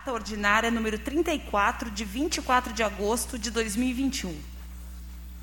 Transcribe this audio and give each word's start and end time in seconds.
Ata 0.00 0.12
ordinária 0.14 0.70
número 0.70 0.98
34, 0.98 1.90
de 1.90 2.06
24 2.06 2.72
de 2.72 2.82
agosto 2.82 3.38
de 3.38 3.50
2021. 3.50 4.34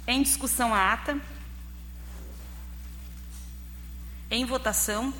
Em 0.08 0.24
discussão 0.24 0.74
a 0.74 0.94
ata. 0.94 1.22
Em 4.32 4.46
votação. 4.46 5.14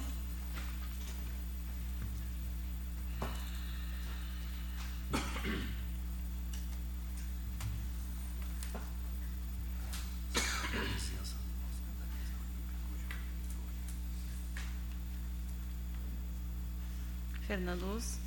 Fernando 17.46 17.86
Luz. 17.86 18.27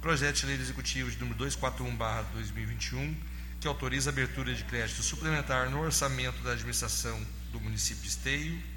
Projeto 0.00 0.36
de 0.36 0.46
lei 0.46 0.56
do 0.56 0.62
Executivo 0.62 1.10
de 1.10 1.18
número 1.18 1.38
241/2021, 1.38 3.16
que 3.60 3.66
autoriza 3.66 4.10
a 4.10 4.12
abertura 4.12 4.54
de 4.54 4.62
crédito 4.64 5.02
suplementar 5.02 5.68
no 5.68 5.80
orçamento 5.80 6.42
da 6.42 6.52
administração 6.52 7.20
do 7.50 7.60
município 7.60 8.02
de 8.02 8.08
Esteio 8.08 8.76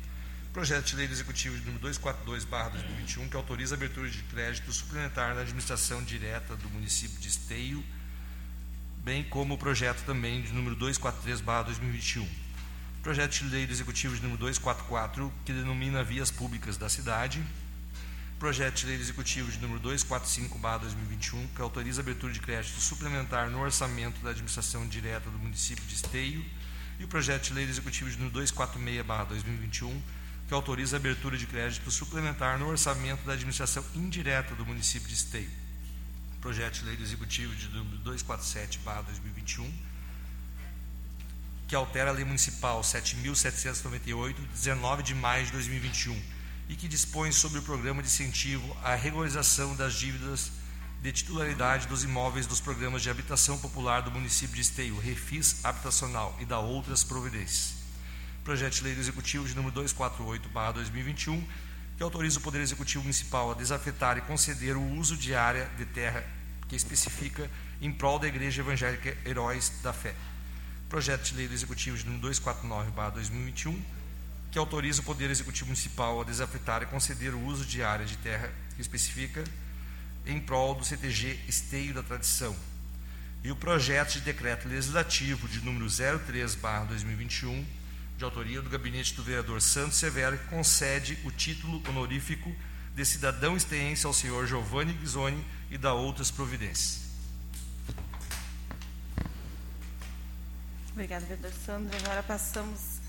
Projeto 0.52 0.88
de 0.88 0.96
Lei 0.96 1.08
do 1.08 1.14
Executivo 1.14 1.56
de 1.56 1.64
número 1.64 1.80
242/2021, 1.88 3.30
que 3.30 3.38
autoriza 3.38 3.76
a 3.76 3.78
abertura 3.78 4.10
de 4.10 4.24
crédito 4.24 4.74
suplementar 4.74 5.36
na 5.36 5.42
administração 5.42 6.04
direta 6.04 6.56
do 6.56 6.68
município 6.72 7.20
de 7.20 7.28
Esteio, 7.28 7.86
bem 9.10 9.24
como 9.24 9.56
o 9.56 9.58
projeto 9.58 10.06
também 10.06 10.44
de 10.44 10.54
número 10.54 10.76
243/2021. 10.76 12.28
Projeto 13.02 13.40
de 13.40 13.46
Lei 13.46 13.66
do 13.66 13.74
Executivo 13.74 14.16
de 14.16 14.22
número 14.22 14.38
244, 14.38 15.34
que 15.44 15.52
denomina 15.52 16.04
vias 16.04 16.30
públicas 16.30 16.78
da 16.78 16.88
cidade. 16.88 17.44
Projeto 18.38 18.76
de 18.76 18.86
Lei 18.86 18.98
do 18.98 19.02
Executivo 19.02 19.52
de 19.52 19.58
número 19.58 19.80
245/2021, 19.80 21.48
que 21.56 21.60
autoriza 21.60 22.02
a 22.02 22.04
abertura 22.04 22.32
de 22.32 22.40
crédito 22.40 22.80
suplementar 22.80 23.50
no 23.50 23.60
orçamento 23.60 24.22
da 24.22 24.30
administração 24.30 24.88
direta 24.88 25.28
do 25.28 25.40
município 25.40 25.84
de 25.86 25.96
Esteio. 25.96 26.46
E 27.00 27.04
o 27.04 27.08
projeto 27.08 27.46
de 27.46 27.54
lei 27.54 27.66
do 27.66 27.72
Executivo 27.72 28.12
de 28.12 28.18
número 28.18 28.36
246/2021, 28.36 30.00
que 30.48 30.54
autoriza 30.54 30.98
a 30.98 31.00
abertura 31.00 31.36
de 31.36 31.48
crédito 31.48 31.90
suplementar 31.90 32.60
no 32.60 32.68
orçamento 32.68 33.26
da 33.26 33.34
administração 33.34 33.84
indireta 33.96 34.54
do 34.54 34.64
município 34.68 35.08
de 35.08 35.16
Esteio. 35.16 35.50
Projeto 36.42 36.80
de 36.80 36.86
lei 36.86 36.96
do 36.96 37.04
Executivo 37.04 37.54
de 37.54 37.68
número 37.68 37.98
247/2021, 37.98 39.70
que 41.68 41.76
altera 41.76 42.12
a 42.12 42.14
lei 42.14 42.24
municipal 42.24 42.80
7.798, 42.80 44.36
19 44.54 45.04
de 45.04 45.14
maio 45.14 45.46
de 45.46 45.52
2021, 45.52 46.18
e 46.70 46.78
que 46.78 46.88
dispõe 46.88 47.34
sobre 47.34 47.60
o 47.60 47.62
programa 47.62 48.02
de 48.02 48.08
incentivo 48.08 48.78
à 48.82 48.96
regularização 48.96 49.76
das 49.76 49.94
dívidas 49.96 50.50
de 51.02 51.12
titularidade 51.12 51.88
dos 51.88 52.06
imóveis 52.06 52.48
dos 52.48 52.62
programas 52.62 53.02
de 53.02 53.10
habitação 53.10 53.58
popular 53.58 54.02
do 54.02 54.12
município 54.12 54.56
de 54.56 54.62
Esteio, 54.62 54.98
Refis 54.98 55.64
Habitacional 55.64 56.38
e 56.40 56.46
da 56.46 56.60
outras 56.60 57.04
providências. 57.04 57.74
Projeto 58.46 58.76
de 58.76 58.84
lei 58.84 58.96
do 58.96 59.02
Executivo 59.02 59.46
de 59.46 59.56
número 59.56 59.74
248/2021, 59.76 61.44
que 62.00 62.04
autoriza 62.04 62.40
o 62.40 62.42
Poder 62.42 62.62
Executivo 62.62 63.04
Municipal 63.04 63.52
a 63.52 63.54
desafetar 63.54 64.18
e 64.18 64.22
conceder 64.22 64.78
o 64.78 64.92
uso 64.94 65.18
de 65.18 65.36
área 65.36 65.70
de 65.78 65.86
terra 65.86 66.26
que 66.70 66.74
especifica 66.74 67.52
em 67.82 67.92
prol 67.92 68.18
da 68.18 68.26
Igreja 68.26 68.62
Evangélica 68.62 69.18
Heróis 69.26 69.70
da 69.84 69.92
Fé. 69.92 70.16
Projeto 70.88 71.24
de 71.24 71.36
lei 71.36 71.50
do 71.50 71.54
Executivo 71.54 71.98
de 71.98 72.06
número 72.06 72.30
249/2021, 72.30 73.78
que 74.50 74.58
autoriza 74.58 75.02
o 75.02 75.04
Poder 75.04 75.30
Executivo 75.30 75.66
Municipal 75.66 76.22
a 76.22 76.24
desafetar 76.24 76.82
e 76.82 76.86
conceder 76.86 77.34
o 77.34 77.46
uso 77.46 77.66
de 77.66 77.84
área 77.84 78.06
de 78.06 78.16
terra 78.20 78.50
que 78.78 78.82
especifica 78.82 79.44
em 80.26 80.40
prol 80.40 80.76
do 80.76 80.86
CTG 80.86 81.38
Esteio 81.50 81.94
da 81.94 82.02
Tradição. 82.02 82.56
E 83.44 83.52
o 83.52 83.58
projeto 83.58 84.14
de 84.14 84.22
decreto 84.22 84.70
legislativo 84.70 85.50
de 85.50 85.60
número 85.66 85.86
03/2021 85.88 87.66
de 88.20 88.26
autoria 88.26 88.62
do 88.62 88.70
gabinete 88.70 89.14
do 89.14 89.24
vereador 89.24 89.62
Santos 89.62 89.98
Severo, 89.98 90.38
que 90.38 90.48
concede 90.48 91.18
o 91.24 91.32
título 91.32 91.82
honorífico 91.88 92.54
de 92.94 93.06
cidadão 93.06 93.56
esteense 93.56 94.06
ao 94.06 94.12
senhor 94.12 94.46
Giovanni 94.46 94.92
Ghisoni 94.92 95.42
e 95.72 95.78
da 95.78 95.94
outras 95.94 96.30
providências. 96.30 97.08
Obrigada, 100.92 101.26
vereador 101.26 101.54
Sandro. 101.66 101.98
Agora 102.04 102.22
passamos 102.22 103.00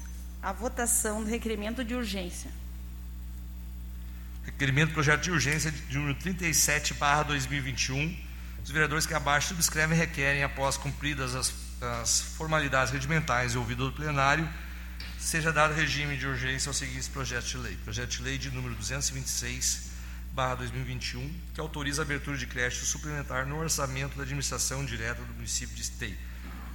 à 0.41 0.53
votação 0.53 1.25
do 1.25 1.29
requerimento 1.29 1.85
de 1.85 1.93
urgência. 1.93 2.49
Requerimento 4.45 4.93
projeto 4.93 5.23
de 5.23 5.33
urgência 5.33 5.73
de 5.73 5.99
número 5.99 6.15
37, 6.21 6.95
barra 6.95 7.25
2021. 7.25 8.17
Os 8.63 8.71
vereadores 8.71 9.07
que 9.07 9.15
abaixo 9.15 9.49
subscrevem 9.49 9.99
requerem, 9.99 10.45
após 10.45 10.77
cumpridas 10.77 11.35
as, 11.35 11.53
as 11.81 12.21
formalidades 12.21 12.93
regimentais 12.93 13.55
e 13.55 13.59
ouvido 13.59 13.91
do 13.91 13.97
plenário, 13.97 14.49
seja 15.21 15.53
dado 15.53 15.75
regime 15.75 16.17
de 16.17 16.27
urgência 16.27 16.71
ao 16.71 16.75
seguinte 16.75 17.09
projeto 17.11 17.45
de 17.45 17.59
lei. 17.59 17.77
Projeto 17.85 18.09
de 18.09 18.23
lei 18.23 18.39
de 18.39 18.51
número 18.51 18.75
226, 18.75 19.91
barra 20.33 20.55
2021, 20.57 21.33
que 21.55 21.61
autoriza 21.61 22.01
a 22.01 22.05
abertura 22.05 22.39
de 22.39 22.47
crédito 22.47 22.85
suplementar 22.87 23.47
no 23.47 23.59
orçamento 23.59 24.17
da 24.17 24.23
administração 24.23 24.85
direta 24.85 25.23
do 25.23 25.35
município 25.35 25.77
de 25.77 25.83
Esteio. 25.83 26.17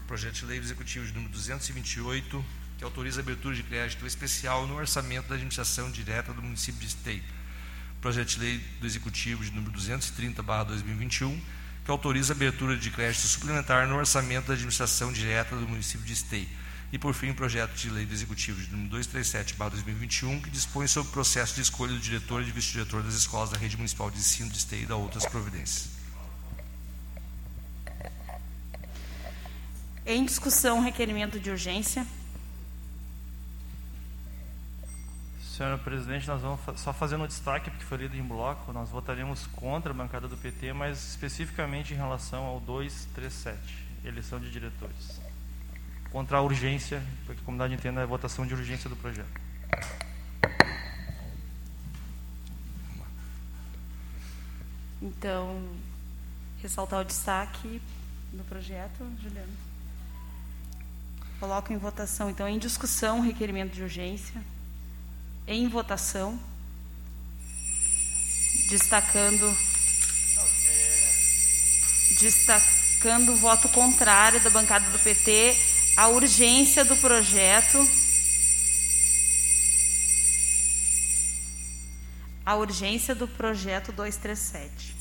Projeto 0.08 0.36
de 0.36 0.46
lei 0.46 0.60
do 0.60 0.66
Executivo 0.66 1.08
de 1.08 1.14
número 1.14 1.34
228, 1.34 2.46
que 2.78 2.84
autoriza 2.84 3.20
a 3.20 3.24
abertura 3.24 3.56
de 3.56 3.64
crédito 3.64 4.06
especial 4.06 4.68
no 4.68 4.76
orçamento 4.76 5.28
da 5.28 5.36
administração 5.36 5.90
direta 5.90 6.32
do 6.32 6.42
município 6.42 6.80
de 6.80 6.88
Esteio. 6.88 7.24
Projeto 8.00 8.28
de 8.30 8.40
lei 8.40 8.58
do 8.80 8.86
Executivo 8.86 9.44
de 9.44 9.52
número 9.52 9.72
230, 9.72 10.44
barra 10.44 10.66
2021, 10.66 11.42
que 11.84 11.90
autoriza 11.90 12.34
a 12.34 12.36
abertura 12.36 12.78
de 12.78 12.92
crédito 12.92 13.28
suplementar 13.28 13.88
no 13.88 13.96
orçamento 13.96 14.48
da 14.48 14.54
administração 14.54 15.12
direta 15.12 15.56
do 15.56 15.68
município 15.68 16.06
de 16.06 16.14
Esteio 16.14 16.65
E, 16.96 16.98
por 16.98 17.14
fim, 17.14 17.32
o 17.32 17.36
projeto 17.36 17.74
de 17.74 17.90
lei 17.90 18.06
do 18.06 18.14
Executivo 18.14 18.62
de 18.62 18.72
número 18.72 18.98
237-2021, 19.02 20.42
que 20.42 20.50
dispõe 20.50 20.88
sobre 20.88 21.10
o 21.10 21.12
processo 21.12 21.54
de 21.56 21.60
escolha 21.60 21.92
do 21.92 22.00
diretor 22.00 22.42
e 22.42 22.46
de 22.46 22.54
vice-diretor 22.54 23.04
das 23.04 23.16
escolas 23.16 23.50
da 23.50 23.58
Rede 23.58 23.76
Municipal 23.76 24.10
de 24.10 24.18
Ensino 24.18 24.50
de 24.50 24.58
Esteio 24.58 24.84
e 24.84 24.86
da 24.86 24.96
outras 24.96 25.26
providências. 25.26 25.90
Em 30.06 30.24
discussão, 30.24 30.80
requerimento 30.80 31.38
de 31.38 31.50
urgência. 31.50 32.08
Senhora 35.42 35.78
Presidente, 35.78 36.30
nós 36.30 36.42
vamos 36.42 36.62
só 36.80 36.94
fazendo 36.94 37.26
um 37.26 37.28
destaque, 37.28 37.70
porque 37.72 37.84
foi 37.84 37.98
lido 37.98 38.16
em 38.16 38.24
bloco, 38.24 38.72
nós 38.72 38.90
votaremos 38.90 39.46
contra 39.48 39.92
a 39.92 39.94
bancada 39.94 40.30
do 40.30 40.38
PT, 40.38 40.72
mas 40.72 41.10
especificamente 41.10 41.94
em 41.94 41.98
relação 41.98 42.46
ao 42.46 42.62
237, 42.62 43.60
eleição 44.06 44.40
de 44.40 44.50
diretores. 44.50 45.25
Contra 46.16 46.38
a 46.38 46.42
urgência, 46.42 47.04
para 47.26 47.36
que 47.36 47.42
a 47.42 47.44
comunidade 47.44 47.74
entenda 47.74 48.02
a 48.02 48.06
votação 48.06 48.48
de 48.48 48.54
urgência 48.54 48.90
do 48.90 48.96
projeto. 48.96 49.28
Então, 55.02 55.76
ressaltar 56.62 57.02
o 57.02 57.04
destaque 57.04 57.82
do 58.32 58.46
projeto, 58.46 59.06
Juliano. 59.22 59.52
Coloco 61.38 61.74
em 61.74 61.78
votação, 61.78 62.30
então, 62.30 62.48
em 62.48 62.60
discussão, 62.60 63.20
requerimento 63.20 63.74
de 63.74 63.84
urgência 63.84 64.42
em 65.46 65.68
votação, 65.68 66.40
destacando 68.70 69.54
destacando 72.18 73.34
o 73.34 73.38
voto 73.38 73.68
contrário 73.68 74.42
da 74.42 74.50
bancada 74.50 74.90
do 74.90 75.00
PT 75.00 75.75
à 75.96 76.10
urgência 76.10 76.84
do 76.84 76.98
projeto, 76.98 77.78
a 82.46 82.56
urgência 82.56 83.16
do 83.16 83.28
projeto 83.28 83.92
237. 83.92 84.95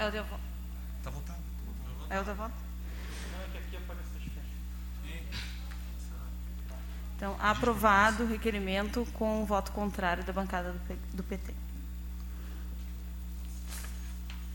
É 0.00 0.06
o 0.06 0.10
teu 0.10 0.24
voto. 0.24 0.40
Está 0.98 1.10
votado. 1.10 1.38
É 2.08 2.20
o 2.20 2.24
teu 2.24 2.34
voto? 2.34 2.54
Então, 7.16 7.36
aprovado 7.38 8.24
o 8.24 8.26
requerimento 8.26 9.06
com 9.12 9.42
o 9.42 9.44
voto 9.44 9.72
contrário 9.72 10.24
da 10.24 10.32
bancada 10.32 10.74
do 11.12 11.22
PT. 11.22 11.52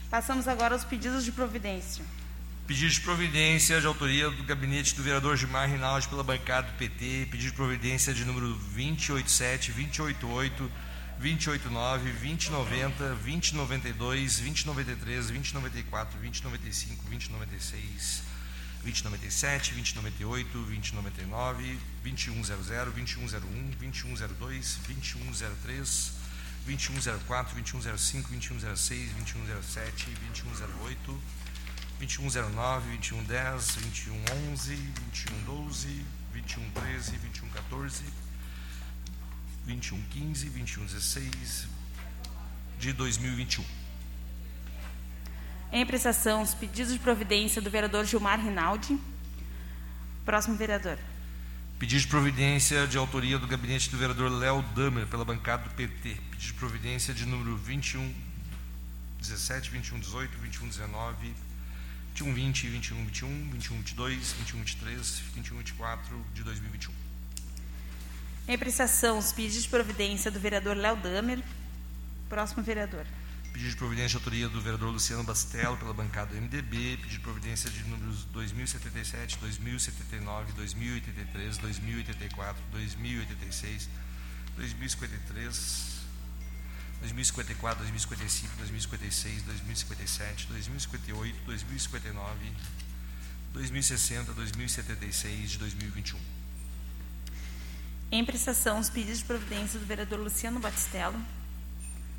Passamos 0.10 0.48
agora 0.48 0.74
aos 0.74 0.84
pedidos 0.84 1.24
de 1.24 1.32
providência. 1.32 2.04
Pedido 2.66 2.92
de 2.92 3.02
providência 3.02 3.80
de 3.80 3.86
autoria 3.86 4.32
do 4.32 4.44
gabinete 4.44 4.96
do 4.96 5.04
vereador 5.04 5.38
Gilmar 5.38 5.70
Rinaldi 5.70 6.08
pela 6.08 6.24
bancada 6.24 6.72
do 6.72 6.74
PT. 6.80 7.28
Pedido 7.30 7.52
de 7.52 7.56
providência 7.56 8.16
de 8.16 8.26
número 8.26 8.48
287, 8.48 9.72
288, 9.72 10.72
289, 11.20 12.04
2090, 12.22 13.16
2092, 13.24 14.42
2093, 14.42 15.32
2094, 15.32 16.08
2095, 16.20 16.96
2096, 17.08 18.24
2097, 18.84 19.72
2098, 19.72 20.46
2099, 20.54 21.80
2100, 22.04 22.92
2101, 22.92 23.72
2102, 23.80 24.78
2103, 24.86 26.12
2104, 26.66 27.26
2105, 27.26 27.54
2106, 27.56 29.14
2107, 29.16 30.14
2108, 30.20 31.20
2109, 32.00 32.82
2110, 33.00 33.80
2111, 33.80 34.92
2112, 35.16 36.04
2113, 36.34 37.12
2114, 37.16 38.25
2115, 39.66 40.50
2116 40.50 41.68
de 42.80 42.94
2021. 42.94 43.64
Em 45.72 45.86
prestação, 45.86 46.42
os 46.42 46.54
pedidos 46.54 46.94
de 46.94 47.00
providência 47.00 47.62
do 47.62 47.70
vereador 47.70 48.06
Gilmar 48.06 48.40
Rinaldi. 48.40 48.98
Próximo 50.24 50.56
vereador. 50.56 50.98
Pedido 51.78 52.02
de 52.02 52.08
providência 52.08 52.88
de 52.88 52.98
autoria 52.98 53.38
do 53.38 53.48
gabinete 53.48 53.90
do 53.90 53.98
vereador 53.98 54.32
Léo 54.32 54.62
Damer 54.76 55.06
pela 55.08 55.26
bancada 55.26 55.64
do 55.64 55.70
PT. 55.72 56.18
Pedido 56.32 56.40
de 56.40 56.54
providência 56.54 57.14
de 57.14 57.26
número 57.26 57.58
21 57.58 58.14
17, 59.20 59.72
21 59.72 60.00
18, 60.00 60.38
21 60.38 60.68
19, 60.68 61.34
21 62.14 62.34
20, 62.34 62.68
21 62.68 63.06
21, 63.06 63.50
21 63.52 63.78
22, 63.78 64.34
21 64.34 64.60
23, 64.60 65.20
21 65.36 65.58
24 65.58 66.26
de 66.34 66.44
2021. 66.44 67.05
Em 68.48 68.60
prestação, 68.60 69.18
os 69.18 69.32
pedidos 69.32 69.64
de 69.64 69.70
providência 69.70 70.30
do 70.30 70.40
vereador 70.40 70.78
Léo 70.78 70.96
Damer. 70.98 71.44
Próximo 72.30 72.62
vereador. 72.62 73.04
Pedido 73.52 73.72
de 73.72 73.76
providência 73.76 74.10
de 74.10 74.16
autoria 74.18 74.48
do 74.48 74.62
vereador 74.62 74.92
Luciano 74.92 75.24
Bastello 75.24 75.76
pela 75.78 75.94
bancada 75.96 76.36
do 76.36 76.40
MDB. 76.40 76.98
Pedido 76.98 77.10
de 77.10 77.20
providência 77.22 77.72
de 77.72 77.84
números 77.86 78.24
2077, 78.26 79.40
2079, 79.40 80.52
2083, 80.54 81.58
2084, 81.58 82.64
2086, 82.72 83.90
2053, 84.56 85.96
2054, 87.00 87.80
2055, 87.80 88.58
2056, 88.58 89.42
2057, 89.42 90.48
2058, 90.50 91.36
2059, 91.48 92.52
2060, 93.54 94.34
2076 94.34 95.50
de 95.50 95.58
2021. 95.58 96.35
Em 98.12 98.24
prestação, 98.24 98.80
os 98.80 98.90
pedidos 98.90 99.20
de 99.20 99.26
providência 99.26 99.80
do 99.80 99.86
vereador 99.86 100.20
Luciano 100.20 100.60
Batistello. 100.60 101.20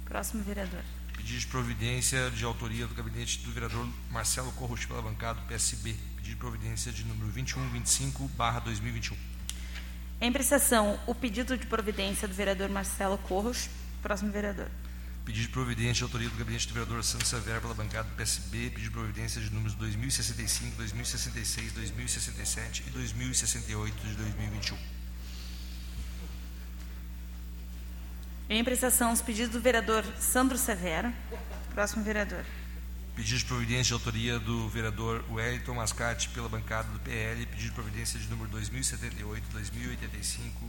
Próximo 0.05 0.43
vereador. 0.43 0.83
Pedido 1.17 1.39
de 1.39 1.47
providência 1.47 2.31
de 2.31 2.45
autoria 2.45 2.87
do 2.87 2.95
gabinete 2.95 3.39
do 3.39 3.53
vereador 3.53 3.89
Marcelo 4.11 4.53
Corros 4.53 4.85
pela 4.85 5.01
bancada 5.01 5.41
do 5.41 5.47
PSB. 5.47 5.95
Pedido 6.17 6.35
de 6.35 6.37
providência 6.37 6.93
de 6.93 7.05
número 7.05 7.27
2125, 7.33 8.29
barra 8.37 8.61
2021. 8.61 9.17
Em 10.21 10.33
prestação, 10.33 10.99
o 11.07 11.15
pedido 11.15 11.57
de 11.57 11.67
providência 11.67 12.27
do 12.27 12.35
vereador 12.35 12.69
Marcelo 12.69 13.17
Corros. 13.19 13.71
Próximo 14.03 14.31
vereador. 14.33 14.69
Pedido 15.25 15.47
de 15.47 15.53
providência 15.53 15.95
de 15.95 16.03
autoria 16.03 16.29
do 16.29 16.37
gabinete 16.37 16.69
do 16.69 16.75
vereador 16.75 17.03
Santos 17.05 17.29
Severo 17.29 17.61
pela 17.61 17.75
bancada 17.75 18.09
do 18.09 18.17
PSB. 18.17 18.71
Pedido 18.71 18.83
de 18.83 18.91
providência 18.91 19.41
de 19.41 19.51
números 19.51 19.75
2065, 19.75 20.77
2066, 20.77 21.73
2067 21.73 22.85
e 22.87 22.91
2068 22.91 24.07
de 24.07 24.15
2021. 24.15 24.77
Em 28.49 28.63
prestação, 28.63 29.13
os 29.13 29.21
pedidos 29.21 29.51
do 29.51 29.61
vereador 29.61 30.05
Sandro 30.21 30.57
Severo. 30.57 31.13
Próximo 31.75 32.05
vereador. 32.05 32.45
Pedido 33.17 33.39
de 33.39 33.45
providência 33.45 33.85
de 33.85 33.93
autoria 33.95 34.39
do 34.39 34.69
vereador 34.69 35.25
Wellington 35.29 35.75
Mascate 35.75 36.29
pela 36.29 36.49
bancada 36.49 36.89
do 36.93 37.01
PL. 37.01 37.45
Pedido 37.45 37.71
de 37.71 37.73
providência 37.73 38.21
de 38.21 38.29
número 38.29 38.49
2078, 38.51 39.49
2085 39.51 40.65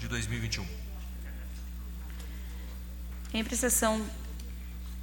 de 0.00 0.08
2021. 0.08 0.66
Em 3.32 3.44
prestação, 3.44 4.04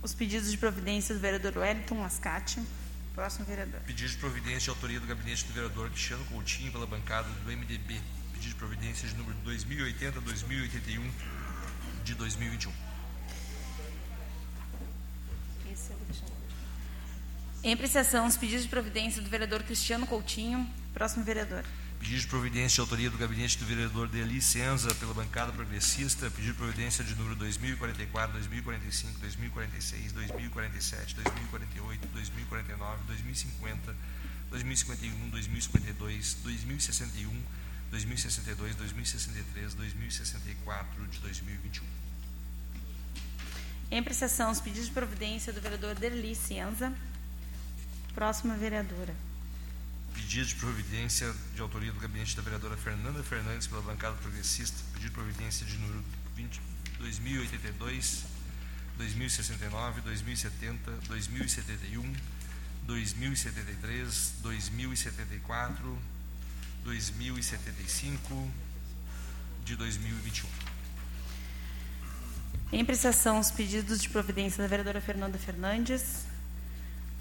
os 0.03 0.13
pedidos 0.13 0.51
de 0.51 0.57
providência 0.57 1.15
do 1.15 1.21
vereador 1.21 1.57
Wellington 1.57 1.95
Mascate. 1.95 2.62
Próximo 3.15 3.45
vereador. 3.45 3.79
Pedido 3.81 4.09
de 4.09 4.17
providência 4.17 4.59
de 4.59 4.69
autoria 4.71 5.00
do 5.00 5.07
gabinete 5.07 5.45
do 5.45 5.53
vereador 5.53 5.89
Cristiano 5.91 6.25
Coutinho 6.25 6.74
pela 6.74 6.86
bancada 6.86 7.29
do 7.29 7.50
MDB. 7.50 8.01
Pedido 8.33 8.50
de 8.50 8.55
providência 8.55 9.07
de 9.07 9.15
número 9.15 9.38
2080, 9.45 10.19
2081 10.19 11.38
de 12.09 12.15
2021. 12.15 12.71
Em 17.61 17.75
prestação, 17.75 18.25
os 18.25 18.37
pedidos 18.37 18.63
de 18.63 18.69
providência 18.69 19.21
do 19.21 19.29
vereador 19.29 19.61
Cristiano 19.63 20.07
Coutinho. 20.07 20.67
Próximo 20.93 21.23
vereador. 21.23 21.63
Pedido 21.99 22.21
de 22.21 22.27
providência 22.27 22.75
de 22.75 22.81
autoria 22.81 23.09
do 23.09 23.17
gabinete 23.17 23.57
do 23.57 23.65
vereador 23.65 24.07
Deli 24.07 24.41
Senza 24.41 24.95
pela 24.95 25.13
bancada 25.13 25.51
progressista. 25.51 26.31
Pedido 26.31 26.53
de 26.53 26.57
providência 26.57 27.03
de 27.03 27.13
número 27.15 27.35
2044, 27.35 28.31
2045, 28.31 29.19
2046, 29.19 30.11
2047, 30.13 31.15
2048, 31.15 32.07
2049, 32.07 33.03
2050, 33.07 33.95
2051, 34.49 35.29
2052, 35.29 36.33
2061, 36.41 37.43
2062, 37.91 38.75
2063, 38.75 39.73
2064 39.73 41.07
de 41.07 41.19
2021. 41.19 41.99
Em 43.91 43.98
apreciação, 43.98 44.51
os 44.51 44.62
pedidos 44.62 44.88
de 44.88 44.93
providência 44.93 45.51
do 45.51 45.60
vereador 45.60 45.96
Derli 45.96 46.36
Cienza. 46.36 46.93
Próxima 48.13 48.55
vereadora. 48.55 49.15
Pedido 50.13 50.46
de 50.46 50.55
providência 50.55 51.34
de 51.55 51.62
autoria 51.62 51.91
do 51.91 52.00
gabinete 52.00 52.36
da 52.36 52.43
vereadora 52.43 52.77
Fernanda 52.77 53.24
Fernandes 53.24 53.65
pela 53.65 53.81
bancada 53.81 54.15
progressista. 54.17 54.77
Pedido 54.93 55.10
de 55.10 55.15
providência 55.15 55.65
de 55.65 55.75
número 55.79 56.03
20, 56.36 56.62
2082, 57.00 58.25
2069, 58.96 60.01
2070, 60.01 60.91
2071, 61.08 62.13
2073, 62.86 64.34
2074, 64.43 66.00
2075 66.84 68.51
de 69.65 69.75
2021. 69.75 70.68
Em 72.71 72.81
apreciação, 72.81 73.39
os 73.39 73.49
pedidos 73.49 73.99
de 73.99 74.07
providência 74.09 74.61
da 74.61 74.67
vereadora 74.67 75.01
Fernanda 75.01 75.39
Fernandes. 75.39 76.27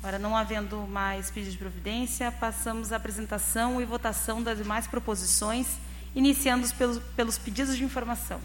Ora, 0.02 0.18
não 0.18 0.36
havendo 0.36 0.86
mais 0.86 1.30
pedido 1.30 1.52
de 1.52 1.58
providência, 1.58 2.30
passamos 2.30 2.92
à 2.92 2.96
apresentação 2.96 3.80
e 3.80 3.84
votação 3.86 4.42
das 4.42 4.58
demais 4.58 4.86
proposições, 4.86 5.66
iniciando 6.14 6.68
pelos, 6.74 6.98
pelos 7.16 7.38
pedidos 7.38 7.78
de 7.78 7.82
informação. 7.82 8.38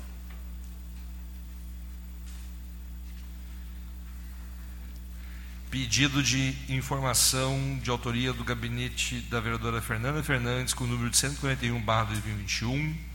Pedido 5.69 6.23
de 6.23 6.55
informação 6.69 7.79
de 7.83 7.89
autoria 7.89 8.31
do 8.31 8.45
gabinete 8.45 9.19
da 9.29 9.41
vereadora 9.41 9.81
Fernanda 9.81 10.23
Fernandes, 10.23 10.73
com 10.73 10.85
o 10.85 10.87
número 10.87 11.09
de 11.09 11.17
141-2021. 11.17 13.12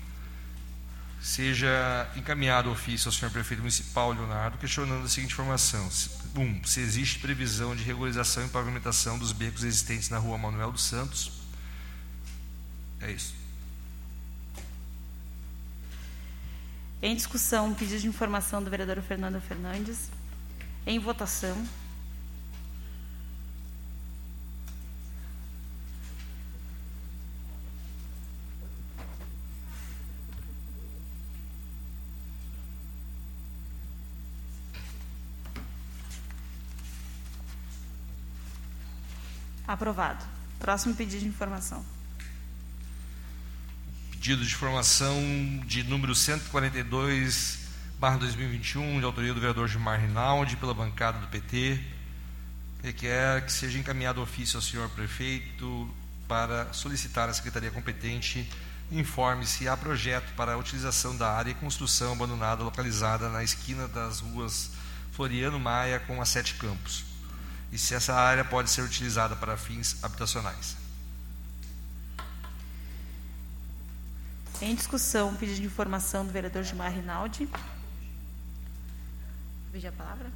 Seja 1.21 2.09
encaminhado 2.15 2.71
ofício 2.71 3.09
ao 3.09 3.13
senhor 3.13 3.31
prefeito 3.31 3.61
municipal, 3.61 4.13
Leonardo, 4.13 4.57
questionando 4.57 5.05
a 5.05 5.09
seguinte 5.09 5.33
informação. 5.33 5.89
1. 6.35 6.41
Um, 6.41 6.65
se 6.65 6.81
existe 6.81 7.19
previsão 7.19 7.75
de 7.75 7.83
regularização 7.83 8.47
e 8.47 8.49
pavimentação 8.49 9.19
dos 9.19 9.33
becos 9.33 9.65
existentes 9.65 10.09
na 10.11 10.19
rua 10.19 10.39
Manuel 10.39 10.71
dos 10.71 10.83
Santos. 10.83 11.33
É 13.01 13.11
isso. 13.11 13.35
Em 17.01 17.15
discussão, 17.15 17.75
pedido 17.75 18.01
de 18.01 18.09
informação 18.09 18.63
do 18.63 18.71
vereador 18.71 19.01
Fernando 19.03 19.41
Fernandes. 19.41 20.11
Em 20.87 20.99
votação. 20.99 21.57
Aprovado. 39.69 40.25
Próximo 40.59 40.95
pedido 40.95 41.21
de 41.21 41.29
informação. 41.29 41.85
Pedido 44.13 44.43
de 44.43 44.51
informação 44.51 45.15
de 45.67 45.83
número 45.83 46.15
142, 46.15 47.69
barra 48.01 48.17
2021, 48.17 48.99
de 48.99 49.05
autoria 49.05 49.35
do 49.35 49.39
vereador 49.39 49.69
Gilmar 49.69 50.01
Rinaldi, 50.01 50.57
pela 50.57 50.73
bancada 50.73 51.19
do 51.19 51.27
PT, 51.27 51.79
requer 52.83 53.45
que 53.45 53.53
seja 53.53 53.79
encaminhado 53.79 54.23
ofício 54.23 54.57
ao 54.57 54.63
senhor 54.63 54.89
prefeito 54.89 55.95
para 56.27 56.73
solicitar 56.73 57.29
à 57.29 57.35
secretaria 57.35 57.71
competente 57.71 58.51
informe 58.91 59.45
se 59.45 59.69
há 59.69 59.77
projeto 59.77 60.35
para 60.35 60.55
a 60.55 60.57
utilização 60.57 61.15
da 61.15 61.31
área 61.31 61.51
e 61.51 61.55
construção 61.55 62.15
abandonada 62.15 62.65
localizada 62.65 63.29
na 63.29 63.45
esquina 63.45 63.87
das 63.87 64.21
ruas 64.21 64.71
Floriano 65.13 65.61
Maia 65.61 66.01
com 66.01 66.23
a 66.23 66.25
Sete 66.25 66.55
Campos 66.55 67.08
e 67.71 67.79
se 67.79 67.95
essa 67.95 68.15
área 68.15 68.45
pode 68.45 68.71
ser 68.71 68.83
utilizada 68.83 69.37
para 69.37 69.57
fins 69.57 70.03
habitacionais. 70.03 70.77
Em 74.61 74.75
discussão, 74.75 75.35
pedido 75.37 75.61
de 75.61 75.67
informação 75.67 76.27
do 76.27 76.33
vereador 76.33 76.65
Gilmar 76.65 76.93
Rinaldi. 76.93 77.49
Veja 79.71 79.91
a 79.91 79.93
palavra? 79.93 80.31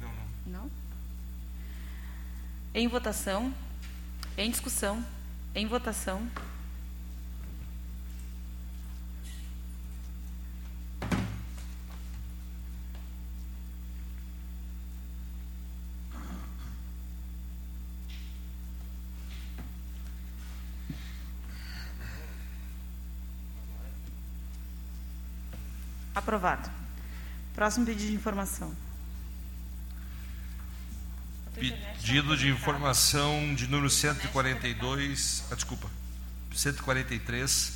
Não, 0.00 0.08
não. 0.46 0.62
Não? 0.62 0.70
Em 2.72 2.86
votação. 2.86 3.52
Em 4.36 4.50
discussão. 4.50 5.04
Em 5.54 5.66
votação. 5.66 6.30
Aprovado. 26.28 26.70
Próximo 27.54 27.86
pedido 27.86 28.10
de 28.10 28.14
informação. 28.14 28.76
Pedido 31.54 32.36
de 32.36 32.50
informação 32.50 33.54
de 33.54 33.66
número 33.66 33.88
142, 33.88 35.44
ah, 35.50 35.54
desculpa, 35.54 35.88
143, 36.54 37.72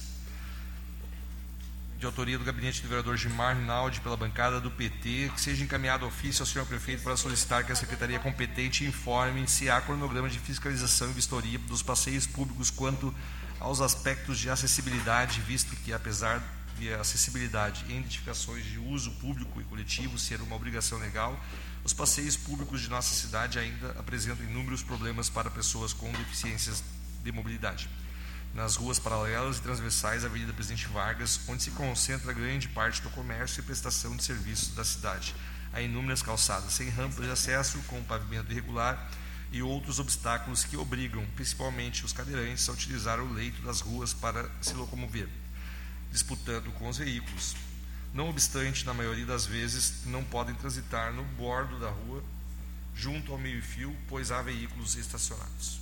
de 1.98 2.04
autoria 2.04 2.36
do 2.36 2.44
gabinete 2.44 2.82
do 2.82 2.88
vereador 2.88 3.16
Gilmar 3.16 3.56
Rinaldi 3.56 4.02
pela 4.02 4.18
bancada 4.18 4.60
do 4.60 4.70
PT, 4.70 5.30
que 5.34 5.40
seja 5.40 5.64
encaminhado 5.64 6.04
ofício 6.04 6.42
ao 6.42 6.46
senhor 6.46 6.66
prefeito 6.66 7.02
para 7.02 7.16
solicitar 7.16 7.64
que 7.64 7.72
a 7.72 7.74
secretaria 7.74 8.18
competente 8.18 8.84
informe 8.84 9.48
se 9.48 9.70
há 9.70 9.80
cronograma 9.80 10.28
de 10.28 10.38
fiscalização 10.38 11.08
e 11.08 11.14
vistoria 11.14 11.58
dos 11.58 11.82
passeios 11.82 12.26
públicos 12.26 12.70
quanto 12.70 13.14
aos 13.58 13.80
aspectos 13.80 14.38
de 14.38 14.50
acessibilidade, 14.50 15.40
visto 15.40 15.74
que 15.76 15.90
apesar 15.90 16.42
de 16.78 16.92
acessibilidade 16.94 17.84
e 17.88 17.92
identificações 17.92 18.64
de 18.64 18.78
uso 18.78 19.10
público 19.12 19.60
e 19.60 19.64
coletivo 19.64 20.18
ser 20.18 20.40
uma 20.40 20.56
obrigação 20.56 20.98
legal, 20.98 21.38
os 21.84 21.92
passeios 21.92 22.36
públicos 22.36 22.80
de 22.80 22.88
nossa 22.88 23.14
cidade 23.14 23.58
ainda 23.58 23.90
apresentam 23.98 24.44
inúmeros 24.44 24.82
problemas 24.82 25.28
para 25.28 25.50
pessoas 25.50 25.92
com 25.92 26.10
deficiências 26.12 26.82
de 27.22 27.32
mobilidade. 27.32 27.88
Nas 28.54 28.76
ruas 28.76 28.98
paralelas 28.98 29.58
e 29.58 29.62
transversais 29.62 30.24
à 30.24 30.26
Avenida 30.26 30.52
Presidente 30.52 30.86
Vargas, 30.88 31.40
onde 31.48 31.62
se 31.62 31.70
concentra 31.70 32.32
grande 32.32 32.68
parte 32.68 33.02
do 33.02 33.10
comércio 33.10 33.60
e 33.60 33.64
prestação 33.64 34.14
de 34.16 34.22
serviços 34.22 34.74
da 34.74 34.84
cidade, 34.84 35.34
há 35.72 35.80
inúmeras 35.80 36.22
calçadas 36.22 36.72
sem 36.72 36.88
rampas 36.88 37.24
de 37.24 37.30
acesso, 37.30 37.78
com 37.88 38.02
pavimento 38.04 38.52
irregular 38.52 39.10
e 39.50 39.62
outros 39.62 39.98
obstáculos 39.98 40.64
que 40.64 40.76
obrigam, 40.76 41.26
principalmente 41.34 42.04
os 42.04 42.12
cadeirantes, 42.12 42.68
a 42.68 42.72
utilizar 42.72 43.20
o 43.20 43.32
leito 43.32 43.60
das 43.62 43.80
ruas 43.80 44.12
para 44.12 44.50
se 44.60 44.74
locomover 44.74 45.28
disputando 46.12 46.70
com 46.74 46.88
os 46.88 46.98
veículos. 46.98 47.56
Não 48.14 48.28
obstante, 48.28 48.84
na 48.84 48.92
maioria 48.92 49.24
das 49.24 49.46
vezes, 49.46 50.04
não 50.04 50.22
podem 50.22 50.54
transitar 50.54 51.12
no 51.12 51.24
bordo 51.24 51.80
da 51.80 51.88
rua, 51.88 52.22
junto 52.94 53.32
ao 53.32 53.38
meio-fio, 53.38 53.96
pois 54.06 54.30
há 54.30 54.42
veículos 54.42 54.94
estacionados. 54.96 55.80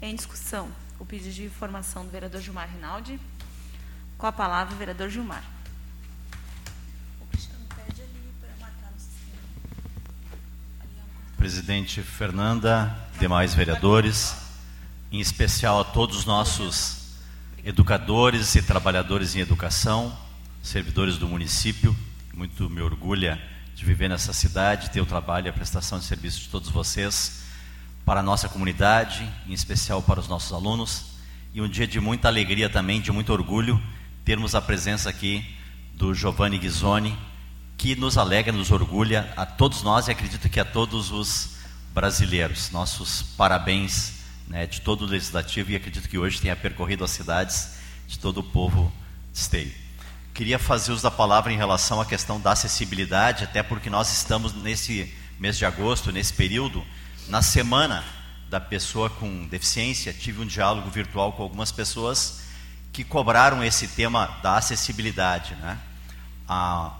Em 0.00 0.16
discussão, 0.16 0.72
o 0.98 1.04
pedido 1.04 1.34
de 1.34 1.44
informação 1.44 2.04
do 2.04 2.10
vereador 2.10 2.40
Gilmar 2.40 2.68
Rinaldi. 2.70 3.20
Com 4.16 4.26
a 4.26 4.32
palavra, 4.32 4.74
o 4.74 4.78
vereador 4.78 5.10
Gilmar. 5.10 5.44
Presidente 11.36 12.02
Fernanda, 12.02 12.96
demais 13.20 13.54
vereadores, 13.54 14.34
em 15.12 15.20
especial 15.20 15.80
a 15.80 15.84
todos 15.84 16.16
os 16.16 16.24
nossos 16.24 17.03
educadores 17.64 18.54
e 18.56 18.62
trabalhadores 18.62 19.34
em 19.34 19.40
educação, 19.40 20.14
servidores 20.62 21.16
do 21.16 21.26
município. 21.26 21.96
Muito 22.34 22.68
me 22.68 22.82
orgulha 22.82 23.40
de 23.74 23.84
viver 23.86 24.08
nessa 24.08 24.34
cidade, 24.34 24.90
ter 24.90 25.00
o 25.00 25.06
trabalho 25.06 25.46
e 25.46 25.48
a 25.48 25.52
prestação 25.52 25.98
de 25.98 26.04
serviço 26.04 26.40
de 26.40 26.48
todos 26.48 26.68
vocês, 26.68 27.44
para 28.04 28.20
a 28.20 28.22
nossa 28.22 28.50
comunidade, 28.50 29.26
em 29.48 29.54
especial 29.54 30.02
para 30.02 30.20
os 30.20 30.28
nossos 30.28 30.52
alunos. 30.52 31.06
E 31.54 31.62
um 31.62 31.68
dia 31.68 31.86
de 31.86 31.98
muita 32.00 32.28
alegria 32.28 32.68
também, 32.68 33.00
de 33.00 33.10
muito 33.10 33.32
orgulho, 33.32 33.82
termos 34.26 34.54
a 34.54 34.60
presença 34.60 35.08
aqui 35.08 35.42
do 35.94 36.12
Giovanni 36.12 36.58
Ghisoni, 36.58 37.16
que 37.78 37.96
nos 37.96 38.18
alegra, 38.18 38.52
nos 38.52 38.70
orgulha 38.70 39.32
a 39.36 39.46
todos 39.46 39.82
nós 39.82 40.06
e 40.06 40.10
acredito 40.10 40.50
que 40.50 40.60
a 40.60 40.64
todos 40.66 41.10
os 41.10 41.56
brasileiros. 41.94 42.70
Nossos 42.70 43.22
parabéns 43.22 44.23
né, 44.48 44.66
de 44.66 44.80
todo 44.80 45.02
o 45.02 45.06
legislativo 45.06 45.70
e 45.70 45.76
acredito 45.76 46.08
que 46.08 46.18
hoje 46.18 46.40
tenha 46.40 46.56
percorrido 46.56 47.04
as 47.04 47.10
cidades 47.10 47.74
de 48.06 48.18
todo 48.18 48.38
o 48.38 48.42
povo 48.42 48.92
de 49.32 49.38
Esteio. 49.38 49.72
Queria 50.32 50.58
fazer 50.58 50.92
uso 50.92 51.02
da 51.02 51.10
palavra 51.10 51.52
em 51.52 51.56
relação 51.56 52.00
à 52.00 52.06
questão 52.06 52.40
da 52.40 52.52
acessibilidade, 52.52 53.44
até 53.44 53.62
porque 53.62 53.88
nós 53.88 54.12
estamos 54.12 54.52
nesse 54.52 55.14
mês 55.38 55.56
de 55.56 55.64
agosto, 55.64 56.12
nesse 56.12 56.32
período, 56.32 56.84
na 57.28 57.40
semana 57.40 58.04
da 58.50 58.60
pessoa 58.60 59.08
com 59.08 59.46
deficiência, 59.46 60.12
tive 60.12 60.40
um 60.42 60.46
diálogo 60.46 60.90
virtual 60.90 61.32
com 61.32 61.42
algumas 61.42 61.72
pessoas 61.72 62.42
que 62.92 63.02
cobraram 63.02 63.64
esse 63.64 63.88
tema 63.88 64.38
da 64.42 64.56
acessibilidade. 64.56 65.54
Né? 65.56 65.78
Há, 66.48 66.92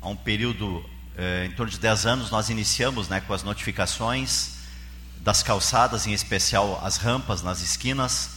há 0.00 0.08
um 0.08 0.14
período, 0.14 0.84
eh, 1.16 1.46
em 1.46 1.52
torno 1.52 1.72
de 1.72 1.78
10 1.78 2.06
anos, 2.06 2.30
nós 2.30 2.50
iniciamos 2.50 3.08
né, 3.08 3.20
com 3.20 3.32
as 3.34 3.42
notificações 3.42 4.53
das 5.24 5.42
calçadas, 5.42 6.06
em 6.06 6.12
especial 6.12 6.78
as 6.84 6.98
rampas 6.98 7.42
nas 7.42 7.62
esquinas, 7.62 8.32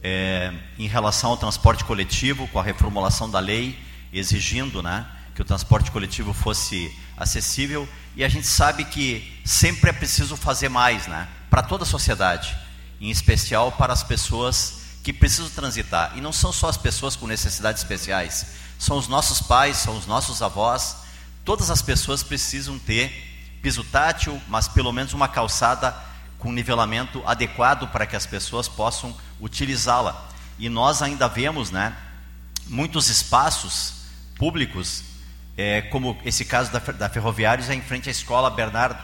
eh, 0.00 0.54
em 0.78 0.86
relação 0.86 1.30
ao 1.30 1.36
transporte 1.36 1.84
coletivo, 1.84 2.46
com 2.48 2.60
a 2.60 2.62
reformulação 2.62 3.28
da 3.28 3.40
lei, 3.40 3.76
exigindo 4.12 4.80
né, 4.80 5.04
que 5.34 5.42
o 5.42 5.44
transporte 5.44 5.90
coletivo 5.90 6.32
fosse 6.32 6.96
acessível. 7.16 7.88
E 8.14 8.22
a 8.22 8.28
gente 8.28 8.46
sabe 8.46 8.84
que 8.84 9.40
sempre 9.44 9.90
é 9.90 9.92
preciso 9.92 10.36
fazer 10.36 10.68
mais 10.68 11.08
né, 11.08 11.26
para 11.50 11.60
toda 11.60 11.82
a 11.82 11.86
sociedade, 11.86 12.56
em 13.00 13.10
especial 13.10 13.72
para 13.72 13.92
as 13.92 14.04
pessoas 14.04 14.74
que 15.02 15.12
precisam 15.12 15.50
transitar. 15.50 16.12
E 16.16 16.20
não 16.20 16.32
são 16.32 16.52
só 16.52 16.68
as 16.68 16.76
pessoas 16.76 17.16
com 17.16 17.26
necessidades 17.26 17.82
especiais, 17.82 18.46
são 18.78 18.96
os 18.96 19.08
nossos 19.08 19.40
pais, 19.40 19.76
são 19.78 19.98
os 19.98 20.06
nossos 20.06 20.40
avós. 20.40 20.98
Todas 21.44 21.68
as 21.68 21.82
pessoas 21.82 22.22
precisam 22.22 22.78
ter 22.78 23.58
piso 23.60 23.82
tátil, 23.82 24.40
mas 24.46 24.68
pelo 24.68 24.92
menos 24.92 25.12
uma 25.12 25.26
calçada 25.26 26.06
com 26.38 26.52
nivelamento 26.52 27.22
adequado 27.26 27.88
para 27.88 28.06
que 28.06 28.16
as 28.16 28.26
pessoas 28.26 28.68
possam 28.68 29.14
utilizá-la. 29.40 30.28
E 30.58 30.68
nós 30.68 31.02
ainda 31.02 31.28
vemos, 31.28 31.70
né, 31.70 31.96
muitos 32.66 33.08
espaços 33.08 34.04
públicos, 34.36 35.02
é, 35.56 35.82
como 35.82 36.16
esse 36.24 36.44
caso 36.44 36.70
da, 36.70 36.78
da 36.78 37.08
Ferroviários 37.08 37.68
é 37.68 37.74
em 37.74 37.82
frente 37.82 38.08
à 38.08 38.12
escola 38.12 38.50
Bernardo. 38.50 39.02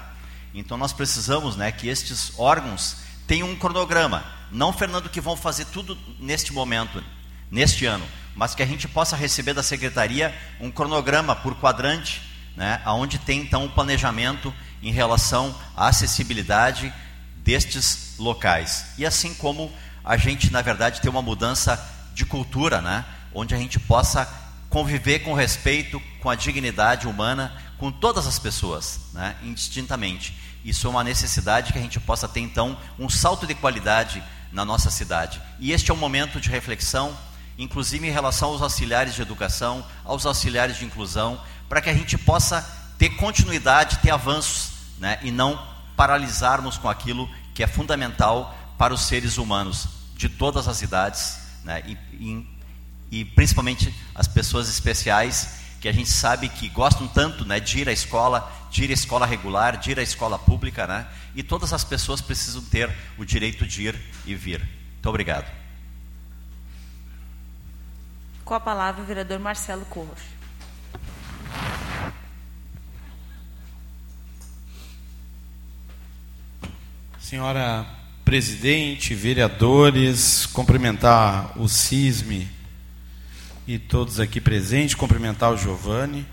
Então 0.55 0.77
nós 0.77 0.93
precisamos, 0.93 1.57
né, 1.57 1.73
que 1.73 1.89
estes 1.89 2.39
órgãos 2.39 2.99
tenham 3.27 3.51
um 3.51 3.57
cronograma. 3.57 4.25
Não, 4.51 4.73
Fernando, 4.73 5.09
que 5.09 5.21
vão 5.21 5.37
fazer 5.37 5.65
tudo 5.67 5.99
neste 6.21 6.53
momento, 6.53 7.03
neste 7.51 7.87
ano, 7.87 8.07
mas 8.37 8.55
que 8.55 8.63
a 8.63 8.67
gente 8.67 8.87
possa 8.87 9.17
receber 9.17 9.53
da 9.53 9.63
secretaria 9.63 10.33
um 10.61 10.71
cronograma 10.71 11.35
por 11.35 11.57
quadrante, 11.57 12.23
né, 12.57 12.81
onde 12.87 13.19
tem 13.19 13.41
então 13.41 13.63
o 13.63 13.67
um 13.67 13.71
planejamento 13.71 14.55
em 14.81 14.93
relação 14.93 15.55
à 15.77 15.89
acessibilidade 15.89 16.93
destes 17.45 18.15
locais. 18.19 18.87
E 18.97 19.05
assim 19.05 19.35
como 19.35 19.71
a 20.03 20.17
gente, 20.17 20.51
na 20.51 20.63
verdade, 20.63 21.01
ter 21.01 21.09
uma 21.09 21.23
mudança 21.23 21.79
de 22.15 22.25
cultura, 22.25 22.81
né? 22.81 23.05
onde 23.33 23.55
a 23.55 23.59
gente 23.59 23.79
possa 23.79 24.27
conviver 24.71 25.21
com 25.21 25.35
respeito, 25.35 26.01
com 26.21 26.31
a 26.31 26.35
dignidade 26.35 27.07
humana, 27.07 27.55
com 27.79 27.93
todas 27.93 28.27
as 28.27 28.39
pessoas, 28.39 29.01
né? 29.13 29.37
indistintamente. 29.43 30.35
Isso 30.65 30.87
é 30.87 30.91
uma 30.91 31.05
necessidade 31.05 31.73
que 31.73 31.79
a 31.79 31.83
gente 31.83 32.01
possa 32.01 32.27
ter, 32.27 32.41
então, 32.41 32.77
um 32.99 33.09
salto 33.09 33.47
de 33.47 33.55
qualidade 33.55 34.23
na 34.51 34.65
nossa 34.65 34.91
cidade. 34.91 35.41
E 35.61 35.73
este 35.73 35.91
é 35.91 35.95
um 35.95 35.99
momento 35.99 36.41
de 36.41 36.49
reflexão, 36.49 37.17
inclusive 37.59 38.07
em 38.07 38.11
relação 38.11 38.51
aos 38.51 38.63
auxiliares 38.63 39.15
de 39.15 39.21
educação, 39.21 39.85
aos 40.05 40.25
auxiliares 40.25 40.79
de 40.79 40.85
inclusão, 40.85 41.39
para 41.69 41.83
que 41.83 41.91
a 41.91 41.95
gente 41.95 42.17
possa 42.17 42.63
ter 42.97 43.11
continuidade, 43.11 43.99
ter 43.99 44.11
avanços, 44.11 44.71
né? 44.99 45.19
e 45.23 45.31
não 45.31 45.74
paralisarmos 45.97 46.79
com 46.79 46.89
aquilo 46.89 47.29
que 47.55 47.63
é 47.63 47.67
fundamental 47.67 48.57
para 48.77 48.93
os 48.93 49.03
seres 49.03 49.39
humanos 49.39 49.89
de 50.17 50.29
todas 50.29 50.69
as 50.69 50.83
idades, 50.83 51.39
né? 51.65 51.83
e, 51.87 51.99
e, 52.13 52.47
e 53.11 53.25
principalmente 53.25 53.95
as 54.15 54.27
pessoas 54.27 54.69
especiais 54.69 55.63
que 55.81 55.89
a 55.89 55.93
gente 55.93 56.09
sabe 56.09 56.49
que 56.49 56.69
gostam 56.69 57.07
tanto 57.07 57.45
né, 57.45 57.61
de 57.61 57.81
ir 57.81 57.89
à 57.89 57.93
escola, 57.93 58.51
de 58.71 58.85
ir 58.85 58.91
à 58.91 58.95
escola 58.95 59.27
regular, 59.27 59.77
de 59.77 59.91
ir 59.91 59.99
à 59.99 60.03
escola 60.03 60.39
pública, 60.39 60.87
né? 60.87 61.07
e 61.35 61.43
todas 61.43 61.73
as 61.73 61.85
pessoas 61.85 62.21
precisam 62.21 62.63
ter 62.63 62.91
o 63.19 63.25
direito 63.25 63.67
de 63.67 63.89
ir 63.89 64.01
e 64.25 64.35
vir. 64.35 64.61
Muito 64.61 65.09
obrigado. 65.09 65.51
Com 68.45 68.55
a 68.55 68.61
palavra 68.61 69.03
o 69.03 69.05
vereador 69.05 69.39
Marcelo 69.39 69.85
Corros. 69.87 70.21
Senhora 77.25 77.87
presidente, 78.23 79.15
vereadores, 79.15 80.45
cumprimentar 80.45 81.59
o 81.59 81.67
CISME 81.67 82.47
e 83.67 83.79
todos 83.79 84.21
aqui 84.21 84.43
presentes, 84.43 84.95
cumprimentar 84.95 85.51
o 85.51 85.57
Giovanni, 85.57 86.27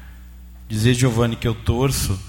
dizer, 0.68 0.94
Giovanni, 0.94 1.38
que 1.38 1.48
eu 1.48 1.56
torço 1.56 2.20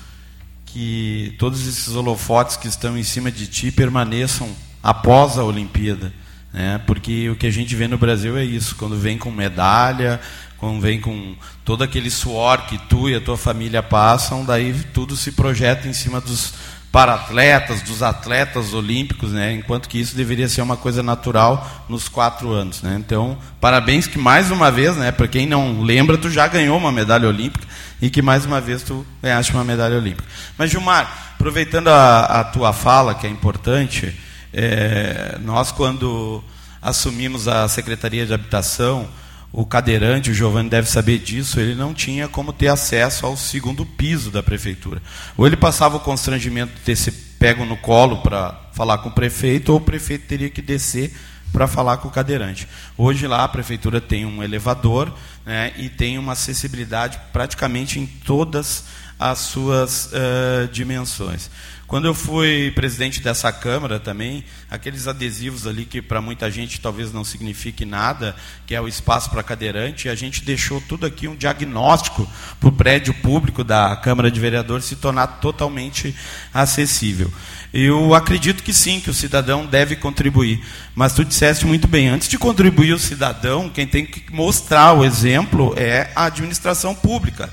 que 0.65 1.35
todos 1.41 1.67
esses 1.67 1.89
holofotes 1.97 2.57
que 2.57 2.69
estão 2.69 2.97
em 2.97 3.03
cima 3.03 3.33
de 3.33 3.49
ti 3.49 3.73
permaneçam 3.73 4.49
após 4.81 5.39
a 5.39 5.43
Olimpíada, 5.43 6.15
né? 6.53 6.81
porque 6.87 7.31
o 7.31 7.35
que 7.35 7.49
a 7.49 7.53
gente 7.53 7.75
vê 7.75 7.89
no 7.89 7.99
Brasil 7.99 8.39
é 8.39 8.45
isso, 8.45 8.77
quando 8.77 8.97
vem 8.97 9.19
com 9.19 9.33
medalha, 9.33 10.21
quando 10.57 10.81
vem 10.81 11.01
com 11.01 11.35
todo 11.65 11.83
aquele 11.83 12.13
suor 12.13 12.67
que 12.67 12.79
tu 12.79 13.11
e 13.11 13.17
a 13.17 13.21
tua 13.21 13.37
família 13.37 13.83
passam, 13.83 14.45
daí 14.45 14.73
tudo 14.95 15.17
se 15.17 15.33
projeta 15.33 15.89
em 15.89 15.93
cima 15.93 16.21
dos 16.21 16.55
para 16.93 17.15
atletas, 17.15 17.81
dos 17.81 18.03
atletas 18.03 18.75
olímpicos, 18.75 19.33
né? 19.33 19.55
enquanto 19.55 19.89
que 19.89 19.99
isso 19.99 20.15
deveria 20.15 20.47
ser 20.47 20.61
uma 20.61 20.77
coisa 20.77 21.03
natural 21.03 21.87
nos 21.89 22.07
quatro 22.07 22.53
anos. 22.53 22.83
Né? 22.83 22.97
Então, 22.99 23.39
parabéns 23.59 24.07
que 24.07 24.19
mais 24.19 24.51
uma 24.51 24.71
vez, 24.71 24.95
né, 24.99 25.11
para 25.11 25.27
quem 25.27 25.47
não 25.47 25.81
lembra, 25.81 26.19
tu 26.19 26.29
já 26.29 26.47
ganhou 26.47 26.77
uma 26.77 26.93
medalha 26.93 27.27
olímpica 27.27 27.67
e 28.01 28.11
que 28.11 28.21
mais 28.21 28.45
uma 28.45 28.61
vez 28.61 28.83
tu 28.83 29.07
ganhaste 29.23 29.53
uma 29.53 29.65
medalha 29.65 29.97
olímpica. 29.97 30.29
Mas, 30.59 30.71
Gilmar, 30.71 31.33
aproveitando 31.35 31.89
a, 31.89 32.25
a 32.25 32.45
tua 32.45 32.75
fala, 32.75 33.15
que 33.15 33.27
é 33.27 33.31
importante, 33.31 34.15
é, 34.53 35.39
nós 35.41 35.73
quando 35.73 36.45
assumimos 36.83 37.49
a 37.49 37.67
Secretaria 37.69 38.27
de 38.27 38.35
Habitação, 38.35 39.09
o 39.53 39.67
cadeirante, 39.67 40.31
o 40.31 40.35
Giovanni 40.35 40.71
deve 40.71 40.89
saber 40.89 41.19
disso, 41.19 41.61
ele 41.61 41.75
não 41.75 41.93
tinha 41.93 42.27
como 42.27 42.53
ter 42.53 42.69
acesso 42.69 43.27
ao 43.27 43.37
segundo 43.37 43.85
piso 43.85 44.31
da 44.31 44.43
prefeitura. 44.43 45.03
Ou 45.37 45.47
ele 45.47 45.57
passava 45.57 45.99
o 45.99 46.01
constrangimento 46.01 46.73
de 46.75 46.81
ter 46.81 46.97
se 46.97 47.13
pego 47.13 47.65
no 47.67 47.77
colo 47.77 48.23
para 48.23 48.59
falar 48.73 48.99
com 48.99 49.11
o 49.11 49.13
prefeito, 49.13 49.71
ou 49.71 49.79
o 49.79 49.81
prefeito 49.81 50.27
teria 50.27 50.49
que 50.49 50.63
descer 50.63 51.13
para 51.53 51.67
falar 51.67 51.99
com 51.99 52.09
o 52.09 52.11
cadeirante. 52.11 52.67
Hoje 52.97 53.27
lá 53.27 53.45
a 53.45 53.49
prefeitura 53.49 54.01
tem 54.01 54.25
um 54.25 54.43
elevador 54.43 55.13
né, 55.45 55.73
e 55.77 55.91
tem 55.91 56.17
uma 56.17 56.33
acessibilidade 56.33 57.21
praticamente 57.31 58.01
em 58.01 58.07
todas 58.07 58.85
as 59.31 59.39
suas 59.39 60.07
uh, 60.07 60.69
dimensões. 60.73 61.51
Quando 61.93 62.07
eu 62.07 62.15
fui 62.15 62.73
presidente 62.75 63.21
dessa 63.21 63.53
Câmara 63.53 64.01
também, 64.01 64.43
aqueles 64.71 65.07
adesivos 65.07 65.67
ali 65.67 65.85
que 65.85 66.01
para 66.01 66.23
muita 66.23 66.51
gente 66.51 66.81
talvez 66.81 67.13
não 67.13 67.23
signifique 67.23 67.85
nada, 67.85 68.35
que 68.67 68.75
é 68.75 68.81
o 68.81 68.89
espaço 68.89 69.29
para 69.29 69.43
cadeirante, 69.43 70.09
a 70.09 70.15
gente 70.15 70.43
deixou 70.43 70.81
tudo 70.81 71.05
aqui 71.05 71.29
um 71.29 71.37
diagnóstico 71.37 72.27
para 72.59 72.69
o 72.71 72.73
prédio 72.73 73.13
público 73.13 73.63
da 73.63 73.95
Câmara 73.95 74.31
de 74.31 74.41
Vereadores 74.41 74.87
se 74.87 74.97
tornar 74.97 75.27
totalmente 75.43 76.17
acessível. 76.55 77.31
Eu 77.75 78.15
acredito 78.15 78.63
que 78.63 78.73
sim, 78.73 78.99
que 78.99 79.11
o 79.11 79.15
cidadão 79.15 79.67
deve 79.67 79.95
contribuir. 79.95 80.65
Mas 80.95 81.13
tu 81.13 81.23
disseste 81.23 81.67
muito 81.67 81.87
bem, 81.87 82.09
antes 82.09 82.27
de 82.27 82.39
contribuir 82.39 82.95
o 82.95 82.99
cidadão, 82.99 83.69
quem 83.69 83.87
tem 83.87 84.07
que 84.07 84.33
mostrar 84.33 84.95
o 84.95 85.05
exemplo 85.05 85.75
é 85.77 86.11
a 86.15 86.25
administração 86.25 86.95
pública. 86.95 87.53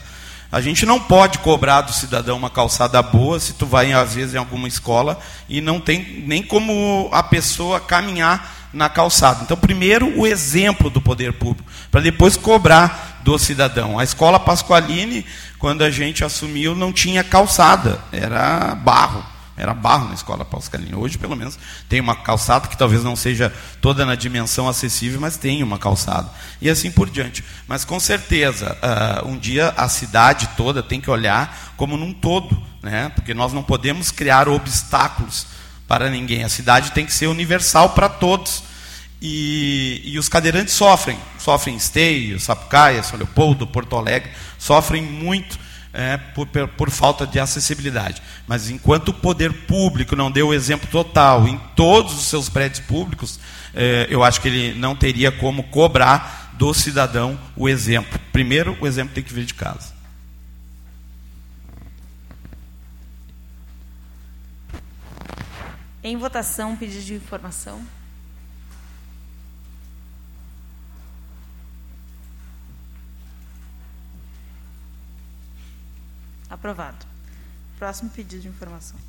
A 0.52 0.62
gente 0.62 0.84
não 0.84 1.00
pode 1.00 1.38
cobrar 1.40 1.82
do 1.82 1.94
cidadão 1.94 2.36
uma 2.36 2.50
calçada 2.50 3.02
boa 3.04 3.40
se 3.40 3.54
tu 3.54 3.68
vai, 3.68 3.92
às 3.94 4.16
vezes, 4.16 4.34
em 4.34 4.38
alguma 4.38 4.68
escola 4.68 5.20
e 5.48 5.62
não 5.62 5.80
tem 5.80 6.24
nem 6.26 6.42
como 6.42 7.08
a 7.12 7.22
pessoa 7.22 7.80
caminhar 7.80 8.70
na 8.74 8.90
calçada. 8.90 9.44
Então, 9.44 9.56
primeiro, 9.56 10.18
o 10.18 10.26
exemplo 10.26 10.90
do 10.90 11.00
poder 11.00 11.34
público, 11.34 11.70
para 11.92 12.02
depois 12.02 12.36
cobrar 12.36 13.20
do 13.24 13.38
cidadão. 13.38 14.00
A 14.00 14.04
escola 14.04 14.40
Pasqualine, 14.40 15.26
quando 15.60 15.84
a 15.84 15.92
gente 15.92 16.24
assumiu, 16.24 16.76
não 16.76 16.92
tinha 16.92 17.24
calçada, 17.24 18.00
era 18.12 18.74
barro. 18.76 19.24
Era 19.60 19.74
barro 19.74 20.08
na 20.08 20.14
escola 20.14 20.46
Pascalina. 20.46 20.98
Hoje, 20.98 21.18
pelo 21.18 21.36
menos, 21.36 21.60
tem 21.90 22.00
uma 22.00 22.16
calçada 22.16 22.70
que 22.70 22.78
talvez 22.78 23.04
não 23.04 23.16
seja 23.16 23.54
toda 23.82 24.06
na 24.06 24.16
dimensão 24.16 24.70
acessível, 24.70 25.20
mas 25.20 25.36
tem 25.36 25.62
uma 25.62 25.78
calçada. 25.78 26.30
E 26.62 26.70
assim 26.70 26.90
por 26.90 27.10
diante. 27.10 27.44
Mas 27.68 27.84
com 27.84 28.00
certeza, 28.00 28.78
uh, 28.82 29.28
um 29.28 29.38
dia 29.38 29.74
a 29.76 29.90
cidade 29.90 30.50
toda 30.56 30.82
tem 30.82 31.02
que 31.02 31.12
olhar 31.12 31.74
como 31.76 31.98
num 31.98 32.14
todo, 32.14 32.58
né? 32.82 33.12
porque 33.14 33.34
nós 33.34 33.52
não 33.52 33.62
podemos 33.62 34.12
criar 34.12 34.48
obstáculos 34.48 35.46
para 35.86 36.10
ninguém. 36.10 36.46
A 36.46 36.50
cidade 36.50 36.92
tem 36.92 37.06
que 37.06 37.14
ser 37.14 37.28
universal 37.28 37.90
para 37.90 38.08
todos. 38.08 38.64
E, 39.22 40.02
e, 40.06 40.18
os 40.18 40.30
cadeirantes 40.30 40.74
sofrem, 40.74 41.20
sofrem 41.38 41.76
Esteio, 41.76 42.40
Sapucaia, 42.40 43.04
São 43.04 43.18
Leopoldo, 43.20 43.68
Porto 43.68 43.98
Alegre, 43.98 44.32
sofrem 44.58 45.04
muito 45.04 45.60
é, 45.94 46.18
por, 46.18 46.48
por, 46.48 46.90
falta 46.90 47.26
de 47.26 47.40
acessibilidade. 47.40 48.22
Mas 48.48 48.70
enquanto 48.70 49.10
o 49.10 49.14
poder 49.14 49.52
público 49.66 50.16
não 50.16 50.32
deu 50.32 50.50
o 50.50 50.54
exemplo 50.54 50.88
total 50.90 51.48
em 51.48 51.58
todos 51.76 52.14
os 52.14 52.26
seus 52.26 52.50
prédios 52.50 52.80
públicos, 52.86 53.40
é, 53.74 54.08
eu 54.10 54.24
acho 54.24 54.42
que 54.42 54.48
ele 54.48 54.80
não 54.80 54.96
teria 54.96 55.32
como 55.32 55.64
cobrar 55.64 56.54
do 56.54 56.74
cidadão 56.74 57.40
o 57.56 57.68
exemplo. 57.68 58.20
Primeiro, 58.32 58.78
o 58.82 58.88
exemplo 58.88 59.14
tem 59.14 59.24
que 59.24 59.34
vir 59.34 59.46
de 59.46 59.54
casa. 59.54 59.94
Em 66.04 66.16
votação, 66.16 66.76
pedido 66.76 67.04
de 67.04 67.14
informação. 67.14 67.82
Aprovado. 76.50 77.06
Próximo 77.78 78.10
pedido 78.10 78.42
de 78.42 78.48
informação. 78.48 79.00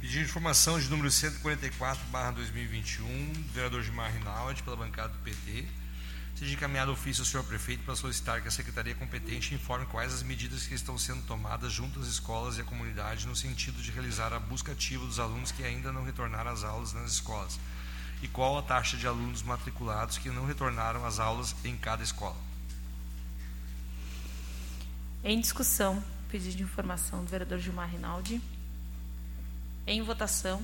Pedido 0.00 0.24
de 0.24 0.30
informação 0.30 0.80
de 0.80 0.88
número 0.88 1.10
144, 1.10 2.06
barra 2.06 2.30
2021, 2.30 3.32
do 3.32 3.52
vereador 3.52 3.82
Gilmar 3.82 4.10
Rinaldi, 4.10 4.62
pela 4.62 4.76
bancada 4.76 5.12
do 5.12 5.18
PT. 5.18 5.66
Seja 6.34 6.54
encaminhado 6.54 6.90
ofício 6.90 7.20
ao 7.20 7.26
senhor 7.26 7.44
prefeito 7.44 7.84
para 7.84 7.94
solicitar 7.94 8.40
que 8.40 8.48
a 8.48 8.50
secretaria 8.50 8.94
competente 8.94 9.54
informe 9.54 9.84
quais 9.84 10.14
as 10.14 10.22
medidas 10.22 10.66
que 10.66 10.74
estão 10.74 10.96
sendo 10.96 11.22
tomadas 11.26 11.70
junto 11.70 12.00
às 12.00 12.06
escolas 12.06 12.56
e 12.56 12.62
à 12.62 12.64
comunidade 12.64 13.26
no 13.26 13.36
sentido 13.36 13.82
de 13.82 13.90
realizar 13.90 14.32
a 14.32 14.38
busca 14.38 14.72
ativa 14.72 15.04
dos 15.04 15.18
alunos 15.18 15.52
que 15.52 15.62
ainda 15.62 15.92
não 15.92 16.02
retornaram 16.02 16.50
às 16.50 16.64
aulas 16.64 16.94
nas 16.94 17.12
escolas 17.12 17.60
e 18.22 18.28
qual 18.28 18.56
a 18.56 18.62
taxa 18.62 18.96
de 18.96 19.06
alunos 19.06 19.42
matriculados 19.42 20.16
que 20.16 20.30
não 20.30 20.46
retornaram 20.46 21.04
às 21.04 21.18
aulas 21.18 21.54
em 21.62 21.76
cada 21.76 22.02
escola. 22.02 22.49
Em 25.22 25.38
discussão, 25.38 26.02
pedido 26.30 26.56
de 26.56 26.62
informação 26.62 27.22
do 27.22 27.30
vereador 27.30 27.58
Gilmar 27.58 27.90
Rinaldi. 27.90 28.40
Em 29.86 30.00
votação. 30.00 30.62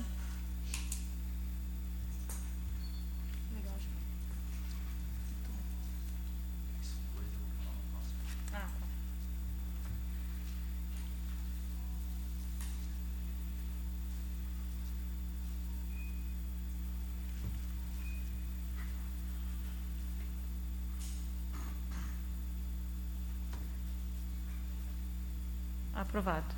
Aprovado. 26.07 26.55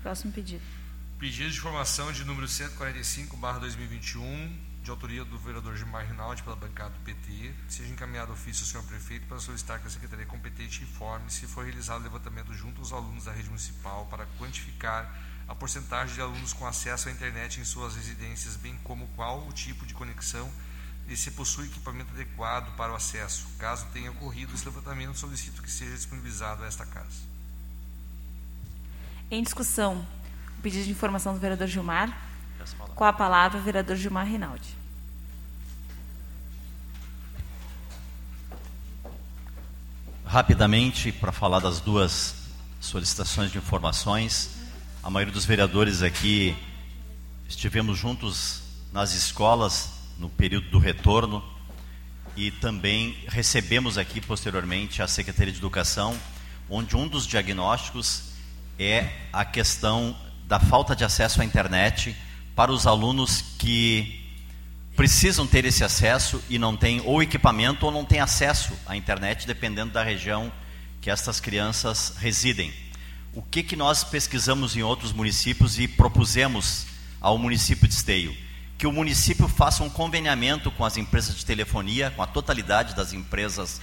Próximo 0.00 0.32
pedido. 0.32 0.62
Pedido 1.18 1.50
de 1.50 1.58
informação 1.58 2.12
de 2.12 2.24
número 2.24 2.46
145, 2.46 3.36
barra 3.36 3.58
2021, 3.58 4.58
de 4.82 4.90
autoria 4.90 5.24
do 5.24 5.38
vereador 5.38 5.76
Gilmar 5.76 6.06
Rinaldi, 6.06 6.42
pela 6.42 6.54
bancada 6.54 6.90
do 6.90 7.00
PT, 7.00 7.52
seja 7.68 7.92
encaminhado 7.92 8.32
ofício 8.32 8.62
ao 8.62 8.68
senhor 8.68 8.84
prefeito 8.84 9.26
para 9.26 9.40
solicitar 9.40 9.80
que 9.80 9.88
a 9.88 9.90
Secretaria 9.90 10.24
competente 10.26 10.82
informe 10.84 11.30
se 11.30 11.46
foi 11.46 11.64
realizado 11.64 12.02
levantamento 12.02 12.54
junto 12.54 12.80
aos 12.80 12.92
alunos 12.92 13.24
da 13.24 13.32
rede 13.32 13.48
municipal 13.48 14.06
para 14.06 14.26
quantificar 14.38 15.12
a 15.48 15.54
porcentagem 15.54 16.14
de 16.14 16.20
alunos 16.20 16.52
com 16.52 16.64
acesso 16.64 17.08
à 17.08 17.12
internet 17.12 17.60
em 17.60 17.64
suas 17.64 17.96
residências, 17.96 18.56
bem 18.56 18.76
como 18.84 19.08
qual 19.08 19.46
o 19.48 19.52
tipo 19.52 19.84
de 19.84 19.94
conexão 19.94 20.48
e 21.08 21.16
se 21.16 21.32
possui 21.32 21.66
equipamento 21.66 22.12
adequado 22.12 22.76
para 22.76 22.92
o 22.92 22.96
acesso. 22.96 23.48
Caso 23.58 23.86
tenha 23.92 24.12
ocorrido 24.12 24.54
esse 24.54 24.64
levantamento, 24.64 25.18
solicito 25.18 25.60
que 25.60 25.70
seja 25.70 25.96
disponibilizado 25.96 26.62
a 26.62 26.66
esta 26.66 26.86
casa. 26.86 27.31
Em 29.32 29.42
discussão, 29.42 30.06
o 30.58 30.60
pedido 30.60 30.84
de 30.84 30.90
informação 30.90 31.32
do 31.32 31.40
vereador 31.40 31.66
Gilmar. 31.66 32.14
Com 32.94 33.02
a 33.02 33.14
palavra, 33.14 33.58
o 33.58 33.62
vereador 33.62 33.96
Gilmar 33.96 34.26
Rinaldi. 34.26 34.76
Rapidamente, 40.26 41.10
para 41.12 41.32
falar 41.32 41.60
das 41.60 41.80
duas 41.80 42.34
solicitações 42.78 43.50
de 43.50 43.56
informações, 43.56 44.50
a 45.02 45.08
maioria 45.08 45.32
dos 45.32 45.46
vereadores 45.46 46.02
aqui 46.02 46.54
estivemos 47.48 47.96
juntos 47.96 48.60
nas 48.92 49.14
escolas 49.14 49.92
no 50.18 50.28
período 50.28 50.68
do 50.68 50.78
retorno 50.78 51.42
e 52.36 52.50
também 52.50 53.16
recebemos 53.28 53.96
aqui 53.96 54.20
posteriormente 54.20 55.00
a 55.00 55.08
Secretaria 55.08 55.54
de 55.54 55.58
Educação, 55.58 56.20
onde 56.68 56.94
um 56.94 57.08
dos 57.08 57.26
diagnósticos 57.26 58.31
é 58.78 59.08
a 59.32 59.44
questão 59.44 60.16
da 60.46 60.58
falta 60.60 60.94
de 60.94 61.04
acesso 61.04 61.40
à 61.40 61.44
internet 61.44 62.16
para 62.54 62.72
os 62.72 62.86
alunos 62.86 63.42
que 63.58 64.20
precisam 64.94 65.46
ter 65.46 65.64
esse 65.64 65.82
acesso 65.82 66.42
e 66.48 66.58
não 66.58 66.76
têm 66.76 67.00
ou 67.04 67.22
equipamento 67.22 67.86
ou 67.86 67.92
não 67.92 68.04
têm 68.04 68.20
acesso 68.20 68.72
à 68.86 68.96
internet, 68.96 69.46
dependendo 69.46 69.92
da 69.92 70.02
região 70.02 70.52
que 71.00 71.10
estas 71.10 71.40
crianças 71.40 72.14
residem. 72.18 72.72
O 73.34 73.42
que, 73.42 73.62
que 73.62 73.74
nós 73.74 74.04
pesquisamos 74.04 74.76
em 74.76 74.82
outros 74.82 75.12
municípios 75.12 75.78
e 75.78 75.88
propusemos 75.88 76.86
ao 77.20 77.38
município 77.38 77.88
de 77.88 77.94
Esteio? 77.94 78.36
Que 78.76 78.86
o 78.86 78.92
município 78.92 79.48
faça 79.48 79.82
um 79.82 79.88
conveniamento 79.88 80.70
com 80.70 80.84
as 80.84 80.96
empresas 80.96 81.36
de 81.36 81.46
telefonia, 81.46 82.10
com 82.10 82.22
a 82.22 82.26
totalidade 82.26 82.94
das 82.94 83.12
empresas 83.12 83.80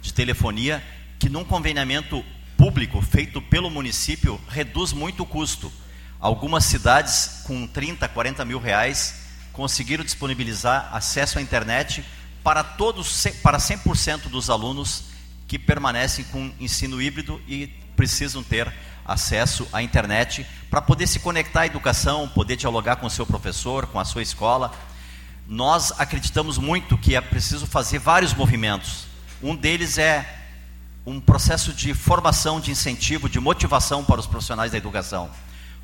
de 0.00 0.14
telefonia, 0.14 0.82
que 1.18 1.28
num 1.28 1.44
conveniamento 1.44 2.24
público 2.62 3.02
feito 3.02 3.42
pelo 3.42 3.68
município 3.68 4.40
reduz 4.48 4.92
muito 4.92 5.24
o 5.24 5.26
custo. 5.26 5.72
Algumas 6.20 6.64
cidades 6.64 7.42
com 7.44 7.66
30, 7.66 8.08
40 8.08 8.44
mil 8.44 8.60
reais 8.60 9.16
conseguiram 9.52 10.04
disponibilizar 10.04 10.88
acesso 10.92 11.40
à 11.40 11.42
internet 11.42 12.04
para 12.40 12.62
todos, 12.62 13.26
para 13.42 13.58
100% 13.58 14.28
dos 14.28 14.48
alunos 14.48 15.06
que 15.48 15.58
permanecem 15.58 16.24
com 16.26 16.52
ensino 16.60 17.02
híbrido 17.02 17.42
e 17.48 17.66
precisam 17.96 18.44
ter 18.44 18.72
acesso 19.04 19.66
à 19.72 19.82
internet 19.82 20.46
para 20.70 20.80
poder 20.80 21.08
se 21.08 21.18
conectar 21.18 21.62
à 21.62 21.66
educação, 21.66 22.28
poder 22.28 22.54
dialogar 22.54 22.94
com 22.94 23.08
o 23.08 23.10
seu 23.10 23.26
professor, 23.26 23.88
com 23.88 23.98
a 23.98 24.04
sua 24.04 24.22
escola. 24.22 24.72
Nós 25.48 25.92
acreditamos 25.98 26.58
muito 26.58 26.96
que 26.96 27.16
é 27.16 27.20
preciso 27.20 27.66
fazer 27.66 27.98
vários 27.98 28.32
movimentos. 28.32 29.06
Um 29.42 29.56
deles 29.56 29.98
é 29.98 30.41
um 31.04 31.20
processo 31.20 31.72
de 31.72 31.94
formação, 31.94 32.60
de 32.60 32.70
incentivo, 32.70 33.28
de 33.28 33.40
motivação 33.40 34.04
para 34.04 34.20
os 34.20 34.26
profissionais 34.26 34.70
da 34.70 34.78
educação. 34.78 35.30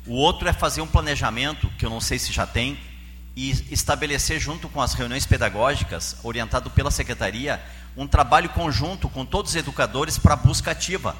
O 0.07 0.13
outro 0.13 0.47
é 0.47 0.53
fazer 0.53 0.81
um 0.81 0.87
planejamento, 0.87 1.69
que 1.77 1.85
eu 1.85 1.89
não 1.89 1.99
sei 1.99 2.17
se 2.17 2.31
já 2.31 2.47
tem, 2.47 2.79
e 3.35 3.51
estabelecer 3.71 4.39
junto 4.39 4.69
com 4.69 4.81
as 4.81 4.93
reuniões 4.93 5.25
pedagógicas, 5.25 6.15
orientado 6.23 6.69
pela 6.69 6.89
secretaria, 6.89 7.61
um 7.95 8.07
trabalho 8.07 8.49
conjunto 8.49 9.09
com 9.09 9.25
todos 9.25 9.51
os 9.51 9.55
educadores 9.55 10.17
para 10.17 10.35
busca 10.35 10.71
ativa, 10.71 11.15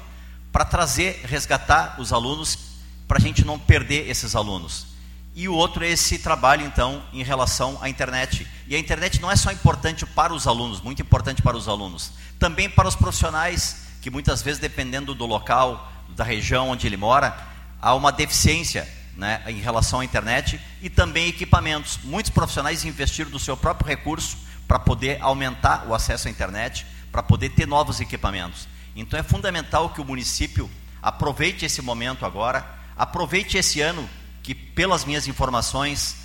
para 0.50 0.64
trazer, 0.64 1.20
resgatar 1.24 2.00
os 2.00 2.12
alunos, 2.12 2.58
para 3.06 3.18
a 3.18 3.20
gente 3.20 3.44
não 3.44 3.58
perder 3.58 4.08
esses 4.08 4.34
alunos. 4.34 4.86
E 5.34 5.48
o 5.48 5.54
outro 5.54 5.84
é 5.84 5.88
esse 5.88 6.18
trabalho, 6.18 6.66
então, 6.66 7.02
em 7.12 7.22
relação 7.22 7.78
à 7.80 7.88
internet. 7.88 8.46
E 8.66 8.74
a 8.74 8.78
internet 8.78 9.20
não 9.20 9.30
é 9.30 9.36
só 9.36 9.52
importante 9.52 10.04
para 10.04 10.32
os 10.32 10.46
alunos, 10.46 10.80
muito 10.80 11.02
importante 11.02 11.42
para 11.42 11.56
os 11.56 11.68
alunos, 11.68 12.12
também 12.38 12.68
para 12.68 12.88
os 12.88 12.96
profissionais 12.96 13.89
que 14.00 14.10
muitas 14.10 14.42
vezes, 14.42 14.60
dependendo 14.60 15.14
do 15.14 15.26
local, 15.26 15.90
da 16.10 16.24
região 16.24 16.70
onde 16.70 16.86
ele 16.86 16.96
mora, 16.96 17.36
há 17.80 17.94
uma 17.94 18.10
deficiência 18.10 18.88
né, 19.16 19.42
em 19.46 19.60
relação 19.60 20.00
à 20.00 20.04
internet 20.04 20.60
e 20.80 20.88
também 20.88 21.28
equipamentos. 21.28 21.98
Muitos 22.02 22.30
profissionais 22.30 22.84
investiram 22.84 23.30
do 23.30 23.38
seu 23.38 23.56
próprio 23.56 23.88
recurso 23.88 24.38
para 24.66 24.78
poder 24.78 25.20
aumentar 25.20 25.86
o 25.86 25.94
acesso 25.94 26.28
à 26.28 26.30
internet, 26.30 26.86
para 27.12 27.22
poder 27.22 27.50
ter 27.50 27.66
novos 27.66 28.00
equipamentos. 28.00 28.68
Então 28.94 29.18
é 29.18 29.22
fundamental 29.22 29.90
que 29.90 30.00
o 30.00 30.04
município 30.04 30.70
aproveite 31.02 31.64
esse 31.64 31.82
momento 31.82 32.24
agora, 32.24 32.66
aproveite 32.96 33.56
esse 33.56 33.80
ano 33.80 34.08
que, 34.42 34.54
pelas 34.54 35.04
minhas 35.04 35.26
informações, 35.28 36.16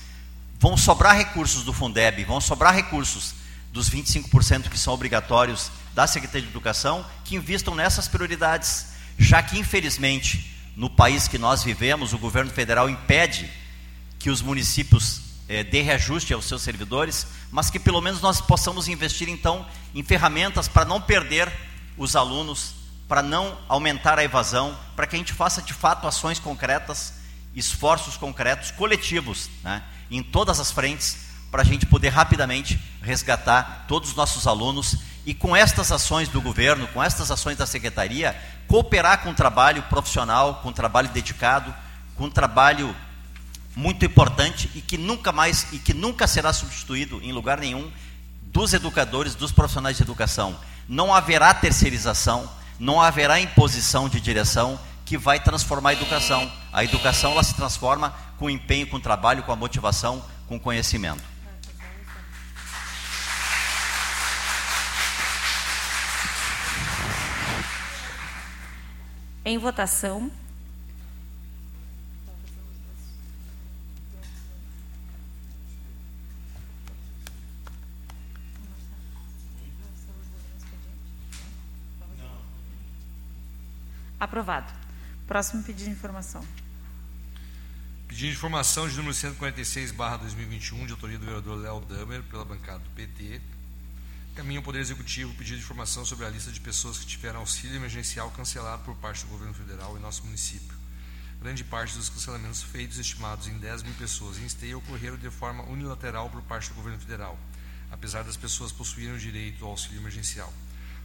vão 0.60 0.78
sobrar 0.78 1.16
recursos 1.16 1.64
do 1.64 1.74
Fundeb, 1.74 2.24
vão 2.24 2.40
sobrar 2.40 2.74
recursos 2.74 3.36
dos 3.72 3.90
25% 3.90 4.70
que 4.70 4.80
são 4.80 4.94
obrigatórios 4.94 5.72
da 5.96 6.06
Secretaria 6.06 6.42
de 6.42 6.52
Educação 6.52 7.06
que 7.24 7.38
investam 7.38 7.74
nessas 7.74 8.08
prioridades, 8.08 8.88
já 9.18 9.42
que, 9.42 9.58
infelizmente, 9.58 10.54
no 10.76 10.90
país 10.90 11.26
que 11.26 11.38
nós 11.38 11.64
vivemos, 11.64 12.12
o 12.12 12.18
governo 12.18 12.52
federal 12.52 12.90
impede 12.90 13.50
que 14.20 14.30
os 14.30 14.42
municípios 14.42 15.22
eh, 15.48 15.64
dê 15.64 15.82
reajuste 15.82 16.34
aos 16.34 16.46
seus 16.46 16.62
servidores, 16.62 17.26
mas 17.50 17.70
que 17.70 17.80
pelo 17.80 18.02
menos 18.02 18.20
nós 18.20 18.42
possamos 18.42 18.90
investir, 18.90 19.30
então, 19.30 19.66
em 19.94 20.04
ferramentas 20.04 20.68
para 20.68 20.84
não 20.84 21.00
perder 21.00 21.50
os 21.98 22.14
alunos, 22.14 22.76
para 23.08 23.24
não 23.24 23.58
aumentar 23.70 24.20
a 24.20 24.24
evasão, 24.24 24.78
para 24.98 25.08
que 25.08 25.16
a 25.16 25.20
gente 25.20 25.32
faça 25.32 25.62
de 25.62 25.74
fato 25.74 26.08
ações 26.08 26.40
concretas, 26.40 27.14
esforços 27.56 28.18
concretos, 28.18 28.70
coletivos, 28.72 29.50
né, 29.64 29.82
em 30.12 30.22
todas 30.22 30.60
as 30.60 30.72
frentes, 30.72 31.26
para 31.50 31.62
a 31.62 31.66
gente 31.66 31.86
poder 31.86 32.10
rapidamente 32.10 32.78
resgatar 33.02 33.86
todos 33.88 34.10
os 34.10 34.16
nossos 34.16 34.46
alunos 34.46 34.98
e 35.26 35.34
com 35.34 35.56
estas 35.56 35.92
ações 35.92 36.30
do 36.30 36.40
governo, 36.40 36.88
com 36.88 37.04
estas 37.04 37.32
ações 37.32 37.58
da 37.58 37.66
secretaria, 37.66 38.36
cooperar 38.68 39.24
com 39.24 39.30
um 39.30 39.34
trabalho 39.34 39.82
profissional, 39.84 40.56
com 40.56 40.70
um 40.70 40.74
trabalho 40.74 41.10
dedicado, 41.10 41.74
com 42.16 42.26
um 42.26 42.30
trabalho 42.30 42.96
muito 43.76 44.06
importante 44.06 44.70
e 44.76 44.82
que 44.82 44.98
nunca 44.98 45.32
mais 45.32 45.68
e 45.74 45.80
que 45.80 45.94
nunca 45.94 46.28
será 46.28 46.54
substituído 46.54 47.20
em 47.22 47.34
lugar 47.34 47.60
nenhum 47.60 47.92
dos 48.44 48.74
educadores, 48.74 49.36
dos 49.36 49.52
profissionais 49.52 49.98
de 49.98 50.04
educação. 50.04 50.56
Não 50.88 51.14
haverá 51.14 51.54
terceirização, 51.54 52.50
não 52.80 53.02
haverá 53.02 53.40
imposição 53.40 54.08
de 54.08 54.22
direção 54.22 54.80
que 55.04 55.18
vai 55.18 55.40
transformar 55.40 55.90
a 55.90 55.94
educação. 55.94 56.52
A 56.72 56.84
educação 56.84 57.32
ela 57.32 57.44
se 57.44 57.54
transforma 57.54 58.14
com 58.38 58.50
empenho, 58.50 58.88
com 58.88 59.00
trabalho, 59.00 59.44
com 59.44 59.52
a 59.52 59.56
motivação, 59.56 60.24
com 60.48 60.60
conhecimento. 60.60 61.35
Em 69.48 69.60
votação. 69.60 70.32
Aprovado. 84.20 84.74
Próximo 85.28 85.62
pedido 85.62 85.86
de 85.86 85.92
informação. 85.92 86.44
Pedido 88.08 88.30
de 88.30 88.36
informação 88.36 88.90
de 88.90 88.96
número 88.96 89.14
146, 89.14 89.92
barra 89.92 90.18
2021, 90.18 90.88
de 90.88 90.92
autoria 90.94 91.20
do 91.20 91.26
vereador 91.26 91.60
Léo 91.60 91.82
Damer, 91.82 92.24
pela 92.24 92.44
bancada 92.44 92.80
do 92.80 92.90
PT. 92.90 93.40
Caminho 94.36 94.60
ao 94.60 94.64
Poder 94.66 94.80
Executivo 94.80 95.34
pedido 95.34 95.56
de 95.56 95.64
informação 95.64 96.04
sobre 96.04 96.26
a 96.26 96.30
lista 96.30 96.52
de 96.52 96.60
pessoas 96.60 96.98
que 96.98 97.06
tiveram 97.06 97.40
auxílio 97.40 97.78
emergencial 97.78 98.30
cancelado 98.32 98.84
por 98.84 98.94
parte 98.98 99.24
do 99.24 99.30
governo 99.30 99.54
federal 99.54 99.98
em 99.98 100.02
nosso 100.02 100.26
município. 100.26 100.78
Grande 101.42 101.64
parte 101.64 101.96
dos 101.96 102.10
cancelamentos 102.10 102.62
feitos, 102.62 102.98
estimados 102.98 103.48
em 103.48 103.58
10 103.58 103.84
mil 103.84 103.94
pessoas 103.94 104.38
em 104.38 104.46
esteio, 104.46 104.80
ocorreram 104.80 105.18
de 105.18 105.30
forma 105.30 105.64
unilateral 105.64 106.30
por 106.30 106.42
parte 106.42 106.68
do 106.68 106.76
governo 106.76 107.00
federal, 107.00 107.40
apesar 107.90 108.26
das 108.26 108.36
pessoas 108.36 108.74
possuírem 108.74 109.16
o 109.16 109.18
direito 109.18 109.64
ao 109.64 109.72
auxílio 109.72 110.02
emergencial. 110.02 110.52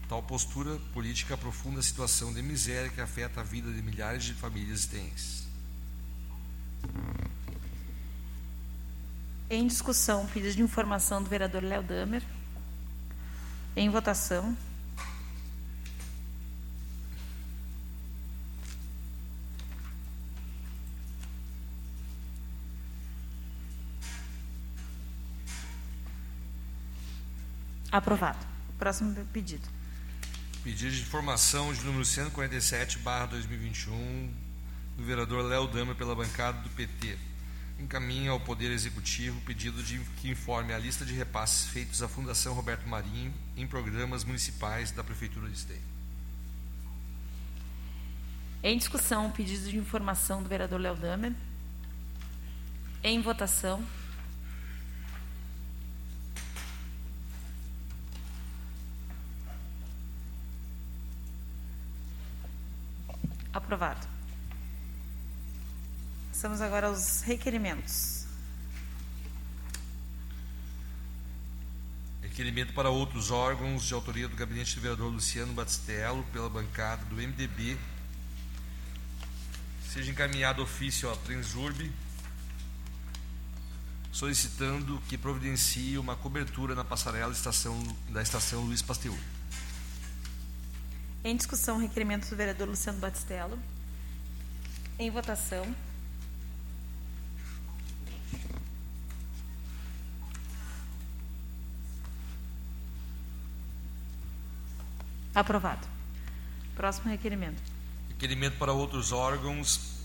Tal 0.08 0.20
postura 0.24 0.76
política 0.92 1.34
aprofunda 1.34 1.78
a 1.78 1.84
situação 1.84 2.32
de 2.32 2.42
miséria 2.42 2.90
que 2.90 3.00
afeta 3.00 3.42
a 3.42 3.44
vida 3.44 3.70
de 3.70 3.80
milhares 3.80 4.24
de 4.24 4.34
famílias 4.34 4.86
tens. 4.86 5.46
Em 9.48 9.68
discussão, 9.68 10.26
pedido 10.26 10.54
de 10.54 10.62
informação 10.62 11.22
do 11.22 11.30
vereador 11.30 11.62
Léo 11.62 11.84
Damer. 11.84 12.24
Em 13.76 13.88
votação. 13.88 14.56
Aprovado. 27.90 28.38
Próximo 28.78 29.14
pedido. 29.32 29.66
Pedido 30.62 30.92
de 30.92 31.02
informação 31.02 31.72
de 31.72 31.82
número 31.84 32.04
147, 32.04 32.98
barra 32.98 33.26
2021, 33.26 34.32
do 34.96 35.04
vereador 35.04 35.44
Léo 35.44 35.66
Dama 35.66 35.94
pela 35.94 36.14
bancada 36.14 36.60
do 36.60 36.68
PT. 36.70 37.29
Encaminha 37.80 38.30
ao 38.30 38.38
Poder 38.38 38.70
Executivo 38.70 39.40
pedido 39.40 39.82
de 39.82 39.98
que 40.20 40.28
informe 40.28 40.74
a 40.74 40.78
lista 40.78 41.02
de 41.02 41.14
repasses 41.14 41.66
feitos 41.70 42.02
à 42.02 42.08
Fundação 42.08 42.52
Roberto 42.52 42.86
Marinho 42.86 43.32
em 43.56 43.66
programas 43.66 44.22
municipais 44.22 44.90
da 44.90 45.02
Prefeitura 45.02 45.48
de 45.48 45.54
Esteio. 45.54 45.80
Em 48.62 48.76
discussão, 48.76 49.30
pedido 49.30 49.70
de 49.70 49.78
informação 49.78 50.42
do 50.42 50.48
vereador 50.48 50.78
Léo 50.78 50.94
Damer. 50.94 51.32
Em 53.02 53.22
votação. 53.22 53.82
Aprovado. 63.54 64.19
Passamos 66.40 66.62
agora 66.62 66.86
aos 66.86 67.20
requerimentos. 67.20 68.24
Requerimento 72.22 72.72
para 72.72 72.88
outros 72.88 73.30
órgãos 73.30 73.84
de 73.84 73.92
autoria 73.92 74.26
do 74.26 74.34
gabinete 74.34 74.74
do 74.74 74.80
vereador 74.80 75.12
Luciano 75.12 75.52
Batistello, 75.52 76.24
pela 76.32 76.48
bancada 76.48 77.04
do 77.04 77.16
MDB. 77.16 77.76
Seja 79.86 80.10
encaminhado 80.10 80.62
ofício 80.62 81.12
à 81.12 81.16
Transurb, 81.16 81.92
solicitando 84.10 84.98
que 85.10 85.18
providencie 85.18 85.98
uma 85.98 86.16
cobertura 86.16 86.74
na 86.74 86.84
passarela 86.84 87.32
estação, 87.34 87.78
da 88.08 88.22
estação 88.22 88.62
Luiz 88.62 88.80
Pasteur. 88.80 89.18
Em 91.22 91.36
discussão, 91.36 91.76
requerimento 91.76 92.30
do 92.30 92.34
vereador 92.34 92.66
Luciano 92.66 92.98
Batistello. 92.98 93.58
Em 94.98 95.10
votação. 95.10 95.89
Aprovado. 105.34 105.86
Próximo 106.74 107.10
requerimento. 107.10 107.62
Requerimento 108.08 108.58
para 108.58 108.72
outros 108.72 109.12
órgãos 109.12 109.98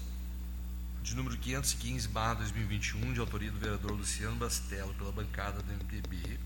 de 1.02 1.16
número 1.16 1.38
515, 1.38 2.08
barra 2.08 2.36
2021, 2.36 3.14
de 3.14 3.20
autoria 3.20 3.52
do 3.52 3.60
vereador 3.60 3.92
Luciano 3.92 4.36
Bastello, 4.38 4.94
pela 4.96 5.12
bancada 5.12 5.62
do 5.62 5.72
MDB, 5.72 6.40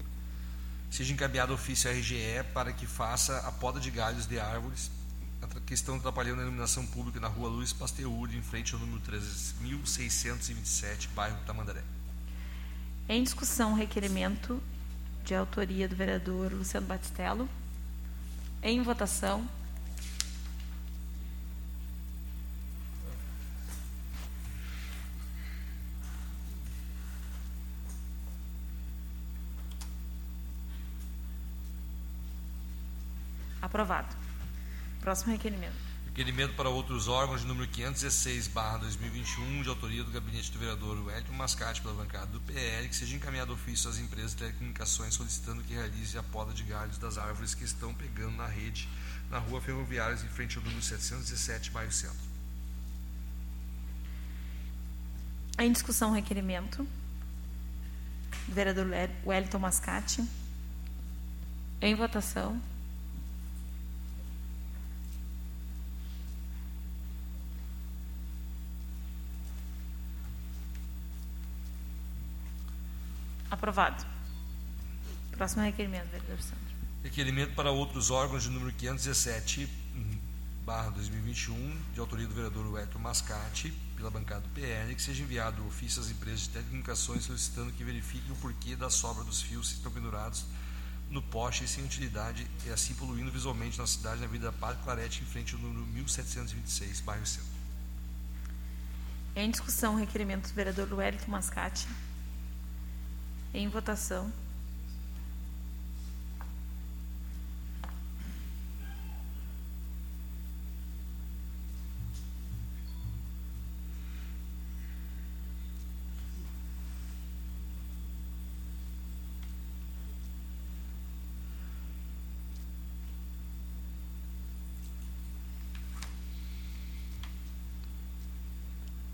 seja 0.90 1.14
encaminhado 1.14 1.54
ofício 1.54 1.90
à 1.90 1.94
RGE 1.94 2.44
para 2.54 2.74
que 2.74 2.86
faça 2.86 3.38
a 3.48 3.52
poda 3.52 3.80
de 3.80 3.90
galhos 3.90 4.28
de 4.28 4.40
árvores 4.40 4.92
que 5.66 5.74
estão 5.74 5.96
atrapalhando 5.96 6.42
a 6.42 6.44
iluminação 6.44 6.86
pública 6.86 7.20
na 7.20 7.28
rua 7.28 7.50
Luiz 7.50 7.72
Pasteur, 7.72 8.30
em 8.34 8.42
frente 8.42 8.74
ao 8.74 8.80
número 8.80 9.00
3627, 9.00 11.08
bairro 11.16 11.38
Tamandaré. 11.46 11.82
Em 13.08 13.24
discussão, 13.24 13.74
requerimento 13.74 14.62
de 15.24 15.34
autoria 15.34 15.88
do 15.88 15.96
vereador 15.96 16.52
Luciano 16.52 16.86
Batistello. 16.86 17.50
Em 18.62 18.82
votação. 18.82 19.48
Aprovado. 33.62 34.08
Próximo 35.02 35.32
requerimento. 35.32 35.89
Requerimento 36.20 36.54
para 36.54 36.68
outros 36.68 37.08
órgãos 37.08 37.40
de 37.40 37.48
número 37.48 37.66
516, 37.70 38.50
barra 38.50 38.80
2021, 38.80 39.64
de 39.64 39.70
autoria 39.70 40.04
do 40.04 40.12
gabinete 40.12 40.52
do 40.52 40.60
vereador 40.60 41.02
Wellington 41.06 41.32
Mascate, 41.32 41.82
pela 41.82 41.94
bancada 41.94 42.26
do 42.26 42.42
PL, 42.42 42.90
que 42.90 42.96
seja 42.98 43.16
encaminhado 43.16 43.54
ofício 43.54 43.90
às 43.90 43.98
empresas 44.00 44.32
de 44.32 44.38
telecomunicações 44.40 45.14
solicitando 45.14 45.64
que 45.64 45.74
realize 45.74 46.18
a 46.18 46.24
poda 46.24 46.52
de 46.52 46.64
galhos 46.64 46.98
das 46.98 47.18
árvores 47.18 47.56
que 47.56 47.64
estão 47.64 47.94
pegando 47.94 48.36
na 48.36 48.48
rede 48.48 48.90
na 49.32 49.38
rua 49.38 49.62
Ferroviários, 49.62 50.22
em 50.22 50.28
frente 50.28 50.58
ao 50.58 50.64
número 50.66 50.82
717, 50.82 51.72
bairro 51.72 51.92
Centro. 51.94 52.18
Em 55.58 55.72
discussão, 55.72 56.12
requerimento 56.12 56.86
do 58.46 58.54
vereador 58.54 58.88
Wellington 59.26 59.60
Mascate. 59.60 60.28
Em 61.80 61.96
votação. 61.96 62.62
Aprovado. 73.50 74.06
Próximo 75.32 75.64
requerimento, 75.64 76.08
vereador 76.12 76.42
Sandro. 76.42 76.70
Requerimento 77.04 77.56
para 77.56 77.72
outros 77.72 78.12
órgãos 78.12 78.44
de 78.44 78.50
número 78.50 78.72
517, 78.74 79.70
barra 80.66 80.90
2021, 80.92 81.82
de 81.94 82.00
autoria 82.00 82.28
do 82.28 82.34
vereador 82.36 82.68
Wellington 82.68 83.00
Mascate, 83.00 83.72
pela 83.96 84.12
bancada 84.12 84.42
do 84.42 84.50
PL, 84.50 84.94
que 84.94 85.02
seja 85.02 85.24
enviado 85.24 85.66
ofício 85.66 86.02
às 86.02 86.10
empresas 86.10 86.42
de 86.42 86.50
telecomunicações 86.50 87.24
solicitando 87.24 87.72
que 87.72 87.84
verifiquem 87.84 88.32
o 88.32 88.36
porquê 88.36 88.76
da 88.76 88.90
sobra 88.90 89.24
dos 89.24 89.42
fios 89.42 89.70
que 89.70 89.76
estão 89.76 89.92
pendurados 89.92 90.46
no 91.10 91.22
poste 91.22 91.68
sem 91.68 91.84
utilidade 91.84 92.46
e 92.66 92.70
assim 92.70 92.94
poluindo 92.94 93.32
visualmente 93.32 93.80
na 93.80 93.88
cidade 93.88 94.20
na 94.20 94.28
Avenida 94.28 94.52
Padre 94.52 94.84
Clarete, 94.84 95.24
em 95.24 95.26
frente 95.26 95.56
ao 95.56 95.62
número 95.62 95.86
1726, 95.88 97.02
bairro 97.02 97.26
Centro. 97.26 97.50
Em 99.36 99.50
discussão, 99.50 99.96
requerimento 99.96 100.50
do 100.50 100.54
vereador 100.54 100.94
Wellington 100.94 101.32
Mascate. 101.32 101.88
Em 103.54 103.68
votação. 103.68 104.32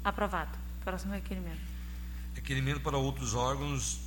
Aprovado. 0.06 0.56
Próximo 0.84 1.14
requerimento. 1.14 1.60
Requerimento 2.36 2.80
para 2.80 2.96
outros 2.96 3.34
órgãos 3.34 4.05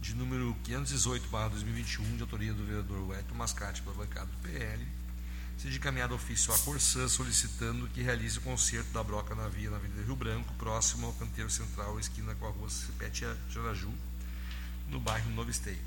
de 0.00 0.14
número 0.14 0.56
518, 0.64 1.28
barra 1.28 1.48
2021, 1.48 2.16
de 2.16 2.22
autoria 2.22 2.52
do 2.52 2.64
vereador 2.64 3.08
Wellington 3.08 3.34
Mascate, 3.34 3.82
pela 3.82 3.96
bancada 3.96 4.26
do 4.26 4.36
PL, 4.38 4.86
seja 5.56 5.76
encaminhado 5.76 6.14
ofício 6.14 6.52
à 6.54 6.58
Corsã 6.58 7.08
solicitando 7.08 7.88
que 7.88 8.02
realize 8.02 8.38
o 8.38 8.42
conserto 8.42 8.92
da 8.92 9.02
broca 9.02 9.34
na 9.34 9.48
via 9.48 9.70
na 9.70 9.76
Avenida 9.76 10.02
Rio 10.02 10.16
Branco, 10.16 10.54
próximo 10.54 11.06
ao 11.06 11.12
canteiro 11.14 11.50
central, 11.50 11.98
esquina 11.98 12.34
com 12.36 12.46
a 12.46 12.50
rua 12.50 12.70
Cipetia 12.70 13.36
Jaraju, 13.50 13.92
no 14.88 15.00
bairro 15.00 15.30
Novo 15.30 15.50
Esteio. 15.50 15.78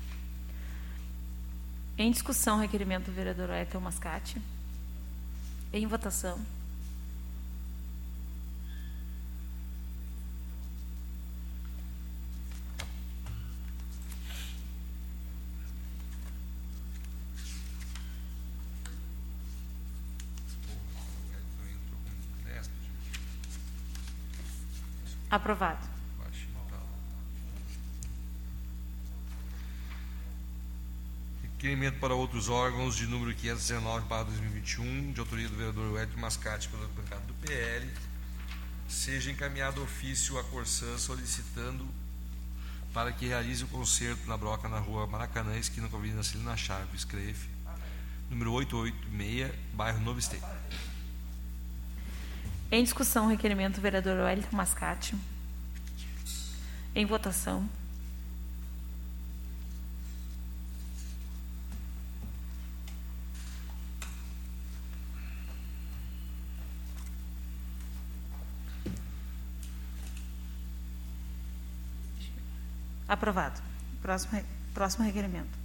Em 1.98 2.10
discussão, 2.10 2.58
requerimento 2.58 3.06
do 3.06 3.12
vereador 3.12 3.50
Wellington 3.50 3.80
Mascate. 3.80 4.40
Em 5.72 5.86
votação. 5.86 6.40
O 20.64 20.78
Wellington 21.30 21.66
entrou 21.70 22.00
com 22.04 22.44
desta, 22.48 22.72
Aprovado. 25.32 25.88
Requerimento 31.42 31.98
para 32.00 32.14
outros 32.14 32.50
órgãos 32.50 32.94
de 32.94 33.06
número 33.06 33.34
519, 33.34 34.06
barra 34.08 34.24
2021, 34.24 35.12
de 35.12 35.20
autoria 35.20 35.48
do 35.48 35.56
vereador 35.56 35.90
Wellington 35.94 36.20
Mascate, 36.20 36.68
pela 36.68 36.86
bancada 36.88 37.22
do 37.22 37.32
PL, 37.34 37.90
seja 38.86 39.30
encaminhado 39.30 39.82
ofício 39.82 40.38
à 40.38 40.44
Corsã 40.44 40.98
solicitando 40.98 41.88
para 42.92 43.10
que 43.10 43.28
realize 43.28 43.64
o 43.64 43.68
conserto 43.68 44.28
na 44.28 44.36
broca 44.36 44.68
na 44.68 44.80
rua 44.80 45.06
Maracanã, 45.06 45.56
esquina 45.56 45.88
com 45.88 45.96
a 45.96 45.98
Avenida 45.98 46.22
Celina 46.22 46.58
Chaves, 46.58 47.06
CREF, 47.06 47.48
número 48.28 48.52
886, 48.52 49.50
bairro 49.72 49.98
Novo 50.00 50.18
Esteio. 50.18 50.42
Em 52.74 52.82
discussão, 52.82 53.26
requerimento 53.26 53.74
do 53.74 53.82
vereador 53.82 54.18
Wellington 54.24 54.56
Mascate. 54.56 55.14
Em 56.94 57.04
votação. 57.04 57.68
Aprovado. 73.06 73.60
Próximo, 74.00 74.42
próximo 74.72 75.04
requerimento. 75.04 75.58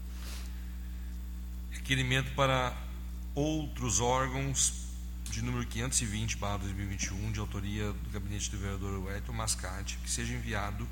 Requerimento 1.72 2.36
para 2.36 2.76
outros 3.34 4.02
órgãos 4.02 4.87
de 5.32 5.42
número 5.42 5.66
520, 5.66 6.38
barra 6.38 6.58
2021, 6.58 7.32
de 7.32 7.40
autoria 7.40 7.92
do 7.92 8.10
gabinete 8.12 8.50
do 8.50 8.58
vereador 8.58 9.04
Wellington 9.06 9.34
Mascate, 9.34 9.98
que 10.04 10.10
seja 10.10 10.34
enviado, 10.34 10.88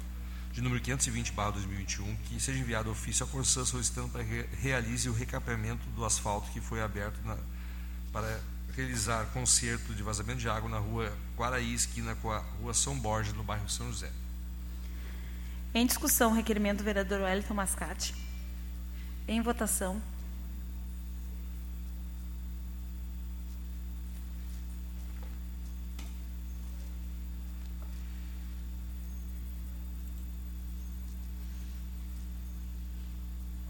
de 0.51 0.61
número 0.61 0.81
520, 0.81 1.31
barra 1.33 1.51
2021, 1.51 2.15
que 2.27 2.39
seja 2.39 2.59
enviado 2.59 2.89
ofício 2.91 3.25
à 3.25 3.29
Corsã 3.29 3.65
solicitando 3.65 4.09
para 4.09 4.23
que 4.23 4.29
re- 4.29 4.47
realize 4.61 5.09
o 5.09 5.13
recapeamento 5.13 5.85
do 5.89 6.05
asfalto 6.05 6.49
que 6.51 6.61
foi 6.61 6.81
aberto 6.81 7.19
na- 7.25 7.37
para 8.11 8.39
realizar 8.75 9.25
conserto 9.27 9.93
de 9.93 10.03
vazamento 10.03 10.39
de 10.39 10.49
água 10.49 10.69
na 10.69 10.77
rua 10.79 11.11
Guaraí, 11.37 11.73
esquina 11.73 12.15
com 12.15 12.31
a 12.31 12.39
rua 12.39 12.73
São 12.73 12.97
Borges, 12.97 13.33
no 13.33 13.43
bairro 13.43 13.69
São 13.69 13.87
José. 13.87 14.11
Em 15.73 15.85
discussão, 15.85 16.31
requerimento 16.33 16.77
do 16.79 16.83
vereador 16.85 17.21
Wellington 17.21 17.53
Mascate. 17.53 18.15
Em 19.27 19.41
votação. 19.41 20.01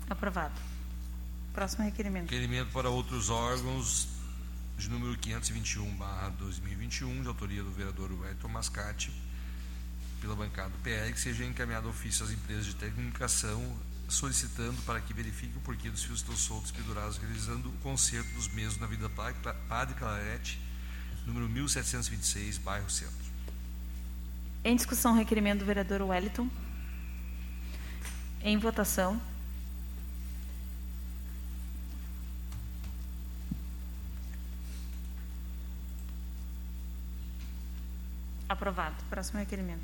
Aprovado. 0.10 0.54
Próximo 1.54 1.84
requerimento. 1.86 2.24
Requerimento 2.30 2.72
para 2.72 2.90
outros 2.90 3.30
órgãos 3.30 4.08
de 4.78 4.90
número 4.90 5.18
521, 5.18 5.90
barra 5.96 6.30
2021, 6.38 7.22
de 7.22 7.28
autoria 7.28 7.64
do 7.64 7.72
vereador 7.72 8.12
Wellington 8.12 8.50
Mascate, 8.50 9.12
pela 10.20 10.36
bancada 10.36 10.70
do 10.70 10.78
PL, 10.80 11.14
que 11.14 11.20
seja 11.20 11.46
encaminhado 11.46 11.88
ofício 11.88 12.26
às 12.26 12.32
empresas 12.32 12.66
de 12.66 12.76
telecomunicação, 12.76 13.76
solicitando 14.10 14.82
para 14.82 15.00
que 15.00 15.14
verifique 15.14 15.58
o 15.58 15.62
porquê 15.62 15.90
dos 15.90 16.04
fios 16.04 16.20
estão 16.20 16.36
soltos 16.36 16.72
pendurados, 16.72 17.18
realizando 17.18 17.70
o 17.70 17.74
conserto 17.78 18.28
dos 18.34 18.48
mesmos 18.50 18.78
na 18.80 19.10
Pa- 19.10 19.34
Padre 19.68 19.96
Clarete, 19.96 20.60
número 21.26 21.48
1726, 21.48 22.58
bairro 22.58 22.90
Centro. 22.90 23.16
Em 24.64 24.76
discussão, 24.76 25.14
requerimento 25.16 25.60
do 25.60 25.66
vereador 25.66 26.02
Wellington. 26.02 26.50
Em 28.42 28.58
votação. 28.58 29.20
Aprovado. 38.48 38.96
Próximo 39.10 39.40
requerimento. 39.40 39.84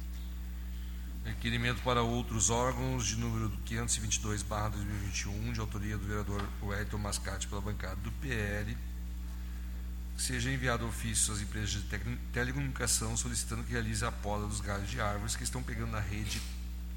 Requerimento 1.24 1.82
para 1.84 2.02
outros 2.02 2.50
órgãos 2.50 3.06
de 3.06 3.15
número 3.15 3.50
522, 3.65 4.41
barra 4.41 4.69
2021, 4.69 5.54
de 5.54 5.60
autoria 5.60 5.97
do 5.97 6.06
vereador 6.06 6.43
Wellington 6.63 6.97
Mascate, 6.97 7.47
pela 7.47 7.62
bancada 7.62 7.95
do 7.97 8.12
PL, 8.13 8.76
que 10.15 10.21
seja 10.21 10.52
enviado 10.52 10.88
ofício 10.88 11.32
às 11.32 11.39
empresas 11.39 11.69
de 11.69 11.82
telecomunicação 12.34 13.15
solicitando 13.15 13.63
que 13.63 13.71
realize 13.71 14.04
a 14.04 14.12
poda 14.12 14.47
dos 14.47 14.62
galhos 14.62 14.89
de 14.89 15.00
árvores 15.00 15.36
que 15.36 15.43
estão 15.43 15.62
pegando 15.62 15.91
na 15.91 16.00
rede 16.00 16.41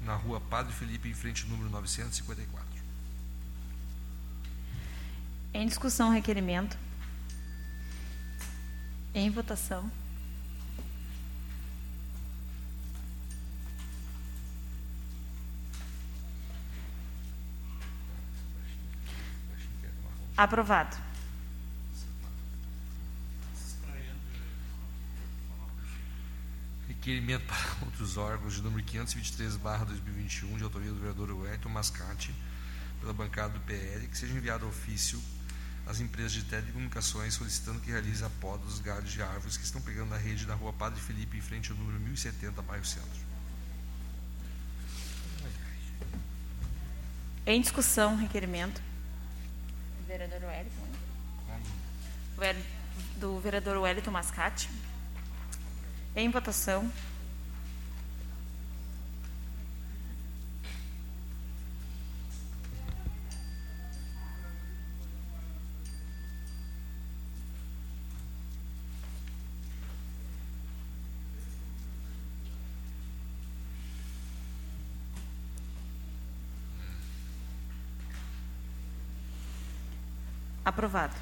na 0.03 0.15
rua 0.15 0.39
Padre 0.39 0.73
Felipe, 0.73 1.09
em 1.09 1.13
frente 1.13 1.43
ao 1.43 1.49
número 1.49 1.69
954. 1.69 2.65
Em 5.53 5.67
discussão, 5.67 6.09
requerimento. 6.09 6.77
Em 9.13 9.29
votação. 9.29 9.89
Aprovado. 20.37 20.97
Requerimento 26.87 27.45
para 27.45 27.57
outros 27.85 28.17
órgãos 28.17 28.55
de 28.55 28.61
número 28.61 28.83
523, 28.83 29.55
barra 29.57 29.85
2021, 29.85 30.57
de 30.57 30.63
autoria 30.63 30.91
do 30.91 30.99
vereador 30.99 31.31
Wellington 31.31 31.69
Mascate, 31.69 32.35
pela 32.99 33.13
bancada 33.13 33.53
do 33.53 33.59
PL, 33.61 34.07
que 34.07 34.17
seja 34.17 34.33
enviado 34.33 34.67
ofício 34.67 35.21
às 35.85 35.99
empresas 35.99 36.33
de 36.33 36.43
telecomunicações 36.43 37.35
solicitando 37.35 37.79
que 37.79 37.91
realize 37.91 38.23
a 38.23 38.29
poda 38.29 38.65
dos 38.65 38.79
galhos 38.79 39.11
de 39.11 39.21
árvores 39.21 39.55
que 39.55 39.63
estão 39.63 39.79
pegando 39.79 40.09
na 40.09 40.17
rede 40.17 40.45
da 40.45 40.55
rua 40.55 40.73
Padre 40.73 40.99
Felipe, 40.99 41.37
em 41.37 41.41
frente 41.41 41.71
ao 41.71 41.77
número 41.77 41.99
1070, 41.99 42.61
bairro 42.63 42.85
Centro. 42.85 43.25
Em 47.45 47.61
discussão, 47.61 48.17
requerimento. 48.17 48.81
Vereador 50.07 50.41
Wellington. 50.43 50.89
Do 53.17 53.39
vereador 53.39 53.77
Wellington 53.77 54.11
Mascate. 54.11 54.69
Em 56.15 56.29
votação. 56.29 56.91
Aprovado. 80.65 81.15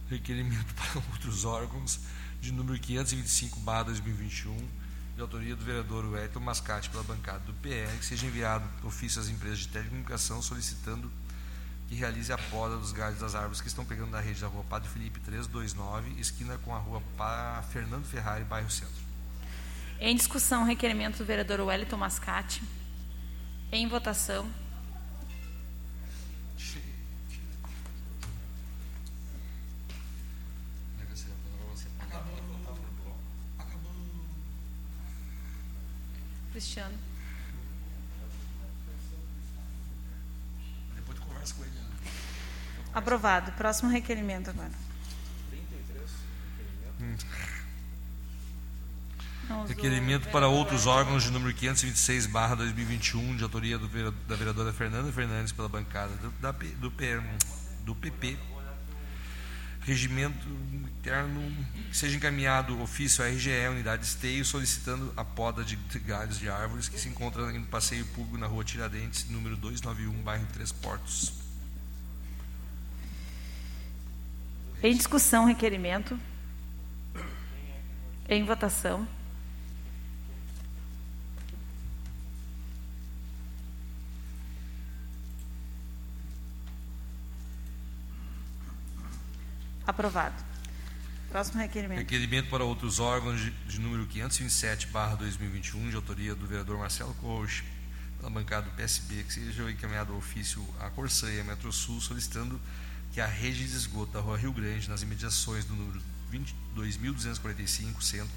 requerimento 0.10 0.74
para 0.76 1.02
outros 1.12 1.46
órgãos 1.46 2.00
de 2.42 2.52
número 2.52 2.80
525 2.80 3.60
2021 3.60 4.70
de 5.16 5.22
autoria 5.22 5.56
do 5.56 5.64
vereador 5.64 6.06
Wellington 6.06 6.40
Mascate 6.40 6.90
pela 6.90 7.04
bancada 7.04 7.40
do 7.40 7.54
PR 7.56 7.98
que 7.98 8.06
seja 8.06 8.26
enviado 8.26 8.68
ofício 8.84 9.22
às 9.22 9.30
empresas 9.30 9.60
de 9.60 9.68
telecomunicação 9.70 10.42
solicitando 10.42 11.12
que 11.88 11.96
realize 11.96 12.32
a 12.32 12.38
poda 12.38 12.78
dos 12.78 12.92
galhos 12.92 13.20
das 13.20 13.36
árvores 13.36 13.62
que 13.62 13.68
estão 13.68 13.86
pegando 13.86 14.12
na 14.12 14.20
rede 14.20 14.42
da 14.42 14.48
rua 14.48 14.64
Padre 14.70 14.90
Felipe 14.90 15.20
329 15.20 16.20
esquina 16.20 16.58
com 16.60 16.74
a 16.74 16.80
rua 16.80 17.02
Fernando 17.72 18.06
Ferrari 18.06 18.44
bairro 18.44 18.70
Centro 18.70 19.04
Em 20.00 20.16
discussão, 20.16 20.64
requerimento 20.64 21.18
do 21.18 21.26
vereador 21.26 21.60
Wellington 21.62 21.98
Mascate. 21.98 22.62
Em 23.72 23.88
votação. 23.88 24.50
Cristiano. 36.52 36.96
depois 36.96 37.04
tu 37.04 37.13
com 41.52 41.64
ele 41.64 41.72
né? 41.74 41.82
Aprovado. 42.94 43.52
Próximo 43.54 43.90
requerimento 43.90 44.50
agora. 44.50 44.72
Não 49.50 49.58
usou 49.64 49.68
Requerimento 49.68 50.30
para 50.30 50.48
outros 50.48 50.86
órgãos 50.88 51.24
de 51.24 51.32
número 51.32 51.54
526 51.54 52.28
barra 52.28 52.56
2021 52.56 53.36
de 53.36 53.44
autoria 53.44 53.78
do 53.78 53.88
da 54.28 54.36
vereadora 54.36 54.72
Fernanda 54.72 55.12
Fernandes 55.12 55.52
pela 55.52 55.68
bancada 55.68 56.14
do, 56.16 56.32
da 56.40 56.52
do, 56.52 56.90
P- 56.92 57.22
do 57.84 57.94
PP. 57.96 58.38
Regimento 59.86 60.48
interno 60.48 61.42
seja 61.92 62.16
encaminhado 62.16 62.82
ofício 62.82 63.24
à 63.24 63.28
RGE, 63.28 63.68
unidade 63.70 64.06
esteio, 64.06 64.46
solicitando 64.46 65.12
a 65.18 65.26
poda 65.26 65.64
de 65.64 65.76
galhos 66.00 66.40
de 66.40 66.50
árvores 66.50 66.88
que 66.88 66.98
se 66.98 67.10
encontra 67.10 67.52
em 67.52 67.64
passeio 67.66 68.06
público 68.08 68.38
na 68.38 68.48
rua 68.48 68.64
Tiradentes, 68.64 69.30
número 69.30 69.58
291, 69.58 70.14
bairro 70.24 70.48
Três 70.54 70.72
Portos. 70.72 71.34
Em 74.82 74.96
discussão, 74.96 75.46
requerimento. 75.46 76.18
Em 78.30 78.46
votação. 78.46 79.06
Aprovado. 89.86 90.36
Próximo 91.30 91.62
requerimento. 91.62 91.98
Requerimento 91.98 92.50
para 92.50 92.64
outros 92.64 93.00
órgãos 93.00 93.42
de, 93.42 93.50
de 93.50 93.80
número 93.80 94.06
527, 94.06 94.88
barra 94.88 95.16
2021, 95.16 95.90
de 95.90 95.96
autoria 95.96 96.36
do 96.36 96.46
vereador 96.46 96.78
Marcelo 96.78 97.14
Coach, 97.16 97.66
pela 98.18 98.30
bancada 98.30 98.70
do 98.70 98.76
PSB, 98.76 99.24
que 99.24 99.34
seja 99.34 99.70
encaminhado 99.70 100.14
ao 100.14 100.20
ofício 100.20 100.64
à 100.80 100.90
Corsã 100.90 101.28
à 101.42 101.44
Metrosul, 101.44 102.00
solicitando 102.00 102.62
que 103.12 103.20
a 103.20 103.26
rede 103.26 103.68
de 103.68 103.76
esgoto 103.76 104.14
da 104.14 104.20
Rua 104.20 104.38
Rio 104.38 104.54
Grande, 104.54 104.90
nas 104.90 105.02
imediações 105.02 105.66
do 105.66 105.76
número 105.76 106.02
22.245, 106.32 108.02
centro, 108.02 108.34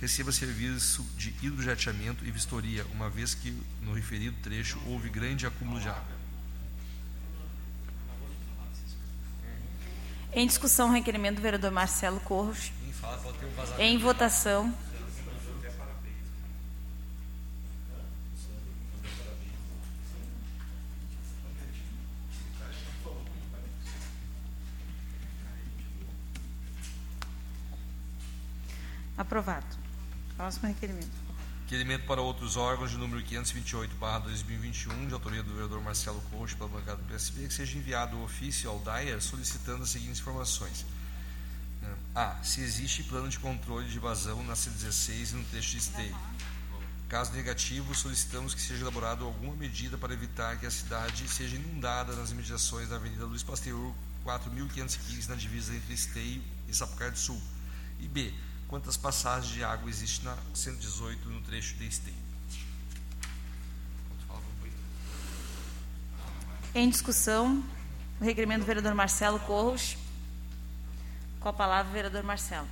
receba 0.00 0.32
serviço 0.32 1.06
de 1.16 1.34
hidrojateamento 1.40 2.24
e 2.24 2.30
vistoria, 2.30 2.84
uma 2.92 3.08
vez 3.08 3.34
que 3.34 3.56
no 3.80 3.94
referido 3.94 4.36
trecho 4.42 4.78
houve 4.86 5.08
grande 5.08 5.46
acúmulo 5.46 5.80
de 5.80 5.88
água. 5.88 6.23
Em 10.36 10.48
discussão, 10.48 10.90
requerimento 10.90 11.36
do 11.36 11.42
vereador 11.42 11.70
Marcelo 11.70 12.18
Corros. 12.20 12.72
Em 13.78 13.96
votação. 13.98 14.74
Aprovado. 29.16 29.64
Próximo 30.36 30.66
requerimento. 30.66 31.23
Requerimento 31.64 32.04
para 32.04 32.20
outros 32.20 32.58
órgãos 32.58 32.90
de 32.90 32.98
número 32.98 33.22
528, 33.22 33.96
barra 33.96 34.18
2021, 34.18 35.08
de 35.08 35.14
autoria 35.14 35.42
do 35.42 35.50
vereador 35.50 35.80
Marcelo 35.82 36.20
Coach, 36.30 36.54
pela 36.56 36.68
bancada 36.68 36.98
do 36.98 37.04
PSB, 37.04 37.48
que 37.48 37.54
seja 37.54 37.78
enviado 37.78 38.18
o 38.18 38.24
ofício 38.24 38.68
ao 38.68 38.78
DAIR 38.80 39.18
solicitando 39.22 39.82
as 39.82 39.88
seguintes 39.88 40.20
informações. 40.20 40.84
A. 42.14 42.36
Se 42.42 42.60
existe 42.60 43.02
plano 43.04 43.30
de 43.30 43.38
controle 43.38 43.88
de 43.88 43.98
vazão 43.98 44.44
na 44.44 44.52
C16 44.52 45.32
e 45.32 45.36
no 45.36 45.44
trecho 45.44 45.70
de 45.70 45.78
esteio. 45.78 46.16
Caso 47.08 47.32
negativo, 47.32 47.94
solicitamos 47.94 48.54
que 48.54 48.60
seja 48.60 48.82
elaborado 48.82 49.24
alguma 49.24 49.56
medida 49.56 49.96
para 49.96 50.12
evitar 50.12 50.58
que 50.58 50.66
a 50.66 50.70
cidade 50.70 51.26
seja 51.28 51.56
inundada 51.56 52.14
nas 52.14 52.30
imediações 52.30 52.90
da 52.90 52.96
Avenida 52.96 53.24
Luiz 53.24 53.42
Pasteur, 53.42 53.94
4.515, 54.22 55.28
na 55.28 55.34
divisa 55.34 55.74
entre 55.74 55.94
Esteio 55.94 56.42
e 56.68 56.74
Sapucaí 56.74 57.10
do 57.10 57.18
Sul. 57.18 57.40
E 58.00 58.06
B. 58.06 58.34
Quantas 58.74 58.96
passagens 58.96 59.54
de 59.54 59.62
água 59.62 59.88
existem 59.88 60.24
na 60.24 60.36
118 60.52 61.28
no 61.28 61.40
trecho 61.42 61.76
de 61.76 61.86
Esteio? 61.86 62.16
Em 66.74 66.90
discussão, 66.90 67.64
o 68.20 68.24
requerimento 68.24 68.62
do 68.62 68.66
vereador 68.66 68.92
Marcelo 68.92 69.38
Corros. 69.38 69.96
Com 71.38 71.50
a 71.50 71.52
palavra, 71.52 71.88
o 71.88 71.94
vereador 71.94 72.24
Marcelo. 72.24 72.66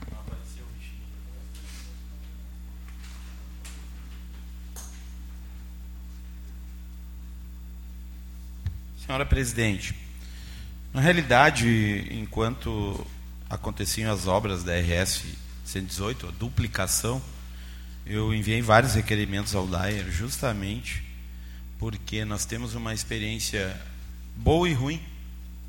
Senhora 9.06 9.24
presidente, 9.24 9.94
na 10.92 11.00
realidade, 11.00 12.08
enquanto 12.10 13.06
aconteciam 13.48 14.12
as 14.12 14.26
obras 14.26 14.64
da 14.64 14.72
RS 14.72 15.41
118, 15.64 16.28
a 16.28 16.30
duplicação, 16.32 17.22
eu 18.04 18.34
enviei 18.34 18.60
vários 18.60 18.94
requerimentos 18.94 19.54
ao 19.54 19.66
DAIR 19.66 20.10
justamente 20.10 21.04
porque 21.78 22.24
nós 22.24 22.44
temos 22.44 22.74
uma 22.74 22.94
experiência 22.94 23.76
boa 24.36 24.68
e 24.68 24.72
ruim 24.72 25.00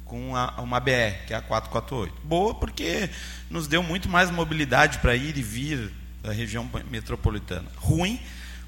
com 0.06 0.36
a, 0.36 0.62
uma 0.62 0.80
BR, 0.80 1.26
que 1.26 1.34
é 1.34 1.38
a 1.38 1.42
448. 1.42 2.14
Boa 2.24 2.54
porque 2.54 3.10
nos 3.50 3.68
deu 3.68 3.82
muito 3.82 4.08
mais 4.08 4.30
mobilidade 4.30 5.00
para 5.00 5.16
ir 5.16 5.38
e 5.38 5.42
vir 5.42 5.92
da 6.22 6.32
região 6.32 6.70
metropolitana. 6.90 7.68
Ruim 7.78 8.20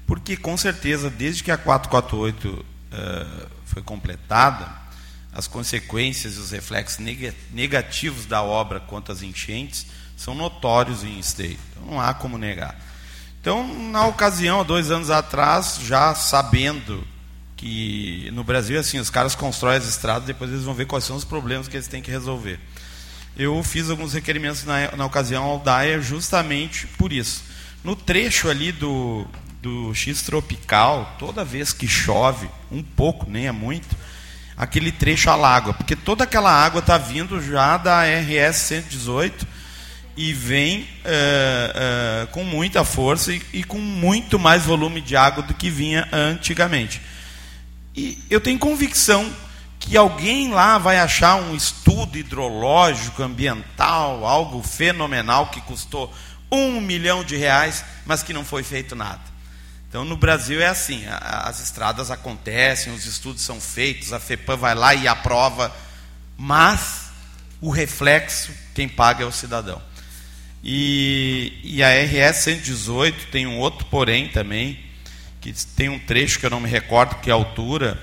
porque, 0.06 0.36
com 0.36 0.56
certeza, 0.56 1.10
desde 1.10 1.42
que 1.42 1.50
a 1.50 1.58
448 1.58 2.48
uh, 2.48 3.46
foi 3.64 3.82
completada, 3.82 4.70
as 5.32 5.48
consequências 5.48 6.36
e 6.36 6.38
os 6.38 6.50
reflexos 6.52 6.98
neg 6.98 7.34
negativos 7.52 8.24
da 8.24 8.42
obra 8.42 8.80
quanto 8.80 9.12
às 9.12 9.22
enchentes 9.22 9.86
são 10.16 10.34
notórios 10.34 11.04
em 11.04 11.18
esteio. 11.18 11.58
Então, 11.70 11.90
não 11.90 12.00
há 12.00 12.14
como 12.14 12.38
negar. 12.38 12.74
Então, 13.40 13.66
na 13.90 14.06
ocasião, 14.06 14.64
dois 14.64 14.90
anos 14.90 15.10
atrás, 15.10 15.78
já 15.82 16.14
sabendo 16.14 17.06
que 17.56 18.28
no 18.32 18.42
Brasil, 18.42 18.78
assim, 18.78 18.98
os 18.98 19.08
caras 19.08 19.34
constroem 19.34 19.76
as 19.76 19.88
estradas, 19.88 20.24
depois 20.24 20.50
eles 20.50 20.64
vão 20.64 20.74
ver 20.74 20.86
quais 20.86 21.04
são 21.04 21.16
os 21.16 21.24
problemas 21.24 21.68
que 21.68 21.76
eles 21.76 21.86
têm 21.86 22.02
que 22.02 22.10
resolver. 22.10 22.58
Eu 23.36 23.62
fiz 23.62 23.88
alguns 23.88 24.14
requerimentos 24.14 24.64
na, 24.64 24.96
na 24.96 25.04
ocasião 25.04 25.44
ao 25.44 25.58
DAIA 25.58 26.00
justamente 26.00 26.86
por 26.98 27.12
isso. 27.12 27.44
No 27.84 27.94
trecho 27.94 28.48
ali 28.48 28.72
do, 28.72 29.26
do 29.62 29.94
X 29.94 30.22
tropical, 30.22 31.14
toda 31.18 31.44
vez 31.44 31.72
que 31.72 31.86
chove, 31.86 32.48
um 32.70 32.82
pouco, 32.82 33.30
nem 33.30 33.46
é 33.46 33.52
muito, 33.52 33.94
aquele 34.56 34.90
trecho 34.90 35.30
alaga, 35.30 35.72
porque 35.72 35.94
toda 35.94 36.24
aquela 36.24 36.50
água 36.50 36.80
está 36.80 36.98
vindo 36.98 37.40
já 37.40 37.76
da 37.76 38.02
RS 38.04 38.56
118 38.56 39.46
e 40.16 40.32
vem 40.32 40.80
uh, 40.80 42.24
uh, 42.24 42.26
com 42.28 42.42
muita 42.42 42.84
força 42.84 43.32
e, 43.32 43.42
e, 43.52 43.64
com 43.64 43.78
muito 43.78 44.38
mais 44.38 44.64
volume 44.64 45.00
de 45.00 45.14
água 45.14 45.42
do 45.42 45.52
que 45.52 45.68
vinha 45.68 46.08
antigamente. 46.10 47.02
E 47.94 48.18
eu 48.30 48.40
tenho 48.40 48.58
convicção 48.58 49.30
que 49.78 49.96
alguém 49.96 50.50
lá 50.50 50.78
vai 50.78 50.98
achar 50.98 51.36
um 51.36 51.54
estudo 51.54 52.16
hidrológico, 52.16 53.22
ambiental, 53.22 54.26
algo 54.26 54.62
fenomenal 54.62 55.48
que 55.48 55.60
custou 55.60 56.12
um 56.50 56.80
milhão 56.80 57.22
de 57.22 57.36
reais, 57.36 57.84
mas 58.04 58.22
que 58.22 58.32
não 58.32 58.44
foi 58.44 58.62
feito 58.62 58.96
nada. 58.96 59.20
Então, 59.88 60.04
no 60.04 60.16
Brasil 60.16 60.60
é 60.60 60.66
assim: 60.66 61.04
as 61.08 61.60
estradas 61.60 62.10
acontecem, 62.10 62.92
os 62.92 63.06
estudos 63.06 63.42
são 63.42 63.60
feitos, 63.60 64.12
a 64.12 64.20
FEPAM 64.20 64.56
vai 64.56 64.74
lá 64.74 64.94
e 64.94 65.06
aprova, 65.06 65.74
mas 66.36 67.06
o 67.60 67.70
reflexo, 67.70 68.50
quem 68.74 68.88
paga 68.88 69.24
é 69.24 69.26
o 69.26 69.32
cidadão. 69.32 69.80
E, 70.68 71.60
e 71.62 71.80
a 71.80 71.90
RS 71.90 72.38
118 72.38 73.26
tem 73.26 73.46
um 73.46 73.56
outro 73.56 73.86
porém 73.86 74.26
também, 74.26 74.76
que 75.40 75.52
tem 75.52 75.88
um 75.88 75.96
trecho 75.96 76.40
que 76.40 76.46
eu 76.46 76.50
não 76.50 76.58
me 76.58 76.68
recordo 76.68 77.20
que 77.20 77.30
é 77.30 77.32
altura, 77.32 78.02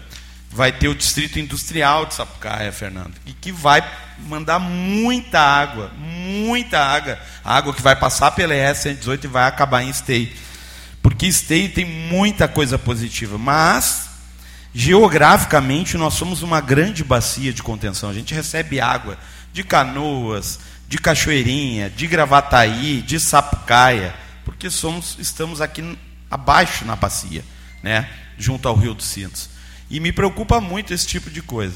vai 0.50 0.72
ter 0.72 0.88
o 0.88 0.96
distrito 0.96 1.38
industrial 1.38 2.06
de 2.06 2.14
Sapucaia, 2.14 2.72
Fernando, 2.72 3.16
e 3.26 3.34
que 3.34 3.52
vai 3.52 3.84
mandar 4.30 4.60
muita 4.60 5.42
água, 5.42 5.92
muita 5.98 6.80
água, 6.80 7.20
água 7.44 7.74
que 7.74 7.82
vai 7.82 7.98
passar 7.98 8.32
pela 8.32 8.54
RS 8.54 8.78
118 8.78 9.26
e 9.26 9.28
vai 9.28 9.46
acabar 9.46 9.84
em 9.84 9.90
Esteio. 9.90 10.32
Porque 11.02 11.26
Esteio 11.26 11.68
tem 11.68 11.84
muita 11.84 12.48
coisa 12.48 12.80
positiva, 12.80 13.38
mas 13.38 14.08
geograficamente 14.74 15.98
nós 15.98 16.14
somos 16.14 16.42
uma 16.42 16.62
grande 16.62 17.04
bacia 17.04 17.52
de 17.52 17.62
contenção. 17.62 18.10
A 18.10 18.14
gente 18.14 18.34
recebe 18.34 18.80
água 18.80 19.18
de 19.52 19.66
Canoas, 19.66 20.60
de 20.94 21.00
Cachoeirinha, 21.00 21.90
de 21.90 22.06
Gravataí, 22.06 23.02
de 23.02 23.20
Sapucaia, 23.20 24.14
porque 24.46 24.70
somos, 24.70 25.18
estamos 25.18 25.60
aqui 25.60 25.98
abaixo 26.30 26.86
na 26.86 26.96
bacia, 26.96 27.44
né, 27.82 28.08
junto 28.38 28.68
ao 28.68 28.76
Rio 28.76 28.94
dos 28.94 29.08
Cintos. 29.08 29.50
E 29.90 30.00
me 30.00 30.12
preocupa 30.12 30.62
muito 30.62 30.94
esse 30.94 31.08
tipo 31.08 31.32
de 31.32 31.42
coisa. 31.42 31.74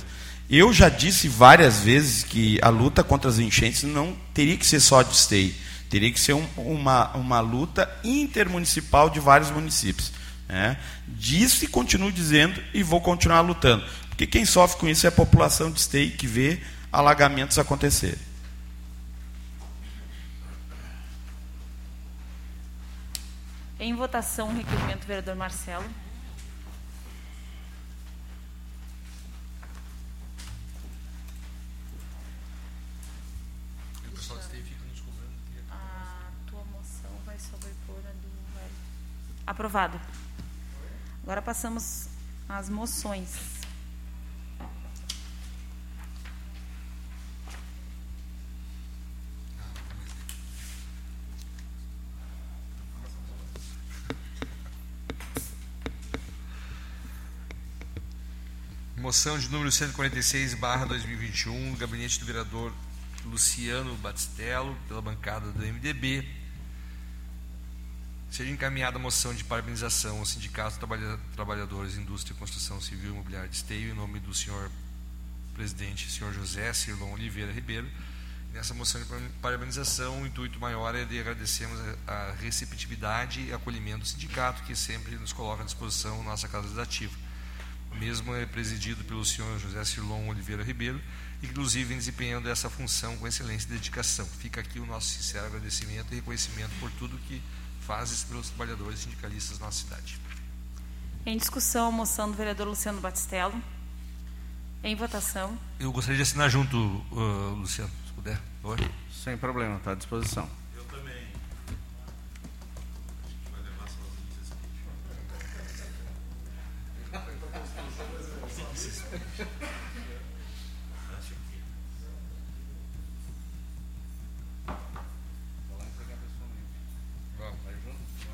Eu 0.47 0.71
já 0.71 0.87
disse 0.87 1.27
várias 1.27 1.79
vezes 1.79 2.23
que 2.23 2.59
a 2.61 2.69
luta 2.69 3.03
contra 3.03 3.27
as 3.27 3.39
enchentes 3.39 3.81
não 3.81 4.15
teria 4.35 4.55
que 4.55 4.67
ser 4.67 4.79
só 4.79 5.01
de 5.01 5.15
esteio, 5.15 5.55
teria 5.89 6.11
que 6.11 6.19
ser 6.19 6.33
um, 6.33 6.45
uma, 6.55 7.07
uma 7.15 7.39
luta 7.39 7.89
intermunicipal 8.03 9.09
de 9.09 9.19
vários 9.19 9.49
municípios. 9.49 10.11
Né? 10.47 10.77
Disse 11.07 11.65
e 11.65 11.67
continuo 11.67 12.11
dizendo 12.11 12.61
e 12.71 12.83
vou 12.83 13.01
continuar 13.01 13.41
lutando. 13.41 13.83
Porque 14.09 14.27
quem 14.27 14.45
sofre 14.45 14.79
com 14.79 14.87
isso 14.87 15.07
é 15.07 15.09
a 15.09 15.11
população 15.11 15.71
de 15.71 15.79
esteio 15.79 16.11
que 16.11 16.27
vê 16.27 16.59
alagamentos 16.91 17.57
acontecerem. 17.57 18.26
Em 23.79 23.93
votação, 23.93 24.49
o 24.49 24.53
requerimento 24.55 25.01
do 25.01 25.05
vereador 25.05 25.35
Marcelo. 25.35 25.85
A 35.69 36.31
tua 36.47 36.63
moção 36.65 37.11
vai 37.23 37.37
sobrepor 37.37 37.97
a 37.97 38.11
do 38.13 38.59
Hélio. 38.59 38.71
Aprovado. 39.45 40.01
Agora 41.21 41.41
passamos 41.43 42.07
às 42.49 42.69
moções. 42.69 43.56
Moção 58.97 59.37
de 59.37 59.47
número 59.49 59.71
146, 59.71 60.55
barra 60.55 60.85
2021, 60.85 61.73
do 61.73 61.77
gabinete 61.77 62.19
do 62.19 62.25
vereador 62.25 62.73
Luciano 63.25 63.95
Batistello, 63.97 64.75
pela 64.87 65.01
bancada 65.01 65.51
do 65.51 65.59
MDB. 65.63 66.27
Seja 68.31 68.51
encaminhada 68.51 68.97
a 68.97 68.99
moção 68.99 69.33
de 69.35 69.43
parabenização 69.43 70.17
ao 70.19 70.25
Sindicato 70.25 70.77
Trabalha- 70.77 71.19
Trabalhadores, 71.35 71.95
Indústria 71.95 72.35
e 72.35 72.37
Construção 72.39 72.81
Civil 72.81 73.11
e 73.11 73.13
Imobiliária 73.13 73.47
de 73.47 73.55
Esteio, 73.55 73.91
em 73.91 73.93
nome 73.95 74.19
do 74.19 74.33
senhor 74.33 74.69
presidente, 75.53 76.09
senhor 76.11 76.33
José 76.33 76.73
Cirlon 76.73 77.13
Oliveira 77.13 77.51
Ribeiro. 77.51 77.87
Nessa 78.53 78.73
moção 78.73 78.99
de 78.99 79.07
parabenização, 79.41 80.23
o 80.23 80.27
intuito 80.27 80.59
maior 80.59 80.95
é 80.95 81.05
de 81.05 81.19
agradecermos 81.19 81.79
a 82.07 82.33
receptividade 82.41 83.41
e 83.41 83.53
acolhimento 83.53 83.99
do 83.99 84.07
sindicato, 84.07 84.63
que 84.63 84.75
sempre 84.75 85.15
nos 85.17 85.31
coloca 85.31 85.61
à 85.61 85.65
disposição 85.65 86.23
nossa 86.23 86.47
Casa 86.47 86.63
Legislativa. 86.63 87.26
Mesmo 87.99 88.35
é 88.35 88.45
presidido 88.45 89.03
pelo 89.03 89.25
senhor 89.25 89.59
José 89.59 89.83
Cirlon 89.83 90.27
Oliveira 90.27 90.63
Ribeiro, 90.63 91.01
inclusive 91.41 91.95
desempenhando 91.95 92.49
essa 92.49 92.69
função 92.69 93.17
com 93.17 93.27
excelência 93.27 93.67
e 93.67 93.71
dedicação. 93.71 94.25
Fica 94.25 94.61
aqui 94.61 94.79
o 94.79 94.85
nosso 94.85 95.07
sincero 95.07 95.47
agradecimento 95.47 96.11
e 96.11 96.15
reconhecimento 96.15 96.71
por 96.79 96.91
tudo 96.91 97.17
que 97.27 97.41
fazes 97.81 98.23
pelos 98.23 98.49
trabalhadores 98.49 98.99
sindicalistas 98.99 99.57
da 99.57 99.65
nossa 99.65 99.83
cidade. 99.83 100.19
Em 101.25 101.37
discussão, 101.37 101.87
a 101.87 101.91
moção 101.91 102.29
do 102.29 102.37
vereador 102.37 102.67
Luciano 102.67 103.01
Batistello. 103.01 103.61
Em 104.83 104.95
votação. 104.95 105.57
Eu 105.79 105.91
gostaria 105.91 106.17
de 106.17 106.23
assinar 106.23 106.49
junto, 106.49 106.77
uh, 106.77 107.55
Luciano, 107.55 107.91
se 108.05 108.13
puder. 108.13 108.39
Oi. 108.63 108.77
Sem 109.11 109.35
problema, 109.37 109.77
está 109.77 109.91
à 109.91 109.95
disposição. 109.95 110.47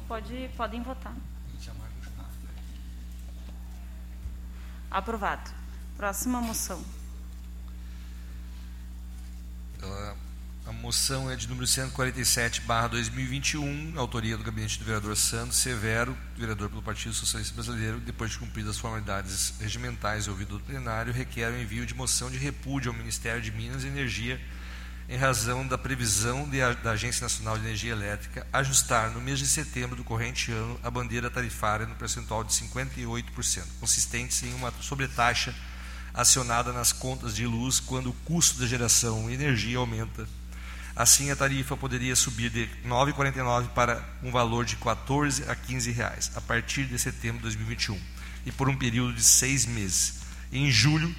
Pode, 0.08 0.50
podem 0.56 0.82
votar. 0.84 1.16
Aprovado. 4.92 5.50
Próxima 5.98 6.40
moção. 6.42 6.84
Ela- 9.82 10.16
A 10.66 10.72
moção 10.84 11.32
é 11.32 11.36
de 11.38 11.48
número 11.48 11.66
147, 11.66 12.60
barra 12.60 12.90
2021, 12.90 13.94
autoria 13.96 14.36
do 14.36 14.44
gabinete 14.44 14.78
do 14.78 14.84
vereador 14.84 15.16
Sandro 15.16 15.56
Severo, 15.56 16.14
vereador 16.38 16.70
pelo 16.70 16.82
Partido 16.82 17.14
Socialista 17.14 17.54
Brasileiro, 17.54 18.02
depois 18.02 18.32
de 18.32 18.38
cumpridas 18.38 18.72
as 18.72 18.80
formalidades 18.80 19.54
regimentais 19.62 20.28
ouvido 20.28 20.58
do 20.58 20.64
plenário, 20.66 21.14
requer 21.14 21.50
o 21.54 21.58
envio 21.58 21.86
de 21.86 21.96
moção 21.96 22.30
de 22.30 22.38
repúdio 22.38 22.92
ao 22.92 22.98
Ministério 22.98 23.42
de 23.42 23.50
Minas 23.50 23.86
e 23.86 23.88
Energia 23.88 24.42
em 25.08 25.16
razão 25.16 25.66
da 25.66 25.78
previsão 25.78 26.50
de 26.50 26.60
da 26.84 26.92
Agência 26.92 27.24
Nacional 27.24 27.58
de 27.58 27.64
Energia 27.64 27.94
Elétrica 27.94 28.46
ajustar 28.52 29.10
no 29.12 29.22
mês 29.22 29.40
de 29.40 29.48
setembro 29.48 29.96
do 29.96 30.04
corrente 30.04 30.52
ano 30.52 30.78
a 30.84 30.92
bandeira 30.92 31.30
tarifária 31.30 31.86
no 31.86 31.96
percentual 31.96 32.44
de 32.44 32.52
58%, 32.52 33.64
consistente 33.80 34.46
em 34.46 34.54
uma 34.54 34.74
sobretaxa 34.82 35.56
acionada 36.14 36.74
nas 36.74 36.92
contas 36.92 37.34
de 37.34 37.48
luz 37.48 37.80
quando 37.80 38.10
o 38.10 38.14
custo 38.26 38.60
da 38.60 38.68
geração 38.68 39.30
energia 39.30 39.78
aumenta. 39.78 40.28
Assim, 40.96 41.32
a 41.32 41.36
tarifa 41.36 41.76
poderia 41.76 42.16
subir 42.16 42.52
de 42.52 42.66
R$ 42.66 42.72
9,49 42.86 43.70
para 43.70 44.04
um 44.22 44.32
valor 44.32 44.64
de 44.64 44.76
R$ 44.76 44.82
14 44.84 45.50
a 45.50 45.56
15 45.56 45.92
reais, 45.92 46.32
a 46.36 46.42
partir 46.42 46.86
de 46.86 47.00
setembro 47.00 47.38
de 47.38 47.44
2021, 47.44 48.00
e 48.46 48.52
por 48.52 48.70
um 48.70 48.78
período 48.78 49.14
de 49.14 49.24
seis 49.24 49.66
meses. 49.66 50.22
Em 50.52 50.70
julho, 50.70 51.14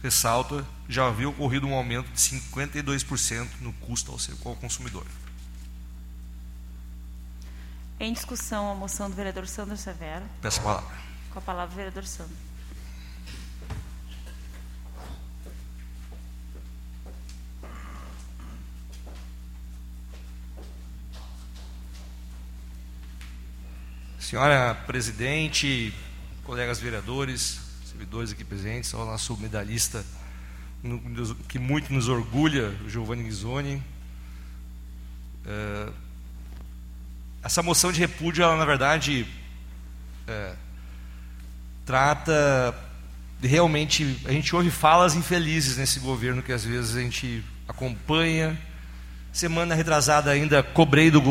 ressalta, 0.00 0.64
já 0.88 1.08
havia 1.08 1.28
ocorrido 1.28 1.66
um 1.66 1.74
aumento 1.74 2.08
de 2.12 2.20
52% 2.20 3.48
no 3.60 3.72
custo 3.72 4.16
ao 4.44 4.54
consumidor. 4.54 5.04
Em 7.98 8.12
discussão, 8.12 8.70
a 8.70 8.74
moção 8.76 9.10
do 9.10 9.16
vereador 9.16 9.48
Sandro 9.48 9.76
Severo. 9.76 10.24
Peço 10.40 10.60
a 10.60 10.62
palavra. 10.62 10.96
Com 11.32 11.38
a 11.40 11.42
palavra, 11.42 11.72
o 11.72 11.76
vereador 11.76 12.04
Sandro. 12.04 12.47
Senhora 24.28 24.74
presidente, 24.86 25.90
colegas 26.44 26.78
vereadores, 26.78 27.60
servidores 27.86 28.30
aqui 28.30 28.44
presentes, 28.44 28.92
ao 28.92 29.06
nosso 29.06 29.34
medalhista 29.38 30.04
que 31.48 31.58
muito 31.58 31.90
nos 31.90 32.10
orgulha, 32.10 32.76
Giovanni 32.86 33.22
Ghisoni. 33.22 33.82
É, 35.46 35.88
essa 37.42 37.62
moção 37.62 37.90
de 37.90 38.00
repúdio, 38.00 38.42
ela 38.42 38.54
na 38.58 38.66
verdade 38.66 39.26
é, 40.26 40.52
trata 41.86 42.74
de 43.40 43.48
realmente 43.48 44.20
a 44.26 44.32
gente 44.32 44.54
ouve 44.54 44.70
falas 44.70 45.14
infelizes 45.14 45.78
nesse 45.78 46.00
governo 46.00 46.42
que 46.42 46.52
às 46.52 46.66
vezes 46.66 46.94
a 46.94 47.00
gente 47.00 47.42
acompanha. 47.66 48.60
Semana 49.32 49.74
retrasada 49.74 50.30
ainda 50.30 50.62
cobrei 50.62 51.10
do 51.10 51.22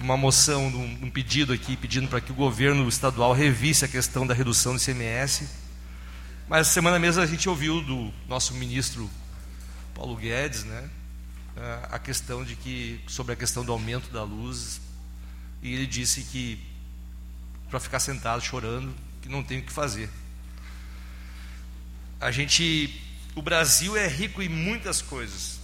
uma 0.00 0.16
moção, 0.16 0.66
um 0.66 1.10
pedido 1.10 1.52
aqui, 1.52 1.76
pedindo 1.76 2.08
para 2.08 2.20
que 2.20 2.32
o 2.32 2.34
governo 2.34 2.88
estadual 2.88 3.32
revisse 3.32 3.84
a 3.84 3.88
questão 3.88 4.26
da 4.26 4.32
redução 4.32 4.74
do 4.74 4.80
ICMS. 4.80 5.46
Mas 6.48 6.68
semana 6.68 6.98
mesmo 6.98 7.22
a 7.22 7.26
gente 7.26 7.48
ouviu 7.48 7.82
do 7.82 8.10
nosso 8.26 8.54
ministro 8.54 9.08
Paulo 9.94 10.16
Guedes, 10.16 10.64
né, 10.64 10.88
a 11.90 11.98
questão 11.98 12.42
de 12.42 12.56
que 12.56 13.00
sobre 13.06 13.34
a 13.34 13.36
questão 13.36 13.64
do 13.64 13.70
aumento 13.70 14.10
da 14.10 14.24
luz 14.24 14.80
e 15.62 15.74
ele 15.74 15.86
disse 15.86 16.22
que 16.22 16.58
para 17.68 17.78
ficar 17.78 18.00
sentado 18.00 18.42
chorando 18.42 18.94
que 19.20 19.28
não 19.28 19.42
tem 19.42 19.58
o 19.58 19.62
que 19.62 19.72
fazer. 19.72 20.08
A 22.18 22.30
gente, 22.30 23.00
o 23.34 23.42
Brasil 23.42 23.96
é 23.96 24.08
rico 24.08 24.42
em 24.42 24.48
muitas 24.48 25.02
coisas, 25.02 25.59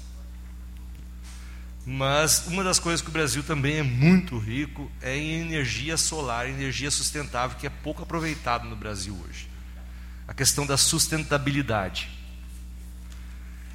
mas 1.89 2.49
uma 2.49 2.65
das 2.65 2.81
coisas 2.81 3.01
que 3.01 3.09
o 3.09 3.13
Brasil 3.13 3.45
também 3.45 3.77
é 3.77 3.83
muito 3.85 4.37
rico 4.39 4.91
é 5.01 5.17
em 5.17 5.41
energia 5.41 5.97
solar, 5.97 6.49
energia 6.49 6.91
sustentável, 6.91 7.57
que 7.57 7.65
é 7.65 7.71
pouco 7.71 8.03
aproveitado 8.03 8.69
no 8.69 8.75
Brasil 8.75 9.17
hoje. 9.25 9.49
A 10.27 10.35
questão 10.35 10.67
da 10.67 10.77
sustentabilidade. 10.77 12.11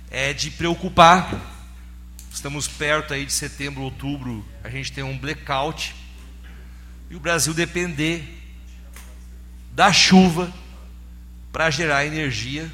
É 0.10 0.34
de 0.34 0.52
preocupar. 0.52 1.40
Estamos 2.34 2.68
perto 2.68 3.14
aí 3.14 3.26
de 3.26 3.32
setembro, 3.32 3.82
outubro, 3.82 4.46
a 4.62 4.70
gente 4.70 4.92
tem 4.92 5.06
um 5.06 5.18
blackout. 5.18 5.96
E 7.10 7.16
o 7.16 7.20
Brasil 7.20 7.54
depender 7.54 8.42
da 9.72 9.94
chuva 9.94 10.54
para 11.50 11.70
gerar 11.70 12.06
energia 12.06 12.70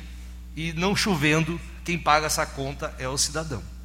e 0.56 0.74
não 0.74 0.96
chovendo, 0.96 1.62
quem 1.86 2.00
paga 2.00 2.26
essa 2.26 2.44
conta 2.44 2.96
é 2.98 3.08
o 3.08 3.20
cidadão. 3.20 3.77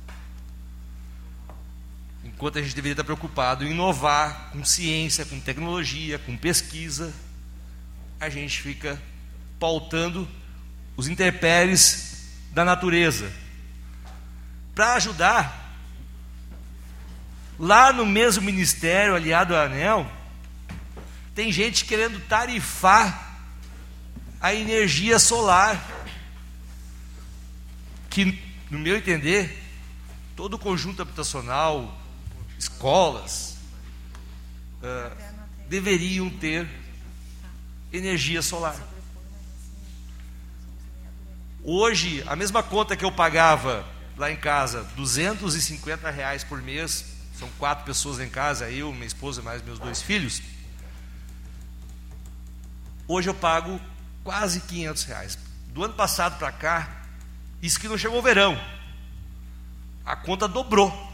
Enquanto 2.43 2.59
a 2.59 2.63
gente 2.63 2.75
deveria 2.75 2.95
estar 2.95 3.05
preocupado 3.05 3.65
em 3.65 3.71
inovar 3.71 4.51
com 4.51 4.65
ciência, 4.65 5.25
com 5.25 5.39
tecnologia, 5.39 6.19
com 6.19 6.37
pesquisa, 6.37 7.15
a 8.19 8.29
gente 8.29 8.61
fica 8.61 9.01
pautando 9.61 10.29
os 10.97 11.07
interpéries 11.07 12.33
da 12.51 12.65
natureza. 12.65 13.33
Para 14.75 14.95
ajudar, 14.95 15.73
lá 17.61 17.93
no 17.93 18.05
mesmo 18.05 18.43
ministério, 18.43 19.15
aliado 19.15 19.55
ao 19.55 19.65
ANEL, 19.65 20.11
tem 21.37 21.53
gente 21.53 21.85
querendo 21.85 22.19
tarifar 22.27 23.39
a 24.41 24.53
energia 24.53 25.21
solar, 25.21 25.81
que, 28.11 28.37
no 28.69 28.81
meu 28.81 28.97
entender, 28.97 29.63
todo 30.35 30.55
o 30.55 30.59
conjunto 30.59 31.03
habitacional, 31.03 32.02
escolas, 32.63 33.57
uh, 34.83 35.17
deveriam 35.69 36.31
ter 36.31 36.69
energia 37.93 38.41
solar. 38.41 38.77
Hoje, 41.65 42.23
a 42.27 42.37
mesma 42.37 42.63
conta 42.63 42.97
que 42.97 43.05
eu 43.05 43.11
pagava 43.11 43.85
lá 44.17 44.31
em 44.31 44.37
casa, 44.37 44.85
250 44.97 46.09
reais 46.11 46.45
por 46.45 46.63
mês, 46.63 47.05
são 47.37 47.49
quatro 47.59 47.85
pessoas 47.85 48.21
em 48.21 48.29
casa, 48.29 48.71
eu, 48.71 48.93
minha 48.93 49.07
esposa, 49.07 49.43
mais 49.43 49.61
meus 49.63 49.81
dois 49.81 50.01
filhos. 50.01 50.41
Hoje 53.09 53.29
eu 53.29 53.35
pago 53.35 53.81
quase 54.23 54.61
500 54.61 55.03
reais. 55.05 55.39
Do 55.69 55.83
ano 55.83 55.95
passado 55.95 56.39
para 56.39 56.53
cá, 56.53 57.03
isso 57.61 57.81
que 57.81 57.89
não 57.89 57.99
chegou 57.99 58.19
o 58.19 58.23
verão, 58.23 58.61
a 60.05 60.15
conta 60.15 60.47
dobrou 60.47 61.12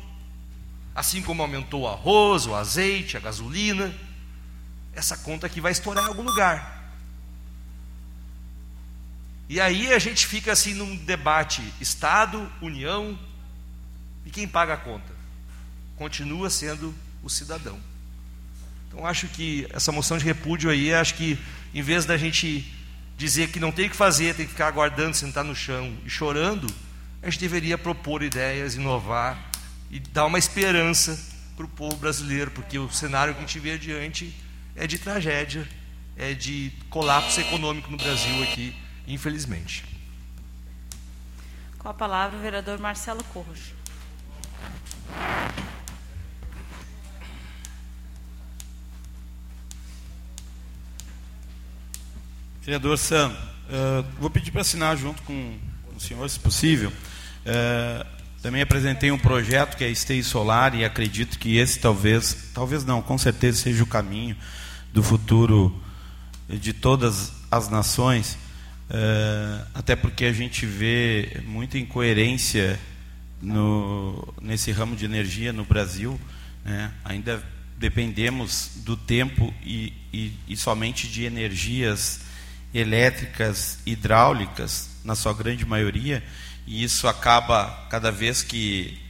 assim 0.98 1.22
como 1.22 1.42
aumentou 1.42 1.82
o 1.82 1.88
arroz, 1.88 2.44
o 2.44 2.56
azeite, 2.56 3.16
a 3.16 3.20
gasolina, 3.20 3.94
essa 4.92 5.16
conta 5.16 5.46
aqui 5.46 5.60
vai 5.60 5.70
estourar 5.70 6.02
em 6.02 6.08
algum 6.08 6.24
lugar. 6.24 6.92
E 9.48 9.60
aí 9.60 9.92
a 9.92 9.98
gente 10.00 10.26
fica 10.26 10.50
assim 10.50 10.74
num 10.74 10.96
debate 10.96 11.62
Estado, 11.80 12.50
União, 12.60 13.16
e 14.26 14.30
quem 14.30 14.48
paga 14.48 14.74
a 14.74 14.76
conta? 14.76 15.14
Continua 15.94 16.50
sendo 16.50 16.92
o 17.22 17.30
cidadão. 17.30 17.78
Então 18.88 19.06
acho 19.06 19.28
que 19.28 19.68
essa 19.70 19.92
moção 19.92 20.18
de 20.18 20.24
repúdio 20.24 20.68
aí, 20.68 20.92
acho 20.92 21.14
que 21.14 21.38
em 21.72 21.80
vez 21.80 22.06
da 22.06 22.16
gente 22.16 22.74
dizer 23.16 23.52
que 23.52 23.60
não 23.60 23.70
tem 23.70 23.86
o 23.86 23.90
que 23.90 23.96
fazer, 23.96 24.34
tem 24.34 24.46
que 24.46 24.50
ficar 24.50 24.66
aguardando, 24.66 25.16
sentar 25.16 25.44
no 25.44 25.54
chão 25.54 25.96
e 26.04 26.10
chorando, 26.10 26.66
a 27.22 27.30
gente 27.30 27.38
deveria 27.38 27.78
propor 27.78 28.24
ideias, 28.24 28.74
inovar 28.74 29.47
e 29.90 29.98
dar 29.98 30.26
uma 30.26 30.38
esperança 30.38 31.18
para 31.56 31.64
o 31.64 31.68
povo 31.68 31.96
brasileiro, 31.96 32.50
porque 32.50 32.78
o 32.78 32.90
cenário 32.90 33.34
que 33.34 33.40
a 33.40 33.42
gente 33.42 33.58
vê 33.58 33.72
adiante 33.72 34.34
é 34.76 34.86
de 34.86 34.98
tragédia, 34.98 35.66
é 36.16 36.34
de 36.34 36.72
colapso 36.90 37.40
econômico 37.40 37.90
no 37.90 37.96
Brasil 37.96 38.42
aqui, 38.42 38.76
infelizmente. 39.06 39.84
Com 41.78 41.88
a 41.88 41.94
palavra 41.94 42.38
o 42.38 42.42
vereador 42.42 42.78
Marcelo 42.78 43.24
Corros. 43.24 43.72
Vereador 52.62 52.98
Sam, 52.98 53.30
uh, 53.30 54.04
vou 54.20 54.28
pedir 54.28 54.50
para 54.50 54.60
assinar 54.60 54.96
junto 54.96 55.22
com 55.22 55.58
o 55.96 56.00
senhor, 56.00 56.28
se 56.28 56.38
possível. 56.38 56.90
Uh, 56.90 58.17
também 58.42 58.62
apresentei 58.62 59.10
um 59.10 59.18
projeto 59.18 59.76
que 59.76 59.84
é 59.84 59.90
Esteio 59.90 60.22
Solar 60.22 60.74
e 60.74 60.84
acredito 60.84 61.38
que 61.38 61.56
esse 61.56 61.78
talvez, 61.78 62.50
talvez 62.54 62.84
não, 62.84 63.02
com 63.02 63.18
certeza 63.18 63.58
seja 63.58 63.82
o 63.82 63.86
caminho 63.86 64.36
do 64.92 65.02
futuro 65.02 65.76
de 66.48 66.72
todas 66.72 67.32
as 67.50 67.68
nações, 67.68 68.38
eh, 68.90 69.64
até 69.74 69.96
porque 69.96 70.24
a 70.24 70.32
gente 70.32 70.64
vê 70.64 71.42
muita 71.46 71.78
incoerência 71.78 72.78
no, 73.42 74.32
nesse 74.40 74.70
ramo 74.70 74.94
de 74.94 75.04
energia 75.04 75.52
no 75.52 75.64
Brasil. 75.64 76.18
Né? 76.64 76.92
Ainda 77.04 77.42
dependemos 77.76 78.70
do 78.76 78.96
tempo 78.96 79.52
e, 79.64 79.92
e, 80.12 80.32
e 80.48 80.56
somente 80.56 81.08
de 81.08 81.24
energias 81.24 82.20
elétricas, 82.72 83.78
hidráulicas, 83.84 84.90
na 85.04 85.14
sua 85.14 85.32
grande 85.32 85.66
maioria 85.66 86.22
e 86.68 86.84
isso 86.84 87.08
acaba 87.08 87.86
cada 87.88 88.12
vez 88.12 88.42
que 88.42 89.00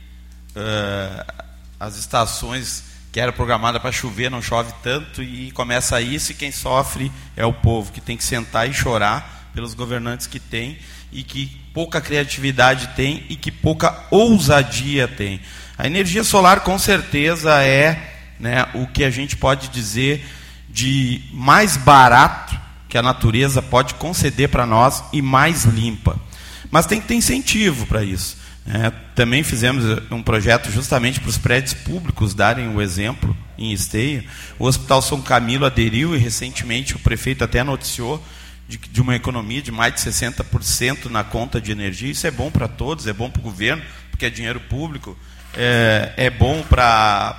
uh, 0.55 1.45
as 1.79 1.97
estações 1.97 2.85
que 3.11 3.19
era 3.19 3.33
programada 3.33 3.81
para 3.81 3.91
chover 3.91 4.31
não 4.31 4.41
chove 4.41 4.73
tanto 4.81 5.25
e 5.25 5.51
começa 5.51 6.01
isso 6.01 6.31
e 6.31 6.37
quem 6.37 6.53
sofre 6.53 7.11
é 7.37 7.45
o 7.45 7.53
povo 7.53 7.91
que 7.91 8.01
tem 8.01 8.17
que 8.17 8.23
sentar 8.23 8.71
e 8.71 8.73
chorar 8.73 9.51
pelos 9.53 9.75
governantes 9.75 10.29
que 10.29 10.39
tem 10.39 10.79
e 11.11 11.25
que 11.25 11.47
pouca 11.75 12.01
criatividade 12.01 12.91
tem 12.95 13.27
e 13.29 13.35
que 13.35 13.51
pouca 13.51 14.07
ousadia 14.09 15.09
tem. 15.09 15.41
A 15.77 15.85
energia 15.85 16.23
solar 16.23 16.61
com 16.61 16.79
certeza 16.79 17.61
é 17.65 18.15
né, 18.39 18.69
o 18.73 18.87
que 18.87 19.03
a 19.03 19.11
gente 19.11 19.37
pode 19.37 19.67
dizer 19.67 20.25
de 20.69 21.23
mais 21.33 21.77
barato 21.77 22.57
que 22.89 22.97
a 22.97 23.03
natureza 23.03 23.61
pode 23.61 23.95
conceder 23.95 24.49
para 24.49 24.65
nós 24.65 25.03
e 25.13 25.21
mais 25.21 25.65
limpa. 25.65 26.28
Mas 26.71 26.87
tem 26.87 27.01
que 27.01 27.09
ter 27.09 27.15
incentivo 27.15 27.87
para 27.87 28.05
isso. 28.05 28.37
É, 28.67 28.91
também 29.15 29.43
fizemos 29.43 29.83
um 30.11 30.23
projeto 30.23 30.71
justamente 30.71 31.21
para 31.21 31.31
os 31.31 31.39
prédios 31.39 31.73
públicos 31.73 32.35
darem 32.35 32.69
o 32.69 32.83
exemplo 32.83 33.35
em 33.57 33.73
Esteio. 33.73 34.23
O 34.59 34.67
Hospital 34.67 35.01
São 35.01 35.23
Camilo 35.23 35.65
aderiu 35.65 36.15
e 36.15 36.19
recentemente 36.19 36.95
o 36.95 36.99
prefeito 36.99 37.43
até 37.43 37.65
noticiou 37.65 38.23
de, 38.69 38.77
de 38.77 39.01
uma 39.01 39.17
economia 39.17 39.63
de 39.63 39.73
mais 39.73 39.95
de 39.95 40.01
60% 40.01 41.07
na 41.07 41.25
conta 41.25 41.59
de 41.61 41.73
energia. 41.73 42.11
Isso 42.11 42.27
é 42.27 42.31
bom 42.31 42.51
para 42.51 42.69
todos, 42.69 43.07
é 43.07 43.13
bom 43.13 43.31
para 43.31 43.41
o 43.41 43.43
governo, 43.43 43.83
porque 44.11 44.27
é 44.27 44.31
dinheiro 44.31 44.61
público, 44.61 45.17
é, 45.57 46.13
é 46.19 46.29
bom 46.31 46.63
para 46.63 47.35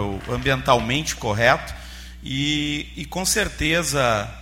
o 0.00 0.20
ambientalmente 0.32 1.16
correto 1.16 1.74
e, 2.22 2.88
e 2.96 3.04
com 3.04 3.24
certeza 3.24 4.32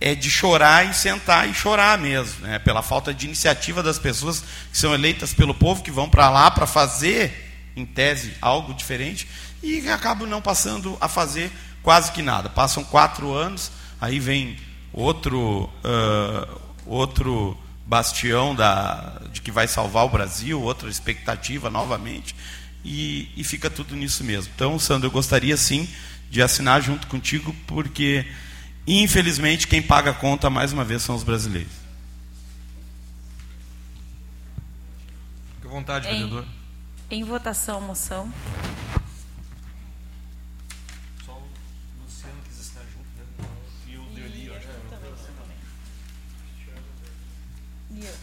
é 0.00 0.14
de 0.14 0.30
chorar 0.30 0.88
e 0.88 0.94
sentar 0.94 1.48
e 1.48 1.54
chorar 1.54 1.98
mesmo, 1.98 2.46
né? 2.46 2.58
pela 2.58 2.82
falta 2.82 3.12
de 3.12 3.26
iniciativa 3.26 3.82
das 3.82 3.98
pessoas 3.98 4.44
que 4.70 4.78
são 4.78 4.94
eleitas 4.94 5.34
pelo 5.34 5.54
povo, 5.54 5.82
que 5.82 5.90
vão 5.90 6.08
para 6.08 6.30
lá 6.30 6.50
para 6.50 6.66
fazer, 6.66 7.72
em 7.74 7.84
tese, 7.84 8.34
algo 8.40 8.74
diferente, 8.74 9.28
e 9.62 9.88
acabam 9.88 10.28
não 10.28 10.40
passando 10.40 10.96
a 11.00 11.08
fazer 11.08 11.50
quase 11.82 12.12
que 12.12 12.22
nada. 12.22 12.48
Passam 12.48 12.84
quatro 12.84 13.32
anos, 13.32 13.72
aí 14.00 14.20
vem 14.20 14.56
outro, 14.92 15.64
uh, 15.84 16.60
outro 16.86 17.56
bastião 17.84 18.54
da, 18.54 19.20
de 19.32 19.40
que 19.40 19.50
vai 19.50 19.66
salvar 19.66 20.04
o 20.04 20.08
Brasil, 20.10 20.60
outra 20.60 20.88
expectativa 20.88 21.70
novamente, 21.70 22.36
e, 22.84 23.30
e 23.36 23.42
fica 23.42 23.68
tudo 23.68 23.96
nisso 23.96 24.22
mesmo. 24.22 24.52
Então, 24.54 24.78
Sandro, 24.78 25.08
eu 25.08 25.12
gostaria 25.12 25.56
sim 25.56 25.88
de 26.30 26.42
assinar 26.42 26.82
junto 26.82 27.06
contigo, 27.06 27.54
porque 27.66 28.26
e 28.88 29.02
infelizmente 29.02 29.68
quem 29.68 29.82
paga 29.82 30.12
a 30.12 30.14
conta 30.14 30.48
mais 30.48 30.72
uma 30.72 30.82
vez 30.82 31.02
são 31.02 31.14
os 31.14 31.22
brasileiros. 31.22 31.70
Fique 35.56 35.66
à 35.66 35.70
vontade, 35.70 36.08
em, 36.08 36.12
vereador. 36.12 36.46
Em 37.10 37.22
votação, 37.22 37.82
moção. 37.82 38.32
Só 41.22 41.32
o 41.32 41.50
Luciano 42.02 42.40
junto. 42.50 43.04
Né? 43.18 43.44
E 43.86 43.92
eu. 43.92 44.02
E 47.90 48.06
eu. 48.06 48.14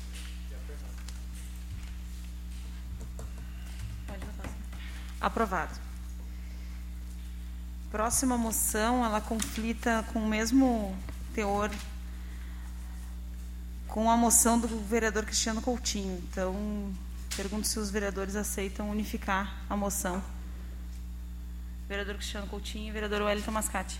Aprovado. 5.22 5.84
Próxima 7.96 8.38
moção, 8.38 9.06
ela 9.06 9.22
conflita 9.22 10.04
com 10.12 10.20
o 10.20 10.28
mesmo 10.28 10.93
teor 11.34 11.72
com 13.88 14.12
a 14.12 14.18
moção 14.18 14.60
do 14.60 14.68
vereador 14.82 15.24
Cristiano 15.24 15.62
Coutinho. 15.62 16.22
Então, 16.30 16.93
pergunto 17.38 17.66
se 17.66 17.80
os 17.80 17.89
vereadores 17.89 18.36
aceitam 18.36 18.89
unificar 18.89 19.64
a 19.70 19.78
moção. 19.78 20.22
Vereador 21.88 22.16
Cristiano 22.16 22.48
Coutinho 22.48 22.89
e 22.89 22.91
vereador 22.91 23.22
Wellington 23.22 23.52
Mascate. 23.52 23.98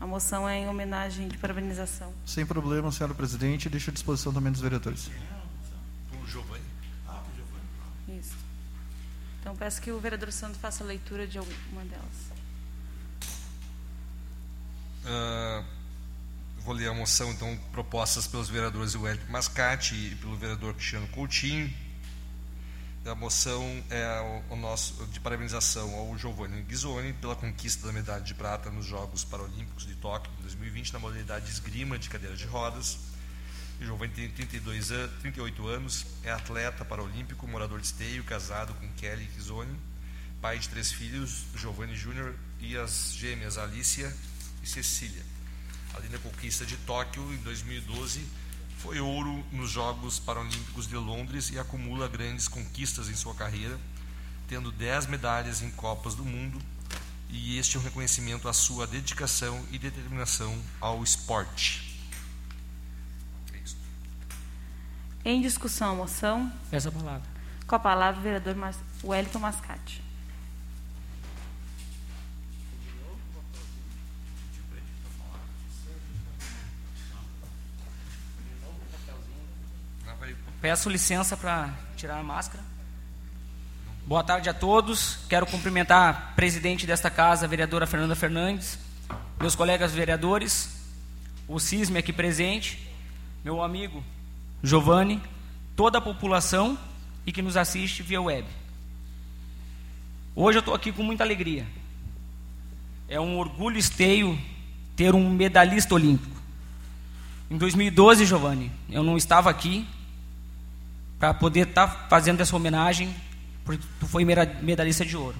A 0.00 0.06
moção 0.06 0.48
é 0.48 0.56
em 0.56 0.68
homenagem 0.68 1.26
de 1.26 1.36
parabenização. 1.38 2.14
Sem 2.24 2.46
problema, 2.46 2.92
senhora 2.92 3.12
presidente. 3.12 3.68
Deixo 3.68 3.90
à 3.90 3.92
disposição 3.92 4.32
também 4.32 4.52
dos 4.52 4.60
vereadores. 4.60 5.10
O 6.12 6.26
Giovanni. 6.28 6.62
Isso. 8.06 8.36
Então, 9.40 9.56
peço 9.56 9.82
que 9.82 9.90
o 9.90 9.98
vereador 9.98 10.30
Santos 10.30 10.60
faça 10.60 10.84
a 10.84 10.86
leitura 10.86 11.26
de 11.26 11.38
alguma 11.38 11.84
delas. 11.84 12.35
Uh, 15.06 15.64
vou 16.62 16.74
ler 16.74 16.88
a 16.88 16.94
moção, 16.94 17.30
então, 17.30 17.56
propostas 17.70 18.26
pelos 18.26 18.48
vereadores 18.48 18.96
Wellington 18.96 19.30
Mascate 19.30 19.94
e 19.94 20.16
pelo 20.16 20.36
vereador 20.36 20.74
Cristiano 20.74 21.06
Coutinho. 21.08 21.72
A 23.04 23.14
moção 23.14 23.62
é 23.88 24.42
o, 24.50 24.56
nosso 24.56 25.06
de 25.06 25.20
parabenização 25.20 25.94
ao 25.94 26.18
Giovanni 26.18 26.60
Ghisoni 26.62 27.12
pela 27.12 27.36
conquista 27.36 27.86
da 27.86 27.92
medalha 27.92 28.20
de 28.20 28.34
prata 28.34 28.68
nos 28.68 28.84
Jogos 28.84 29.22
Paralímpicos 29.22 29.86
de 29.86 29.94
Tóquio 29.94 30.28
2020 30.40 30.92
na 30.92 30.98
modalidade 30.98 31.48
esgrima 31.48 31.96
de 32.00 32.08
cadeira 32.08 32.34
de 32.34 32.44
rodas. 32.46 32.98
O 33.80 33.84
Giovanni 33.84 34.12
tem 34.12 34.28
32 34.28 34.90
an 34.90 35.08
38 35.20 35.68
anos, 35.68 36.04
é 36.24 36.32
atleta 36.32 36.84
paralímpico, 36.84 37.46
morador 37.46 37.78
de 37.78 37.86
Esteio, 37.86 38.24
casado 38.24 38.74
com 38.74 38.88
Kelly 38.94 39.30
Ghisoni, 39.36 39.78
pai 40.40 40.58
de 40.58 40.68
três 40.68 40.90
filhos, 40.90 41.44
Giovanni 41.54 41.94
Júnior 41.94 42.34
e 42.58 42.76
as 42.76 43.14
gêmeas 43.14 43.56
Alicia 43.56 44.12
e 44.66 44.68
Cecília. 44.68 45.22
Ali 45.94 46.08
na 46.08 46.18
conquista 46.18 46.66
de 46.66 46.76
Tóquio, 46.78 47.22
em 47.32 47.38
2012, 47.38 48.26
foi 48.78 49.00
ouro 49.00 49.44
nos 49.50 49.70
Jogos 49.70 50.18
Paralímpicos 50.18 50.86
de 50.86 50.96
Londres 50.96 51.50
e 51.50 51.58
acumula 51.58 52.08
grandes 52.08 52.48
conquistas 52.48 53.08
em 53.08 53.14
sua 53.14 53.34
carreira, 53.34 53.78
tendo 54.48 54.70
10 54.70 55.06
medalhas 55.06 55.62
em 55.62 55.70
Copas 55.70 56.14
do 56.14 56.24
Mundo, 56.24 56.60
e 57.30 57.58
este 57.58 57.76
é 57.76 57.80
um 57.80 57.82
reconhecimento 57.82 58.48
à 58.48 58.52
sua 58.52 58.86
dedicação 58.86 59.64
e 59.70 59.78
determinação 59.78 60.60
ao 60.80 61.02
esporte. 61.02 61.84
É 65.24 65.32
em 65.32 65.40
discussão 65.40 65.92
a 65.92 65.94
moção. 65.94 66.52
Peço 66.70 66.88
a 66.88 66.92
palavra. 66.92 67.28
Com 67.66 67.74
a 67.74 67.78
palavra 67.80 68.20
o 68.20 68.22
vereador 68.22 68.54
Wellington 69.02 69.40
Mascate. 69.40 70.05
Peço 80.60 80.88
licença 80.88 81.36
para 81.36 81.70
tirar 81.96 82.18
a 82.18 82.22
máscara. 82.22 82.64
Boa 84.06 84.24
tarde 84.24 84.48
a 84.48 84.54
todos. 84.54 85.18
Quero 85.28 85.46
cumprimentar 85.46 86.08
a 86.08 86.12
presidente 86.34 86.86
desta 86.86 87.10
casa, 87.10 87.44
a 87.44 87.48
vereadora 87.48 87.86
Fernanda 87.86 88.16
Fernandes, 88.16 88.78
meus 89.38 89.54
colegas 89.54 89.92
vereadores, 89.92 90.74
o 91.46 91.58
CISME 91.58 91.98
aqui 91.98 92.12
presente, 92.12 92.90
meu 93.44 93.62
amigo 93.62 94.02
Giovanni, 94.62 95.22
toda 95.76 95.98
a 95.98 96.00
população 96.00 96.78
e 97.26 97.32
que 97.32 97.42
nos 97.42 97.56
assiste 97.56 98.02
via 98.02 98.22
web. 98.22 98.48
Hoje 100.34 100.58
eu 100.58 100.60
estou 100.60 100.74
aqui 100.74 100.90
com 100.90 101.02
muita 101.02 101.22
alegria. 101.22 101.66
É 103.08 103.20
um 103.20 103.38
orgulho 103.38 103.78
esteio 103.78 104.38
ter 104.96 105.14
um 105.14 105.30
medalhista 105.30 105.94
olímpico. 105.94 106.34
Em 107.50 107.58
2012, 107.58 108.24
Giovanni, 108.24 108.72
eu 108.90 109.02
não 109.02 109.16
estava 109.16 109.50
aqui, 109.50 109.86
para 111.18 111.32
poder 111.34 111.68
estar 111.68 111.86
tá 111.86 112.06
fazendo 112.08 112.40
essa 112.40 112.54
homenagem, 112.54 113.14
porque 113.64 113.82
tu 113.98 114.06
foi 114.06 114.24
medalhista 114.24 115.04
de 115.04 115.16
ouro. 115.16 115.36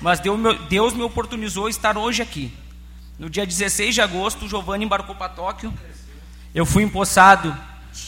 Mas 0.00 0.20
Deus 0.68 0.94
me 0.94 1.02
oportunizou 1.02 1.68
estar 1.68 1.96
hoje 1.96 2.22
aqui. 2.22 2.52
No 3.18 3.28
dia 3.28 3.44
16 3.44 3.94
de 3.94 4.00
agosto, 4.00 4.44
o 4.44 4.48
Giovanni 4.48 4.84
embarcou 4.84 5.14
para 5.14 5.28
Tóquio. 5.28 5.74
Eu 6.54 6.64
fui 6.64 6.84
empossado 6.84 7.56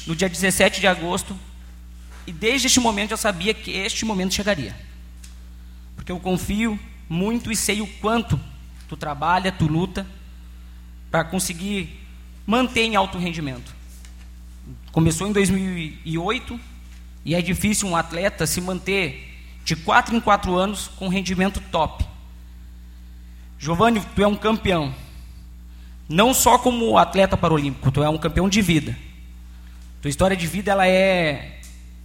no 0.07 0.14
dia 0.14 0.29
17 0.29 0.81
de 0.81 0.87
agosto. 0.87 1.37
E 2.27 2.33
desde 2.33 2.68
este 2.68 2.79
momento 2.79 3.11
eu 3.11 3.16
sabia 3.16 3.53
que 3.53 3.73
este 3.73 4.05
momento 4.05 4.35
chegaria. 4.35 4.77
Porque 5.97 6.12
eu 6.12 6.21
confio 6.21 6.79
muito 7.09 7.51
e 7.51 7.57
sei 7.57 7.81
o 7.81 7.87
quanto 7.87 8.39
tu 8.89 8.97
trabalha, 8.97 9.51
tu 9.51 9.66
luta 9.66 10.07
para 11.11 11.25
conseguir 11.25 12.07
manter 12.47 12.83
em 12.83 12.95
alto 12.95 13.18
rendimento. 13.18 13.75
Começou 14.93 15.28
em 15.28 15.32
2008 15.32 16.59
e 17.24 17.34
é 17.34 17.41
difícil 17.41 17.88
um 17.88 17.97
atleta 17.97 18.47
se 18.47 18.61
manter 18.61 19.28
de 19.64 19.76
4 19.76 20.16
em 20.16 20.20
4 20.20 20.57
anos 20.57 20.88
com 20.97 21.09
rendimento 21.09 21.61
top. 21.70 22.05
Giovanni, 23.59 24.01
tu 24.16 24.22
é 24.22 24.26
um 24.26 24.34
campeão. 24.34 24.93
Não 26.09 26.34
só 26.34 26.59
como 26.59 26.99
atleta 26.99 27.36
paralímpico, 27.36 27.93
tu 27.93 28.03
é 28.03 28.09
um 28.09 28.18
campeão 28.18 28.49
de 28.49 28.61
vida. 28.61 28.97
Tua 30.03 30.09
história 30.09 30.36
de 30.36 30.47
vida 30.47 30.72
ela 30.72 30.88
é 30.88 31.59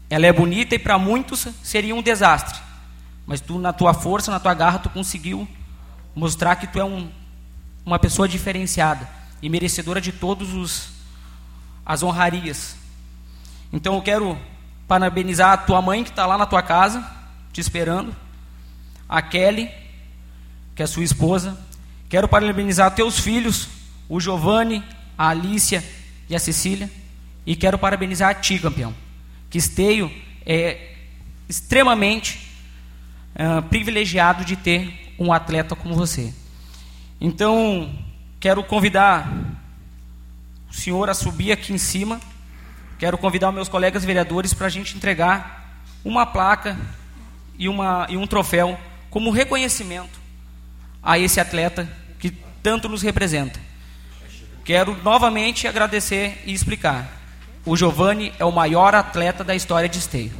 ela 0.08 0.28
é 0.28 0.32
bonita 0.32 0.76
e 0.76 0.80
para 0.80 1.00
muitos 1.00 1.48
seria 1.64 1.96
um 1.96 2.04
desastre. 2.04 2.60
Mas 3.26 3.42
tu 3.42 3.58
na 3.58 3.74
tua 3.74 3.94
força, 3.94 4.30
na 4.30 4.40
tua 4.40 4.54
garra, 4.54 4.78
tu 4.78 4.90
conseguiu 4.90 5.48
mostrar 6.14 6.56
que 6.58 6.68
tu 6.68 6.80
é 6.80 6.86
um, 6.86 7.10
uma 7.84 7.98
pessoa 7.98 8.28
diferenciada 8.28 9.10
e 9.42 9.50
merecedora 9.50 10.00
de 10.00 10.12
todos 10.12 10.54
os 10.54 10.95
as 11.86 12.02
honrarias. 12.02 12.76
Então 13.72 13.96
eu 13.96 14.02
quero 14.02 14.38
parabenizar 14.88 15.52
a 15.52 15.58
tua 15.58 15.82
mãe 15.82 16.04
que 16.04 16.10
está 16.10 16.26
lá 16.26 16.38
na 16.38 16.46
tua 16.46 16.62
casa, 16.62 17.06
te 17.52 17.62
esperando, 17.62 18.16
a 19.08 19.22
Kelly, 19.22 19.70
que 20.76 20.82
é 20.82 20.88
sua 20.88 21.04
esposa. 21.04 21.58
Quero 22.10 22.28
parabenizar 22.28 22.94
teus 22.96 23.20
filhos, 23.20 23.68
o 24.10 24.20
Giovanni, 24.20 24.84
a 25.18 25.30
Alicia 25.30 25.84
e 26.30 26.36
a 26.36 26.40
Cecília. 26.40 26.90
E 27.46 27.56
quero 27.56 27.78
parabenizar 27.78 28.30
a 28.30 28.34
ti, 28.34 28.58
campeão. 28.60 28.94
Que 29.50 29.58
esteio 29.58 30.12
é 30.46 30.94
extremamente 31.48 32.50
uh, 33.36 33.62
privilegiado 33.64 34.44
de 34.44 34.56
ter 34.56 35.14
um 35.20 35.32
atleta 35.32 35.76
como 35.76 35.96
você. 35.96 36.34
Então, 37.22 37.94
quero 38.40 38.64
convidar 38.64 39.32
senhor 40.76 41.10
a 41.10 41.14
subir 41.14 41.52
aqui 41.52 41.74
em 41.74 41.78
cima. 41.78 42.20
Quero 43.00 43.18
convidar 43.18 43.52
meus 43.52 43.70
colegas 43.70 44.04
vereadores 44.04 44.54
para 44.54 44.68
a 44.68 44.70
gente 44.70 44.96
entregar 44.96 45.82
uma 46.04 46.26
placa 46.26 46.78
e, 47.58 47.68
uma, 47.68 48.06
e 48.10 48.18
um 48.18 48.28
troféu 48.28 48.78
como 49.10 49.32
reconhecimento 49.32 50.20
a 51.02 51.18
esse 51.18 51.40
atleta 51.40 51.90
que 52.20 52.32
tanto 52.62 52.90
nos 52.90 53.02
representa. 53.02 53.60
Quero 54.64 55.02
novamente 55.04 55.68
agradecer 55.68 56.42
e 56.46 56.54
explicar. 56.54 57.10
O 57.66 57.78
Giovanni 57.78 58.34
é 58.38 58.46
o 58.46 58.52
maior 58.52 58.94
atleta 58.94 59.44
da 59.44 59.56
história 59.56 59.88
de 59.88 60.00
Esteio. 60.00 60.34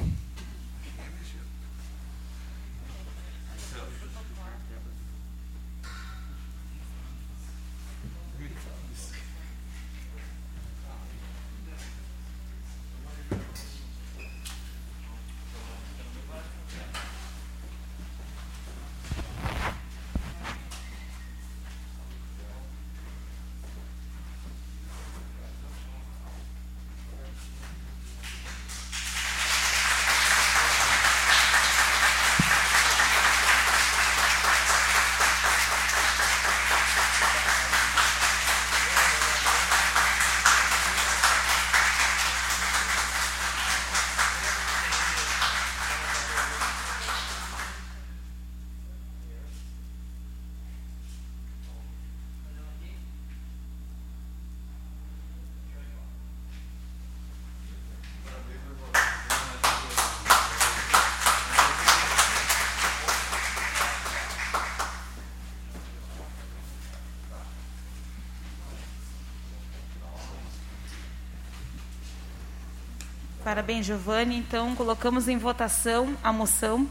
Parabéns, 73.66 73.88
Giovanni. 73.88 74.38
Então, 74.38 74.76
colocamos 74.76 75.28
em 75.28 75.40
votação 75.40 76.16
a 76.22 76.32
moção. 76.32 76.88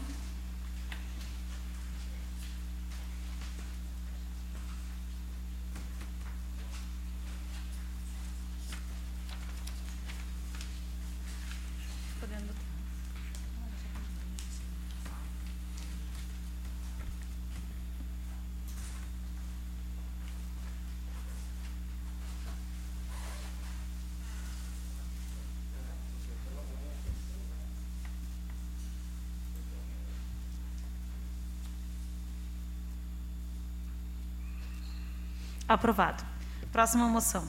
Aprovado. 35.67 36.23
Próxima 36.71 37.07
moção. 37.07 37.47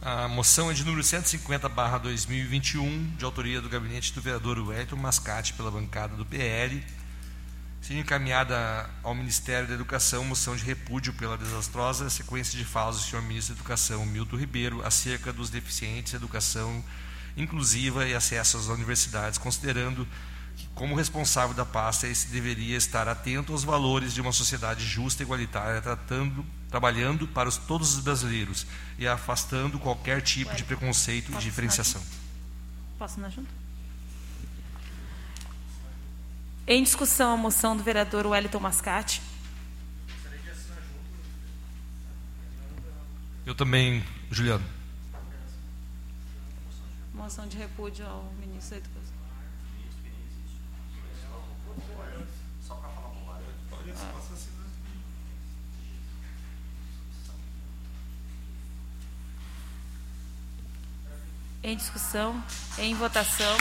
A 0.00 0.26
moção 0.26 0.70
é 0.70 0.74
de 0.74 0.84
número 0.84 1.02
150, 1.02 1.68
barra 1.68 1.98
2021, 1.98 3.14
de 3.16 3.24
autoria 3.24 3.60
do 3.60 3.68
gabinete 3.68 4.12
do 4.12 4.20
vereador 4.20 4.58
Wellington 4.58 4.96
Mascate, 4.96 5.52
pela 5.52 5.70
bancada 5.70 6.16
do 6.16 6.24
PL. 6.24 6.84
Sendo 7.80 8.00
encaminhada 8.00 8.88
ao 9.02 9.14
Ministério 9.14 9.68
da 9.68 9.74
Educação, 9.74 10.24
moção 10.24 10.56
de 10.56 10.64
repúdio 10.64 11.12
pela 11.12 11.36
desastrosa 11.36 12.10
sequência 12.10 12.58
de 12.58 12.64
falas 12.64 12.96
do 12.96 13.02
senhor 13.02 13.22
ministro 13.22 13.54
da 13.54 13.60
Educação, 13.60 14.04
Milton 14.06 14.36
Ribeiro, 14.36 14.84
acerca 14.84 15.32
dos 15.32 15.50
deficientes, 15.50 16.14
educação 16.14 16.82
inclusiva 17.36 18.06
e 18.06 18.14
acesso 18.14 18.56
às 18.56 18.66
universidades, 18.66 19.38
considerando 19.38 20.06
como 20.74 20.94
responsável 20.94 21.54
da 21.54 21.64
pasta, 21.64 22.06
esse 22.06 22.28
deveria 22.28 22.76
estar 22.76 23.08
atento 23.08 23.52
aos 23.52 23.64
valores 23.64 24.14
de 24.14 24.20
uma 24.20 24.32
sociedade 24.32 24.86
justa 24.86 25.22
e 25.22 25.24
igualitária, 25.24 25.82
tratando, 25.82 26.46
trabalhando 26.70 27.26
para 27.26 27.48
os, 27.48 27.56
todos 27.56 27.94
os 27.94 28.00
brasileiros 28.00 28.64
e 28.96 29.06
afastando 29.06 29.78
qualquer 29.78 30.22
tipo 30.22 30.54
de 30.54 30.62
preconceito 30.62 31.32
e 31.32 31.36
diferenciação. 31.38 32.00
Posso 32.98 33.14
assinar 33.14 33.30
junto? 33.32 33.48
Em 36.66 36.82
discussão 36.82 37.32
a 37.32 37.36
moção 37.36 37.76
do 37.76 37.82
vereador 37.82 38.26
Wellington 38.26 38.60
Mascate. 38.60 39.22
Eu 43.44 43.54
também, 43.54 44.04
Juliano. 44.30 44.64
Moção 47.14 47.48
de 47.48 47.56
repúdio 47.56 48.06
ao 48.06 48.32
ministro 48.38 48.72
da 48.72 48.76
Educação. 48.76 49.17
Em 61.62 61.76
discussão, 61.76 62.42
em 62.78 62.94
votação. 62.94 63.56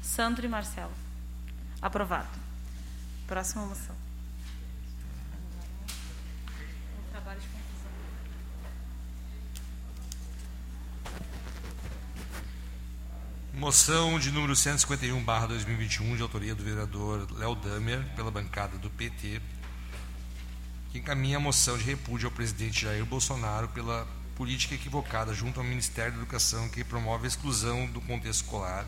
Sandro 0.00 0.46
e 0.46 0.48
Marcelo. 0.48 1.03
Aprovado. 1.84 2.26
Próxima 3.26 3.66
moção. 3.66 3.94
Moção 13.52 14.18
de 14.18 14.30
número 14.30 14.56
151, 14.56 15.22
barra 15.22 15.48
2021, 15.48 16.16
de 16.16 16.22
autoria 16.22 16.54
do 16.54 16.64
vereador 16.64 17.30
Léo 17.32 17.54
Damer, 17.54 18.02
pela 18.16 18.30
bancada 18.30 18.78
do 18.78 18.88
PT, 18.88 19.42
que 20.90 20.96
encaminha 20.96 21.36
a 21.36 21.40
moção 21.40 21.76
de 21.76 21.84
repúdio 21.84 22.28
ao 22.28 22.32
presidente 22.32 22.80
Jair 22.80 23.04
Bolsonaro 23.04 23.68
pela 23.68 24.08
política 24.36 24.74
equivocada 24.74 25.34
junto 25.34 25.60
ao 25.60 25.66
Ministério 25.66 26.12
da 26.12 26.18
Educação 26.18 26.66
que 26.70 26.82
promove 26.82 27.26
a 27.26 27.28
exclusão 27.28 27.86
do 27.88 28.00
contexto 28.00 28.42
escolar 28.42 28.86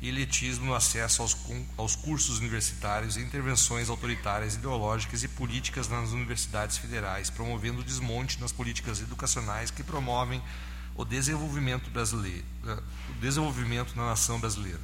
e 0.00 0.08
elitismo 0.08 0.66
no 0.66 0.74
acesso 0.74 1.22
aos, 1.22 1.36
aos 1.76 1.94
cursos 1.94 2.38
universitários 2.38 3.16
e 3.16 3.20
intervenções 3.20 3.90
autoritárias, 3.90 4.54
ideológicas 4.54 5.22
e 5.22 5.28
políticas 5.28 5.88
nas 5.88 6.10
universidades 6.10 6.78
federais, 6.78 7.28
promovendo 7.28 7.80
o 7.80 7.84
desmonte 7.84 8.40
nas 8.40 8.52
políticas 8.52 9.00
educacionais 9.00 9.70
que 9.70 9.82
promovem 9.82 10.42
o 10.94 11.04
desenvolvimento 11.04 11.90
brasileiro, 11.90 12.44
eh, 12.66 12.82
o 13.10 13.20
desenvolvimento 13.20 13.94
na 13.94 14.06
nação 14.06 14.40
brasileira. 14.40 14.80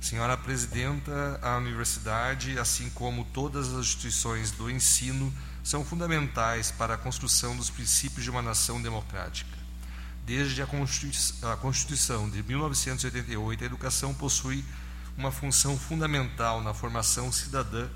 Senhora 0.00 0.36
Presidenta, 0.36 1.40
a 1.42 1.56
universidade, 1.56 2.58
assim 2.58 2.90
como 2.90 3.24
todas 3.24 3.72
as 3.72 3.86
instituições 3.86 4.50
do 4.50 4.70
ensino, 4.70 5.32
são 5.64 5.84
fundamentais 5.84 6.70
para 6.70 6.94
a 6.94 6.98
construção 6.98 7.56
dos 7.56 7.70
princípios 7.70 8.22
de 8.22 8.30
uma 8.30 8.42
nação 8.42 8.80
democrática. 8.80 9.55
Desde 10.26 10.60
a 10.60 10.66
Constituição 11.56 12.28
de 12.28 12.42
1988, 12.42 13.62
a 13.62 13.66
educação 13.66 14.12
possui 14.12 14.64
uma 15.16 15.30
função 15.30 15.78
fundamental 15.78 16.60
na 16.60 16.74
formação 16.74 17.30
cidadã 17.30 17.88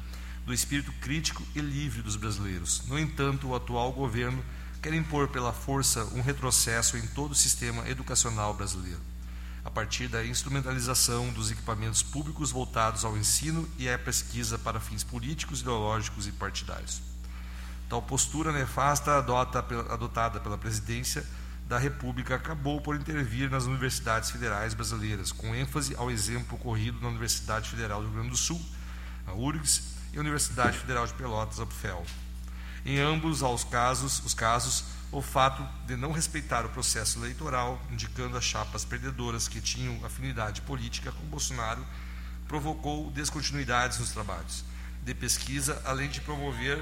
do 0.46 0.54
espírito 0.54 0.92
crítico 1.00 1.42
e 1.56 1.60
livre 1.60 2.02
dos 2.02 2.14
brasileiros. 2.14 2.84
No 2.86 2.96
entanto, 2.96 3.48
o 3.48 3.56
atual 3.56 3.92
governo 3.92 4.44
quer 4.80 4.94
impor 4.94 5.26
pela 5.26 5.52
força 5.52 6.04
um 6.14 6.22
retrocesso 6.22 6.96
em 6.96 7.04
todo 7.08 7.32
o 7.32 7.34
sistema 7.34 7.88
educacional 7.88 8.54
brasileiro, 8.54 9.00
a 9.64 9.70
partir 9.70 10.06
da 10.06 10.24
instrumentalização 10.24 11.32
dos 11.32 11.50
equipamentos 11.50 12.00
públicos 12.00 12.52
voltados 12.52 13.04
ao 13.04 13.18
ensino 13.18 13.68
e 13.76 13.88
à 13.88 13.98
pesquisa 13.98 14.56
para 14.56 14.78
fins 14.78 15.02
políticos, 15.02 15.62
ideológicos 15.62 16.28
e 16.28 16.32
partidários. 16.32 17.02
Tal 17.88 18.00
postura 18.00 18.52
nefasta 18.52 19.18
adota, 19.18 19.58
adotada 19.92 20.38
pela 20.38 20.56
presidência 20.56 21.26
da 21.70 21.78
República 21.78 22.34
acabou 22.34 22.80
por 22.80 22.96
intervir 22.96 23.48
nas 23.48 23.66
universidades 23.66 24.28
federais 24.28 24.74
brasileiras, 24.74 25.30
com 25.30 25.54
ênfase 25.54 25.94
ao 25.96 26.10
exemplo 26.10 26.56
ocorrido 26.56 27.00
na 27.00 27.06
Universidade 27.06 27.70
Federal 27.70 28.00
do 28.00 28.08
Rio 28.08 28.16
Grande 28.16 28.30
do 28.30 28.36
Sul, 28.36 28.60
a 29.24 29.34
URGS, 29.34 29.94
e 30.12 30.16
a 30.16 30.20
Universidade 30.20 30.76
Federal 30.76 31.06
de 31.06 31.14
Pelotas, 31.14 31.60
a 31.60 31.62
UFEL. 31.62 32.04
Em 32.84 32.98
ambos 32.98 33.42
os 33.42 33.62
casos, 33.62 34.20
os 34.24 34.34
casos, 34.34 34.86
o 35.12 35.22
fato 35.22 35.64
de 35.86 35.94
não 35.94 36.10
respeitar 36.10 36.66
o 36.66 36.70
processo 36.70 37.20
eleitoral, 37.20 37.80
indicando 37.88 38.36
as 38.36 38.42
chapas 38.42 38.84
perdedoras 38.84 39.46
que 39.46 39.60
tinham 39.60 40.04
afinidade 40.04 40.62
política 40.62 41.12
com 41.12 41.24
Bolsonaro, 41.26 41.86
provocou 42.48 43.12
descontinuidades 43.12 44.00
nos 44.00 44.10
trabalhos 44.10 44.64
de 45.04 45.14
pesquisa, 45.14 45.80
além 45.84 46.08
de 46.08 46.20
promover 46.20 46.78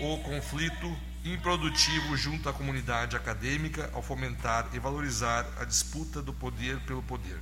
o 0.00 0.18
conflito 0.18 0.96
improdutivo 1.32 2.16
junto 2.16 2.48
à 2.48 2.52
comunidade 2.52 3.16
acadêmica 3.16 3.90
ao 3.92 4.02
fomentar 4.02 4.68
e 4.72 4.78
valorizar 4.78 5.46
a 5.58 5.64
disputa 5.64 6.22
do 6.22 6.32
poder 6.32 6.78
pelo 6.80 7.02
poder, 7.02 7.40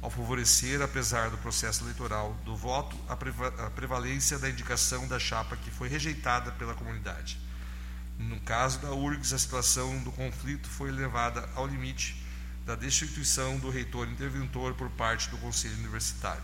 ao 0.00 0.10
favorecer, 0.10 0.80
apesar 0.80 1.30
do 1.30 1.38
processo 1.38 1.82
eleitoral 1.82 2.34
do 2.44 2.54
voto, 2.54 2.96
a, 3.08 3.16
prevalência 3.70 4.38
da 4.38 4.48
indicação 4.48 5.08
da 5.08 5.18
chapa 5.18 5.56
que 5.56 5.70
foi 5.70 5.88
rejeitada 5.88 6.52
pela 6.52 6.74
comunidade. 6.74 7.40
No 8.18 8.38
caso 8.40 8.78
da 8.78 8.92
URGS, 8.92 9.32
a 9.32 9.38
situação 9.38 9.98
do 10.02 10.12
conflito 10.12 10.68
foi 10.68 10.90
levada 10.90 11.48
ao 11.54 11.66
limite 11.66 12.22
da 12.64 12.74
destituição 12.74 13.58
do 13.58 13.70
reitor 13.70 14.08
interventor 14.08 14.74
por 14.74 14.88
parte 14.90 15.28
do 15.30 15.38
Conselho 15.38 15.76
Universitário. 15.78 16.42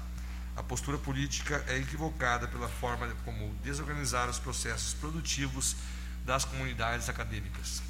A 0.54 0.62
postura 0.62 0.98
política 0.98 1.64
é 1.66 1.78
equivocada 1.78 2.46
pela 2.46 2.68
forma 2.68 3.08
como 3.24 3.54
desorganizar 3.62 4.28
os 4.28 4.38
processos 4.38 4.92
produtivos 4.94 5.76
das 6.24 6.44
comunidades 6.44 7.08
acadêmicas. 7.08 7.82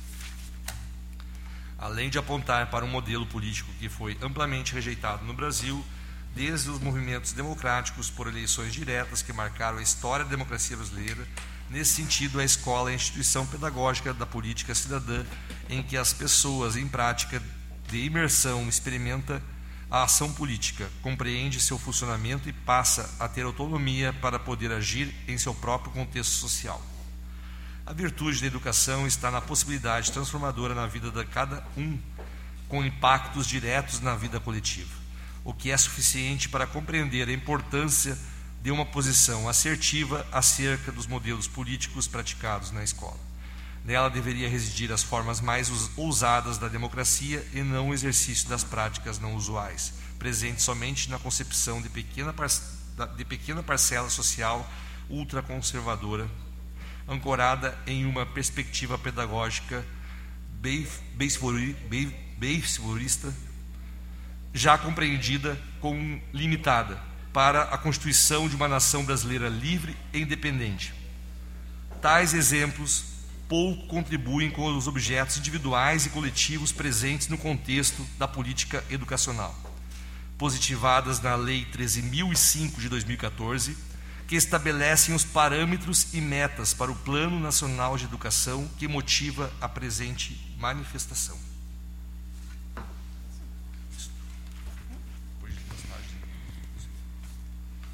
Além 1.79 2.09
de 2.09 2.19
apontar 2.19 2.71
para 2.71 2.85
um 2.85 2.89
modelo 2.89 3.27
político 3.27 3.73
que 3.79 3.89
foi 3.89 4.17
amplamente 4.23 4.73
rejeitado 4.73 5.25
no 5.25 5.35
Brasil, 5.35 5.85
desde 6.35 6.71
os 6.71 6.79
movimentos 6.79 7.33
democráticos 7.33 8.09
por 8.09 8.27
eleições 8.27 8.73
diretas 8.73 9.21
que 9.21 9.33
marcaram 9.33 9.79
a 9.79 9.83
história 9.83 10.25
da 10.25 10.31
democracia 10.31 10.77
brasileira, 10.77 11.27
nesse 11.69 11.95
sentido, 11.95 12.41
a 12.41 12.45
escola 12.45 12.91
é 12.91 12.93
a 12.93 12.97
instituição 12.97 13.47
pedagógica 13.47 14.15
da 14.15 14.25
política 14.25 14.75
cidadã 14.75 15.25
em 15.69 15.83
que 15.83 15.97
as 15.97 16.13
pessoas, 16.13 16.77
em 16.77 16.87
prática 16.87 17.43
de 17.89 17.99
imersão, 17.99 18.69
experimenta 18.69 19.43
a 19.91 20.05
ação 20.05 20.33
política, 20.33 20.89
compreende 21.03 21.61
seu 21.61 21.79
funcionamento 21.79 22.49
e 22.49 22.53
passa 22.53 23.15
a 23.21 23.29
ter 23.29 23.45
autonomia 23.45 24.13
para 24.13 24.39
poder 24.39 24.73
agir 24.73 25.15
em 25.29 25.37
seu 25.37 25.55
próprio 25.55 25.93
contexto 25.93 26.31
social. 26.31 26.92
A 27.85 27.93
virtude 27.93 28.41
da 28.41 28.47
educação 28.47 29.09
está 29.09 29.29
na 29.29 29.41
possibilidade 29.41 30.13
transformadora 30.13 30.73
na 30.73 30.87
vida 30.87 31.11
de 31.11 31.25
cada 31.25 31.65
um, 31.77 31.99
com 32.69 32.85
impactos 32.85 33.45
diretos 33.45 34.01
na 34.01 34.15
vida 34.15 34.39
coletiva, 34.39 34.95
o 35.45 35.53
que 35.53 35.71
é 35.71 35.77
suficiente 35.77 36.49
para 36.49 36.67
compreender 36.67 37.29
a 37.29 37.33
importância 37.33 38.17
de 38.63 38.71
uma 38.71 38.87
posição 38.87 39.49
assertiva 39.49 40.25
acerca 40.31 40.93
dos 40.93 41.09
modelos 41.09 41.49
políticos 41.49 42.07
praticados 42.07 42.71
na 42.71 42.85
escola. 42.85 43.19
Nela 43.85 44.09
deveria 44.09 44.49
residir 44.49 44.93
as 44.93 45.03
formas 45.03 45.41
mais 45.41 45.69
ousadas 45.97 46.59
da 46.59 46.69
democracia 46.69 47.45
e 47.53 47.63
não 47.63 47.89
o 47.89 47.95
exercício 47.95 48.49
das 48.49 48.63
práticas 48.63 49.19
não 49.19 49.35
usuais, 49.35 49.93
presentes 50.21 50.63
somente 50.63 51.11
na 51.11 51.19
concepção 51.19 51.83
de 51.83 51.89
pequena, 51.89 52.33
de 53.17 53.25
pequena 53.25 53.61
parcela 53.61 54.09
social 54.09 54.71
ultraconservadora 55.11 56.31
ancorada 57.09 57.79
em 57.87 58.05
uma 58.05 58.25
perspectiva 58.25 58.99
pedagógica 58.99 59.85
beisbolista, 62.39 63.35
já 64.55 64.79
compreendida 64.79 65.61
como 65.81 66.21
limitada 66.33 67.01
para 67.33 67.63
a 67.63 67.79
constituição 67.79 68.49
de 68.49 68.55
uma 68.55 68.69
nação 68.69 69.05
brasileira 69.05 69.49
livre 69.49 69.97
e 70.13 70.21
independente. 70.21 70.93
Tais 72.01 72.35
exemplos 72.35 73.05
pouco 73.49 73.87
contribuem 73.87 74.51
com 74.51 74.77
os 74.77 74.87
objetos 74.87 75.37
individuais 75.37 76.07
e 76.07 76.11
coletivos 76.11 76.73
presentes 76.73 77.29
no 77.29 77.39
contexto 77.39 78.07
da 78.19 78.29
política 78.29 78.85
educacional, 78.91 79.55
positivadas 80.39 81.21
na 81.21 81.35
Lei 81.35 81.67
13.005 81.73 82.79
de 82.79 82.89
2014 82.89 83.92
que 84.27 84.37
estabelecem 84.37 85.15
os 85.15 85.25
parâmetros 85.25 86.15
e 86.15 86.21
metas 86.21 86.73
para 86.73 86.91
o 86.91 86.97
Plano 86.97 87.39
Nacional 87.39 87.97
de 87.97 88.05
Educação 88.05 88.69
que 88.79 88.89
motiva 88.89 89.53
a 89.61 89.69
presente 89.69 90.55
manifestação. 90.59 91.39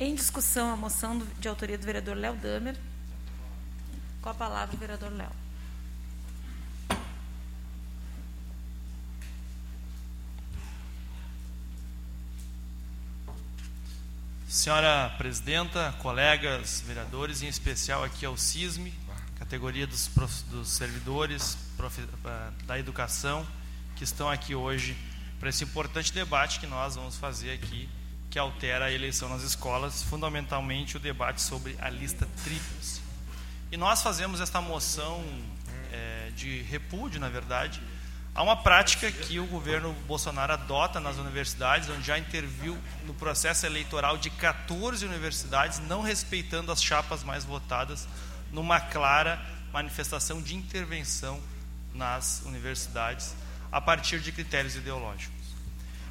Em 0.00 0.14
discussão, 0.14 0.72
a 0.72 0.76
moção 0.76 1.20
de 1.40 1.48
autoria 1.48 1.76
do 1.76 1.84
vereador 1.84 2.16
Léo 2.16 2.36
Damer. 2.36 2.76
Com 4.22 4.28
a 4.28 4.34
palavra, 4.34 4.76
o 4.76 4.78
vereador 4.78 5.10
Léo. 5.10 5.47
Senhora 14.48 15.14
Presidenta, 15.18 15.94
colegas 15.98 16.82
vereadores, 16.86 17.42
em 17.42 17.48
especial 17.48 18.02
aqui 18.02 18.24
ao 18.24 18.34
CISME, 18.34 18.94
categoria 19.38 19.86
dos, 19.86 20.08
dos 20.50 20.70
servidores 20.70 21.58
prof, 21.76 22.00
da 22.64 22.78
educação, 22.78 23.46
que 23.94 24.04
estão 24.04 24.26
aqui 24.26 24.54
hoje 24.54 24.96
para 25.38 25.50
esse 25.50 25.64
importante 25.64 26.14
debate 26.14 26.60
que 26.60 26.66
nós 26.66 26.96
vamos 26.96 27.18
fazer 27.18 27.52
aqui, 27.52 27.90
que 28.30 28.38
altera 28.38 28.86
a 28.86 28.90
eleição 28.90 29.28
nas 29.28 29.42
escolas, 29.42 30.02
fundamentalmente 30.02 30.96
o 30.96 31.00
debate 31.00 31.42
sobre 31.42 31.76
a 31.78 31.90
lista 31.90 32.26
tríplice. 32.42 33.02
E 33.70 33.76
nós 33.76 34.00
fazemos 34.00 34.40
esta 34.40 34.62
moção 34.62 35.22
é, 35.92 36.30
de 36.34 36.62
repúdio, 36.62 37.20
na 37.20 37.28
verdade, 37.28 37.82
Há 38.38 38.42
uma 38.44 38.54
prática 38.54 39.10
que 39.10 39.40
o 39.40 39.46
governo 39.46 39.92
Bolsonaro 40.06 40.52
adota 40.52 41.00
nas 41.00 41.16
universidades, 41.16 41.90
onde 41.90 42.06
já 42.06 42.16
interviu 42.16 42.78
no 43.04 43.12
processo 43.12 43.66
eleitoral 43.66 44.16
de 44.16 44.30
14 44.30 45.04
universidades, 45.04 45.80
não 45.80 46.02
respeitando 46.02 46.70
as 46.70 46.80
chapas 46.80 47.24
mais 47.24 47.44
votadas, 47.44 48.06
numa 48.52 48.80
clara 48.80 49.44
manifestação 49.72 50.40
de 50.40 50.54
intervenção 50.54 51.42
nas 51.92 52.40
universidades 52.46 53.34
a 53.72 53.80
partir 53.80 54.20
de 54.20 54.30
critérios 54.30 54.76
ideológicos. 54.76 55.34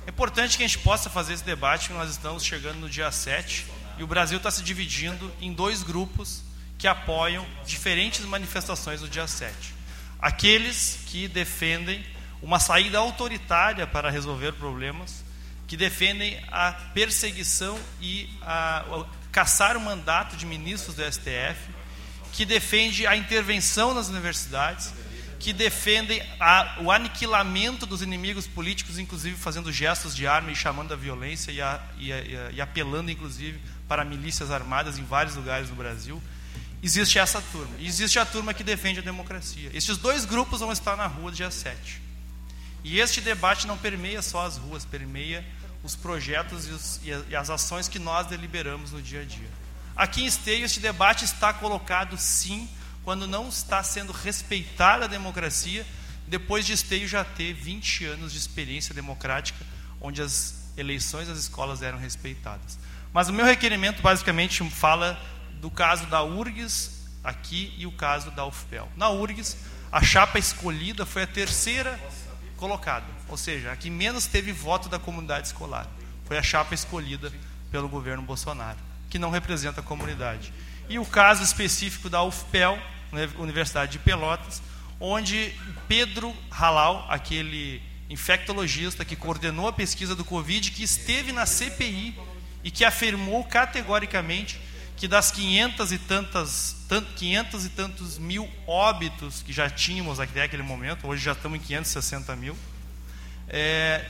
É 0.06 0.10
importante 0.10 0.58
que 0.58 0.66
a 0.66 0.68
gente 0.68 0.80
possa 0.80 1.10
fazer 1.10 1.32
esse 1.32 1.46
debate, 1.46 1.94
nós 1.94 2.10
estamos 2.10 2.44
chegando 2.44 2.82
no 2.82 2.90
dia 2.90 3.10
7 3.10 3.66
e 3.98 4.04
o 4.04 4.08
Brasil 4.08 4.36
está 4.36 4.52
se 4.52 4.62
dividindo 4.62 5.34
em 5.40 5.54
dois 5.54 5.82
grupos 5.82 6.44
que 6.78 6.90
apoiam 6.90 7.48
diferentes 7.66 8.26
manifestações 8.26 9.00
no 9.00 9.08
dia 9.08 9.28
7. 9.28 9.78
Aqueles 10.20 11.00
que 11.06 11.30
defendem 11.30 12.04
uma 12.42 12.60
saída 12.60 12.98
autoritária 13.00 13.88
para 13.88 14.10
resolver 14.10 14.54
problemas, 14.54 15.24
que 15.68 15.76
defendem 15.76 16.42
a 16.50 16.72
perseguição 16.94 17.78
e 18.02 18.30
a, 18.42 18.80
a 18.80 19.06
caçar 19.32 19.76
o 19.76 19.82
mandato 19.82 20.38
de 20.38 20.46
ministros 20.46 20.96
do 20.96 21.04
STF, 21.04 21.58
que 22.32 22.46
defende 22.46 23.06
a 23.06 23.16
intervenção 23.16 23.94
nas 23.94 24.08
universidades, 24.10 24.94
que 25.40 25.54
defendem 25.54 26.22
a, 26.40 26.78
o 26.82 26.92
aniquilamento 26.92 27.86
dos 27.86 28.02
inimigos 28.02 28.48
políticos, 28.48 28.98
inclusive 28.98 29.36
fazendo 29.36 29.72
gestos 29.72 30.16
de 30.16 30.26
arma 30.26 30.52
e 30.52 30.56
chamando 30.56 30.94
a 30.94 30.98
violência 30.98 31.52
e, 31.52 31.62
a, 31.62 31.82
e, 32.00 32.10
e 32.54 32.62
apelando, 32.62 33.12
inclusive, 33.12 33.60
para 33.88 34.04
milícias 34.04 34.52
armadas 34.52 34.98
em 34.98 35.04
vários 35.04 35.36
lugares 35.36 35.70
do 35.70 35.76
Brasil. 35.76 36.22
Existe 36.82 37.20
essa 37.20 37.42
turma. 37.42 37.76
E 37.80 37.88
existe 37.88 38.20
a 38.20 38.26
turma 38.26 38.54
que 38.54 38.64
defende 38.64 39.00
a 39.00 39.04
democracia. 39.04 39.70
Esses 39.74 39.98
dois 39.98 40.26
grupos 40.26 40.60
vão 40.60 40.72
estar 40.72 40.96
na 40.96 41.08
rua 41.08 41.32
dia 41.32 41.52
7. 41.52 42.07
E 42.88 43.02
este 43.02 43.20
debate 43.20 43.68
não 43.68 43.78
permeia 43.78 44.22
só 44.22 44.46
as 44.46 44.56
ruas, 44.56 44.86
permeia 44.86 45.46
os 45.84 45.94
projetos 45.94 46.70
e, 46.70 46.72
os, 46.72 47.02
e 47.28 47.36
as 47.36 47.50
ações 47.50 47.90
que 47.90 48.00
nós 48.00 48.28
deliberamos 48.28 48.94
no 48.94 49.02
dia 49.02 49.24
a 49.24 49.26
dia. 49.26 49.50
Aqui 49.94 50.22
em 50.22 50.26
Esteio, 50.26 50.64
este 50.64 50.80
debate 50.80 51.26
está 51.26 51.52
colocado 51.52 52.18
sim, 52.18 52.70
quando 53.04 53.28
não 53.28 53.50
está 53.50 53.84
sendo 53.84 54.14
respeitada 54.14 55.04
a 55.04 55.08
democracia, 55.10 55.86
depois 56.28 56.66
de 56.66 56.72
Esteio 56.72 57.06
já 57.10 57.26
ter 57.26 57.54
20 57.54 58.06
anos 58.06 58.32
de 58.32 58.38
experiência 58.38 58.96
democrática, 58.96 59.66
onde 60.00 60.22
as 60.22 60.72
eleições 60.78 61.28
das 61.28 61.40
escolas 61.40 61.82
eram 61.82 61.98
respeitadas. 61.98 62.80
Mas 63.12 63.28
o 63.28 63.34
meu 63.34 63.46
requerimento 63.46 64.02
basicamente 64.02 64.64
fala 64.70 65.22
do 65.60 65.70
caso 65.70 66.06
da 66.06 66.24
URGS 66.24 67.06
aqui 67.22 67.74
e 67.78 67.86
o 67.86 67.92
caso 67.92 68.32
da 68.32 68.46
UFPEL. 68.46 68.90
Na 68.96 69.10
URGS, 69.10 69.58
a 69.92 70.02
chapa 70.02 70.40
escolhida 70.40 71.06
foi 71.06 71.24
a 71.24 71.28
terceira 71.28 72.00
colocada, 72.58 73.06
ou 73.30 73.38
seja, 73.38 73.72
a 73.72 73.76
que 73.78 73.90
menos 73.90 74.26
teve 74.26 74.52
voto 74.52 74.90
da 74.90 75.00
comunidade 75.00 75.48
escolar. 75.48 75.88
Foi 76.26 76.38
a 76.38 76.44
chapa 76.44 76.74
escolhida 76.74 77.32
pelo 77.72 77.88
governo 77.88 78.24
Bolsonaro, 78.24 78.80
que 79.10 79.18
não 79.18 79.30
representa 79.30 79.80
a 79.80 79.84
comunidade. 79.84 80.52
E 80.90 81.00
o 81.00 81.06
caso 81.06 81.44
específico 81.44 82.10
da 82.10 82.24
UFPEL, 82.24 82.78
Universidade 83.38 83.94
de 83.94 84.00
Pelotas, 84.00 84.62
onde 85.00 85.54
Pedro 85.88 86.36
Halal, 86.52 87.06
aquele 87.10 87.82
infectologista 88.10 89.06
que 89.06 89.16
coordenou 89.16 89.68
a 89.68 89.74
pesquisa 89.74 90.16
do 90.16 90.26
Covid, 90.26 90.72
que 90.72 90.84
esteve 90.84 91.32
na 91.32 91.46
CPI 91.46 92.18
e 92.64 92.72
que 92.72 92.84
afirmou 92.84 93.44
categoricamente 93.44 94.60
que 94.98 95.08
das 95.08 95.32
500 95.32 95.92
e 95.92 96.00
tantas 96.00 96.76
500 97.16 97.66
e 97.66 97.70
tantos 97.70 98.18
mil 98.18 98.50
óbitos 98.66 99.44
que 99.44 99.54
já 99.54 99.70
tínhamos 99.70 100.20
até 100.20 100.42
aquele 100.42 100.64
momento, 100.64 101.08
hoje 101.08 101.24
já 101.24 101.34
estamos 101.34 101.60
em 101.60 101.62
560 101.62 102.36
mil, 102.36 102.58
é, 103.48 104.04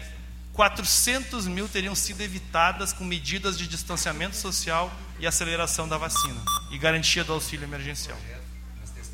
400 0.54 1.46
mil 1.46 1.68
teriam 1.68 1.94
sido 1.94 2.22
evitadas 2.22 2.94
com 2.94 3.04
medidas 3.04 3.58
de 3.58 3.68
distanciamento 3.68 4.38
social 4.38 4.92
e 5.20 5.28
aceleração 5.28 5.88
da 5.88 5.98
vacina 5.98 6.42
e 6.72 6.78
garantia 6.78 7.24
do 7.24 7.34
auxílio 7.34 7.66
emergencial. 7.66 8.18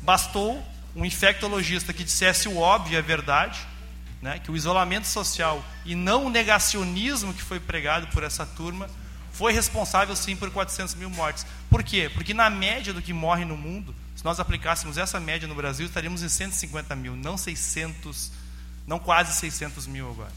Bastou 0.00 0.64
um 0.94 1.04
infectologista 1.04 1.92
que 1.92 2.04
dissesse 2.04 2.48
o 2.48 2.56
óbvio, 2.56 2.96
a 2.98 3.02
verdade, 3.02 3.58
né, 4.22 4.38
que 4.38 4.50
o 4.50 4.56
isolamento 4.56 5.06
social 5.06 5.62
e 5.84 5.94
não 5.94 6.26
o 6.26 6.30
negacionismo 6.30 7.34
que 7.34 7.42
foi 7.42 7.58
pregado 7.58 8.06
por 8.06 8.22
essa 8.22 8.46
turma 8.46 8.88
foi 9.34 9.52
responsável 9.52 10.14
sim 10.16 10.36
por 10.36 10.50
400 10.50 10.94
mil 10.94 11.10
mortes. 11.10 11.44
Por 11.68 11.82
quê? 11.82 12.10
Porque 12.12 12.32
na 12.32 12.48
média 12.48 12.92
do 12.92 13.02
que 13.02 13.12
morre 13.12 13.44
no 13.44 13.56
mundo, 13.56 13.94
se 14.14 14.24
nós 14.24 14.38
aplicássemos 14.38 14.96
essa 14.96 15.18
média 15.18 15.46
no 15.46 15.54
Brasil, 15.54 15.86
estaríamos 15.86 16.22
em 16.22 16.28
150 16.28 16.94
mil, 16.94 17.16
não 17.16 17.36
600, 17.36 18.30
não 18.86 18.98
quase 18.98 19.34
600 19.34 19.86
mil 19.86 20.08
agora. 20.08 20.32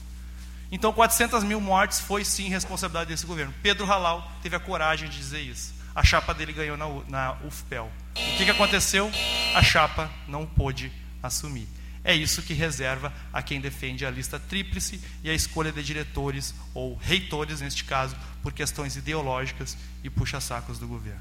Então, 0.71 0.91
400 0.91 1.43
mil 1.43 1.61
mortes 1.61 1.99
foi 1.99 2.25
sim 2.25 2.49
responsabilidade 2.49 3.09
desse 3.09 3.25
governo. 3.25 3.53
Pedro 3.63 3.85
Halal 3.85 4.29
teve 4.41 4.55
a 4.55 4.59
coragem 4.59 5.07
de 5.07 5.17
dizer 5.17 5.41
isso. 5.41 5.73
A 5.95 6.03
chapa 6.03 6.33
dele 6.33 6.51
ganhou 6.51 6.75
na, 6.75 6.85
na 7.07 7.37
UFPEL. 7.45 7.89
O 8.11 8.37
que, 8.37 8.45
que 8.45 8.51
aconteceu? 8.51 9.09
A 9.55 9.63
chapa 9.63 10.09
não 10.27 10.45
pôde 10.45 10.91
assumir. 11.23 11.67
É 12.07 12.15
isso 12.15 12.41
que 12.41 12.53
reserva 12.53 13.13
a 13.33 13.41
quem 13.41 13.59
defende 13.59 14.05
a 14.05 14.09
lista 14.09 14.39
tríplice 14.39 15.01
e 15.21 15.29
a 15.29 15.33
escolha 15.33 15.73
de 15.73 15.83
diretores, 15.83 16.55
ou 16.73 16.95
reitores 16.95 17.59
neste 17.59 17.83
caso, 17.83 18.15
por 18.41 18.53
questões 18.53 18.95
ideológicas 18.95 19.77
e 20.01 20.09
puxa-sacos 20.09 20.79
do 20.79 20.87
governo. 20.87 21.19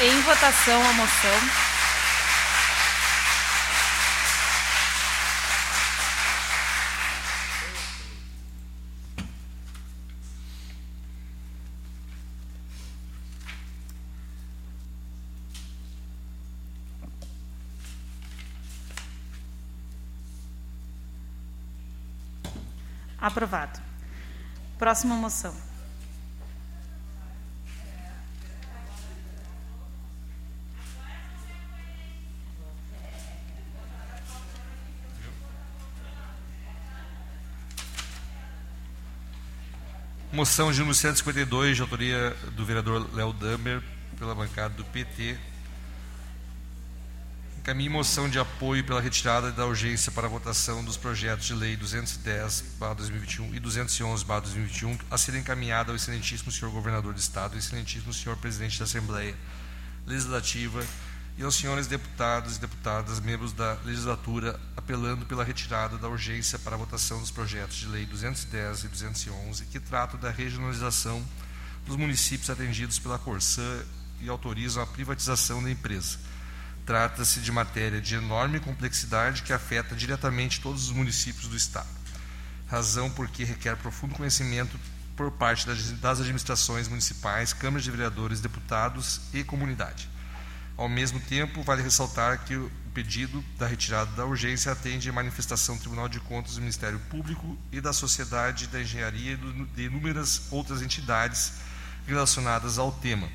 Em 0.00 0.20
votação 0.22 0.88
a 0.88 0.92
moção. 0.94 1.69
Aprovado. 23.20 23.78
Próxima 24.78 25.14
moção. 25.14 25.54
Moção 40.32 40.72
de 40.72 40.78
número 40.78 40.94
152, 40.94 41.76
de 41.76 41.82
autoria 41.82 42.30
do 42.52 42.64
vereador 42.64 43.14
Léo 43.14 43.32
Damer, 43.32 43.82
pela 44.18 44.34
bancada 44.34 44.72
do 44.74 44.84
PT. 44.84 45.36
Encaminhe 47.70 47.88
moção 47.88 48.28
de 48.28 48.36
apoio 48.36 48.82
pela 48.82 49.00
retirada 49.00 49.52
da 49.52 49.64
urgência 49.64 50.10
para 50.10 50.26
a 50.26 50.28
votação 50.28 50.84
dos 50.84 50.96
projetos 50.96 51.46
de 51.46 51.54
lei 51.54 51.76
210-2021 51.76 53.54
e 53.54 53.60
211-2021 53.60 54.98
a 55.08 55.16
serem 55.16 55.40
encaminhada 55.40 55.92
ao 55.92 55.96
excelentíssimo 55.96 56.50
senhor 56.50 56.72
governador 56.72 57.14
do 57.14 57.20
Estado, 57.20 57.56
excelentíssimo 57.56 58.12
senhor 58.12 58.36
presidente 58.38 58.76
da 58.76 58.86
Assembleia 58.86 59.36
Legislativa 60.04 60.84
e 61.38 61.44
aos 61.44 61.54
senhores 61.54 61.86
deputados 61.86 62.56
e 62.56 62.60
deputadas, 62.60 63.20
membros 63.20 63.52
da 63.52 63.78
legislatura, 63.84 64.58
apelando 64.76 65.24
pela 65.24 65.44
retirada 65.44 65.96
da 65.96 66.08
urgência 66.08 66.58
para 66.58 66.74
a 66.74 66.78
votação 66.78 67.20
dos 67.20 67.30
projetos 67.30 67.76
de 67.76 67.86
lei 67.86 68.04
210 68.04 68.82
e 68.82 68.88
211, 68.88 69.64
que 69.66 69.78
tratam 69.78 70.18
da 70.18 70.28
regionalização 70.28 71.24
dos 71.86 71.94
municípios 71.94 72.50
atendidos 72.50 72.98
pela 72.98 73.16
Corsã 73.16 73.84
e 74.20 74.28
autorizam 74.28 74.82
a 74.82 74.86
privatização 74.88 75.62
da 75.62 75.70
empresa. 75.70 76.18
Trata-se 76.90 77.38
de 77.38 77.52
matéria 77.52 78.00
de 78.00 78.16
enorme 78.16 78.58
complexidade 78.58 79.44
que 79.44 79.52
afeta 79.52 79.94
diretamente 79.94 80.60
todos 80.60 80.86
os 80.86 80.90
municípios 80.90 81.46
do 81.46 81.56
Estado. 81.56 81.86
Razão 82.66 83.08
porque 83.08 83.44
requer 83.44 83.76
profundo 83.76 84.16
conhecimento 84.16 84.76
por 85.14 85.30
parte 85.30 85.68
das 85.68 86.18
administrações 86.18 86.88
municipais, 86.88 87.52
câmaras 87.52 87.84
de 87.84 87.92
vereadores, 87.92 88.40
deputados 88.40 89.20
e 89.32 89.44
comunidade. 89.44 90.10
Ao 90.76 90.88
mesmo 90.88 91.20
tempo, 91.20 91.62
vale 91.62 91.80
ressaltar 91.80 92.44
que 92.44 92.56
o 92.56 92.68
pedido 92.92 93.40
da 93.56 93.68
retirada 93.68 94.10
da 94.16 94.26
urgência 94.26 94.72
atende 94.72 95.08
à 95.08 95.12
manifestação 95.12 95.76
do 95.76 95.82
Tribunal 95.82 96.08
de 96.08 96.18
Contas 96.18 96.56
do 96.56 96.60
Ministério 96.60 96.98
Público 97.08 97.56
e 97.70 97.80
da 97.80 97.92
Sociedade 97.92 98.66
da 98.66 98.80
Engenharia 98.80 99.34
e 99.34 99.64
de 99.76 99.84
inúmeras 99.84 100.48
outras 100.50 100.82
entidades 100.82 101.52
relacionadas 102.04 102.80
ao 102.80 102.90
tema, 102.90 103.28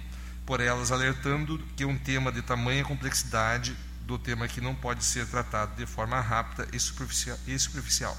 por 0.46 0.60
elas 0.62 0.92
alertando 0.92 1.58
que 1.76 1.86
um 1.86 1.98
tema 1.98 2.32
de 2.32 2.42
tamanha 2.42 2.84
complexidade 2.84 3.76
do 4.02 4.20
tema 4.20 4.48
que 4.48 4.62
não 4.62 4.76
pode 4.76 5.04
ser 5.04 5.26
tratado 5.28 5.76
de 5.76 5.86
forma 5.86 6.20
rápida 6.20 6.68
e 6.72 6.80
superficial, 6.80 8.16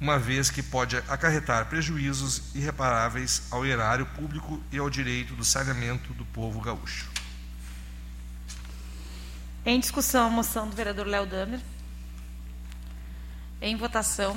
uma 0.00 0.18
vez 0.18 0.50
que 0.50 0.62
pode 0.62 0.96
acarretar 0.96 1.66
prejuízos 1.66 2.42
irreparáveis 2.54 3.42
ao 3.50 3.64
erário 3.64 4.06
público 4.06 4.60
e 4.72 4.78
ao 4.78 4.90
direito 4.90 5.34
do 5.34 5.44
saneamento 5.44 6.12
do 6.14 6.24
povo 6.24 6.60
gaúcho. 6.60 7.08
Em 9.64 9.78
discussão, 9.78 10.26
a 10.26 10.30
moção 10.30 10.68
do 10.68 10.74
vereador 10.74 11.06
Léo 11.06 11.26
Damer. 11.26 11.60
Em 13.60 13.76
votação. 13.76 14.34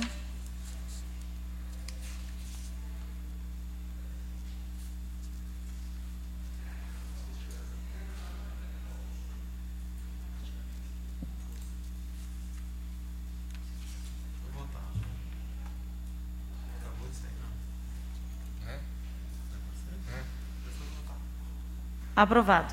Aprovado. 22.16 22.72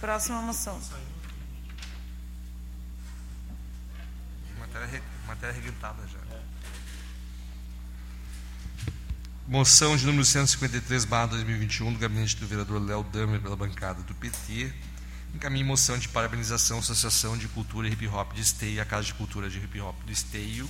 Próxima 0.00 0.42
moção. 0.42 0.80
Matéria, 4.58 5.02
matéria 5.26 5.54
requentada 5.54 6.06
já. 6.08 6.18
Moção 9.46 9.96
de 9.96 10.04
número 10.06 10.24
153, 10.24 11.04
barra 11.04 11.26
2021, 11.26 11.92
do 11.92 11.98
gabinete 11.98 12.36
do 12.36 12.46
vereador 12.46 12.82
Léo 12.82 13.04
Damer, 13.04 13.40
pela 13.40 13.54
bancada 13.54 14.02
do 14.02 14.14
PT. 14.14 14.72
Encaminhe 15.34 15.62
moção 15.62 15.96
de 15.96 16.08
parabenização 16.08 16.78
à 16.78 16.80
Associação 16.80 17.36
de 17.36 17.46
Cultura 17.48 17.86
Hip 17.86 18.08
Hop 18.08 18.32
de 18.32 18.40
Esteio, 18.40 18.80
a 18.80 18.84
Casa 18.84 19.04
de 19.04 19.14
Cultura 19.14 19.48
de 19.48 19.58
Hip 19.58 19.80
Hop 19.80 19.96
de 20.06 20.12
Esteio, 20.12 20.68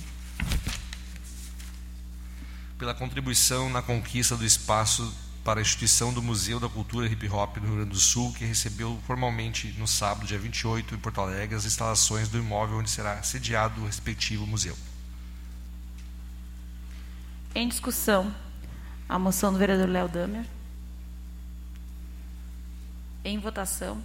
pela 2.77 2.93
contribuição 2.93 3.69
na 3.69 3.81
conquista 3.81 4.35
do 4.35 4.45
espaço 4.45 5.11
para 5.45 5.59
a 5.59 5.61
instituição 5.61 6.11
do 6.11 6.23
Museu 6.23 6.59
da 6.59 6.67
Cultura 6.67 7.05
Hip 7.05 7.29
Hop 7.29 7.57
no 7.57 7.67
Rio 7.67 7.75
Grande 7.75 7.91
do 7.91 7.99
Sul, 7.99 8.33
que 8.33 8.43
recebeu 8.43 8.99
formalmente 9.05 9.67
no 9.77 9.87
sábado, 9.87 10.25
dia 10.25 10.39
28, 10.39 10.95
em 10.95 10.97
Porto 10.97 11.21
Alegre, 11.21 11.55
as 11.55 11.65
instalações 11.65 12.27
do 12.27 12.39
imóvel 12.39 12.79
onde 12.79 12.89
será 12.89 13.21
sediado 13.21 13.79
o 13.79 13.85
respectivo 13.85 14.47
museu. 14.47 14.75
Em 17.53 17.69
discussão, 17.69 18.33
a 19.07 19.19
moção 19.19 19.53
do 19.53 19.59
vereador 19.59 19.87
Léo 19.87 20.09
Damer. 20.09 20.45
Em 23.23 23.37
votação. 23.37 24.01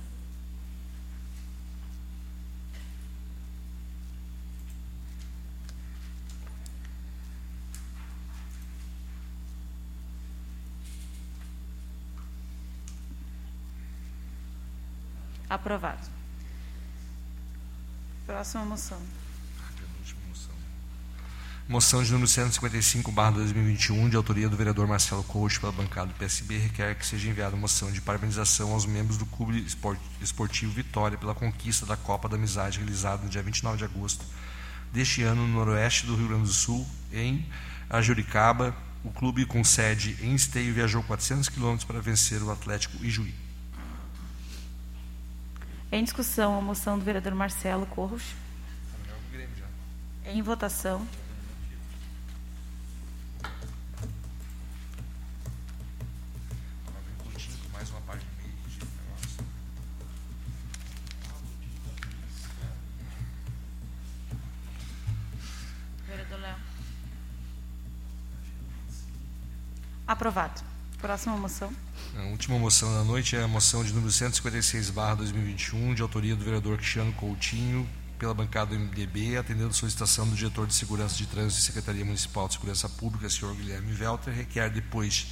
Aprovado. 15.50 16.06
Próxima 18.24 18.64
moção. 18.64 19.02
Moção 21.68 22.02
de 22.02 22.10
número 22.10 22.28
155, 22.28 23.12
barra 23.12 23.32
2021, 23.32 24.08
de 24.08 24.16
autoria 24.16 24.48
do 24.48 24.56
vereador 24.56 24.88
Marcelo 24.88 25.22
Coach, 25.22 25.60
pela 25.60 25.70
bancada 25.70 26.08
do 26.08 26.14
PSB, 26.14 26.58
requer 26.58 26.96
que 26.96 27.06
seja 27.06 27.28
enviada 27.28 27.56
moção 27.56 27.92
de 27.92 28.00
parabenização 28.00 28.72
aos 28.72 28.86
membros 28.86 29.16
do 29.16 29.26
Clube 29.26 29.64
Esportivo 30.20 30.72
Vitória 30.72 31.18
pela 31.18 31.34
conquista 31.34 31.86
da 31.86 31.96
Copa 31.96 32.28
da 32.28 32.36
Amizade, 32.36 32.78
realizada 32.78 33.22
no 33.22 33.28
dia 33.28 33.42
29 33.42 33.78
de 33.78 33.84
agosto 33.84 34.24
deste 34.92 35.22
ano 35.22 35.46
no 35.46 35.54
noroeste 35.54 36.06
do 36.06 36.16
Rio 36.16 36.28
Grande 36.28 36.44
do 36.44 36.52
Sul, 36.52 36.86
em 37.12 37.44
Ajuricaba. 37.88 38.74
O 39.04 39.10
clube 39.10 39.46
com 39.46 39.64
sede 39.64 40.16
em 40.20 40.34
Esteio 40.34 40.74
viajou 40.74 41.02
400 41.04 41.48
quilômetros 41.48 41.84
para 41.84 42.00
vencer 42.00 42.42
o 42.42 42.50
Atlético 42.50 43.04
Ijuí. 43.04 43.49
Em 45.92 46.04
discussão, 46.04 46.56
a 46.56 46.60
moção 46.60 46.96
do 46.96 47.04
vereador 47.04 47.34
Marcelo 47.34 47.84
Corros. 47.84 48.22
Em 50.24 50.40
votação. 50.40 51.04
Vereador 66.06 66.40
Léo. 66.40 66.56
Aprovado. 70.06 70.62
Próxima 71.00 71.36
moção. 71.36 71.74
A 72.18 72.24
última 72.24 72.58
moção 72.58 72.92
da 72.92 73.04
noite 73.04 73.36
é 73.36 73.42
a 73.42 73.46
moção 73.46 73.84
de 73.84 73.92
número 73.92 74.10
156, 74.10 74.90
barra 74.90 75.14
2021, 75.14 75.94
de 75.94 76.02
autoria 76.02 76.34
do 76.34 76.44
vereador 76.44 76.76
Cristiano 76.76 77.12
Coutinho, 77.12 77.88
pela 78.18 78.34
bancada 78.34 78.74
do 78.74 78.80
MDB, 78.80 79.36
atendendo 79.36 79.68
a 79.68 79.72
solicitação 79.72 80.28
do 80.28 80.34
diretor 80.34 80.66
de 80.66 80.74
Segurança 80.74 81.16
de 81.16 81.26
Trânsito 81.26 81.60
e 81.60 81.64
Secretaria 81.64 82.04
Municipal 82.04 82.48
de 82.48 82.54
Segurança 82.54 82.88
Pública, 82.88 83.30
senhor 83.30 83.54
Guilherme 83.54 83.92
Velter, 83.92 84.34
requer 84.34 84.68
depois 84.70 85.28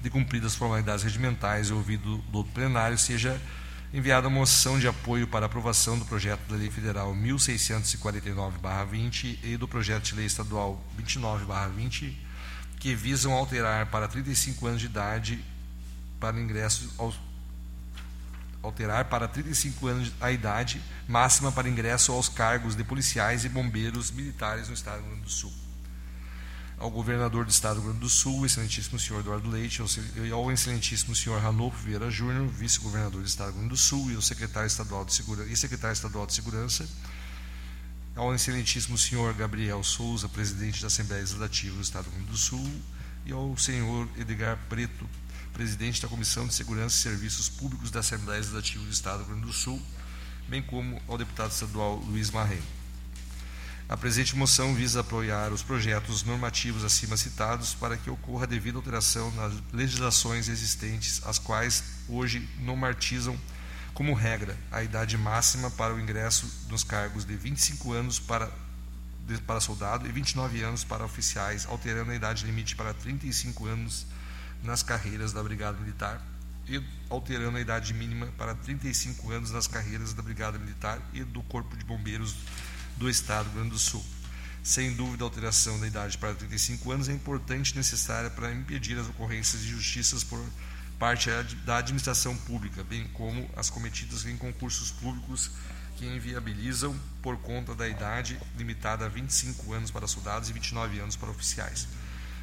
de 0.00 0.08
cumpridas 0.08 0.52
as 0.52 0.58
formalidades 0.58 1.04
regimentais 1.04 1.68
e 1.68 1.74
ouvido 1.74 2.16
do 2.32 2.42
plenário, 2.44 2.96
seja 2.96 3.38
enviada 3.92 4.28
a 4.28 4.30
moção 4.30 4.78
de 4.78 4.88
apoio 4.88 5.28
para 5.28 5.44
aprovação 5.44 5.98
do 5.98 6.06
projeto 6.06 6.40
da 6.48 6.56
Lei 6.56 6.70
Federal 6.70 7.14
1649-20 7.14 9.38
e 9.44 9.58
do 9.58 9.68
projeto 9.68 10.04
de 10.04 10.14
Lei 10.14 10.24
Estadual 10.24 10.82
29-20, 10.98 12.14
que 12.80 12.94
visam 12.94 13.34
alterar 13.34 13.90
para 13.90 14.08
35 14.08 14.66
anos 14.66 14.80
de 14.80 14.86
idade 14.86 15.44
para 16.18 16.40
ingresso 16.40 16.90
alterar 18.62 19.04
para 19.06 19.28
35 19.28 19.86
anos 19.86 20.12
a 20.20 20.30
idade 20.32 20.82
máxima 21.08 21.52
para 21.52 21.68
ingresso 21.68 22.12
aos 22.12 22.28
cargos 22.28 22.74
de 22.74 22.82
policiais 22.82 23.44
e 23.44 23.48
bombeiros 23.48 24.10
militares 24.10 24.68
no 24.68 24.74
Estado 24.74 24.98
do 24.98 25.02
Rio 25.02 25.10
Grande 25.10 25.24
do 25.24 25.30
Sul. 25.30 25.52
Ao 26.78 26.90
governador 26.90 27.44
do 27.46 27.50
Estado 27.50 27.76
do 27.76 27.80
Rio 27.80 27.90
Grande 27.90 28.00
do 28.00 28.10
Sul, 28.10 28.40
o 28.40 28.46
excelentíssimo 28.46 28.98
senhor 28.98 29.20
Eduardo 29.20 29.48
Leite, 29.48 29.82
e 30.16 30.30
ao 30.30 30.52
excelentíssimo 30.52 31.14
senhor 31.14 31.40
Ranolfo 31.40 31.78
Vieira 31.78 32.10
Júnior, 32.10 32.46
vice-governador 32.48 33.22
do 33.22 33.26
Estado 33.26 33.52
do 33.52 33.52
Rio 33.52 33.60
Grande 33.60 33.74
do 33.74 33.76
Sul, 33.78 34.10
e 34.10 34.16
ao 34.16 34.22
secretário 34.22 34.66
estadual 34.66 35.04
de 35.04 35.14
Segurança, 35.14 35.50
e 35.50 35.56
secretário 35.56 35.94
estadual 35.94 36.26
de 36.26 36.34
Segurança, 36.34 36.86
ao 38.14 38.34
excelentíssimo 38.34 38.98
senhor 38.98 39.32
Gabriel 39.32 39.82
Souza, 39.82 40.28
presidente 40.28 40.80
da 40.82 40.88
Assembleia 40.88 41.22
Legislativa 41.22 41.76
do 41.76 41.82
Estado 41.82 42.04
do 42.04 42.10
Rio 42.10 42.18
Grande 42.18 42.32
do 42.32 42.36
Sul, 42.36 42.82
e 43.24 43.32
ao 43.32 43.56
senhor 43.56 44.08
Edgar 44.18 44.58
Preto, 44.68 45.08
presidente 45.56 46.02
da 46.02 46.08
Comissão 46.08 46.46
de 46.46 46.52
Segurança 46.52 46.94
e 46.94 47.00
Serviços 47.00 47.48
Públicos 47.48 47.90
da 47.90 48.00
Assembleia 48.00 48.40
Legislativa 48.40 48.84
do 48.84 48.90
Estado 48.90 49.18
do 49.20 49.24
Rio 49.24 49.36
Grande 49.36 49.46
do 49.46 49.52
Sul, 49.54 49.80
bem 50.46 50.60
como 50.60 51.00
ao 51.08 51.16
deputado 51.16 51.50
estadual 51.50 51.96
Luiz 51.96 52.30
Marrem. 52.30 52.60
A 53.88 53.96
presente 53.96 54.36
moção 54.36 54.74
visa 54.74 55.00
apoiar 55.00 55.54
os 55.54 55.62
projetos 55.62 56.22
normativos 56.24 56.84
acima 56.84 57.16
citados 57.16 57.72
para 57.72 57.96
que 57.96 58.10
ocorra 58.10 58.44
a 58.44 58.46
devida 58.46 58.76
alteração 58.76 59.30
nas 59.30 59.54
legislações 59.72 60.46
existentes, 60.46 61.22
as 61.24 61.38
quais 61.38 61.82
hoje 62.06 62.46
normatizam 62.58 63.34
como 63.94 64.12
regra 64.12 64.58
a 64.70 64.82
idade 64.82 65.16
máxima 65.16 65.70
para 65.70 65.94
o 65.94 65.98
ingresso 65.98 66.46
nos 66.68 66.84
cargos 66.84 67.24
de 67.24 67.34
25 67.34 67.94
anos 67.94 68.18
para, 68.18 68.52
para 69.46 69.58
soldado 69.58 70.06
e 70.06 70.12
29 70.12 70.62
anos 70.62 70.84
para 70.84 71.02
oficiais, 71.02 71.64
alterando 71.64 72.10
a 72.10 72.14
idade 72.14 72.44
limite 72.44 72.76
para 72.76 72.92
35 72.92 73.64
anos 73.64 74.04
nas 74.62 74.82
carreiras 74.82 75.32
da 75.32 75.42
Brigada 75.42 75.78
Militar 75.78 76.22
e 76.68 76.82
alterando 77.08 77.56
a 77.56 77.60
idade 77.60 77.94
mínima 77.94 78.26
para 78.36 78.54
35 78.54 79.30
anos 79.30 79.50
nas 79.50 79.66
carreiras 79.66 80.12
da 80.12 80.22
Brigada 80.22 80.58
Militar 80.58 81.00
e 81.12 81.22
do 81.22 81.42
Corpo 81.44 81.76
de 81.76 81.84
Bombeiros 81.84 82.34
do 82.96 83.08
Estado 83.08 83.44
do 83.44 83.50
Rio 83.50 83.60
Grande 83.60 83.70
do 83.70 83.78
Sul. 83.78 84.04
Sem 84.62 84.92
dúvida, 84.94 85.22
a 85.22 85.26
alteração 85.26 85.78
da 85.78 85.86
idade 85.86 86.18
para 86.18 86.34
35 86.34 86.90
anos 86.90 87.08
é 87.08 87.12
importante 87.12 87.70
e 87.70 87.76
necessária 87.76 88.28
para 88.28 88.52
impedir 88.52 88.98
as 88.98 89.08
ocorrências 89.08 89.62
de 89.62 89.68
injustiças 89.68 90.24
por 90.24 90.44
parte 90.98 91.30
da 91.64 91.76
administração 91.76 92.36
pública, 92.36 92.82
bem 92.82 93.06
como 93.12 93.48
as 93.54 93.70
cometidas 93.70 94.26
em 94.26 94.36
concursos 94.36 94.90
públicos 94.90 95.52
que 95.96 96.04
inviabilizam 96.04 96.98
por 97.22 97.36
conta 97.38 97.74
da 97.74 97.88
idade 97.88 98.38
limitada 98.56 99.06
a 99.06 99.08
25 99.08 99.72
anos 99.72 99.90
para 99.90 100.06
soldados 100.06 100.50
e 100.50 100.52
29 100.52 100.98
anos 100.98 101.14
para 101.14 101.30
oficiais. 101.30 101.86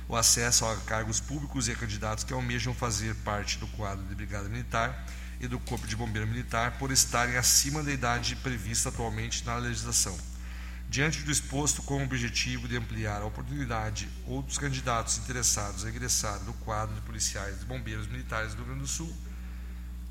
O 0.07 0.15
acesso 0.15 0.65
a 0.65 0.75
cargos 0.77 1.19
públicos 1.19 1.67
e 1.67 1.71
a 1.71 1.75
candidatos 1.75 2.23
que 2.23 2.33
almejam 2.33 2.73
fazer 2.73 3.15
parte 3.15 3.57
do 3.57 3.67
quadro 3.67 4.05
de 4.05 4.13
Brigada 4.13 4.49
Militar 4.49 5.05
e 5.39 5.47
do 5.47 5.59
Corpo 5.59 5.87
de 5.87 5.95
Bombeiro 5.95 6.27
Militar 6.27 6.77
por 6.77 6.91
estarem 6.91 7.37
acima 7.37 7.81
da 7.81 7.91
idade 7.91 8.35
prevista 8.37 8.89
atualmente 8.89 9.45
na 9.45 9.55
legislação. 9.57 10.17
Diante 10.89 11.23
do 11.23 11.31
exposto 11.31 11.81
com 11.81 12.01
o 12.01 12.03
objetivo 12.03 12.67
de 12.67 12.77
ampliar 12.77 13.21
a 13.21 13.25
oportunidade, 13.25 14.07
outros 14.27 14.57
candidatos 14.57 15.17
interessados 15.17 15.85
a 15.85 15.89
ingressar 15.89 16.39
no 16.43 16.53
quadro 16.53 16.93
de 16.93 17.01
policiais 17.01 17.61
e 17.61 17.65
bombeiros 17.65 18.07
militares 18.07 18.53
do 18.53 18.57
Rio 18.57 18.65
Grande 18.65 18.81
do 18.81 18.87
Sul, 18.87 19.11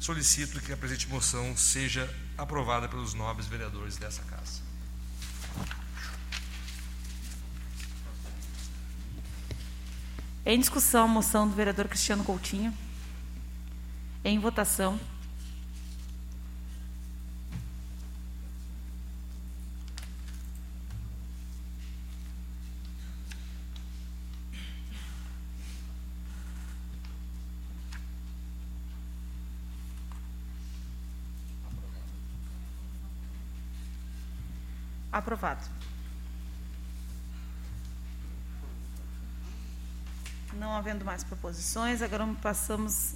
solicito 0.00 0.60
que 0.60 0.72
a 0.72 0.76
presente 0.76 1.08
moção 1.08 1.56
seja 1.56 2.12
aprovada 2.36 2.88
pelos 2.88 3.14
nobres 3.14 3.46
vereadores 3.46 3.96
dessa 3.96 4.22
casa. 4.22 4.61
Em 10.44 10.58
discussão, 10.58 11.04
a 11.04 11.08
moção 11.08 11.48
do 11.48 11.54
vereador 11.54 11.86
Cristiano 11.86 12.24
Coutinho. 12.24 12.74
Em 14.24 14.40
votação. 14.40 14.98
Aprovado. 35.12 35.60
Não 40.54 40.74
havendo 40.76 41.04
mais 41.04 41.24
proposições, 41.24 42.02
agora 42.02 42.26
passamos 42.40 43.14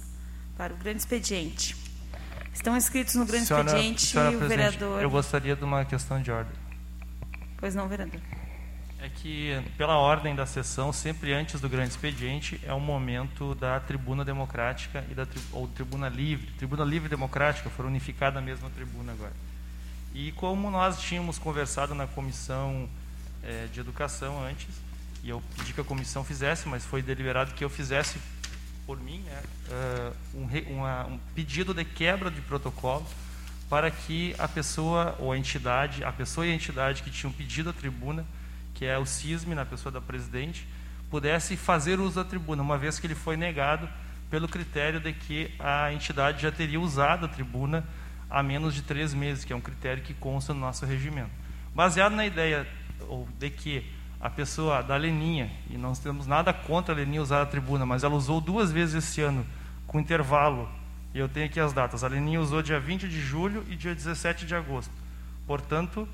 para 0.57 0.73
o 0.73 0.77
grande 0.77 0.99
expediente. 0.99 1.75
Estão 2.53 2.75
inscritos 2.75 3.15
no 3.15 3.25
grande 3.25 3.45
Senhora- 3.45 3.67
expediente 3.67 4.05
senhora 4.07 4.35
o 4.35 4.47
vereador. 4.47 5.01
Eu 5.01 5.09
gostaria 5.09 5.55
de 5.55 5.63
uma 5.63 5.85
questão 5.85 6.21
de 6.21 6.31
ordem. 6.31 6.55
Pois 7.57 7.75
não, 7.75 7.87
vereador. 7.87 8.19
É 8.99 9.09
que, 9.09 9.51
pela 9.77 9.95
ordem 9.97 10.35
da 10.35 10.47
sessão, 10.47 10.91
sempre 10.91 11.31
antes 11.31 11.61
do 11.61 11.69
grande 11.69 11.89
expediente, 11.91 12.59
é 12.63 12.73
o 12.73 12.79
momento 12.79 13.53
da 13.53 13.79
tribuna 13.79 14.25
democrática 14.25 15.05
e 15.09 15.13
da 15.13 15.23
tri- 15.27 15.39
ou 15.51 15.67
tribuna 15.67 16.09
livre. 16.09 16.47
Tribuna 16.57 16.83
livre 16.83 17.05
e 17.05 17.09
democrática 17.09 17.69
foram 17.69 17.89
unificadas 17.89 18.33
na 18.33 18.41
mesma 18.41 18.71
tribuna 18.71 19.11
agora. 19.11 19.33
E 20.15 20.31
como 20.31 20.71
nós 20.71 20.99
tínhamos 20.99 21.37
conversado 21.37 21.93
na 21.93 22.07
comissão 22.07 22.89
eh, 23.43 23.67
de 23.71 23.79
educação 23.79 24.43
antes, 24.43 24.67
e 25.27 25.29
eu 25.29 25.43
pedi 25.57 25.73
que 25.73 25.81
a 25.81 25.83
comissão 25.83 26.23
fizesse, 26.23 26.69
mas 26.69 26.85
foi 26.85 27.01
deliberado 27.01 27.53
que 27.53 27.61
eu 27.61 27.69
fizesse 27.69 28.17
por 28.85 28.97
mim 28.97 29.19
né, 29.25 29.43
eh, 29.69 30.11
um, 30.33 30.45
re- 30.45 30.65
uma- 30.69 31.05
um 31.05 31.17
pedido 31.35 31.73
de 31.73 31.83
quebra 31.83 32.31
de 32.31 32.39
protocolo 32.39 33.05
para 33.69 33.91
que 33.91 34.33
a 34.39 34.47
pessoa 34.47 35.17
ou 35.19 35.33
a 35.33 35.37
entidade, 35.37 36.01
a 36.01 36.13
pessoa 36.13 36.47
e 36.47 36.51
a 36.51 36.55
entidade 36.55 37.03
que 37.03 37.09
tinham 37.11 37.33
pedido 37.33 37.69
a 37.71 37.73
tribuna, 37.73 38.25
que 38.73 38.85
é 38.85 38.97
o 38.97 39.05
CISM, 39.05 39.53
na 39.53 39.65
pessoa 39.65 39.91
da 39.91 39.99
presidente, 39.99 40.65
pudesse 41.11 41.57
fazer 41.57 41.99
uso 41.99 42.15
da 42.15 42.23
tribuna, 42.23 42.61
uma 42.63 42.77
vez 42.77 42.97
que 42.97 43.05
ele 43.07 43.15
foi 43.15 43.35
negado 43.35 43.89
pelo 44.31 44.47
critério 44.47 45.01
de 45.01 45.11
que 45.11 45.51
a 45.59 45.91
entidade 45.91 46.41
já 46.41 46.53
teria 46.53 46.79
usado 46.79 47.25
a 47.25 47.27
tribuna 47.29 47.83
há 48.29 48.41
menos 48.41 48.73
de 48.73 48.81
três 48.81 49.13
meses, 49.13 49.43
que 49.43 49.51
é 49.51 49.55
um 49.57 49.59
critério 49.61 50.01
que 50.03 50.13
consta 50.13 50.53
no 50.53 50.61
nosso 50.61 50.85
regimento. 50.85 51.31
Baseado 51.75 52.13
na 52.15 52.25
ideia 52.25 52.65
de 53.37 53.49
que 53.49 53.83
a 54.27 54.29
pessoa 54.29 54.83
da 54.83 54.97
Leninha, 54.97 55.49
e 55.69 55.77
não 55.77 55.93
temos 55.93 56.27
nada 56.27 56.51
contra 56.51 56.93
a 56.93 56.97
Leninha 56.97 57.21
usar 57.21 57.41
a 57.41 57.45
tribuna, 57.45 57.85
mas 57.85 58.03
ela 58.03 58.13
usou 58.13 58.41
duas 58.41 58.69
vezes 58.73 58.95
esse 59.05 59.21
ano, 59.21 59.45
com 59.87 60.01
intervalo, 60.01 60.69
e 61.13 61.19
eu 61.19 61.29
tenho 61.29 61.45
aqui 61.45 61.61
as 61.61 61.71
datas. 61.71 62.03
A 62.03 62.09
Leninha 62.09 62.41
usou 62.41 62.61
dia 62.61 62.77
20 62.77 63.07
de 63.07 63.21
julho 63.21 63.63
e 63.69 63.75
dia 63.77 63.95
17 63.95 64.45
de 64.45 64.53
agosto. 64.53 64.91
Portanto, 65.45 66.05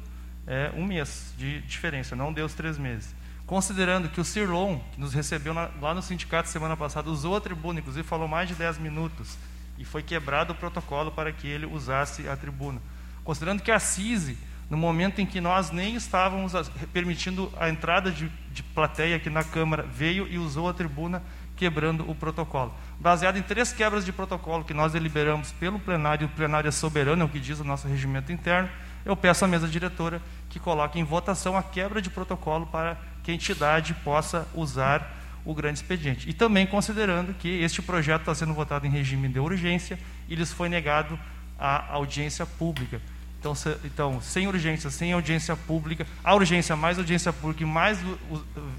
é 0.46 0.72
um 0.78 0.86
mês 0.86 1.34
de 1.40 1.62
diferença, 1.62 2.16
não 2.16 2.32
deu 2.32 2.46
os 2.46 2.54
três 2.54 2.78
meses. 2.78 3.16
Considerando 3.48 4.08
que 4.10 4.22
o 4.22 4.24
Cirlon, 4.24 4.78
que 4.94 5.02
nos 5.02 5.12
recebeu 5.12 5.52
na- 5.54 5.72
lá 5.82 5.96
no 5.96 6.02
sindicato 6.04 6.48
semana 6.50 6.78
passada, 6.78 7.10
usou 7.10 7.36
a 7.36 7.42
tribuna, 7.42 7.80
inclusive 7.80 8.08
falou 8.08 8.28
mais 8.28 8.48
de 8.48 8.54
10 8.54 8.78
minutos, 8.78 9.38
e 9.76 9.84
foi 9.84 10.04
quebrado 10.04 10.54
o 10.54 10.56
protocolo 10.56 11.12
para 11.12 11.32
que 11.32 11.48
ele 11.48 11.66
usasse 11.66 12.28
a 12.30 12.38
tribuna. 12.38 12.80
Considerando 13.24 13.64
que 13.64 13.72
a 13.72 13.80
CISI, 13.80 14.38
no 14.70 14.78
momento 14.78 15.20
em 15.20 15.26
que 15.26 15.42
nós 15.42 15.72
nem 15.72 15.96
estávamos 15.96 16.54
permitindo 16.92 17.52
a 17.60 17.70
entrada 17.70 18.12
de, 18.12 18.30
de 18.52 18.64
plateia 18.64 19.16
aqui 19.16 19.30
na 19.30 19.44
Câmara, 19.44 19.84
veio 19.84 20.28
e 20.28 20.38
usou 20.38 20.70
a 20.70 20.74
tribuna, 20.74 21.22
quebrando 21.56 22.10
o 22.10 22.16
protocolo. 22.16 22.74
Baseado 23.00 23.38
em 23.38 23.42
três 23.42 23.72
quebras 23.72 24.04
de 24.04 24.12
protocolo 24.12 24.64
que 24.64 24.74
nós 24.74 24.94
deliberamos 24.94 25.52
pelo 25.52 25.80
plenário, 25.80 26.28
o 26.28 26.30
plenário 26.30 26.68
é 26.68 26.72
soberano, 26.72 27.22
é 27.22 27.26
o 27.26 27.30
que 27.30 27.40
diz 27.40 27.60
o 27.60 27.64
nosso 27.64 27.88
regimento 27.88 28.32
interno, 28.32 28.70
eu 29.06 29.16
peço 29.16 29.44
à 29.44 29.48
mesa 29.48 29.68
diretora 29.68 30.22
que 30.50 30.60
coloque 30.60 31.00
em 31.00 31.04
votação 31.04 31.58
a 31.58 31.64
quebra 31.64 32.02
de 32.02 32.10
protocolo 32.10 32.66
para 32.66 32.98
que 33.22 33.32
a 33.32 33.34
entidade 33.34 33.94
possa 33.96 34.48
usar 34.54 35.20
o 35.46 35.54
grande 35.54 35.80
expediente. 35.80 36.30
E 36.30 36.34
também 36.34 36.66
considerando 36.66 37.34
que 37.34 37.62
este 37.62 37.82
projeto 37.82 38.22
está 38.22 38.36
sendo 38.36 38.54
votado 38.54 38.88
em 38.88 38.90
regime 38.90 39.28
de 39.28 39.40
urgência 39.40 40.00
e 40.30 40.36
lhes 40.36 40.54
foi 40.54 40.70
negado 40.70 41.20
a 41.60 41.94
audiência 41.94 42.46
pública. 42.46 43.02
Então, 43.44 43.54
se- 43.54 43.76
então, 43.84 44.22
sem 44.22 44.48
urgência, 44.48 44.90
sem 44.90 45.12
audiência 45.12 45.54
pública, 45.58 46.08
a 46.24 46.34
urgência 46.34 46.78
mais 46.78 46.98
audiência 46.98 47.34
pública 47.34 47.62
e 47.62 47.66
mais 47.66 48.00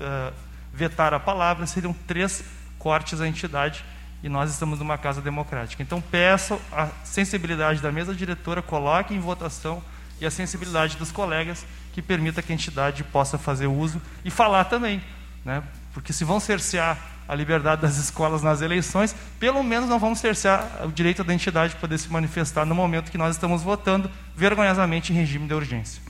eh, 0.01 0.33
vetar 0.73 1.13
a 1.13 1.21
palavra 1.21 1.67
seriam 1.67 1.93
três 2.07 2.43
cortes 2.79 3.21
à 3.21 3.29
entidade 3.29 3.85
e 4.23 4.29
nós 4.31 4.51
estamos 4.51 4.79
numa 4.79 4.97
casa 4.97 5.21
democrática. 5.21 5.83
Então, 5.83 6.01
peço 6.01 6.59
a 6.73 6.89
sensibilidade 7.05 7.83
da 7.83 7.93
mesa 7.93 8.15
diretora, 8.15 8.63
coloque 8.63 9.13
em 9.13 9.21
votação 9.21 9.83
e 10.19 10.25
a 10.25 10.31
sensibilidade 10.31 10.97
dos 10.97 11.13
colegas 11.13 11.67
que 11.93 12.01
permita 12.01 12.41
que 12.41 12.51
a 12.51 12.55
entidade 12.55 13.05
possa 13.05 13.37
fazer 13.37 13.67
uso 13.67 14.01
e 14.25 14.31
falar 14.31 14.65
também, 14.65 15.03
né? 15.45 15.63
Porque 15.93 16.11
se 16.11 16.25
vão 16.25 16.41
cercear 16.41 16.97
a 17.29 17.35
liberdade 17.35 17.83
das 17.83 17.97
escolas 17.97 18.43
nas 18.43 18.61
eleições, 18.61 19.15
pelo 19.41 19.63
menos 19.63 19.89
não 19.89 19.99
vamos 19.99 20.19
cercear 20.19 20.83
o 20.85 20.93
direito 20.93 21.25
da 21.25 21.33
entidade 21.33 21.75
de 21.75 21.81
poder 21.81 21.99
se 21.99 22.09
manifestar 22.11 22.65
no 22.65 22.75
momento 22.75 23.11
que 23.11 23.19
nós 23.19 23.35
estamos 23.35 23.63
votando 23.63 24.11
vergonhosamente 24.37 25.13
em 25.13 25.17
regime 25.17 25.47
de 25.49 25.55
urgência. 25.55 26.03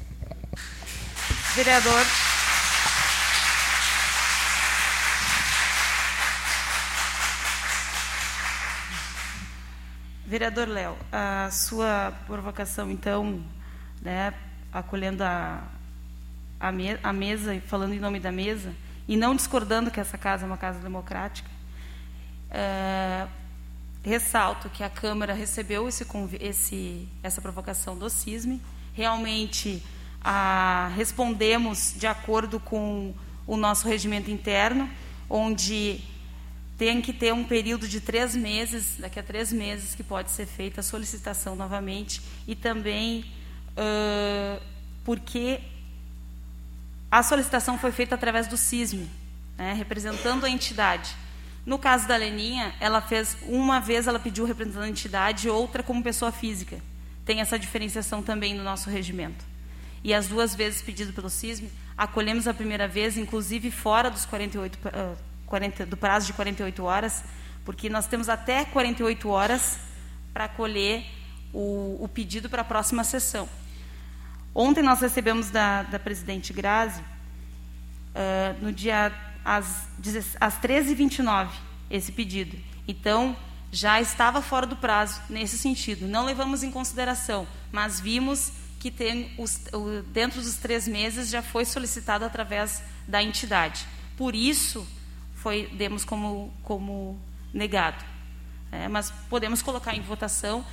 Vereador. 1.55 2.05
Vereador 10.27 10.69
Léo, 10.69 10.97
a 11.13 11.51
sua 11.51 12.13
provocação, 12.27 12.91
então, 12.91 13.43
né, 14.01 14.33
acolhendo 14.73 15.23
a, 15.23 15.63
a, 16.59 16.73
me- 16.73 16.99
a 17.03 17.13
mesa 17.13 17.55
e 17.55 17.61
falando 17.61 17.93
em 17.93 18.01
nome 18.01 18.19
da 18.19 18.33
mesa, 18.33 18.73
e 19.07 19.17
não 19.17 19.35
discordando 19.35 19.91
que 19.91 20.01
essa 20.01 20.17
casa 20.17 20.45
é 20.45 20.47
uma 20.47 20.57
casa 20.57 20.79
democrática, 20.79 21.49
eh, 22.51 23.27
ressalto 24.03 24.69
que 24.69 24.83
a 24.83 24.91
Câmara 24.91 25.33
recebeu 25.33 25.89
esse, 25.89 26.07
esse- 26.41 27.09
essa 27.23 27.41
provocação 27.41 27.97
do 27.97 28.09
CISME. 28.11 28.61
Realmente, 28.95 29.83
a, 30.23 30.91
respondemos 30.95 31.95
de 31.97 32.07
acordo 32.07 32.61
com 32.61 33.15
o 33.47 33.57
nosso 33.57 33.87
regimento 33.89 34.31
interno, 34.31 34.89
onde 35.29 36.01
tem 36.79 37.01
que 37.01 37.13
ter 37.13 37.33
um 37.33 37.45
período 37.45 37.87
de 37.87 38.01
três 38.01 38.35
meses, 38.35 38.97
daqui 38.99 39.19
a 39.19 39.23
três 39.23 39.53
meses 39.53 39.95
que 39.95 40.03
pode 40.03 40.31
ser 40.31 40.47
feita 40.47 40.81
a 40.81 40.83
solicitação 40.83 41.55
novamente, 41.57 42.21
e 42.47 42.55
também 42.55 43.25
uh, 43.71 44.63
porque 45.05 45.61
a 47.15 47.23
solicitação 47.23 47.79
foi 47.79 47.93
feita 47.93 48.17
através 48.17 48.49
do 48.49 48.57
CISME, 48.57 49.09
né, 49.57 49.73
representando 49.73 50.45
a 50.45 50.51
entidade. 50.51 51.15
No 51.65 51.79
caso 51.79 52.09
da 52.09 52.17
Leninha, 52.17 52.75
ela 52.81 53.01
fez 53.01 53.37
uma 53.43 53.81
vez 53.81 54.09
ela 54.09 54.19
pediu 54.19 54.45
representando 54.45 54.83
a 54.83 54.89
entidade, 54.89 55.49
outra 55.49 55.81
como 55.81 56.03
pessoa 56.03 56.33
física. 56.33 56.81
Tem 57.25 57.41
essa 57.41 57.57
diferenciação 57.57 58.21
também 58.21 58.53
no 58.53 58.65
nosso 58.65 58.91
regimento. 58.91 59.45
E 60.03 60.13
as 60.13 60.27
duas 60.27 60.57
vezes 60.57 60.83
pedido 60.83 61.13
pelo 61.13 61.31
CISME, 61.31 61.71
acolhemos 61.97 62.49
a 62.49 62.53
primeira 62.53 62.89
vez, 62.89 63.17
inclusive 63.17 63.71
fora 63.71 64.11
dos 64.11 64.25
48 64.25 64.77
uh, 64.89 65.17
40, 65.47 65.87
do 65.87 65.97
prazo 65.97 66.27
de 66.27 66.33
48 66.33 66.83
horas, 66.83 67.23
porque 67.65 67.89
nós 67.89 68.09
temos 68.09 68.29
até 68.29 68.65
48 68.65 69.29
horas 69.29 69.79
para 70.33 70.49
colher 70.49 71.07
o, 71.53 71.97
o 72.01 72.11
pedido 72.13 72.51
para 72.51 72.63
a 72.63 72.65
próxima 72.65 73.05
sessão. 73.05 73.49
Ontem 74.55 74.83
nós 74.83 75.01
recebemos 75.01 75.51
da, 75.51 75.83
da 75.83 75.99
presidente 75.99 76.53
Grazi, 76.53 77.01
uh, 77.01 78.63
no 78.63 78.73
dia 78.73 79.13
às, 79.45 79.89
às 80.41 80.61
13h29, 80.61 81.49
esse 81.91 82.13
pedido. 82.13 82.57
Então, 82.87 83.37
já 83.73 84.01
estava 84.01 84.41
fora 84.41 84.67
do 84.67 84.77
prazo 84.77 85.21
nesse 85.29 85.59
sentido. 85.59 86.07
Não 86.07 86.25
levamos 86.25 86.63
em 86.63 86.71
consideração, 86.71 87.47
mas 87.73 87.99
vimos 87.99 88.53
que 88.79 88.91
tem 88.91 89.33
os, 89.39 89.61
dentro 90.13 90.41
dos 90.41 90.57
três 90.57 90.87
meses 90.87 91.31
já 91.31 91.43
foi 91.43 91.65
solicitado 91.65 92.25
através 92.25 92.83
da 93.09 93.23
entidade. 93.23 93.87
Por 94.17 94.35
isso, 94.35 94.87
foi 95.35 95.67
demos 95.73 96.05
como, 96.05 96.53
como 96.63 97.19
negado. 97.53 98.05
É, 98.71 98.89
mas 98.89 99.11
podemos 99.29 99.63
colocar 99.63 99.95
em 99.95 100.01
votação. 100.01 100.65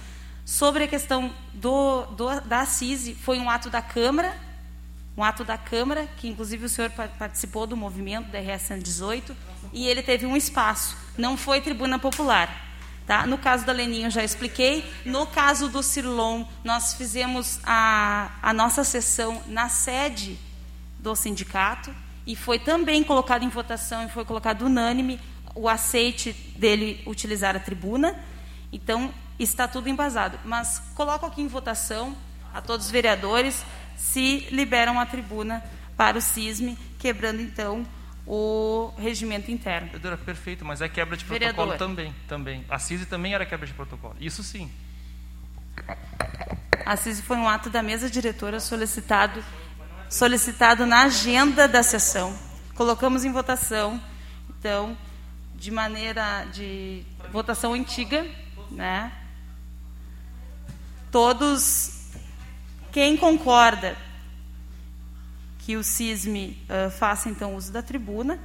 Sobre 0.51 0.83
a 0.83 0.87
questão 0.87 1.33
do, 1.53 2.05
do, 2.07 2.41
da 2.41 2.65
CISI, 2.65 3.15
foi 3.15 3.39
um 3.39 3.49
ato 3.49 3.69
da 3.69 3.81
Câmara, 3.81 4.35
um 5.15 5.23
ato 5.23 5.45
da 5.45 5.57
Câmara, 5.57 6.09
que 6.17 6.27
inclusive 6.27 6.65
o 6.65 6.69
senhor 6.69 6.91
participou 7.17 7.65
do 7.65 7.77
movimento 7.77 8.29
da 8.29 8.37
RS 8.37 8.63
118, 8.63 9.33
e 9.71 9.87
ele 9.87 10.03
teve 10.03 10.25
um 10.25 10.35
espaço, 10.35 10.97
não 11.17 11.37
foi 11.37 11.61
tribuna 11.61 11.97
popular. 11.97 12.67
Tá? 13.07 13.25
No 13.25 13.37
caso 13.37 13.65
da 13.65 13.71
Leninho, 13.71 14.11
já 14.11 14.25
expliquei. 14.25 14.83
No 15.05 15.25
caso 15.25 15.69
do 15.69 15.81
Cirlon, 15.81 16.43
nós 16.65 16.95
fizemos 16.95 17.61
a, 17.63 18.31
a 18.41 18.53
nossa 18.53 18.83
sessão 18.83 19.41
na 19.47 19.69
sede 19.69 20.37
do 20.99 21.15
sindicato, 21.15 21.95
e 22.27 22.35
foi 22.35 22.59
também 22.59 23.05
colocado 23.05 23.43
em 23.43 23.49
votação 23.49 24.03
e 24.03 24.09
foi 24.09 24.25
colocado 24.25 24.63
unânime 24.63 25.17
o 25.55 25.69
aceite 25.69 26.33
dele 26.57 27.01
utilizar 27.07 27.55
a 27.55 27.59
tribuna. 27.59 28.19
Então, 28.69 29.13
está 29.43 29.67
tudo 29.67 29.89
embasado. 29.89 30.39
Mas 30.45 30.81
coloco 30.95 31.25
aqui 31.25 31.41
em 31.41 31.47
votação 31.47 32.15
a 32.53 32.61
todos 32.61 32.87
os 32.87 32.91
vereadores 32.91 33.63
se 33.95 34.47
liberam 34.51 34.99
a 34.99 35.05
tribuna 35.05 35.63
para 35.95 36.17
o 36.17 36.21
CISME, 36.21 36.77
quebrando 36.99 37.41
então 37.41 37.85
o 38.25 38.93
regimento 38.97 39.51
interno. 39.51 39.87
Vereadora, 39.87 40.17
perfeito, 40.17 40.65
mas 40.65 40.81
é 40.81 40.89
quebra 40.89 41.15
de 41.15 41.25
protocolo 41.25 41.71
Vereador. 41.71 41.77
também, 41.77 42.15
também. 42.27 42.65
A 42.69 42.79
CISE 42.79 43.05
também 43.05 43.33
era 43.33 43.45
quebra 43.45 43.67
de 43.67 43.73
protocolo. 43.73 44.15
Isso 44.19 44.43
sim. 44.43 44.71
A 46.85 46.95
CISE 46.95 47.21
foi 47.21 47.37
um 47.37 47.47
ato 47.47 47.69
da 47.69 47.83
mesa 47.83 48.09
diretora 48.09 48.59
solicitado 48.59 49.43
solicitado 50.09 50.85
na 50.85 51.03
agenda 51.03 51.67
da 51.69 51.81
sessão. 51.81 52.37
Colocamos 52.75 53.23
em 53.23 53.31
votação, 53.31 53.99
então, 54.49 54.97
de 55.55 55.71
maneira 55.71 56.45
de 56.51 57.03
votação 57.31 57.73
antiga, 57.73 58.27
né? 58.69 59.11
Todos, 61.11 62.07
quem 62.91 63.17
concorda 63.17 63.97
que 65.59 65.75
o 65.75 65.83
CISME 65.83 66.57
uh, 66.69 66.89
faça 66.89 67.29
então 67.29 67.55
uso 67.55 67.71
da 67.71 67.81
tribuna, 67.81 68.39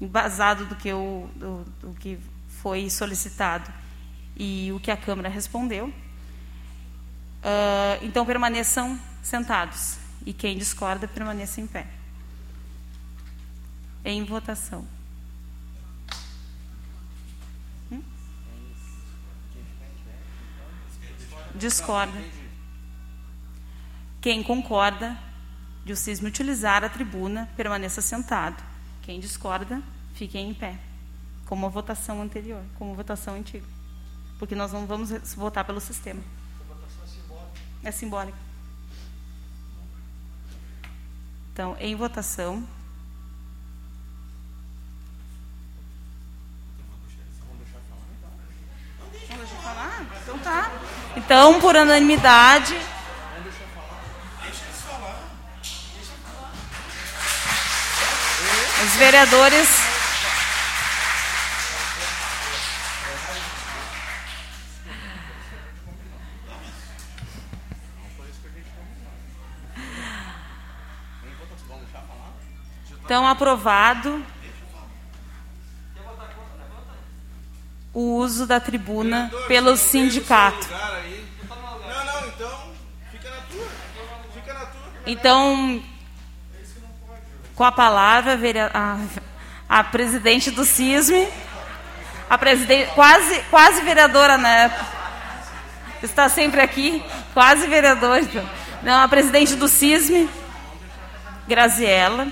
embasado 0.00 0.66
do 0.66 0.74
que, 0.74 0.92
o, 0.92 1.30
do, 1.36 1.64
do 1.80 1.94
que 1.94 2.18
foi 2.60 2.90
solicitado 2.90 3.72
e 4.36 4.72
o 4.72 4.80
que 4.80 4.90
a 4.90 4.96
Câmara 4.96 5.28
respondeu, 5.28 5.86
uh, 5.86 5.92
então 8.02 8.26
permaneçam 8.26 9.00
sentados. 9.22 9.98
E 10.26 10.32
quem 10.32 10.58
discorda, 10.58 11.06
permaneça 11.06 11.60
em 11.60 11.68
pé. 11.68 11.86
Em 14.04 14.24
votação. 14.24 14.95
Discorda. 21.58 22.22
Quem 24.20 24.42
concorda 24.42 25.16
de 25.84 25.92
o 25.92 25.96
cisma 25.96 26.28
utilizar 26.28 26.84
a 26.84 26.88
tribuna, 26.88 27.48
permaneça 27.56 28.00
sentado. 28.00 28.62
Quem 29.02 29.20
discorda, 29.20 29.80
fique 30.14 30.36
em 30.36 30.52
pé. 30.52 30.76
Como 31.46 31.64
a 31.64 31.68
votação 31.68 32.20
anterior, 32.20 32.62
como 32.76 32.92
a 32.92 32.96
votação 32.96 33.34
antiga. 33.34 33.66
Porque 34.38 34.54
nós 34.54 34.72
não 34.72 34.84
vamos 34.84 35.10
votar 35.34 35.64
pelo 35.64 35.80
sistema. 35.80 36.20
A 36.60 36.74
votação 36.74 37.04
é 37.04 37.06
simbólica. 37.06 37.60
É 37.84 37.90
simbólica. 37.90 38.38
Então, 41.52 41.76
em 41.78 41.94
votação. 41.94 42.66
Falar? 49.62 50.06
Então 50.22 50.38
tá. 50.38 50.70
Então, 51.16 51.60
por 51.60 51.76
unanimidade. 51.76 52.76
Os 58.84 58.92
vereadores 58.96 59.86
Então, 73.06 73.24
aprovado 73.24 74.20
o 77.96 78.16
uso 78.16 78.46
da 78.46 78.60
tribuna 78.60 79.32
pelo 79.48 79.74
sindicato. 79.74 80.68
Não, 80.68 82.04
não, 82.04 82.28
então 82.28 82.58
fica 83.10 83.30
na 83.30 83.36
tua. 83.50 83.68
Fica 84.34 84.52
na 84.52 84.66
tua. 84.66 84.82
Então, 85.06 85.82
com 87.54 87.64
a 87.64 87.72
palavra, 87.72 88.38
a, 88.74 88.98
a 89.66 89.82
presidente 89.82 90.50
do 90.50 90.66
CISME, 90.66 91.26
a 92.28 92.36
presidente, 92.36 92.92
quase, 92.92 93.40
quase 93.48 93.80
vereadora, 93.80 94.36
né? 94.36 94.70
Está 96.02 96.28
sempre 96.28 96.60
aqui, 96.60 97.02
quase 97.32 97.66
vereadora. 97.66 98.20
Então. 98.20 98.46
Não, 98.82 99.02
a 99.02 99.08
presidente 99.08 99.54
do 99.54 99.68
CISME, 99.68 100.28
Graziella. 101.48 102.28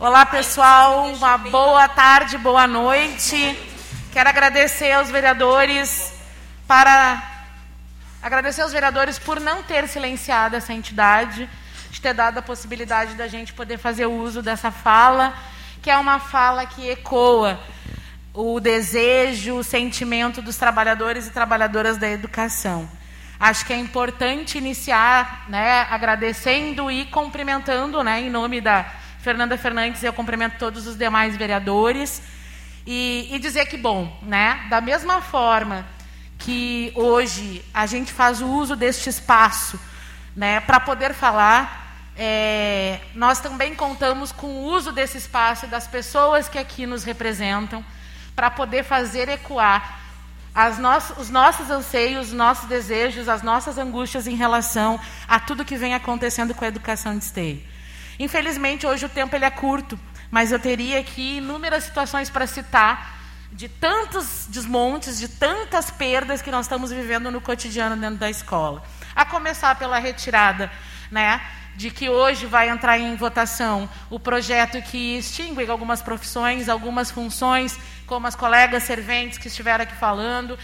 Olá, 0.00 0.24
pessoal. 0.24 1.08
Uma 1.12 1.36
boa 1.36 1.88
tarde, 1.88 2.38
boa 2.38 2.68
noite. 2.68 3.58
Quero 4.12 4.28
agradecer 4.28 4.92
aos 4.92 5.10
vereadores 5.10 6.14
para 6.68 7.20
agradecer 8.22 8.62
aos 8.62 8.70
vereadores 8.70 9.18
por 9.18 9.40
não 9.40 9.60
ter 9.64 9.88
silenciado 9.88 10.54
essa 10.54 10.72
entidade, 10.72 11.50
de 11.90 12.00
ter 12.00 12.14
dado 12.14 12.38
a 12.38 12.42
possibilidade 12.42 13.16
da 13.16 13.26
gente 13.26 13.52
poder 13.52 13.76
fazer 13.76 14.06
uso 14.06 14.40
dessa 14.40 14.70
fala, 14.70 15.34
que 15.82 15.90
é 15.90 15.98
uma 15.98 16.20
fala 16.20 16.64
que 16.64 16.88
ecoa 16.88 17.58
o 18.32 18.60
desejo, 18.60 19.56
o 19.56 19.64
sentimento 19.64 20.40
dos 20.40 20.54
trabalhadores 20.54 21.26
e 21.26 21.32
trabalhadoras 21.32 21.98
da 21.98 22.08
educação. 22.08 22.88
Acho 23.40 23.66
que 23.66 23.72
é 23.72 23.76
importante 23.76 24.58
iniciar, 24.58 25.46
né, 25.48 25.88
agradecendo 25.90 26.88
e 26.88 27.04
cumprimentando, 27.06 28.04
né, 28.04 28.20
em 28.20 28.30
nome 28.30 28.60
da 28.60 28.86
Fernanda 29.28 29.58
Fernandes, 29.58 30.02
eu 30.02 30.10
cumprimento 30.10 30.56
todos 30.58 30.86
os 30.86 30.96
demais 30.96 31.36
vereadores. 31.36 32.22
E, 32.86 33.28
e 33.30 33.38
dizer 33.38 33.66
que, 33.66 33.76
bom, 33.76 34.18
né, 34.22 34.66
da 34.70 34.80
mesma 34.80 35.20
forma 35.20 35.84
que 36.38 36.90
hoje 36.94 37.62
a 37.74 37.84
gente 37.84 38.10
faz 38.10 38.40
o 38.40 38.46
uso 38.46 38.74
deste 38.74 39.10
espaço 39.10 39.78
né, 40.34 40.60
para 40.60 40.80
poder 40.80 41.12
falar, 41.12 42.08
é, 42.16 43.00
nós 43.14 43.38
também 43.38 43.74
contamos 43.74 44.32
com 44.32 44.46
o 44.46 44.64
uso 44.64 44.92
desse 44.92 45.18
espaço 45.18 45.66
das 45.66 45.86
pessoas 45.86 46.48
que 46.48 46.56
aqui 46.56 46.86
nos 46.86 47.04
representam 47.04 47.84
para 48.34 48.50
poder 48.50 48.82
fazer 48.82 49.28
ecoar 49.28 50.00
no 50.78 51.20
os 51.20 51.28
nossos 51.28 51.70
anseios, 51.70 52.28
os 52.28 52.32
nossos 52.32 52.66
desejos, 52.66 53.28
as 53.28 53.42
nossas 53.42 53.76
angústias 53.76 54.26
em 54.26 54.36
relação 54.36 54.98
a 55.28 55.38
tudo 55.38 55.66
que 55.66 55.76
vem 55.76 55.92
acontecendo 55.92 56.54
com 56.54 56.64
a 56.64 56.68
educação 56.68 57.18
de 57.18 57.24
esteio. 57.24 57.77
Infelizmente, 58.18 58.86
hoje 58.86 59.06
o 59.06 59.08
tempo 59.08 59.36
ele 59.36 59.44
é 59.44 59.50
curto, 59.50 59.98
mas 60.30 60.50
eu 60.50 60.58
teria 60.58 60.98
aqui 60.98 61.38
inúmeras 61.38 61.84
situações 61.84 62.28
para 62.28 62.46
citar 62.46 63.16
de 63.52 63.68
tantos 63.68 64.46
desmontes, 64.48 65.18
de 65.18 65.28
tantas 65.28 65.90
perdas 65.90 66.42
que 66.42 66.50
nós 66.50 66.66
estamos 66.66 66.90
vivendo 66.90 67.30
no 67.30 67.40
cotidiano 67.40 67.96
dentro 67.96 68.18
da 68.18 68.28
escola. 68.28 68.82
A 69.14 69.24
começar 69.24 69.74
pela 69.76 69.98
retirada, 69.98 70.70
né, 71.10 71.40
de 71.74 71.90
que 71.90 72.08
hoje 72.08 72.44
vai 72.44 72.68
entrar 72.68 72.98
em 72.98 73.14
votação 73.14 73.88
o 74.10 74.18
projeto 74.18 74.82
que 74.82 75.18
extingue 75.18 75.70
algumas 75.70 76.02
profissões, 76.02 76.68
algumas 76.68 77.10
funções, 77.10 77.78
como 78.04 78.26
as 78.26 78.34
colegas 78.34 78.82
serventes 78.82 79.38
que 79.38 79.48
estiveram 79.48 79.84
aqui 79.84 79.94
falando, 79.94 80.58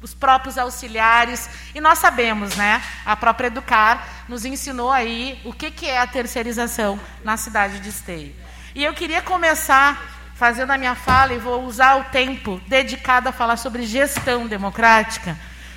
os 0.00 0.14
próprios 0.14 0.56
auxiliares, 0.56 1.48
e 1.74 1.80
nós 1.80 1.98
sabemos, 1.98 2.54
né, 2.56 2.82
a 3.04 3.16
própria 3.16 3.48
Educar 3.48 4.06
nos 4.28 4.44
ensinou 4.44 4.92
aí 4.92 5.40
o 5.44 5.52
que, 5.52 5.70
que 5.70 5.86
é 5.86 5.98
a 5.98 6.06
terceirização 6.06 6.98
na 7.24 7.36
cidade 7.36 7.80
de 7.80 7.88
Esteio. 7.88 8.34
E 8.74 8.84
eu 8.84 8.94
queria 8.94 9.20
começar 9.22 10.00
fazendo 10.34 10.70
a 10.70 10.78
minha 10.78 10.94
fala, 10.94 11.34
e 11.34 11.38
vou 11.38 11.64
usar 11.64 11.96
o 11.96 12.04
tempo 12.04 12.60
dedicado 12.68 13.28
a 13.28 13.32
falar 13.32 13.56
sobre 13.56 13.84
gestão 13.84 14.46
democrática, 14.46 15.36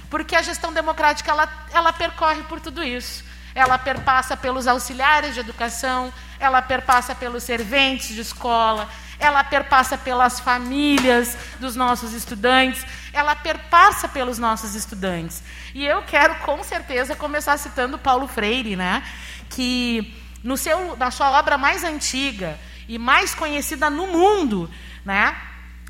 porque 0.09 0.35
a 0.35 0.41
gestão 0.41 0.71
democrática 0.71 1.31
ela, 1.31 1.49
ela 1.73 1.91
percorre 1.91 2.43
por 2.43 2.59
tudo 2.59 2.83
isso 2.83 3.31
ela 3.53 3.77
perpassa 3.77 4.37
pelos 4.37 4.67
auxiliares 4.67 5.33
de 5.33 5.39
educação, 5.39 6.11
ela 6.39 6.61
perpassa 6.61 7.13
pelos 7.13 7.43
serventes 7.43 8.09
de 8.09 8.21
escola, 8.21 8.89
ela 9.21 9.43
perpassa 9.43 9.97
pelas 9.97 10.39
famílias 10.39 11.37
dos 11.59 11.75
nossos 11.75 12.11
estudantes, 12.11 12.83
ela 13.13 13.35
perpassa 13.35 14.09
pelos 14.09 14.39
nossos 14.39 14.73
estudantes. 14.73 15.43
E 15.75 15.85
eu 15.85 16.01
quero, 16.01 16.35
com 16.39 16.63
certeza, 16.63 17.15
começar 17.15 17.55
citando 17.57 17.99
Paulo 17.99 18.27
Freire, 18.27 18.75
né? 18.75 19.03
que 19.47 20.11
no 20.43 20.57
seu, 20.57 20.97
na 20.97 21.11
sua 21.11 21.37
obra 21.37 21.55
mais 21.55 21.83
antiga 21.83 22.59
e 22.87 22.97
mais 22.97 23.35
conhecida 23.35 23.91
no 23.91 24.07
mundo, 24.07 24.69
né? 25.05 25.35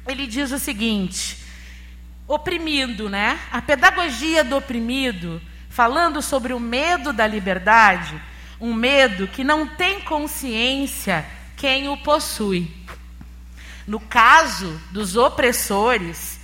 ele 0.05 0.27
diz 0.27 0.51
o 0.51 0.59
seguinte: 0.59 1.37
oprimido, 2.27 3.09
né? 3.09 3.39
a 3.49 3.61
pedagogia 3.61 4.43
do 4.43 4.57
oprimido 4.57 5.41
falando 5.69 6.21
sobre 6.21 6.51
o 6.51 6.59
medo 6.59 7.13
da 7.13 7.25
liberdade, 7.25 8.21
um 8.59 8.73
medo 8.73 9.25
que 9.25 9.41
não 9.41 9.65
tem 9.65 10.01
consciência 10.01 11.25
quem 11.55 11.87
o 11.87 11.95
possui. 11.95 12.80
No 13.91 13.99
caso 13.99 14.79
dos 14.89 15.17
opressores, 15.17 16.39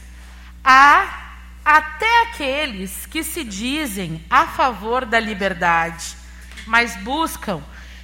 há 0.62 1.30
até 1.64 2.24
aqueles 2.24 3.06
que 3.06 3.24
se 3.24 3.42
dizem 3.42 4.22
a 4.30 4.48
favor 4.48 5.06
da 5.06 5.18
liberdade, 5.18 6.18
mas 6.66 6.98
buscam 6.98 7.64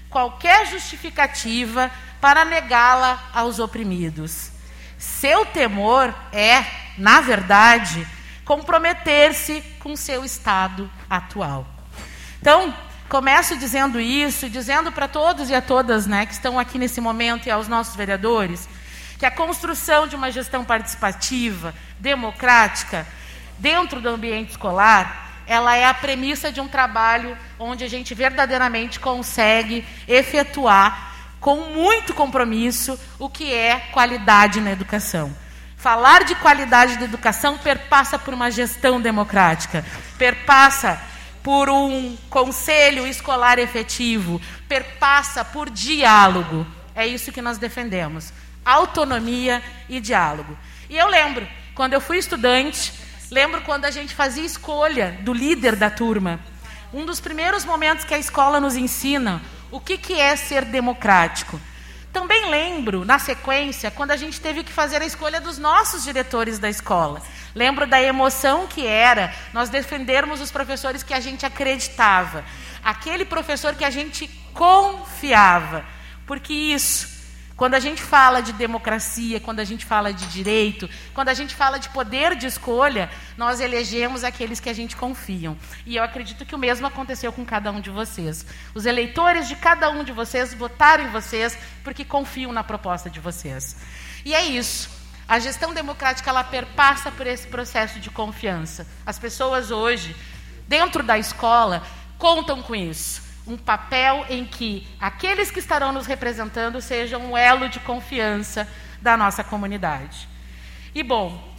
qualquer 0.10 0.66
justificativa 0.68 1.92
para 2.22 2.46
negá-la 2.46 3.22
aos 3.34 3.60
oprimidos. 3.60 4.50
Seu 4.98 5.46
temor 5.46 6.16
é, 6.32 6.66
na 6.98 7.20
verdade, 7.20 8.08
comprometer-se 8.46 9.60
com 9.78 9.94
seu 9.98 10.24
estado 10.24 10.90
atual. 11.10 11.68
Então, 12.40 12.74
começo 13.10 13.58
dizendo 13.58 14.00
isso, 14.00 14.50
dizendo 14.50 14.90
para 14.90 15.10
todos 15.10 15.50
e 15.50 15.54
a 15.54 15.62
todas 15.62 16.08
né, 16.08 16.26
que 16.26 16.32
estão 16.32 16.58
aqui 16.58 16.80
nesse 16.80 17.02
momento 17.02 17.48
e 17.48 17.52
aos 17.52 17.68
nossos 17.68 17.98
vereadores, 17.98 18.70
que 19.18 19.26
a 19.26 19.32
construção 19.32 20.08
de 20.08 20.16
uma 20.16 20.32
gestão 20.32 20.64
participativa, 20.64 21.74
democrática, 22.00 23.08
dentro 23.58 24.02
do 24.02 24.10
ambiente 24.10 24.52
escolar, 24.52 25.44
ela 25.46 25.76
é 25.76 25.86
a 25.86 25.94
premissa 25.94 26.52
de 26.52 26.62
um 26.62 26.68
trabalho 26.68 27.38
onde 27.60 27.84
a 27.84 27.90
gente 27.90 28.14
verdadeiramente 28.14 29.00
consegue 29.00 29.86
efetuar 30.08 31.14
com 31.40 31.58
muito 31.72 32.14
compromisso 32.14 32.98
o 33.20 33.30
que 33.30 33.54
é 33.54 33.80
qualidade 33.92 34.62
na 34.62 34.72
educação. 34.72 35.36
Falar 35.76 36.24
de 36.24 36.36
qualidade 36.36 36.98
da 36.98 37.04
educação 37.04 37.58
perpassa 37.58 38.18
por 38.18 38.34
uma 38.34 38.50
gestão 38.50 39.02
democrática, 39.02 39.84
perpassa 40.18 41.02
por 41.44 41.70
um 41.70 42.16
conselho 42.30 43.06
escolar 43.06 43.60
efetivo, 43.60 44.40
perpassa 44.70 45.44
por 45.44 45.70
diálogo. 45.70 46.66
É 46.96 47.06
isso 47.06 47.34
que 47.34 47.42
nós 47.42 47.58
defendemos: 47.58 48.32
autonomia 48.66 49.62
e 49.90 50.00
diálogo. 50.00 50.58
E 50.90 50.98
eu 50.98 51.08
lembro, 51.08 51.48
quando 51.76 51.94
eu 51.94 52.02
fui 52.02 52.18
estudante, 52.18 52.94
lembro 53.32 53.62
quando 53.62 53.86
a 53.86 53.92
gente 53.92 54.14
fazia 54.14 54.46
escolha 54.46 55.18
do 55.22 55.34
líder 55.34 55.76
da 55.76 55.90
turma. 55.90 56.40
Um 56.94 57.06
dos 57.06 57.20
primeiros 57.20 57.66
momentos 57.66 58.06
que 58.06 58.14
a 58.14 58.20
escola 58.20 58.60
nos 58.60 58.76
ensina 58.76 59.42
o 59.72 59.80
que, 59.80 59.98
que 59.98 60.14
é 60.14 60.36
ser 60.36 60.66
democrático. 60.66 61.60
Também 62.12 62.52
lembro, 62.52 63.04
na 63.04 63.18
sequência, 63.18 63.90
quando 63.90 64.12
a 64.12 64.16
gente 64.16 64.40
teve 64.40 64.64
que 64.64 64.72
fazer 64.72 65.02
a 65.02 65.06
escolha 65.06 65.42
dos 65.42 65.58
nossos 65.58 66.04
diretores 66.04 66.60
da 66.60 66.70
escola. 66.70 67.20
Lembro 67.56 67.88
da 67.88 68.00
emoção 68.00 68.68
que 68.68 68.86
era 68.86 69.34
nós 69.52 69.70
defendermos 69.70 70.40
os 70.40 70.52
professores 70.52 71.02
que 71.02 71.14
a 71.14 71.20
gente 71.20 71.44
acreditava, 71.44 72.46
aquele 72.84 73.26
professor 73.26 73.74
que 73.74 73.84
a 73.84 73.90
gente 73.90 74.28
confiava, 74.54 75.84
porque 76.28 76.54
isso 76.54 77.13
quando 77.56 77.76
a 77.76 77.80
gente 77.80 78.02
fala 78.02 78.42
de 78.42 78.52
democracia, 78.52 79.40
quando 79.40 79.60
a 79.60 79.64
gente 79.64 79.86
fala 79.86 80.12
de 80.12 80.26
direito, 80.28 80.90
quando 81.14 81.30
a 81.30 81.34
gente 81.34 81.54
fala 81.54 81.78
de 81.78 81.88
poder 81.90 82.36
de 82.36 82.48
escolha, 82.48 83.10
nós 83.38 83.60
elegemos 83.60 84.24
aqueles 84.24 84.60
que 84.60 84.70
a 84.70 84.74
gente 84.74 84.96
confia. 84.96 85.56
E 85.86 85.96
eu 85.96 86.04
acredito 86.04 86.46
que 86.46 86.56
o 86.56 86.58
mesmo 86.58 86.88
aconteceu 86.88 87.32
com 87.32 87.46
cada 87.46 87.72
um 87.72 87.80
de 87.80 87.92
vocês. 87.92 88.46
Os 88.74 88.86
eleitores 88.86 89.48
de 89.48 89.56
cada 89.56 89.90
um 89.92 90.04
de 90.04 90.12
vocês 90.12 90.54
votaram 90.54 91.06
em 91.06 91.10
vocês 91.10 91.58
porque 91.84 92.04
confiam 92.04 92.52
na 92.52 92.64
proposta 92.64 93.10
de 93.10 93.20
vocês. 93.20 93.78
E 94.26 94.34
é 94.34 94.44
isso. 94.44 94.90
A 95.28 95.38
gestão 95.38 95.74
democrática 95.74 96.30
ela 96.32 96.44
perpassa 96.44 97.12
por 97.12 97.28
esse 97.28 97.48
processo 97.48 98.00
de 98.00 98.10
confiança. 98.10 98.88
As 99.06 99.20
pessoas 99.20 99.70
hoje, 99.70 100.16
dentro 100.68 101.04
da 101.04 101.20
escola, 101.20 101.84
contam 102.18 102.64
com 102.64 102.76
isso 102.76 103.23
um 103.46 103.58
papel 103.58 104.26
em 104.30 104.46
que 104.46 104.88
aqueles 105.00 105.52
que 105.52 105.60
estarão 105.60 105.92
nos 105.92 106.06
representando 106.06 106.82
sejam 106.82 107.32
um 107.32 107.38
elo 107.38 107.68
de 107.68 107.80
confiança 107.80 108.68
da 109.02 109.18
nossa 109.18 109.44
comunidade. 109.44 110.30
E 110.96 111.04
bom, 111.04 111.54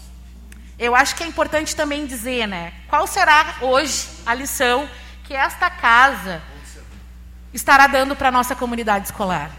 eu 0.78 0.94
acho 0.94 1.15
que 1.15 1.23
é 1.23 1.27
importante 1.27 1.77
também 1.77 2.06
dizer, 2.06 2.47
né, 2.47 2.73
qual 2.89 3.06
será 3.06 3.56
hoje 3.61 4.09
a 4.24 4.35
lição 4.35 4.89
que 5.24 5.35
esta 5.35 5.69
casa 5.70 6.43
estará 7.52 7.86
dando 7.86 8.16
para 8.16 8.28
a 8.28 8.32
nossa 8.32 8.56
comunidade 8.56 9.06
escolar? 9.06 9.51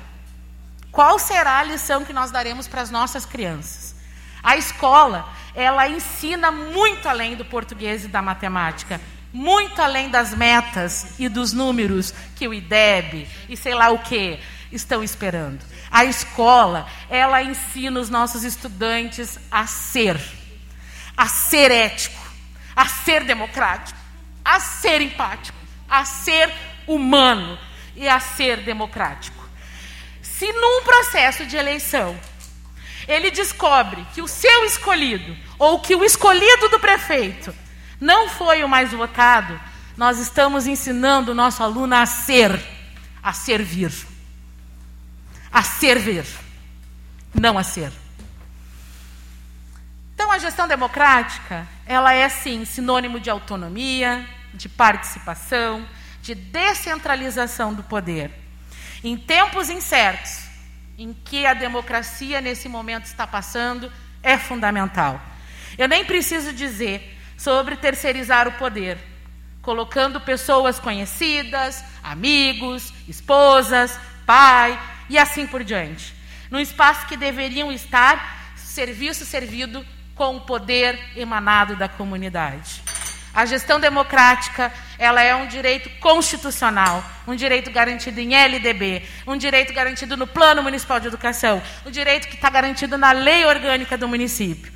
Qual 0.92 1.20
será 1.20 1.60
a 1.60 1.64
lição 1.64 2.04
que 2.06 2.14
nós 2.14 2.32
daremos 2.32 2.68
para 2.68 2.82
as 2.82 2.90
nossas 2.90 3.26
crianças? 3.26 3.96
A 4.42 4.56
escola, 4.58 5.28
ela 5.54 5.88
ensina 5.88 6.52
muito 6.52 7.08
além 7.10 7.36
do 7.36 7.44
português 7.46 8.06
e 8.06 8.08
da 8.08 8.22
matemática 8.22 9.00
muito 9.36 9.82
além 9.82 10.10
das 10.10 10.34
metas 10.34 11.20
e 11.20 11.28
dos 11.28 11.52
números 11.52 12.14
que 12.38 12.48
o 12.48 12.54
IDEB 12.54 13.28
e 13.50 13.58
sei 13.58 13.76
lá 13.76 13.90
o 13.90 14.00
que 14.00 14.40
estão 14.72 15.04
esperando. 15.04 15.60
A 15.92 16.06
escola, 16.06 16.88
ela 17.10 17.44
ensina 17.44 18.00
os 18.00 18.10
nossos 18.10 18.46
estudantes 18.46 19.38
a 19.52 19.68
ser, 19.68 20.18
a 21.18 21.28
ser 21.28 21.70
ético, 21.70 22.18
a 22.74 22.88
ser 22.88 23.26
democrático, 23.26 24.00
a 24.44 24.58
ser 24.62 25.02
empático, 25.02 25.58
a 25.90 26.06
ser 26.06 26.50
humano 26.88 27.60
e 27.94 28.08
a 28.08 28.22
ser 28.22 28.62
democrático. 28.62 29.44
Se 30.22 30.50
num 30.50 30.82
processo 30.84 31.46
de 31.46 31.58
eleição 31.58 32.18
ele 33.06 33.30
descobre 33.32 34.08
que 34.14 34.22
o 34.22 34.30
seu 34.30 34.64
escolhido 34.64 35.36
ou 35.60 35.82
que 35.82 35.94
o 35.94 36.06
escolhido 36.06 36.70
do 36.70 36.80
prefeito 36.80 37.65
não 38.00 38.30
foi 38.30 38.64
o 38.64 38.70
mais 38.70 38.92
votado, 38.92 39.60
nós 39.98 40.20
estamos 40.20 40.68
ensinando 40.68 41.32
o 41.32 41.36
nosso 41.36 41.64
aluno 41.64 41.96
a 41.96 42.06
ser, 42.06 42.62
a 43.24 43.32
servir, 43.32 43.92
a 45.52 45.64
servir, 45.64 46.26
não 47.34 47.58
a 47.58 47.64
ser. 47.64 47.92
Então, 50.14 50.32
a 50.32 50.38
gestão 50.38 50.68
democrática, 50.68 51.68
ela 51.86 52.14
é 52.14 52.28
sim 52.30 52.66
sinônimo 52.66 53.20
de 53.20 53.30
autonomia, 53.30 54.26
de 54.54 54.68
participação, 54.68 55.88
de 56.22 56.34
descentralização 56.34 57.74
do 57.74 57.84
poder. 57.84 58.32
Em 59.04 59.18
tempos 59.18 59.70
incertos, 59.70 60.46
em 60.98 61.14
que 61.14 61.46
a 61.46 61.54
democracia 61.54 62.42
nesse 62.42 62.68
momento 62.68 63.06
está 63.06 63.28
passando, 63.28 63.92
é 64.24 64.38
fundamental. 64.38 65.22
Eu 65.78 65.88
nem 65.88 66.06
preciso 66.06 66.54
dizer 66.54 67.15
sobre 67.46 67.76
terceirizar 67.76 68.48
o 68.48 68.54
poder. 68.54 68.98
colocando 69.62 70.22
pessoas 70.22 70.80
conhecidas, 70.80 71.84
amigos, 72.04 72.94
esposas, 73.08 74.00
pai 74.24 74.80
e 75.10 75.18
assim 75.18 75.48
por 75.48 75.64
diante. 75.64 76.14
Num 76.52 76.60
espaço 76.60 77.08
que 77.08 77.18
deveriam 77.18 77.72
estar 77.72 78.54
serviço 78.56 79.26
servido 79.26 79.84
com 80.14 80.36
o 80.36 80.42
poder 80.42 81.00
emanado 81.16 81.76
da 81.76 81.90
comunidade. 81.90 82.84
A 83.34 83.44
gestão 83.44 83.80
democrática, 83.80 84.72
ela 85.00 85.22
é 85.24 85.34
um 85.36 85.48
direito 85.48 85.90
constitucional, 86.00 87.04
um 87.28 87.36
direito 87.36 87.72
garantido 87.72 88.20
em 88.20 88.36
LDB, 88.36 89.04
um 89.26 89.36
direito 89.36 89.74
garantido 89.74 90.16
no 90.16 90.28
Plano 90.28 90.62
Municipal 90.62 91.00
de 91.00 91.08
Educação, 91.08 91.60
um 91.84 91.90
direito 91.90 92.28
que 92.28 92.36
está 92.36 92.52
garantido 92.52 93.00
na 93.00 93.12
lei 93.12 93.46
orgânica 93.46 93.98
do 93.98 94.08
município. 94.08 94.75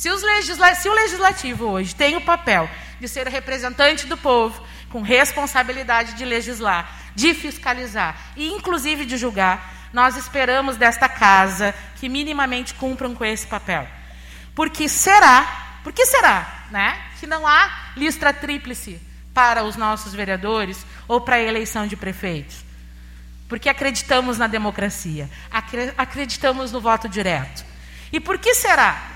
Se, 0.00 0.08
legisla 0.08 0.74
se 0.74 0.88
o 0.88 0.94
legislativo 0.94 1.66
hoje 1.66 1.94
tem 1.94 2.16
o 2.16 2.22
papel 2.22 2.70
de 2.98 3.06
ser 3.06 3.28
representante 3.28 4.06
do 4.06 4.16
povo, 4.16 4.58
com 4.88 5.02
responsabilidade 5.02 6.14
de 6.14 6.24
legislar, 6.24 6.90
de 7.14 7.34
fiscalizar 7.34 8.16
e, 8.34 8.48
inclusive, 8.48 9.04
de 9.04 9.18
julgar, 9.18 9.90
nós 9.92 10.16
esperamos 10.16 10.78
desta 10.78 11.06
casa 11.06 11.74
que 11.96 12.08
minimamente 12.08 12.72
cumpram 12.72 13.14
com 13.14 13.26
esse 13.26 13.46
papel. 13.46 13.86
Porque 14.54 14.88
será, 14.88 15.80
porque 15.84 16.06
será, 16.06 16.64
né, 16.70 16.98
que 17.20 17.26
não 17.26 17.46
há 17.46 17.90
lista 17.94 18.32
tríplice 18.32 18.98
para 19.34 19.64
os 19.64 19.76
nossos 19.76 20.14
vereadores 20.14 20.86
ou 21.06 21.20
para 21.20 21.36
a 21.36 21.42
eleição 21.42 21.86
de 21.86 21.94
prefeitos? 21.94 22.64
Porque 23.50 23.68
acreditamos 23.68 24.38
na 24.38 24.46
democracia, 24.46 25.28
acreditamos 25.98 26.72
no 26.72 26.80
voto 26.80 27.06
direto. 27.06 27.66
E 28.10 28.18
por 28.18 28.38
que 28.38 28.54
será? 28.54 29.09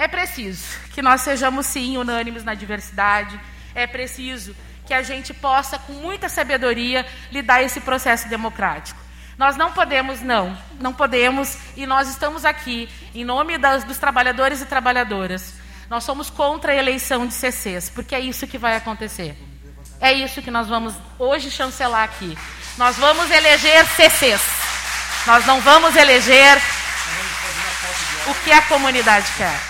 É 0.00 0.08
preciso 0.08 0.64
que 0.94 1.02
nós 1.02 1.20
sejamos, 1.20 1.66
sim, 1.66 1.98
unânimes 1.98 2.42
na 2.42 2.54
diversidade, 2.54 3.38
é 3.74 3.86
preciso 3.86 4.56
que 4.86 4.94
a 4.94 5.02
gente 5.02 5.34
possa, 5.34 5.78
com 5.78 5.92
muita 5.92 6.26
sabedoria, 6.26 7.04
lidar 7.30 7.62
esse 7.62 7.82
processo 7.82 8.26
democrático. 8.26 8.98
Nós 9.36 9.58
não 9.58 9.72
podemos, 9.72 10.22
não, 10.22 10.56
não 10.80 10.94
podemos, 10.94 11.54
e 11.76 11.84
nós 11.84 12.08
estamos 12.08 12.46
aqui 12.46 12.88
em 13.14 13.26
nome 13.26 13.58
das, 13.58 13.84
dos 13.84 13.98
trabalhadores 13.98 14.62
e 14.62 14.64
trabalhadoras. 14.64 15.52
Nós 15.90 16.02
somos 16.02 16.30
contra 16.30 16.72
a 16.72 16.76
eleição 16.76 17.26
de 17.26 17.34
CCs, 17.34 17.90
porque 17.90 18.14
é 18.14 18.20
isso 18.20 18.46
que 18.46 18.56
vai 18.56 18.76
acontecer. 18.76 19.36
É 20.00 20.14
isso 20.14 20.40
que 20.40 20.50
nós 20.50 20.66
vamos 20.66 20.94
hoje 21.18 21.50
chancelar 21.50 22.04
aqui. 22.04 22.38
Nós 22.78 22.96
vamos 22.96 23.30
eleger 23.30 23.84
CCs. 23.84 24.40
Nós 25.26 25.44
não 25.44 25.60
vamos 25.60 25.94
eleger 25.94 26.56
o 28.26 28.34
que 28.42 28.50
a 28.50 28.62
comunidade 28.62 29.30
quer. 29.36 29.69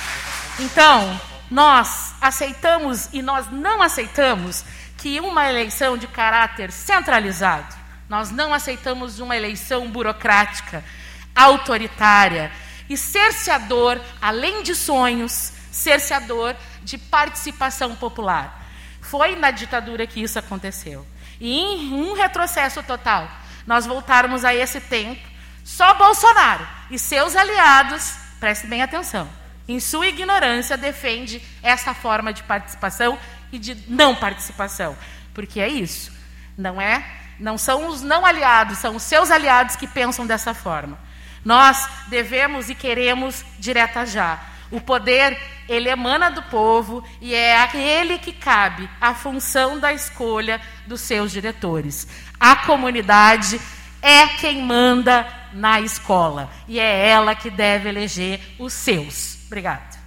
Então, 0.60 1.20
nós 1.50 2.14
aceitamos 2.20 3.08
e 3.12 3.22
nós 3.22 3.50
não 3.50 3.82
aceitamos 3.82 4.64
que 4.96 5.18
uma 5.20 5.48
eleição 5.48 5.96
de 5.96 6.06
caráter 6.06 6.70
centralizado 6.70 7.80
nós 8.10 8.32
não 8.32 8.52
aceitamos 8.52 9.20
uma 9.20 9.36
eleição 9.36 9.88
burocrática, 9.88 10.84
autoritária 11.32 12.50
e 12.88 12.96
cerceador, 12.96 14.00
além 14.20 14.64
de 14.64 14.74
sonhos, 14.74 15.52
cerceador 15.70 16.56
de 16.82 16.98
participação 16.98 17.94
popular. 17.94 18.66
Foi 19.00 19.36
na 19.36 19.52
ditadura 19.52 20.08
que 20.08 20.20
isso 20.20 20.40
aconteceu. 20.40 21.06
E 21.40 21.56
em 21.56 21.94
um 21.94 22.14
retrocesso 22.14 22.82
total, 22.82 23.30
nós 23.64 23.86
voltarmos 23.86 24.44
a 24.44 24.52
esse 24.52 24.80
tempo, 24.80 25.24
só 25.64 25.94
Bolsonaro 25.94 26.66
e 26.90 26.98
seus 26.98 27.36
aliados, 27.36 28.16
preste 28.40 28.66
bem 28.66 28.82
atenção, 28.82 29.30
em 29.72 29.80
sua 29.80 30.06
ignorância, 30.08 30.76
defende 30.76 31.42
essa 31.62 31.94
forma 31.94 32.32
de 32.32 32.42
participação 32.42 33.18
e 33.52 33.58
de 33.58 33.76
não 33.88 34.14
participação. 34.14 34.96
Porque 35.32 35.60
é 35.60 35.68
isso. 35.68 36.12
Não 36.56 36.80
é 36.80 37.20
não 37.40 37.56
são 37.56 37.88
os 37.88 38.02
não 38.02 38.24
aliados, 38.24 38.78
são 38.78 38.96
os 38.96 39.02
seus 39.02 39.30
aliados 39.30 39.74
que 39.74 39.86
pensam 39.86 40.26
dessa 40.26 40.52
forma. 40.52 40.98
Nós 41.44 41.88
devemos 42.08 42.68
e 42.68 42.74
queremos 42.74 43.44
direta 43.58 44.04
já. 44.04 44.38
O 44.70 44.80
poder, 44.80 45.36
ele 45.68 45.88
emana 45.88 46.30
do 46.30 46.42
povo 46.42 47.02
e 47.20 47.34
é 47.34 47.56
a 47.56 47.74
ele 47.74 48.18
que 48.18 48.32
cabe 48.32 48.88
a 49.00 49.14
função 49.14 49.80
da 49.80 49.92
escolha 49.92 50.60
dos 50.86 51.00
seus 51.00 51.32
diretores. 51.32 52.06
A 52.38 52.54
comunidade 52.54 53.60
é 54.02 54.26
quem 54.26 54.62
manda 54.62 55.26
na 55.52 55.80
escola 55.80 56.50
e 56.68 56.78
é 56.78 57.08
ela 57.08 57.34
que 57.34 57.50
deve 57.50 57.88
eleger 57.88 58.40
os 58.58 58.72
seus. 58.72 59.39
Obrigada. 59.50 59.98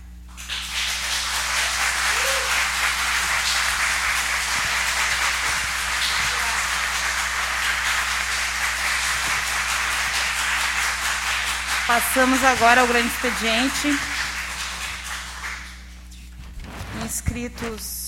Passamos 11.85 12.41
agora 12.41 12.79
ao 12.79 12.87
grande 12.87 13.09
expediente. 13.09 13.99
Inscritos. 17.03 18.02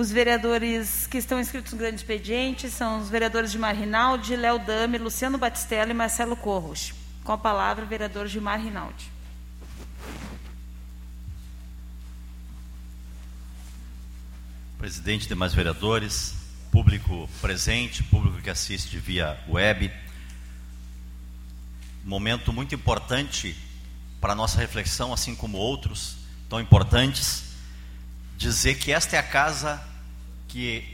Os 0.00 0.10
vereadores 0.10 1.06
que 1.06 1.18
estão 1.18 1.38
inscritos 1.38 1.72
no 1.72 1.78
grande 1.78 1.96
expediente 1.96 2.70
são 2.70 3.02
os 3.02 3.10
vereadores 3.10 3.52
de 3.52 3.58
Rinaldi, 3.58 4.34
Léo 4.34 4.58
Dame, 4.58 4.96
Luciano 4.96 5.36
Batistella 5.36 5.90
e 5.90 5.94
Marcelo 5.94 6.34
Corros. 6.34 6.94
Com 7.22 7.32
a 7.32 7.36
palavra, 7.36 7.84
vereador 7.84 8.26
Gilmar 8.26 8.58
Rinaldi. 8.58 9.12
presidente, 14.78 15.28
demais 15.28 15.52
vereadores, 15.52 16.34
público 16.72 17.28
presente, 17.42 18.02
público 18.02 18.40
que 18.40 18.48
assiste 18.48 18.96
via 18.96 19.38
web. 19.46 19.92
Momento 22.02 22.54
muito 22.54 22.74
importante 22.74 23.54
para 24.18 24.32
a 24.32 24.36
nossa 24.36 24.58
reflexão, 24.58 25.12
assim 25.12 25.36
como 25.36 25.58
outros 25.58 26.16
tão 26.48 26.58
importantes. 26.58 27.50
Dizer 28.38 28.76
que 28.76 28.90
esta 28.90 29.16
é 29.16 29.18
a 29.18 29.22
casa 29.22 29.89
que 30.50 30.84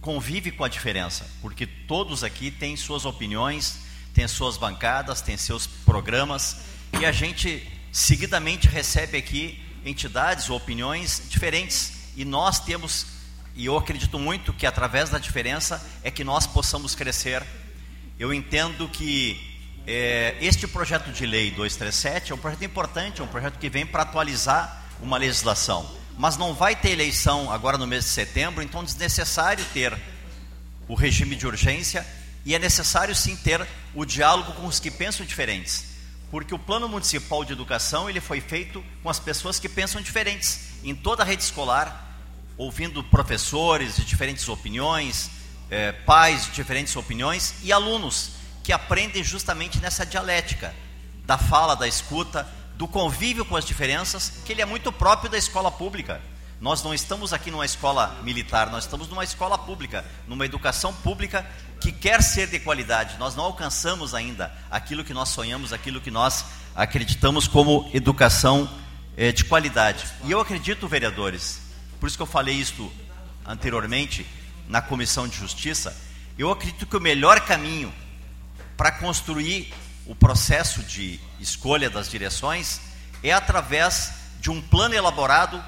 convive 0.00 0.50
com 0.50 0.64
a 0.64 0.68
diferença, 0.68 1.28
porque 1.40 1.66
todos 1.66 2.24
aqui 2.24 2.50
têm 2.50 2.76
suas 2.76 3.04
opiniões, 3.04 3.78
têm 4.14 4.26
suas 4.26 4.56
bancadas, 4.56 5.20
têm 5.20 5.36
seus 5.36 5.66
programas, 5.66 6.58
e 7.00 7.06
a 7.06 7.12
gente 7.12 7.66
seguidamente 7.92 8.68
recebe 8.68 9.18
aqui 9.18 9.62
entidades 9.84 10.48
ou 10.50 10.56
opiniões 10.56 11.22
diferentes, 11.28 11.92
e 12.16 12.24
nós 12.24 12.60
temos 12.60 13.06
e 13.54 13.66
eu 13.66 13.76
acredito 13.76 14.18
muito 14.18 14.52
que 14.52 14.66
através 14.66 15.10
da 15.10 15.18
diferença 15.18 15.84
é 16.02 16.10
que 16.10 16.24
nós 16.24 16.46
possamos 16.46 16.94
crescer. 16.94 17.44
Eu 18.18 18.32
entendo 18.32 18.88
que 18.88 19.38
é, 19.86 20.36
este 20.40 20.66
projeto 20.66 21.12
de 21.12 21.26
lei 21.26 21.50
237 21.50 22.32
é 22.32 22.34
um 22.34 22.38
projeto 22.38 22.64
importante, 22.64 23.20
é 23.20 23.24
um 23.24 23.28
projeto 23.28 23.58
que 23.58 23.68
vem 23.68 23.84
para 23.84 24.02
atualizar 24.02 24.84
uma 25.02 25.18
legislação. 25.18 26.01
Mas 26.16 26.36
não 26.36 26.54
vai 26.54 26.76
ter 26.76 26.90
eleição 26.90 27.50
agora 27.50 27.78
no 27.78 27.86
mês 27.86 28.04
de 28.04 28.10
setembro, 28.10 28.62
então 28.62 28.82
é 28.82 28.84
desnecessário 28.84 29.64
ter 29.72 29.98
o 30.88 30.94
regime 30.94 31.34
de 31.34 31.46
urgência 31.46 32.06
e 32.44 32.54
é 32.54 32.58
necessário 32.58 33.14
sim 33.14 33.36
ter 33.36 33.66
o 33.94 34.04
diálogo 34.04 34.52
com 34.52 34.66
os 34.66 34.78
que 34.78 34.90
pensam 34.90 35.24
diferentes. 35.24 35.86
Porque 36.30 36.54
o 36.54 36.58
plano 36.58 36.88
municipal 36.88 37.44
de 37.44 37.52
educação 37.52 38.08
ele 38.08 38.20
foi 38.20 38.40
feito 38.40 38.84
com 39.02 39.10
as 39.10 39.20
pessoas 39.20 39.58
que 39.58 39.68
pensam 39.68 40.00
diferentes. 40.00 40.72
Em 40.82 40.94
toda 40.94 41.22
a 41.22 41.26
rede 41.26 41.42
escolar, 41.42 42.10
ouvindo 42.56 43.02
professores 43.04 43.96
de 43.96 44.04
diferentes 44.04 44.48
opiniões, 44.48 45.30
é, 45.70 45.92
pais 45.92 46.46
de 46.46 46.52
diferentes 46.52 46.94
opiniões 46.96 47.54
e 47.62 47.72
alunos 47.72 48.32
que 48.62 48.72
aprendem 48.72 49.24
justamente 49.24 49.78
nessa 49.80 50.04
dialética 50.06 50.74
da 51.24 51.38
fala, 51.38 51.74
da 51.74 51.88
escuta, 51.88 52.48
do 52.82 52.88
convívio 52.88 53.44
com 53.44 53.54
as 53.54 53.64
diferenças, 53.64 54.32
que 54.44 54.50
ele 54.50 54.60
é 54.60 54.64
muito 54.64 54.90
próprio 54.90 55.30
da 55.30 55.38
escola 55.38 55.70
pública. 55.70 56.20
Nós 56.60 56.82
não 56.82 56.92
estamos 56.92 57.32
aqui 57.32 57.48
numa 57.48 57.64
escola 57.64 58.18
militar, 58.24 58.72
nós 58.72 58.82
estamos 58.82 59.08
numa 59.08 59.22
escola 59.22 59.56
pública, 59.56 60.04
numa 60.26 60.44
educação 60.44 60.92
pública 60.92 61.46
que 61.80 61.92
quer 61.92 62.20
ser 62.24 62.48
de 62.48 62.58
qualidade. 62.58 63.18
Nós 63.18 63.36
não 63.36 63.44
alcançamos 63.44 64.16
ainda 64.16 64.52
aquilo 64.68 65.04
que 65.04 65.14
nós 65.14 65.28
sonhamos, 65.28 65.72
aquilo 65.72 66.00
que 66.00 66.10
nós 66.10 66.44
acreditamos 66.74 67.46
como 67.46 67.88
educação 67.94 68.68
é, 69.16 69.30
de 69.30 69.44
qualidade. 69.44 70.04
E 70.24 70.32
eu 70.32 70.40
acredito, 70.40 70.88
vereadores, 70.88 71.62
por 72.00 72.08
isso 72.08 72.16
que 72.16 72.22
eu 72.24 72.26
falei 72.26 72.56
isto 72.56 72.92
anteriormente 73.46 74.26
na 74.66 74.82
Comissão 74.82 75.28
de 75.28 75.36
Justiça, 75.36 75.96
eu 76.36 76.50
acredito 76.50 76.84
que 76.84 76.96
o 76.96 77.00
melhor 77.00 77.42
caminho 77.42 77.94
para 78.76 78.90
construir 78.90 79.72
o 80.12 80.14
processo 80.14 80.82
de 80.82 81.18
escolha 81.40 81.88
das 81.88 82.06
direções 82.06 82.82
é 83.22 83.32
através 83.32 84.12
de 84.40 84.50
um 84.50 84.60
plano 84.60 84.94
elaborado 84.94 85.64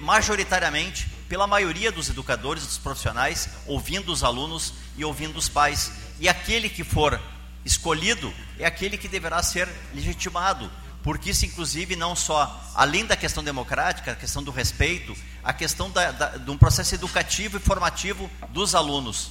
majoritariamente 0.00 1.06
pela 1.28 1.46
maioria 1.46 1.92
dos 1.92 2.08
educadores, 2.08 2.64
dos 2.64 2.78
profissionais, 2.78 3.46
ouvindo 3.66 4.10
os 4.10 4.24
alunos 4.24 4.72
e 4.96 5.04
ouvindo 5.04 5.36
os 5.36 5.50
pais. 5.50 5.92
E 6.18 6.30
aquele 6.30 6.70
que 6.70 6.82
for 6.82 7.20
escolhido 7.62 8.32
é 8.58 8.64
aquele 8.64 8.96
que 8.96 9.06
deverá 9.06 9.42
ser 9.42 9.68
legitimado, 9.94 10.72
porque 11.02 11.28
isso, 11.28 11.44
inclusive, 11.44 11.94
não 11.94 12.16
só, 12.16 12.72
além 12.74 13.04
da 13.04 13.18
questão 13.18 13.44
democrática, 13.44 14.12
a 14.12 14.16
questão 14.16 14.42
do 14.42 14.50
respeito, 14.50 15.14
a 15.44 15.52
questão 15.52 15.90
da, 15.90 16.10
da, 16.10 16.36
de 16.38 16.50
um 16.50 16.56
processo 16.56 16.94
educativo 16.94 17.58
e 17.58 17.60
formativo 17.60 18.30
dos 18.48 18.74
alunos, 18.74 19.30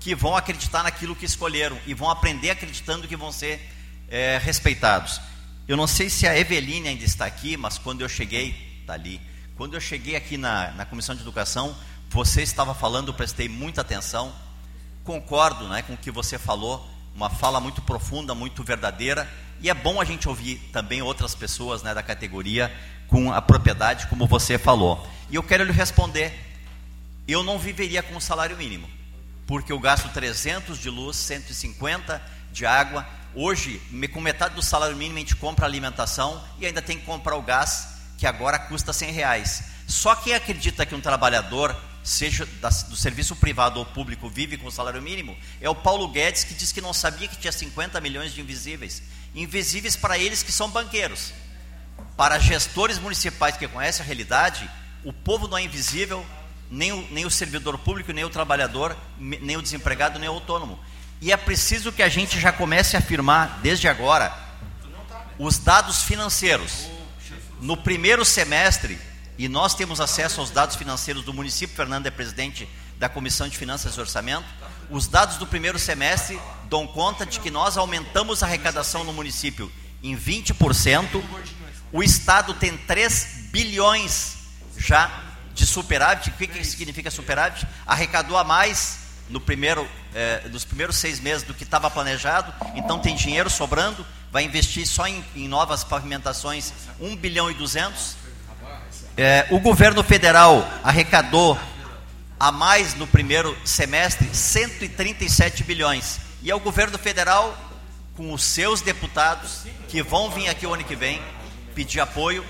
que 0.00 0.14
vão 0.14 0.36
acreditar 0.36 0.82
naquilo 0.82 1.16
que 1.16 1.24
escolheram 1.24 1.78
e 1.86 1.94
vão 1.94 2.10
aprender 2.10 2.50
acreditando 2.50 3.08
que 3.08 3.16
vão 3.16 3.32
ser 3.32 3.60
é, 4.08 4.38
respeitados. 4.42 5.20
Eu 5.66 5.76
não 5.76 5.86
sei 5.86 6.08
se 6.08 6.26
a 6.26 6.38
Eveline 6.38 6.88
ainda 6.88 7.04
está 7.04 7.26
aqui, 7.26 7.56
mas 7.56 7.76
quando 7.78 8.02
eu 8.02 8.08
cheguei, 8.08 8.54
está 8.80 8.92
ali, 8.92 9.20
quando 9.56 9.74
eu 9.74 9.80
cheguei 9.80 10.14
aqui 10.14 10.36
na, 10.36 10.70
na 10.72 10.84
Comissão 10.84 11.14
de 11.14 11.22
Educação, 11.22 11.76
você 12.10 12.42
estava 12.42 12.74
falando, 12.74 13.12
prestei 13.12 13.48
muita 13.48 13.80
atenção, 13.80 14.32
concordo 15.02 15.66
né, 15.68 15.82
com 15.82 15.94
o 15.94 15.96
que 15.96 16.10
você 16.10 16.38
falou, 16.38 16.88
uma 17.14 17.30
fala 17.30 17.58
muito 17.60 17.80
profunda, 17.82 18.34
muito 18.34 18.62
verdadeira, 18.62 19.28
e 19.60 19.70
é 19.70 19.74
bom 19.74 20.00
a 20.00 20.04
gente 20.04 20.28
ouvir 20.28 20.56
também 20.72 21.00
outras 21.00 21.34
pessoas 21.34 21.82
né, 21.82 21.94
da 21.94 22.02
categoria 22.02 22.72
com 23.08 23.32
a 23.32 23.40
propriedade, 23.40 24.06
como 24.08 24.26
você 24.26 24.58
falou. 24.58 25.06
E 25.30 25.34
eu 25.34 25.42
quero 25.42 25.64
lhe 25.64 25.72
responder: 25.72 26.38
eu 27.26 27.42
não 27.42 27.58
viveria 27.58 28.02
com 28.02 28.16
o 28.16 28.20
salário 28.20 28.56
mínimo, 28.56 28.88
porque 29.46 29.72
eu 29.72 29.78
gasto 29.78 30.08
300 30.08 30.78
de 30.78 30.90
luz, 30.90 31.16
150 31.16 32.22
de 32.52 32.66
água. 32.66 33.06
Hoje, 33.34 33.80
com 34.12 34.20
metade 34.20 34.54
do 34.54 34.62
salário 34.62 34.96
mínimo, 34.96 35.18
a 35.18 35.20
gente 35.20 35.36
compra 35.36 35.66
alimentação 35.66 36.42
e 36.58 36.66
ainda 36.66 36.82
tem 36.82 36.98
que 36.98 37.04
comprar 37.04 37.36
o 37.36 37.42
gás, 37.42 37.88
que 38.18 38.26
agora 38.26 38.58
custa 38.58 38.92
100 38.92 39.12
reais. 39.12 39.64
Só 39.86 40.14
quem 40.16 40.34
acredita 40.34 40.84
que 40.84 40.94
um 40.94 41.00
trabalhador 41.00 41.76
seja 42.02 42.46
do 42.88 42.96
serviço 42.96 43.34
privado 43.34 43.80
ou 43.80 43.84
público, 43.84 44.28
vive 44.28 44.56
com 44.56 44.68
o 44.68 44.72
salário 44.72 45.02
mínimo, 45.02 45.36
é 45.60 45.68
o 45.68 45.74
Paulo 45.74 46.06
Guedes 46.08 46.44
que 46.44 46.54
diz 46.54 46.70
que 46.70 46.80
não 46.80 46.92
sabia 46.92 47.26
que 47.26 47.36
tinha 47.36 47.52
50 47.52 48.00
milhões 48.00 48.32
de 48.32 48.40
invisíveis. 48.40 49.02
Invisíveis 49.34 49.96
para 49.96 50.16
eles 50.16 50.42
que 50.42 50.52
são 50.52 50.70
banqueiros. 50.70 51.32
Para 52.16 52.38
gestores 52.38 52.98
municipais 52.98 53.56
que 53.56 53.66
conhecem 53.66 54.02
a 54.02 54.06
realidade, 54.06 54.70
o 55.04 55.12
povo 55.12 55.48
não 55.48 55.58
é 55.58 55.62
invisível, 55.62 56.24
nem 56.70 56.92
o, 56.92 57.06
nem 57.10 57.24
o 57.24 57.30
servidor 57.30 57.78
público, 57.78 58.12
nem 58.12 58.24
o 58.24 58.30
trabalhador, 58.30 58.96
nem 59.18 59.56
o 59.56 59.62
desempregado, 59.62 60.18
nem 60.18 60.28
o 60.28 60.32
autônomo. 60.32 60.78
E 61.20 61.32
é 61.32 61.36
preciso 61.36 61.92
que 61.92 62.02
a 62.02 62.08
gente 62.08 62.38
já 62.38 62.52
comece 62.52 62.96
a 62.96 62.98
afirmar, 62.98 63.60
desde 63.62 63.88
agora, 63.88 64.36
os 65.38 65.58
dados 65.58 66.02
financeiros. 66.02 66.86
No 67.60 67.76
primeiro 67.76 68.24
semestre, 68.24 68.98
e 69.38 69.48
nós 69.48 69.74
temos 69.74 70.00
acesso 70.00 70.40
aos 70.40 70.50
dados 70.50 70.76
financeiros 70.76 71.24
do 71.24 71.32
município, 71.32 71.74
Fernando 71.74 72.06
é 72.06 72.10
presidente 72.10 72.68
da 72.98 73.08
Comissão 73.08 73.48
de 73.48 73.56
Finanças 73.56 73.94
e 73.94 74.00
Orçamento. 74.00 74.46
Os 74.90 75.06
dados 75.06 75.36
do 75.36 75.46
primeiro 75.46 75.78
semestre 75.78 76.38
dão 76.68 76.86
conta 76.86 77.26
de 77.26 77.40
que 77.40 77.50
nós 77.50 77.76
aumentamos 77.76 78.42
a 78.42 78.46
arrecadação 78.46 79.04
no 79.04 79.12
município 79.12 79.70
em 80.02 80.16
20%. 80.16 81.22
O 81.92 82.02
Estado 82.02 82.54
tem 82.54 82.76
3 82.76 83.48
bilhões 83.50 84.36
já 84.76 85.25
de 85.56 85.66
superávit. 85.66 86.30
O 86.30 86.32
que, 86.34 86.46
que 86.46 86.64
significa 86.64 87.10
superávit? 87.10 87.66
Arrecadou 87.84 88.38
a 88.38 88.44
mais 88.44 88.98
no 89.28 89.40
primeiro, 89.40 89.88
eh, 90.14 90.42
nos 90.52 90.64
primeiros 90.64 90.94
seis 90.96 91.18
meses 91.18 91.42
do 91.42 91.52
que 91.52 91.64
estava 91.64 91.90
planejado, 91.90 92.54
então 92.76 93.00
tem 93.00 93.16
dinheiro 93.16 93.50
sobrando, 93.50 94.06
vai 94.30 94.44
investir 94.44 94.86
só 94.86 95.04
em, 95.08 95.24
em 95.34 95.48
novas 95.48 95.82
pavimentações 95.82 96.72
1 97.00 97.16
bilhão 97.16 97.50
e 97.50 97.54
200 97.54 98.26
é, 99.18 99.46
o 99.50 99.58
governo 99.58 100.02
federal 100.04 100.68
arrecadou 100.84 101.58
a 102.38 102.52
mais 102.52 102.94
no 102.94 103.06
primeiro 103.06 103.56
semestre 103.64 104.28
137 104.30 105.64
bilhões. 105.64 106.20
E 106.42 106.50
é 106.50 106.54
o 106.54 106.60
governo 106.60 106.98
federal, 106.98 107.56
com 108.14 108.30
os 108.34 108.44
seus 108.44 108.82
deputados, 108.82 109.62
que 109.88 110.02
vão 110.02 110.30
vir 110.30 110.50
aqui 110.50 110.66
o 110.66 110.74
ano 110.74 110.84
que 110.84 110.94
vem 110.94 111.22
pedir 111.74 112.00
apoio, 112.00 112.44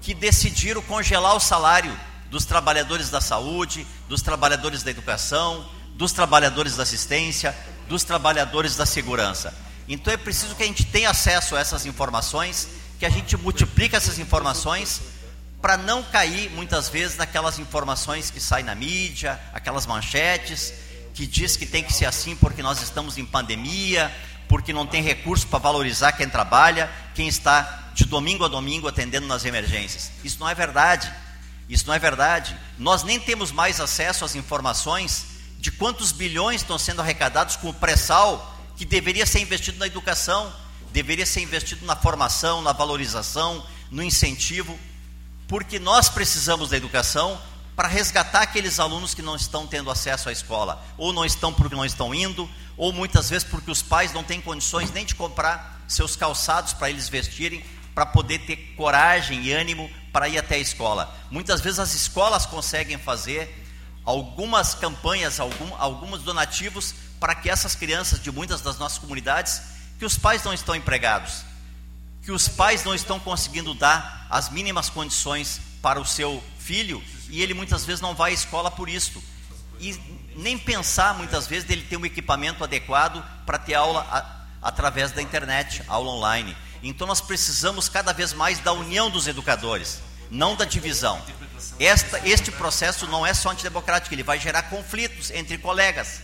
que 0.00 0.14
decidiram 0.14 0.80
congelar 0.82 1.34
o 1.34 1.40
salário 1.40 1.92
dos 2.30 2.44
trabalhadores 2.44 3.10
da 3.10 3.20
saúde, 3.20 3.86
dos 4.08 4.22
trabalhadores 4.22 4.82
da 4.82 4.90
educação, 4.90 5.68
dos 5.94 6.12
trabalhadores 6.12 6.76
da 6.76 6.82
assistência, 6.82 7.56
dos 7.88 8.04
trabalhadores 8.04 8.76
da 8.76 8.84
segurança. 8.84 9.54
Então 9.88 10.12
é 10.12 10.16
preciso 10.16 10.54
que 10.54 10.62
a 10.62 10.66
gente 10.66 10.84
tenha 10.84 11.10
acesso 11.10 11.56
a 11.56 11.60
essas 11.60 11.86
informações, 11.86 12.68
que 12.98 13.06
a 13.06 13.10
gente 13.10 13.36
multiplique 13.36 13.94
essas 13.94 14.18
informações 14.18 15.00
para 15.60 15.76
não 15.76 16.02
cair 16.02 16.50
muitas 16.50 16.88
vezes 16.88 17.16
naquelas 17.16 17.58
informações 17.58 18.30
que 18.30 18.40
saem 18.40 18.64
na 18.64 18.74
mídia, 18.74 19.40
aquelas 19.52 19.86
manchetes 19.86 20.72
que 21.14 21.26
diz 21.26 21.56
que 21.56 21.64
tem 21.64 21.82
que 21.82 21.92
ser 21.92 22.04
assim 22.04 22.36
porque 22.36 22.62
nós 22.62 22.82
estamos 22.82 23.16
em 23.16 23.24
pandemia, 23.24 24.14
porque 24.48 24.72
não 24.72 24.86
tem 24.86 25.02
recurso 25.02 25.46
para 25.46 25.58
valorizar 25.58 26.12
quem 26.12 26.28
trabalha, 26.28 26.90
quem 27.14 27.26
está 27.26 27.90
de 27.94 28.04
domingo 28.04 28.44
a 28.44 28.48
domingo 28.48 28.86
atendendo 28.86 29.26
nas 29.26 29.44
emergências. 29.44 30.12
Isso 30.22 30.38
não 30.38 30.48
é 30.48 30.54
verdade. 30.54 31.10
Isso 31.68 31.86
não 31.86 31.94
é 31.94 31.98
verdade. 31.98 32.56
Nós 32.78 33.02
nem 33.02 33.18
temos 33.18 33.50
mais 33.50 33.80
acesso 33.80 34.24
às 34.24 34.34
informações 34.34 35.26
de 35.58 35.70
quantos 35.70 36.12
bilhões 36.12 36.60
estão 36.60 36.78
sendo 36.78 37.00
arrecadados 37.00 37.56
com 37.56 37.68
o 37.68 37.74
pré-sal 37.74 38.54
que 38.76 38.84
deveria 38.84 39.26
ser 39.26 39.40
investido 39.40 39.78
na 39.78 39.86
educação, 39.86 40.52
deveria 40.92 41.26
ser 41.26 41.40
investido 41.40 41.84
na 41.86 41.96
formação, 41.96 42.62
na 42.62 42.72
valorização, 42.72 43.66
no 43.90 44.02
incentivo 44.02 44.78
porque 45.48 45.78
nós 45.78 46.08
precisamos 46.08 46.70
da 46.70 46.76
educação 46.76 47.38
para 47.74 47.88
resgatar 47.88 48.42
aqueles 48.42 48.80
alunos 48.80 49.14
que 49.14 49.22
não 49.22 49.36
estão 49.36 49.66
tendo 49.66 49.90
acesso 49.90 50.28
à 50.28 50.32
escola, 50.32 50.82
ou 50.96 51.12
não 51.12 51.24
estão 51.24 51.52
porque 51.52 51.74
não 51.74 51.84
estão 51.84 52.14
indo, 52.14 52.48
ou 52.76 52.92
muitas 52.92 53.28
vezes 53.30 53.46
porque 53.46 53.70
os 53.70 53.82
pais 53.82 54.12
não 54.12 54.24
têm 54.24 54.40
condições 54.40 54.90
nem 54.90 55.04
de 55.04 55.14
comprar 55.14 55.84
seus 55.86 56.16
calçados 56.16 56.72
para 56.72 56.90
eles 56.90 57.08
vestirem, 57.08 57.62
para 57.94 58.06
poder 58.06 58.40
ter 58.40 58.56
coragem 58.76 59.44
e 59.44 59.52
ânimo 59.52 59.90
para 60.16 60.30
ir 60.30 60.38
até 60.38 60.54
a 60.54 60.58
escola. 60.58 61.14
Muitas 61.30 61.60
vezes 61.60 61.78
as 61.78 61.92
escolas 61.92 62.46
conseguem 62.46 62.96
fazer 62.96 63.54
algumas 64.02 64.74
campanhas, 64.74 65.38
algum, 65.38 65.74
alguns 65.76 66.22
donativos 66.22 66.94
para 67.20 67.34
que 67.34 67.50
essas 67.50 67.74
crianças 67.74 68.18
de 68.22 68.32
muitas 68.32 68.62
das 68.62 68.78
nossas 68.78 68.96
comunidades, 68.96 69.60
que 69.98 70.06
os 70.06 70.16
pais 70.16 70.42
não 70.42 70.54
estão 70.54 70.74
empregados, 70.74 71.44
que 72.22 72.32
os 72.32 72.48
pais 72.48 72.82
não 72.82 72.94
estão 72.94 73.20
conseguindo 73.20 73.74
dar 73.74 74.26
as 74.30 74.48
mínimas 74.48 74.88
condições 74.88 75.60
para 75.82 76.00
o 76.00 76.06
seu 76.06 76.42
filho 76.58 77.04
e 77.28 77.42
ele 77.42 77.52
muitas 77.52 77.84
vezes 77.84 78.00
não 78.00 78.14
vai 78.14 78.30
à 78.30 78.34
escola 78.34 78.70
por 78.70 78.88
isso. 78.88 79.22
E 79.78 80.00
nem 80.34 80.56
pensar 80.56 81.12
muitas 81.12 81.46
vezes 81.46 81.68
dele 81.68 81.82
ter 81.82 81.98
um 81.98 82.06
equipamento 82.06 82.64
adequado 82.64 83.22
para 83.44 83.58
ter 83.58 83.74
aula 83.74 84.00
a, 84.10 84.66
através 84.66 85.12
da 85.12 85.20
internet, 85.20 85.82
aula 85.86 86.10
online. 86.10 86.56
Então 86.82 87.06
nós 87.06 87.20
precisamos 87.20 87.88
cada 87.88 88.12
vez 88.12 88.32
mais 88.32 88.58
da 88.60 88.72
união 88.72 89.10
dos 89.10 89.26
educadores, 89.26 90.00
não 90.30 90.56
da 90.56 90.64
divisão. 90.64 91.20
Esta, 91.78 92.20
este 92.26 92.50
processo 92.50 93.06
não 93.06 93.26
é 93.26 93.34
só 93.34 93.50
antidemocrático, 93.50 94.14
ele 94.14 94.22
vai 94.22 94.38
gerar 94.38 94.64
conflitos 94.64 95.30
entre 95.30 95.58
colegas. 95.58 96.20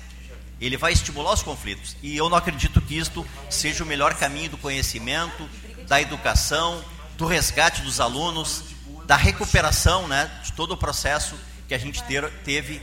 Ele 0.61 0.77
vai 0.77 0.93
estimular 0.93 1.33
os 1.33 1.43
conflitos. 1.43 1.97
E 2.03 2.17
eu 2.17 2.29
não 2.29 2.37
acredito 2.37 2.81
que 2.81 2.97
isto 2.97 3.27
seja 3.51 3.83
o 3.83 3.87
melhor 3.87 4.15
caminho 4.15 4.51
do 4.51 4.59
conhecimento, 4.59 5.49
da 5.89 6.01
educação, 6.01 6.85
do 7.17 7.27
resgate 7.27 7.83
dos 7.83 8.01
alunos, 8.01 8.65
da 9.05 9.17
recuperação 9.17 10.07
né, 10.07 10.31
de 10.45 10.53
todo 10.53 10.73
o 10.73 10.77
processo 10.77 11.35
que 11.67 11.75
a 11.75 11.79
gente 11.79 12.03
ter, 12.05 12.31
teve 12.45 12.81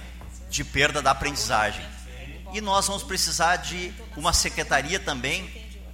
de 0.49 0.63
perda 0.63 1.01
da 1.01 1.11
aprendizagem. 1.11 1.85
E 2.53 2.59
nós 2.59 2.87
vamos 2.87 3.03
precisar 3.03 3.57
de 3.57 3.93
uma 4.17 4.33
secretaria 4.33 4.99
também 4.99 5.49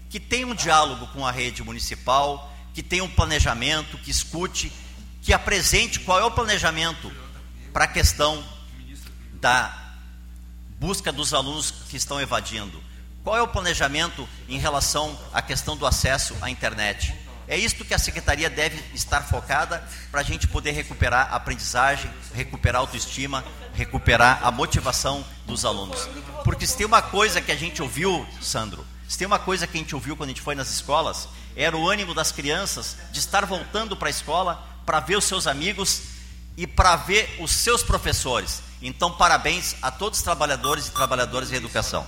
que 0.09 0.19
tenha 0.19 0.47
um 0.47 0.55
diálogo 0.55 1.07
com 1.07 1.25
a 1.25 1.31
rede 1.31 1.61
municipal, 1.63 2.51
que 2.73 2.81
tenha 2.81 3.03
um 3.03 3.09
planejamento, 3.09 3.97
que 3.97 4.09
escute, 4.09 4.71
que 5.25 5.33
apresente 5.33 5.99
qual 6.01 6.19
é 6.19 6.23
o 6.23 6.29
planejamento 6.29 7.11
para 7.73 7.85
a 7.85 7.87
questão 7.87 8.45
da 9.33 9.75
busca 10.79 11.11
dos 11.11 11.33
alunos 11.33 11.71
que 11.89 11.97
estão 11.97 12.21
evadindo. 12.21 12.79
Qual 13.23 13.35
é 13.35 13.41
o 13.41 13.47
planejamento 13.47 14.29
em 14.47 14.59
relação 14.59 15.19
à 15.33 15.41
questão 15.41 15.75
do 15.75 15.87
acesso 15.87 16.35
à 16.41 16.49
internet? 16.51 17.15
É 17.47 17.57
isto 17.57 17.83
que 17.83 17.95
a 17.95 17.97
secretaria 17.97 18.51
deve 18.51 18.79
estar 18.93 19.21
focada 19.21 19.83
para 20.11 20.21
a 20.21 20.23
gente 20.23 20.47
poder 20.47 20.71
recuperar 20.71 21.33
a 21.33 21.37
aprendizagem, 21.37 22.11
recuperar 22.35 22.79
a 22.79 22.83
autoestima, 22.83 23.43
recuperar 23.73 24.41
a 24.43 24.51
motivação 24.51 25.25
dos 25.47 25.65
alunos. 25.65 26.07
Porque 26.43 26.67
se 26.67 26.77
tem 26.77 26.85
uma 26.85 27.01
coisa 27.01 27.41
que 27.41 27.51
a 27.51 27.57
gente 27.57 27.81
ouviu, 27.81 28.27
Sandro, 28.39 28.85
se 29.07 29.17
tem 29.17 29.25
uma 29.25 29.39
coisa 29.39 29.65
que 29.65 29.75
a 29.75 29.79
gente 29.81 29.95
ouviu 29.95 30.15
quando 30.15 30.29
a 30.29 30.33
gente 30.33 30.41
foi 30.41 30.53
nas 30.53 30.69
escolas, 30.69 31.27
era 31.55 31.75
o 31.75 31.89
ânimo 31.89 32.13
das 32.13 32.31
crianças 32.31 32.95
de 33.11 33.17
estar 33.17 33.43
voltando 33.45 33.95
para 33.95 34.07
a 34.07 34.11
escola 34.11 34.74
para 34.85 34.99
ver 34.99 35.17
os 35.17 35.25
seus 35.25 35.47
amigos 35.47 36.01
e 36.57 36.65
para 36.67 36.95
ver 36.95 37.37
os 37.39 37.51
seus 37.51 37.83
professores. 37.83 38.61
Então, 38.81 39.11
parabéns 39.11 39.75
a 39.81 39.89
todos 39.89 40.19
os 40.19 40.23
trabalhadores 40.23 40.87
e 40.87 40.91
trabalhadoras 40.91 41.49
de 41.49 41.55
educação. 41.55 42.05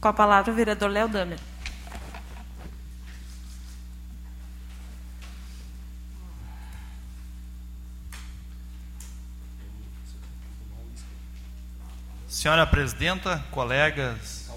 Com 0.00 0.08
a 0.08 0.12
palavra, 0.12 0.52
o 0.52 0.54
vereador 0.54 0.90
Léo 0.90 1.08
Damer. 1.08 1.38
Senhora 12.44 12.66
Presidenta, 12.66 13.42
colegas, 13.50 14.50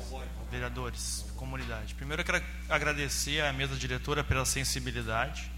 vereadores, 0.51 1.26
comunidade. 1.38 1.95
Primeiro 1.95 2.22
eu 2.22 2.26
quero 2.26 2.43
agradecer 2.68 3.39
à 3.39 3.53
mesa 3.53 3.77
diretora 3.77 4.26
pela 4.26 4.43
sensibilidade. 4.43 5.49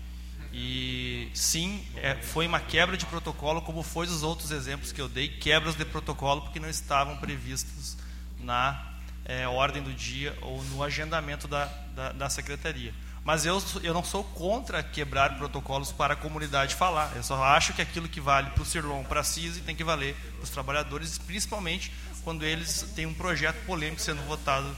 E 0.54 1.32
sim, 1.34 1.84
é, 1.96 2.14
foi 2.14 2.46
uma 2.46 2.60
quebra 2.60 2.96
de 2.96 3.08
protocolo, 3.08 3.64
como 3.64 3.82
foi 3.82 4.06
os 4.06 4.22
outros 4.22 4.52
exemplos 4.52 4.92
que 4.92 5.02
eu 5.02 5.10
dei, 5.10 5.28
quebras 5.28 5.74
de 5.74 5.84
protocolo 5.86 6.44
porque 6.44 6.60
não 6.60 6.70
estavam 6.70 7.18
previstos 7.18 7.98
na 8.40 8.80
é, 9.26 9.48
ordem 9.48 9.82
do 9.82 9.92
dia 9.92 10.38
ou 10.44 10.64
no 10.66 10.84
agendamento 10.84 11.48
da, 11.48 11.66
da, 11.96 12.12
da 12.12 12.30
secretaria. 12.30 12.94
Mas 13.24 13.46
eu, 13.46 13.62
eu 13.84 13.94
não 13.94 14.04
sou 14.04 14.24
contra 14.24 14.82
quebrar 14.82 15.38
protocolos 15.38 15.92
para 15.92 16.14
a 16.14 16.18
comunidade 16.18 16.76
falar. 16.76 17.12
Eu 17.16 17.24
só 17.24 17.44
acho 17.44 17.74
que 17.74 17.82
aquilo 17.82 18.08
que 18.08 18.22
vale 18.22 18.50
para 18.52 18.64
o 18.64 18.66
Cirlon, 18.66 19.04
para 19.04 19.20
a 19.20 19.24
CISI, 19.24 19.62
tem 19.62 19.76
que 19.76 19.84
valer 19.84 20.16
para 20.16 20.44
os 20.44 20.50
trabalhadores, 20.50 21.18
principalmente 21.18 21.92
quando 22.20 22.46
eles 22.46 22.84
têm 22.96 23.06
um 23.06 23.14
projeto 23.14 23.58
polêmico 23.66 24.02
sendo 24.02 24.22
votado 24.28 24.76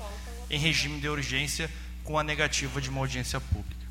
em 0.50 0.60
regime 0.60 1.00
de 1.00 1.08
urgência 1.08 1.70
com 2.04 2.18
a 2.18 2.24
negativa 2.24 2.82
de 2.82 2.90
uma 2.90 3.00
audiência 3.00 3.40
pública. 3.40 3.82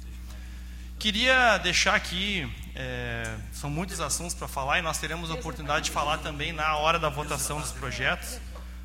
Queria 0.99 1.57
deixar 1.59 1.95
aqui, 1.95 2.47
é, 2.75 3.35
são 3.53 3.71
muitos 3.71 4.01
assuntos 4.01 4.35
para 4.35 4.47
falar 4.47 4.79
e 4.79 4.83
nós 4.83 4.99
teremos 4.99 5.31
a 5.31 5.35
oportunidade 5.35 5.87
de 5.87 5.91
falar 5.91 6.19
também 6.19 6.53
na 6.53 6.77
hora 6.77 6.99
da 6.99 7.09
votação 7.09 7.59
dos 7.59 7.73
projetos. 7.73 8.39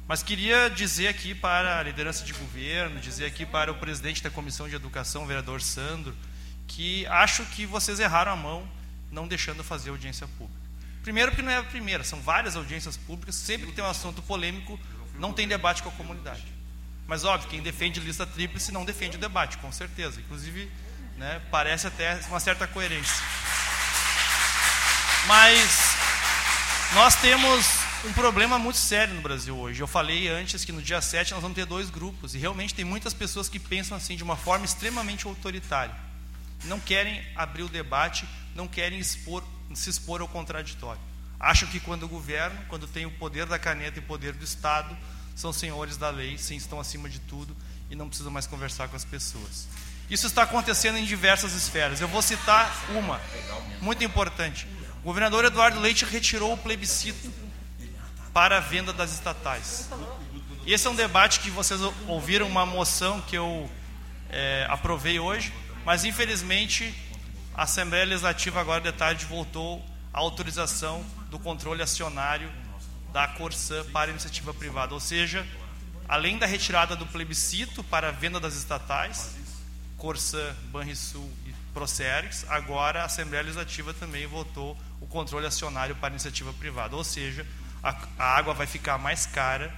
Mas 0.07 0.23
queria 0.23 0.69
dizer 0.69 1.07
aqui 1.07 1.35
para 1.35 1.79
a 1.79 1.83
liderança 1.83 2.23
de 2.23 2.31
governo, 2.31 2.99
dizer 2.99 3.25
aqui 3.25 3.45
para 3.45 3.71
o 3.71 3.75
presidente 3.75 4.23
da 4.23 4.29
Comissão 4.29 4.69
de 4.69 4.75
Educação, 4.75 5.23
o 5.23 5.25
vereador 5.25 5.61
Sandro, 5.61 6.15
que 6.67 7.05
acho 7.07 7.43
que 7.47 7.65
vocês 7.65 7.99
erraram 7.99 8.31
a 8.31 8.35
mão 8.35 8.65
não 9.11 9.27
deixando 9.27 9.63
fazer 9.63 9.89
audiência 9.89 10.27
pública. 10.37 10.64
Primeiro, 11.05 11.29
porque 11.29 11.43
não 11.43 11.51
é 11.51 11.57
a 11.57 11.63
primeira, 11.63 12.03
são 12.03 12.19
várias 12.19 12.55
audiências 12.55 12.97
públicas, 12.97 13.35
sempre 13.35 13.67
que 13.67 13.73
tem 13.73 13.83
um 13.83 13.87
assunto 13.87 14.23
polêmico, 14.23 14.79
não 15.19 15.31
tem 15.31 15.47
debate 15.47 15.83
com 15.83 15.89
a 15.89 15.91
comunidade. 15.91 16.43
Mas, 17.05 17.23
óbvio, 17.23 17.47
quem 17.47 17.61
defende 17.61 17.99
lista 17.99 18.25
tríplice 18.25 18.71
não 18.71 18.83
defende 18.83 19.15
o 19.15 19.19
debate, 19.19 19.59
com 19.59 19.71
certeza. 19.71 20.19
Inclusive, 20.19 20.67
né, 21.15 21.43
parece 21.51 21.85
até 21.85 22.19
uma 22.27 22.39
certa 22.39 22.65
coerência. 22.65 23.23
Mas 25.27 25.95
nós 26.95 27.13
temos 27.17 27.67
um 28.03 28.11
problema 28.11 28.57
muito 28.57 28.79
sério 28.79 29.13
no 29.13 29.21
Brasil 29.21 29.55
hoje. 29.55 29.79
Eu 29.79 29.87
falei 29.87 30.27
antes 30.27 30.65
que 30.65 30.71
no 30.71 30.81
dia 30.81 31.01
7 31.01 31.33
nós 31.33 31.41
vamos 31.43 31.53
ter 31.53 31.67
dois 31.67 31.91
grupos, 31.91 32.33
e 32.33 32.39
realmente 32.39 32.73
tem 32.73 32.83
muitas 32.83 33.13
pessoas 33.13 33.47
que 33.47 33.59
pensam 33.59 33.95
assim 33.95 34.15
de 34.15 34.23
uma 34.23 34.35
forma 34.35 34.65
extremamente 34.65 35.27
autoritária. 35.27 35.93
Não 36.63 36.79
querem 36.79 37.23
abrir 37.35 37.61
o 37.61 37.69
debate, 37.69 38.27
não 38.55 38.67
querem 38.67 38.97
expor, 38.97 39.43
se 39.75 39.89
expor 39.89 40.21
ao 40.21 40.27
contraditório. 40.27 41.01
Acham 41.39 41.67
que 41.69 41.79
quando 41.79 42.07
governo, 42.07 42.57
quando 42.67 42.87
tem 42.87 43.05
o 43.05 43.11
poder 43.11 43.45
da 43.45 43.59
caneta 43.59 43.99
e 43.99 44.03
o 44.03 44.05
poder 44.05 44.33
do 44.33 44.43
Estado, 44.43 44.95
são 45.35 45.51
senhores 45.51 45.97
da 45.97 46.09
lei, 46.09 46.37
sim, 46.37 46.55
estão 46.55 46.79
acima 46.79 47.09
de 47.09 47.19
tudo 47.19 47.55
e 47.89 47.95
não 47.95 48.07
precisam 48.07 48.31
mais 48.31 48.47
conversar 48.47 48.87
com 48.87 48.95
as 48.95 49.03
pessoas. 49.03 49.67
Isso 50.09 50.27
está 50.27 50.43
acontecendo 50.43 50.97
em 50.97 51.05
diversas 51.05 51.53
esferas. 51.53 51.99
Eu 51.99 52.07
vou 52.07 52.21
citar 52.21 52.73
uma, 52.89 53.19
muito 53.81 54.03
importante. 54.03 54.67
O 55.01 55.05
governador 55.05 55.45
Eduardo 55.45 55.79
Leite 55.79 56.05
retirou 56.05 56.53
o 56.53 56.57
plebiscito 56.57 57.31
para 58.33 58.57
a 58.57 58.59
venda 58.59 58.93
das 58.93 59.11
estatais. 59.11 59.89
Esse 60.65 60.87
é 60.87 60.89
um 60.89 60.95
debate 60.95 61.39
que 61.39 61.49
vocês 61.49 61.79
ouviram 62.07 62.47
uma 62.47 62.65
moção 62.65 63.21
que 63.21 63.37
eu 63.37 63.69
é, 64.29 64.65
aprovei 64.69 65.19
hoje, 65.19 65.53
mas 65.85 66.05
infelizmente 66.05 66.93
a 67.57 67.63
Assembleia 67.63 68.03
Legislativa 68.03 68.59
agora 68.59 68.81
de 68.81 68.91
tarde 68.91 69.25
voltou 69.25 69.83
à 70.13 70.19
autorização 70.19 71.05
do 71.29 71.39
controle 71.39 71.81
acionário 71.81 72.51
da 73.13 73.29
Corsã 73.29 73.85
para 73.93 74.09
a 74.09 74.11
iniciativa 74.11 74.53
privada, 74.53 74.93
ou 74.93 74.99
seja, 74.99 75.47
além 76.05 76.37
da 76.37 76.45
retirada 76.45 76.97
do 76.97 77.05
plebiscito 77.05 77.81
para 77.81 78.09
a 78.09 78.11
venda 78.11 78.41
das 78.41 78.55
estatais, 78.55 79.37
Corsã, 79.97 80.53
Banrisul 80.65 81.31
e 81.45 81.53
Proceres, 81.73 82.45
agora 82.49 83.01
a 83.01 83.05
Assembleia 83.05 83.43
Legislativa 83.43 83.93
também 83.93 84.27
votou 84.27 84.77
o 84.99 85.07
controle 85.07 85.47
acionário 85.47 85.95
para 85.95 86.09
a 86.09 86.11
iniciativa 86.11 86.51
privada, 86.51 86.93
ou 86.97 87.05
seja, 87.05 87.47
a, 87.81 87.95
a 88.19 88.37
água 88.37 88.53
vai 88.53 88.67
ficar 88.67 88.97
mais 88.97 89.25
cara 89.25 89.73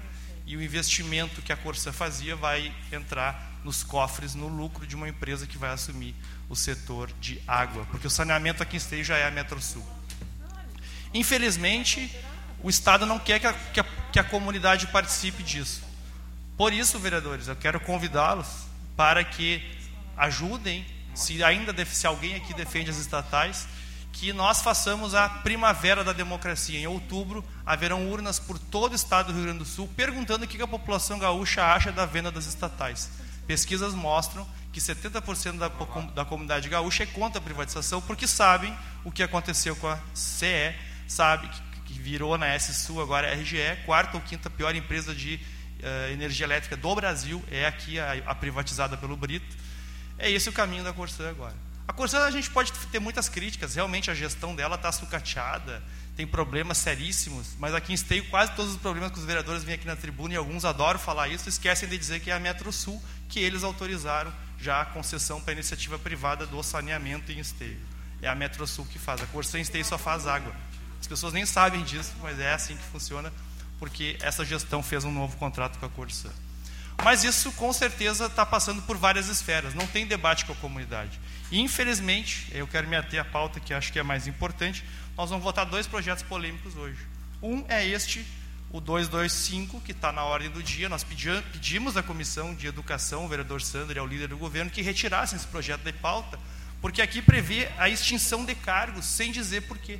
e 0.47 0.57
o 0.57 0.63
investimento 0.63 1.43
que 1.43 1.53
a 1.53 1.57
Corsã 1.57 1.91
fazia 1.91 2.35
vai 2.35 2.73
entrar 2.91 3.59
nos 3.63 3.83
cofres, 3.83 4.33
no 4.33 4.47
lucro 4.47 4.87
de 4.87 4.95
uma 4.95 5.09
empresa 5.09 5.45
que 5.45 5.57
vai 5.57 5.69
assumir 5.69 6.15
o 6.49 6.55
setor 6.55 7.11
de 7.19 7.41
água, 7.47 7.85
porque 7.91 8.07
o 8.07 8.09
saneamento 8.09 8.63
aqui 8.63 8.75
em 8.75 8.77
Esteio 8.77 9.03
já 9.03 9.17
é 9.17 9.27
a 9.27 9.31
Metrosul. 9.31 9.85
Infelizmente, 11.13 12.11
o 12.63 12.69
Estado 12.69 13.05
não 13.05 13.19
quer 13.19 13.39
que 13.39 13.47
a, 13.47 13.53
que 13.53 13.79
a, 13.79 13.85
que 14.11 14.19
a 14.19 14.23
comunidade 14.23 14.87
participe 14.87 15.43
disso. 15.43 15.83
Por 16.57 16.73
isso, 16.73 16.97
vereadores, 16.99 17.47
eu 17.47 17.55
quero 17.55 17.79
convidá-los 17.79 18.47
para 18.95 19.23
que 19.23 19.61
ajudem, 20.15 20.85
se 21.13 21.43
ainda 21.43 21.73
se 21.85 22.07
alguém 22.07 22.35
aqui 22.35 22.53
defende 22.53 22.89
as 22.89 22.97
estatais, 22.97 23.67
que 24.11 24.33
nós 24.33 24.61
façamos 24.61 25.13
a 25.13 25.29
primavera 25.29 26.03
da 26.03 26.11
democracia. 26.11 26.79
Em 26.79 26.87
outubro, 26.87 27.45
haverão 27.63 28.09
urnas 28.09 28.39
por 28.39 28.57
todo 28.57 28.93
o 28.93 28.95
estado 28.95 29.27
do 29.27 29.33
Rio 29.33 29.43
Grande 29.43 29.59
do 29.59 29.65
Sul 29.65 29.87
perguntando 29.95 30.45
o 30.45 30.47
que 30.47 30.59
a 30.59 30.67
população 30.67 31.19
gaúcha 31.19 31.63
acha 31.63 31.91
da 31.91 32.05
venda 32.05 32.31
das 32.31 32.47
estatais. 32.47 33.11
Pesquisas 33.47 33.93
mostram 33.93 34.45
que 34.73 34.79
70% 34.79 35.57
da, 35.57 35.69
da 36.13 36.25
comunidade 36.25 36.69
gaúcha 36.69 37.03
é 37.03 37.05
contra 37.05 37.39
a 37.39 37.41
privatização 37.41 38.01
porque 38.01 38.27
sabem 38.27 38.75
o 39.03 39.11
que 39.11 39.23
aconteceu 39.23 39.75
com 39.77 39.87
a 39.87 39.97
CE, 40.13 40.75
sabe 41.07 41.47
que, 41.47 41.93
que 41.93 41.99
virou 41.99 42.37
na 42.37 42.47
S-Sul 42.47 43.01
agora 43.01 43.31
a 43.31 43.33
RGE, 43.33 43.57
quarta 43.85 44.17
ou 44.17 44.21
quinta 44.21 44.49
pior 44.49 44.75
empresa 44.75 45.15
de 45.15 45.39
uh, 45.79 46.11
energia 46.11 46.45
elétrica 46.45 46.75
do 46.75 46.93
Brasil, 46.93 47.43
é 47.49 47.65
aqui 47.65 47.99
a, 47.99 48.21
a 48.25 48.35
privatizada 48.35 48.97
pelo 48.97 49.15
Brito. 49.15 49.55
É 50.19 50.29
esse 50.29 50.49
o 50.49 50.53
caminho 50.53 50.83
da 50.83 50.91
Corsã 50.91 51.29
agora. 51.29 51.55
A 51.87 51.93
Corsã 51.93 52.25
a 52.25 52.31
gente 52.31 52.49
pode 52.49 52.73
ter 52.91 52.99
muitas 52.99 53.29
críticas, 53.29 53.75
realmente 53.75 54.11
a 54.11 54.13
gestão 54.13 54.53
dela 54.53 54.75
está 54.75 54.91
sucateada, 54.91 55.81
tem 56.17 56.25
problemas 56.25 56.79
seríssimos, 56.79 57.49
mas 57.59 57.75
aqui 57.75 57.91
em 57.91 57.95
Esteio 57.95 58.25
quase 58.25 58.51
todos 58.53 58.71
os 58.71 58.77
problemas 58.77 59.11
que 59.11 59.19
os 59.19 59.23
vereadores 59.23 59.63
vêm 59.63 59.75
aqui 59.75 59.85
na 59.85 59.95
tribuna 59.95 60.33
e 60.33 60.35
alguns 60.35 60.65
adoram 60.65 60.99
falar 60.99 61.27
isso, 61.27 61.47
esquecem 61.47 61.87
de 61.87 61.95
dizer 61.95 62.19
que 62.21 62.31
é 62.31 62.33
a 62.33 62.39
Metro 62.39 62.73
Sul 62.73 62.99
que 63.29 63.39
eles 63.39 63.63
autorizaram 63.63 64.33
já 64.59 64.81
a 64.81 64.85
concessão 64.85 65.39
para 65.39 65.51
a 65.51 65.53
iniciativa 65.53 65.99
privada 65.99 66.47
do 66.47 66.61
saneamento 66.63 67.31
em 67.31 67.37
Esteio. 67.37 67.77
É 68.19 68.27
a 68.27 68.33
Metro 68.33 68.65
Sul 68.65 68.87
que 68.87 68.97
faz, 68.97 69.21
a 69.21 69.27
Corsã 69.27 69.59
Esteio 69.59 69.85
só 69.85 69.95
faz 69.95 70.25
água. 70.25 70.55
As 70.99 71.05
pessoas 71.05 71.33
nem 71.33 71.45
sabem 71.45 71.83
disso, 71.83 72.13
mas 72.19 72.39
é 72.39 72.51
assim 72.51 72.75
que 72.75 72.83
funciona, 72.85 73.31
porque 73.77 74.17
essa 74.19 74.43
gestão 74.43 74.81
fez 74.81 75.03
um 75.03 75.11
novo 75.11 75.37
contrato 75.37 75.77
com 75.77 75.85
a 75.85 75.89
Corsã. 75.89 76.31
Mas 77.03 77.23
isso 77.23 77.51
com 77.51 77.71
certeza 77.71 78.25
está 78.25 78.43
passando 78.43 78.81
por 78.81 78.97
várias 78.97 79.27
esferas, 79.27 79.75
não 79.75 79.85
tem 79.85 80.07
debate 80.07 80.45
com 80.45 80.53
a 80.53 80.55
comunidade. 80.55 81.19
E, 81.51 81.61
infelizmente, 81.61 82.47
eu 82.51 82.67
quero 82.67 82.87
me 82.87 82.95
ater 82.95 83.21
à 83.21 83.25
pauta 83.25 83.59
que 83.59 83.71
acho 83.71 83.93
que 83.93 83.99
é 83.99 84.03
mais 84.03 84.25
importante, 84.25 84.83
nós 85.17 85.31
vamos 85.31 85.43
votar 85.43 85.65
dois 85.65 85.87
projetos 85.87 86.23
polêmicos 86.23 86.75
hoje. 86.75 86.99
Um 87.41 87.65
é 87.67 87.83
este, 87.83 88.23
o 88.69 88.79
225, 88.79 89.81
que 89.81 89.91
está 89.91 90.11
na 90.11 90.23
ordem 90.23 90.47
do 90.47 90.61
dia. 90.61 90.87
Nós 90.87 91.03
pedimos 91.03 91.97
à 91.97 92.03
Comissão 92.03 92.53
de 92.53 92.67
Educação, 92.67 93.25
o 93.25 93.27
vereador 93.27 93.59
Sandro 93.59 93.97
é 93.97 94.01
o 94.01 94.05
líder 94.05 94.27
do 94.27 94.37
governo, 94.37 94.69
que 94.69 94.83
retirassem 94.83 95.35
esse 95.35 95.47
projeto 95.47 95.81
de 95.81 95.91
pauta, 95.91 96.37
porque 96.79 97.01
aqui 97.01 97.19
prevê 97.19 97.67
a 97.79 97.89
extinção 97.89 98.45
de 98.45 98.53
cargos, 98.53 99.05
sem 99.05 99.31
dizer 99.31 99.61
porquê. 99.61 99.99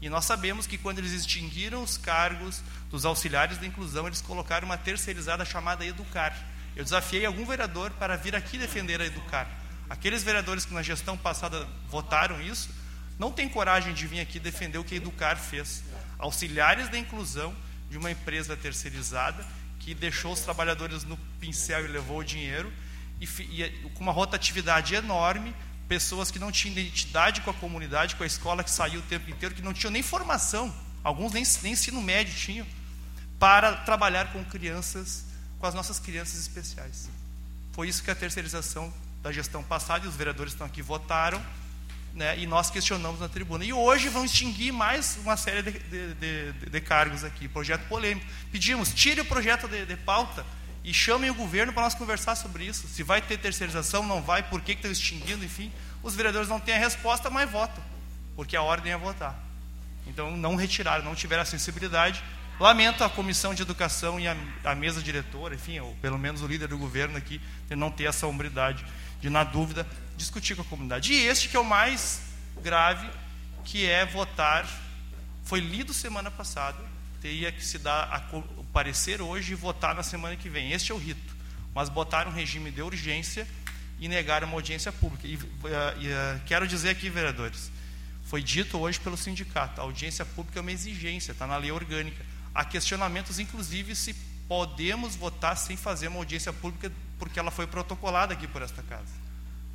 E 0.00 0.08
nós 0.08 0.24
sabemos 0.24 0.64
que 0.64 0.78
quando 0.78 0.98
eles 0.98 1.10
extinguiram 1.10 1.82
os 1.82 1.96
cargos 1.96 2.62
dos 2.88 3.04
auxiliares 3.04 3.58
da 3.58 3.66
inclusão, 3.66 4.06
eles 4.06 4.20
colocaram 4.20 4.66
uma 4.66 4.78
terceirizada 4.78 5.44
chamada 5.44 5.84
Educar. 5.84 6.36
Eu 6.76 6.84
desafiei 6.84 7.26
algum 7.26 7.44
vereador 7.44 7.90
para 7.92 8.16
vir 8.16 8.36
aqui 8.36 8.58
defender 8.58 9.00
a 9.00 9.06
Educar. 9.06 9.48
Aqueles 9.90 10.22
vereadores 10.22 10.64
que 10.64 10.74
na 10.74 10.82
gestão 10.82 11.16
passada 11.16 11.66
votaram 11.88 12.40
isso, 12.40 12.68
não 13.18 13.32
têm 13.32 13.48
coragem 13.48 13.94
de 13.94 14.06
vir 14.06 14.20
aqui 14.20 14.38
defender 14.38 14.78
o 14.78 14.84
que 14.84 14.94
a 14.94 14.96
Educar 14.98 15.36
fez. 15.36 15.82
Auxiliares 16.18 16.88
da 16.88 16.98
inclusão 16.98 17.54
de 17.90 17.96
uma 17.96 18.10
empresa 18.10 18.56
terceirizada 18.56 19.44
que 19.78 19.94
deixou 19.94 20.32
os 20.32 20.40
trabalhadores 20.40 21.04
no 21.04 21.16
pincel 21.40 21.84
e 21.84 21.88
levou 21.88 22.18
o 22.18 22.24
dinheiro, 22.24 22.72
e, 23.20 23.24
e 23.24 23.90
com 23.94 24.02
uma 24.02 24.12
rotatividade 24.12 24.94
enorme, 24.94 25.54
pessoas 25.88 26.30
que 26.30 26.38
não 26.38 26.50
tinham 26.50 26.76
identidade 26.76 27.40
com 27.40 27.50
a 27.50 27.54
comunidade, 27.54 28.16
com 28.16 28.24
a 28.24 28.26
escola, 28.26 28.64
que 28.64 28.70
saiu 28.70 29.00
o 29.00 29.02
tempo 29.04 29.30
inteiro, 29.30 29.54
que 29.54 29.62
não 29.62 29.72
tinham 29.72 29.92
nem 29.92 30.02
formação, 30.02 30.74
alguns 31.04 31.32
nem, 31.32 31.44
nem 31.62 31.72
ensino 31.72 32.02
médio 32.02 32.34
tinham, 32.34 32.66
para 33.38 33.76
trabalhar 33.76 34.32
com 34.32 34.44
crianças, 34.44 35.24
com 35.58 35.66
as 35.66 35.74
nossas 35.74 36.00
crianças 36.00 36.40
especiais. 36.40 37.08
Foi 37.72 37.88
isso 37.88 38.02
que 38.02 38.10
a 38.10 38.14
terceirização 38.14 38.92
da 39.22 39.30
gestão 39.30 39.62
passada, 39.62 40.04
e 40.04 40.08
os 40.08 40.16
vereadores 40.16 40.52
estão 40.52 40.66
aqui, 40.66 40.82
votaram, 40.82 41.40
né, 42.16 42.36
e 42.38 42.46
nós 42.46 42.70
questionamos 42.70 43.20
na 43.20 43.28
tribuna. 43.28 43.64
E 43.64 43.72
hoje 43.72 44.08
vão 44.08 44.24
extinguir 44.24 44.72
mais 44.72 45.16
uma 45.22 45.36
série 45.36 45.62
de, 45.62 45.78
de, 45.78 46.14
de, 46.14 46.70
de 46.70 46.80
cargos 46.80 47.22
aqui, 47.22 47.46
projeto 47.46 47.86
polêmico. 47.88 48.26
Pedimos, 48.50 48.92
tire 48.92 49.20
o 49.20 49.24
projeto 49.24 49.68
de, 49.68 49.96
pauta 49.96 50.44
e 50.82 50.92
chamem 50.92 51.30
o 51.30 51.34
governo 51.34 51.72
para 51.72 51.82
nós 51.82 51.94
conversar 51.94 52.34
sobre 52.34 52.64
isso. 52.64 52.88
Se 52.88 53.02
vai 53.02 53.22
ter 53.22 53.38
terceirização, 53.38 54.02
não 54.02 54.20
vai, 54.20 54.42
por 54.42 54.60
que, 54.60 54.74
que 54.74 54.78
estão 54.78 54.90
extinguindo, 54.90 55.44
enfim. 55.44 55.70
Os 56.02 56.16
vereadores 56.16 56.48
não 56.48 56.58
têm 56.58 56.74
a 56.74 56.78
resposta, 56.78 57.30
mas 57.30 57.50
votam, 57.50 57.84
porque 58.34 58.56
a 58.56 58.62
ordem 58.62 58.92
é 58.92 58.96
votar. 58.96 59.38
Então 60.06 60.36
não 60.36 60.56
retiraram, 60.56 61.04
não 61.04 61.14
tiveram 61.14 61.42
a 61.42 61.46
sensibilidade 61.46 62.22
Lamento 62.58 63.04
a 63.04 63.10
comissão 63.10 63.54
de 63.54 63.60
educação 63.60 64.18
e 64.18 64.26
a, 64.26 64.34
a 64.64 64.74
mesa 64.74 65.02
diretora, 65.02 65.54
enfim, 65.54 65.78
ou 65.78 65.94
pelo 66.00 66.18
menos 66.18 66.40
o 66.40 66.46
líder 66.46 66.68
do 66.68 66.78
governo 66.78 67.16
aqui, 67.18 67.38
de 67.68 67.76
não 67.76 67.90
ter 67.90 68.04
essa 68.04 68.26
hombridade 68.26 68.84
de, 69.20 69.28
na 69.28 69.44
dúvida, 69.44 69.86
discutir 70.16 70.54
com 70.54 70.62
a 70.62 70.64
comunidade. 70.64 71.12
E 71.12 71.26
este 71.26 71.48
que 71.48 71.56
é 71.56 71.60
o 71.60 71.64
mais 71.64 72.20
grave, 72.62 73.08
que 73.64 73.86
é 73.86 74.04
votar, 74.04 74.66
foi 75.44 75.60
lido 75.60 75.92
semana 75.94 76.30
passada, 76.30 76.78
teria 77.20 77.52
que 77.52 77.64
se 77.64 77.78
dar 77.78 78.04
a, 78.04 78.36
o 78.36 78.64
parecer 78.72 79.20
hoje 79.20 79.52
e 79.52 79.54
votar 79.54 79.94
na 79.94 80.02
semana 80.02 80.36
que 80.36 80.48
vem. 80.48 80.72
Este 80.72 80.92
é 80.92 80.94
o 80.94 80.98
rito. 80.98 81.36
Mas 81.74 81.88
botar 81.88 82.26
um 82.26 82.32
regime 82.32 82.70
de 82.70 82.82
urgência 82.82 83.46
e 83.98 84.08
negar 84.08 84.44
uma 84.44 84.54
audiência 84.54 84.92
pública. 84.92 85.26
E, 85.26 85.36
uh, 85.36 85.40
uh, 85.40 86.40
quero 86.46 86.66
dizer 86.66 86.90
aqui, 86.90 87.08
vereadores, 87.08 87.70
foi 88.24 88.42
dito 88.42 88.78
hoje 88.78 88.98
pelo 88.98 89.16
sindicato, 89.16 89.80
a 89.80 89.84
audiência 89.84 90.24
pública 90.24 90.58
é 90.58 90.62
uma 90.62 90.72
exigência, 90.72 91.32
está 91.32 91.46
na 91.46 91.56
lei 91.56 91.70
orgânica. 91.70 92.24
Há 92.54 92.64
questionamentos, 92.64 93.38
inclusive, 93.38 93.94
se 93.94 94.14
podemos 94.48 95.14
votar 95.14 95.56
sem 95.56 95.76
fazer 95.76 96.08
uma 96.08 96.18
audiência 96.18 96.52
pública, 96.52 96.90
porque 97.18 97.38
ela 97.38 97.50
foi 97.50 97.66
protocolada 97.66 98.32
aqui 98.32 98.46
por 98.46 98.62
esta 98.62 98.82
casa. 98.82 99.25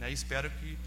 Né? 0.02 0.12
Espero 0.12 0.50
que 0.50 0.78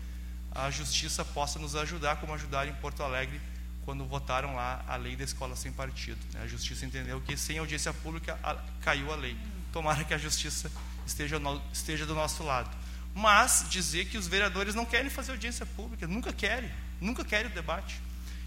a 0.50 0.70
justiça 0.70 1.24
possa 1.24 1.58
nos 1.58 1.76
ajudar, 1.76 2.16
como 2.16 2.34
ajudaram 2.34 2.70
em 2.70 2.74
Porto 2.74 3.02
Alegre, 3.02 3.40
quando 3.84 4.04
votaram 4.04 4.56
lá 4.56 4.84
a 4.88 4.96
lei 4.96 5.14
da 5.14 5.22
escola 5.22 5.54
sem 5.54 5.72
partido. 5.72 6.18
Né? 6.32 6.42
A 6.42 6.46
justiça 6.48 6.84
entendeu 6.84 7.20
que 7.20 7.36
sem 7.36 7.58
audiência 7.58 7.92
pública 7.92 8.38
a, 8.42 8.56
caiu 8.82 9.12
a 9.12 9.16
lei. 9.16 9.36
Tomara 9.72 10.02
que 10.02 10.12
a 10.12 10.18
justiça 10.18 10.70
esteja, 11.06 11.38
no, 11.38 11.62
esteja 11.72 12.04
do 12.04 12.14
nosso 12.14 12.42
lado. 12.42 12.70
Mas 13.14 13.66
dizer 13.70 14.06
que 14.06 14.18
os 14.18 14.26
vereadores 14.26 14.74
não 14.74 14.84
querem 14.84 15.08
fazer 15.08 15.30
audiência 15.30 15.64
pública, 15.64 16.06
nunca 16.06 16.32
querem, 16.32 16.70
nunca 17.00 17.24
querem 17.24 17.50
o 17.50 17.54
debate. 17.54 18.00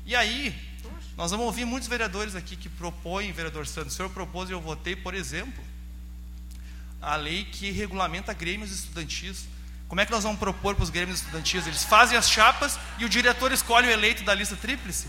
E 0.06 0.16
aí, 0.16 0.54
nós 1.16 1.32
vamos 1.32 1.46
ouvir 1.46 1.64
muitos 1.64 1.88
vereadores 1.88 2.36
aqui 2.36 2.58
que 2.58 2.68
propõem, 2.68 3.32
vereador 3.32 3.66
Santos, 3.66 3.94
o 3.94 3.96
senhor 3.96 4.10
propôs 4.10 4.50
e 4.50 4.54
eu 4.54 4.60
votei, 4.60 4.96
por 4.96 5.14
exemplo, 5.14 5.64
a 7.02 7.16
lei 7.16 7.46
que 7.46 7.72
regulamenta 7.72 8.34
grêmios 8.34 8.72
estudantis. 8.72 9.48
Como 9.88 10.02
é 10.02 10.06
que 10.06 10.12
nós 10.12 10.24
vamos 10.24 10.38
propor 10.38 10.76
para 10.76 10.84
os 10.84 10.90
grêmios 10.90 11.20
estudantis? 11.20 11.66
Eles 11.66 11.84
fazem 11.84 12.18
as 12.18 12.30
chapas 12.30 12.78
e 12.98 13.06
o 13.06 13.10
diretor 13.10 13.52
escolhe 13.52 13.88
o 13.88 13.92
eleito 13.92 14.24
da 14.24 14.34
lista 14.34 14.56
tríplice? 14.56 15.08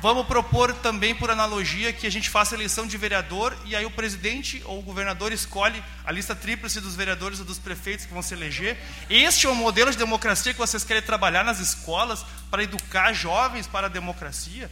Vamos 0.00 0.26
propor 0.26 0.74
também, 0.74 1.14
por 1.14 1.30
analogia, 1.30 1.92
que 1.92 2.08
a 2.08 2.10
gente 2.10 2.28
faça 2.28 2.56
eleição 2.56 2.88
de 2.88 2.98
vereador 2.98 3.56
e 3.64 3.76
aí 3.76 3.86
o 3.86 3.90
presidente 3.90 4.60
ou 4.64 4.80
o 4.80 4.82
governador 4.82 5.30
escolhe 5.30 5.80
a 6.04 6.10
lista 6.10 6.34
tríplice 6.34 6.80
dos 6.80 6.96
vereadores 6.96 7.38
ou 7.38 7.44
dos 7.44 7.60
prefeitos 7.60 8.04
que 8.04 8.12
vão 8.12 8.20
se 8.20 8.34
eleger. 8.34 8.76
Este 9.08 9.46
é 9.46 9.48
o 9.48 9.54
modelo 9.54 9.92
de 9.92 9.96
democracia 9.96 10.52
que 10.52 10.58
vocês 10.58 10.82
querem 10.82 11.02
trabalhar 11.04 11.44
nas 11.44 11.60
escolas 11.60 12.26
para 12.50 12.64
educar 12.64 13.12
jovens 13.12 13.68
para 13.68 13.86
a 13.86 13.88
democracia? 13.88 14.68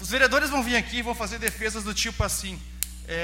Os 0.00 0.08
vereadores 0.08 0.48
vão 0.48 0.62
vir 0.62 0.76
aqui 0.76 1.00
e 1.00 1.02
vão 1.02 1.14
fazer 1.14 1.38
defesas 1.38 1.84
do 1.84 1.92
tipo 1.92 2.24
assim: 2.24 2.58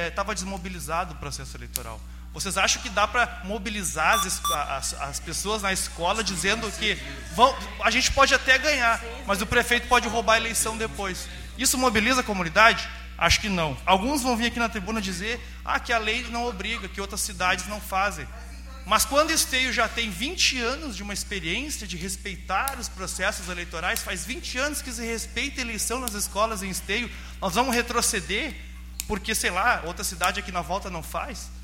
estava 0.08 0.32
é, 0.32 0.34
desmobilizado 0.34 1.14
o 1.14 1.16
processo 1.16 1.56
eleitoral. 1.56 1.98
Vocês 2.36 2.58
acham 2.58 2.82
que 2.82 2.90
dá 2.90 3.08
para 3.08 3.40
mobilizar 3.44 4.12
as, 4.12 4.42
as, 4.44 4.92
as, 5.00 5.18
pessoas 5.18 5.62
na 5.62 5.72
escola 5.72 6.22
dizendo 6.22 6.70
que 6.72 6.94
vão, 7.34 7.56
a 7.82 7.90
gente 7.90 8.12
pode 8.12 8.34
até 8.34 8.58
ganhar, 8.58 9.02
mas 9.26 9.40
o 9.40 9.46
prefeito 9.46 9.88
pode 9.88 10.06
roubar 10.06 10.34
a 10.34 10.36
eleição 10.36 10.76
depois? 10.76 11.30
Isso 11.56 11.78
mobiliza 11.78 12.20
a 12.20 12.22
comunidade? 12.22 12.86
Acho 13.16 13.40
que 13.40 13.48
não. 13.48 13.74
Alguns 13.86 14.20
vão 14.20 14.36
vir 14.36 14.48
aqui 14.48 14.58
na 14.58 14.68
tribuna 14.68 15.00
dizer 15.00 15.40
ah, 15.64 15.80
que 15.80 15.94
a 15.94 15.98
lei 15.98 16.26
não 16.28 16.44
obriga, 16.44 16.86
que 16.88 17.00
outras 17.00 17.22
cidades 17.22 17.66
não 17.68 17.80
fazem. 17.80 18.28
Mas 18.84 19.06
quando 19.06 19.30
Esteio 19.30 19.72
já 19.72 19.88
tem 19.88 20.10
20 20.10 20.60
anos 20.60 20.94
de 20.94 21.02
uma 21.02 21.14
experiência 21.14 21.86
de 21.86 21.96
respeitar 21.96 22.76
os 22.78 22.90
processos 22.90 23.48
eleitorais, 23.48 24.02
faz 24.02 24.26
20 24.26 24.58
anos 24.58 24.82
que 24.82 24.92
se 24.92 25.02
respeita 25.02 25.62
a 25.62 25.64
eleição 25.64 26.00
nas 26.00 26.12
escolas 26.12 26.62
em 26.62 26.68
Esteio, 26.68 27.10
nós 27.40 27.54
vamos 27.54 27.74
retroceder 27.74 28.54
porque, 29.08 29.34
sei 29.34 29.50
lá, 29.50 29.84
outra 29.86 30.04
cidade 30.04 30.38
aqui 30.38 30.52
na 30.52 30.60
volta 30.60 30.90
não 30.90 31.02
faz? 31.02 31.55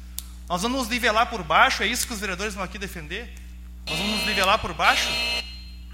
Nós 0.48 0.62
vamos 0.62 0.80
nos 0.80 0.88
nivelar 0.88 1.26
por 1.30 1.42
baixo, 1.42 1.82
é 1.82 1.86
isso 1.86 2.06
que 2.06 2.12
os 2.12 2.20
vereadores 2.20 2.54
vão 2.54 2.62
aqui 2.62 2.78
defender? 2.78 3.32
Nós 3.86 3.98
vamos 3.98 4.16
nos 4.18 4.26
nivelar 4.26 4.58
por 4.58 4.74
baixo? 4.74 5.08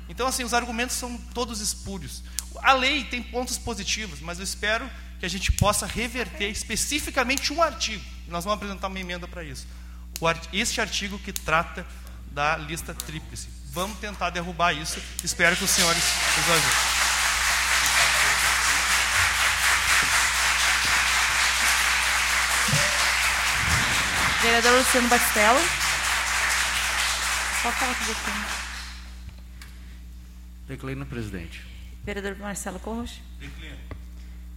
Então, 0.08 0.26
assim, 0.26 0.42
os 0.42 0.54
argumentos 0.54 0.96
são 0.96 1.16
todos 1.34 1.60
espúrios. 1.60 2.22
A 2.62 2.72
lei 2.72 3.04
tem 3.04 3.22
pontos 3.22 3.58
positivos, 3.58 4.20
mas 4.20 4.38
eu 4.38 4.44
espero 4.44 4.90
que 5.20 5.26
a 5.26 5.28
gente 5.28 5.52
possa 5.52 5.86
reverter 5.86 6.48
especificamente 6.50 7.52
um 7.52 7.62
artigo. 7.62 8.02
Nós 8.26 8.44
vamos 8.44 8.56
apresentar 8.56 8.88
uma 8.88 8.98
emenda 8.98 9.28
para 9.28 9.44
isso. 9.44 9.66
Este 10.52 10.80
artigo 10.80 11.18
que 11.18 11.32
trata 11.32 11.86
da 12.32 12.56
lista 12.56 12.94
tríplice. 12.94 13.48
Vamos 13.70 13.98
tentar 13.98 14.30
derrubar 14.30 14.72
isso. 14.72 15.00
Espero 15.22 15.56
que 15.56 15.64
os 15.64 15.70
senhores 15.70 16.02
nos 16.36 16.50
ajudem. 16.50 17.07
Vereador 24.42 24.78
Luciano 24.78 25.08
Bastelo. 25.08 25.58
Só 27.60 27.72
fala 27.72 27.92
aqui 27.92 28.04
Declino, 30.68 31.04
presidente. 31.06 31.66
Vereador 32.04 32.36
Marcelo 32.38 32.78
Corros. 32.78 33.20
Declino. 33.40 33.76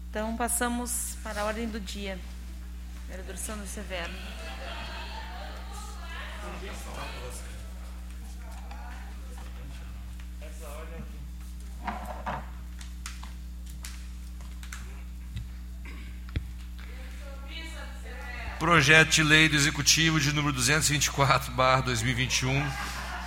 Então, 0.10 0.38
passamos 0.38 1.18
para 1.24 1.42
a 1.42 1.46
ordem 1.46 1.68
do 1.68 1.80
dia. 1.80 2.20
Vereador 3.08 3.38
Sandro 3.38 3.66
Severo. 3.66 4.12
Projeto 18.62 19.10
de 19.10 19.24
lei 19.24 19.50
do 19.50 19.56
Executivo 19.56 20.20
de 20.20 20.32
número 20.32 20.54
224, 20.54 21.52
barra 21.52 21.82
2021, 21.82 22.64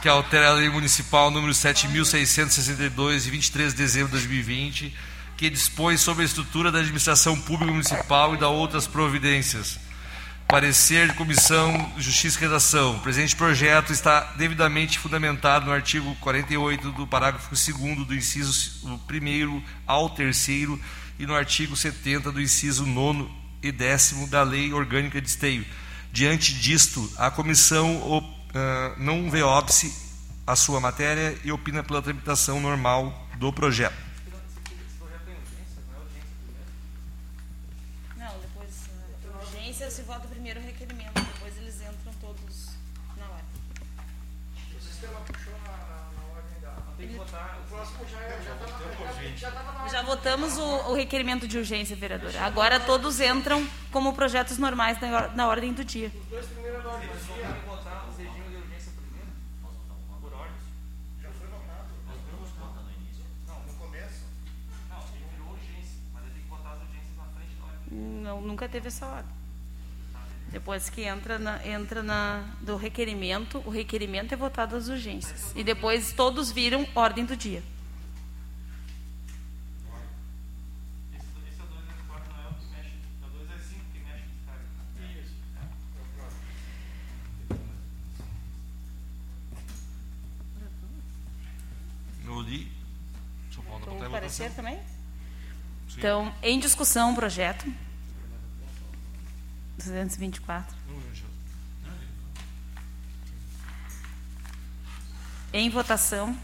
que 0.01 0.09
altera 0.09 0.51
a 0.51 0.53
lei 0.53 0.69
municipal 0.71 1.29
número 1.29 1.53
7.662, 1.53 3.25
de 3.25 3.31
23 3.33 3.73
de 3.73 3.77
dezembro 3.77 4.07
de 4.07 4.13
2020, 4.13 4.95
que 5.37 5.51
dispõe 5.51 5.97
sobre 5.97 6.23
a 6.23 6.25
estrutura 6.25 6.71
da 6.71 6.79
administração 6.79 7.37
pública 7.41 7.73
municipal 7.73 8.37
e 8.37 8.39
da 8.39 8.49
outras 8.49 8.87
providências. 8.87 9.77
Parecer 10.47 11.09
de 11.09 11.15
Comissão 11.15 11.93
Justiça 11.99 12.39
e 12.39 12.43
Redação. 12.43 12.99
O 12.99 13.01
presente 13.01 13.35
projeto 13.35 13.93
está 13.93 14.35
devidamente 14.37 15.01
fundamentado 15.01 15.67
no 15.67 15.73
artigo 15.73 16.15
48 16.21 16.93
do 16.93 17.09
parágrafo 17.09 17.51
2 17.51 18.07
do 18.07 18.15
inciso 18.15 18.87
1 18.87 19.63
ao 19.85 20.11
3 20.11 20.49
e 21.19 21.27
no 21.27 21.35
artigo 21.35 21.75
70 21.75 22.31
do 22.31 22.41
inciso 22.41 22.87
9 22.87 23.44
e 23.65 23.73
décimo 23.73 24.27
da 24.27 24.43
Lei 24.43 24.75
Orgânica 24.75 25.19
de 25.21 25.27
Esteio. 25.27 25.65
Diante 26.13 26.53
disto, 26.55 27.11
a 27.17 27.31
comissão 27.31 27.97
uh, 27.97 28.23
não 28.99 29.31
vê 29.31 29.43
óbice 29.43 29.91
a 30.47 30.55
sua 30.55 30.79
matéria 30.81 31.37
e 31.43 31.51
opina 31.51 31.83
pela 31.83 32.03
tramitação 32.03 32.61
normal 32.61 33.27
do 33.39 33.51
projeto. 33.51 33.97
Não, 38.19 38.39
depois 38.39 38.71
uh, 39.25 39.39
urgência 39.47 39.91
se 39.91 40.03
vota 40.03 40.29
primeiro 40.29 40.61
o 40.61 40.63
requerimento, 40.63 41.15
depois 41.15 41.57
eles 41.57 41.77
entram 41.77 42.13
todos 42.21 42.69
na 43.17 43.25
ordem. 43.25 44.77
O 44.77 44.83
sistema 44.83 45.21
puxou 45.21 45.55
na, 45.65 45.73
na, 45.73 46.37
ordem 46.37 46.61
da. 46.61 46.77
Tem 46.99 47.09
que 47.09 47.15
votar. 47.17 47.59
O 47.65 47.69
próximo 47.71 48.07
já 48.11 48.21
é. 48.21 48.43
Já 49.39 49.49
está 49.49 49.89
já 49.91 50.03
votamos 50.15 50.57
o, 50.57 50.91
o, 50.91 50.95
requerimento 50.95 51.49
de 51.49 51.59
urgência, 51.59 51.97
vereadora. 51.97 52.41
Agora 52.43 52.79
todos 52.79 53.21
entram 53.21 53.67
como 53.91 54.13
projetos 54.13 54.59
normais 54.59 55.01
na, 55.01 55.29
na 55.29 55.49
ordem 55.49 55.73
do 55.73 55.85
dia. 55.85 56.13
Os 56.15 56.29
dois 56.31 56.47
primeiros 56.47 56.85
da 56.85 56.91
ordem 56.91 57.09
do 57.09 57.35
dia. 57.35 57.49
votar 57.67 58.07
o 58.07 58.17
regime 58.17 58.49
de 58.49 58.57
urgência 58.57 58.93
primeiro? 58.95 59.29
Por 60.21 60.33
ordem. 60.33 60.55
Já 61.21 61.31
foi 61.31 61.49
votado. 61.49 61.89
Nós 62.07 62.17
vamos 62.31 62.51
votar 62.51 62.85
no 62.85 62.91
início. 62.93 63.25
Não, 63.49 63.61
no 63.67 63.73
começo. 63.75 64.23
Não, 64.89 64.99
ele 65.17 65.27
virou 65.33 65.51
urgência, 65.51 65.99
mas 66.15 66.23
tem 66.33 66.43
que 66.43 66.49
votar 66.49 66.73
as 66.75 66.81
urgências 66.81 67.17
na 67.19 67.25
frente 67.35 67.55
da 67.59 67.65
ordem. 67.65 68.23
Não, 68.23 68.41
nunca 68.41 68.69
teve 68.69 68.87
essa 68.87 69.07
ordem. 69.07 69.35
Depois 70.53 70.89
que 70.89 71.03
entra, 71.03 71.41
na, 71.41 71.67
entra 71.67 72.05
na, 72.05 72.45
do 72.61 72.77
requerimento, 72.77 73.61
o 73.67 73.71
requerimento 73.71 74.33
é 74.33 74.37
votado 74.37 74.77
as 74.77 74.87
urgências. 74.87 75.53
E 75.57 75.65
depois 75.65 76.13
todos 76.13 76.53
viram 76.53 76.87
ordem 76.95 77.25
do 77.25 77.37
dia. 77.37 77.61
Parecer 94.11 94.51
também? 94.53 94.77
Sim. 95.89 95.99
Então, 95.99 96.35
em 96.43 96.59
discussão 96.59 97.13
o 97.13 97.15
projeto. 97.15 97.67
224. 99.77 100.77
Em 105.53 105.71
votação. 105.71 106.37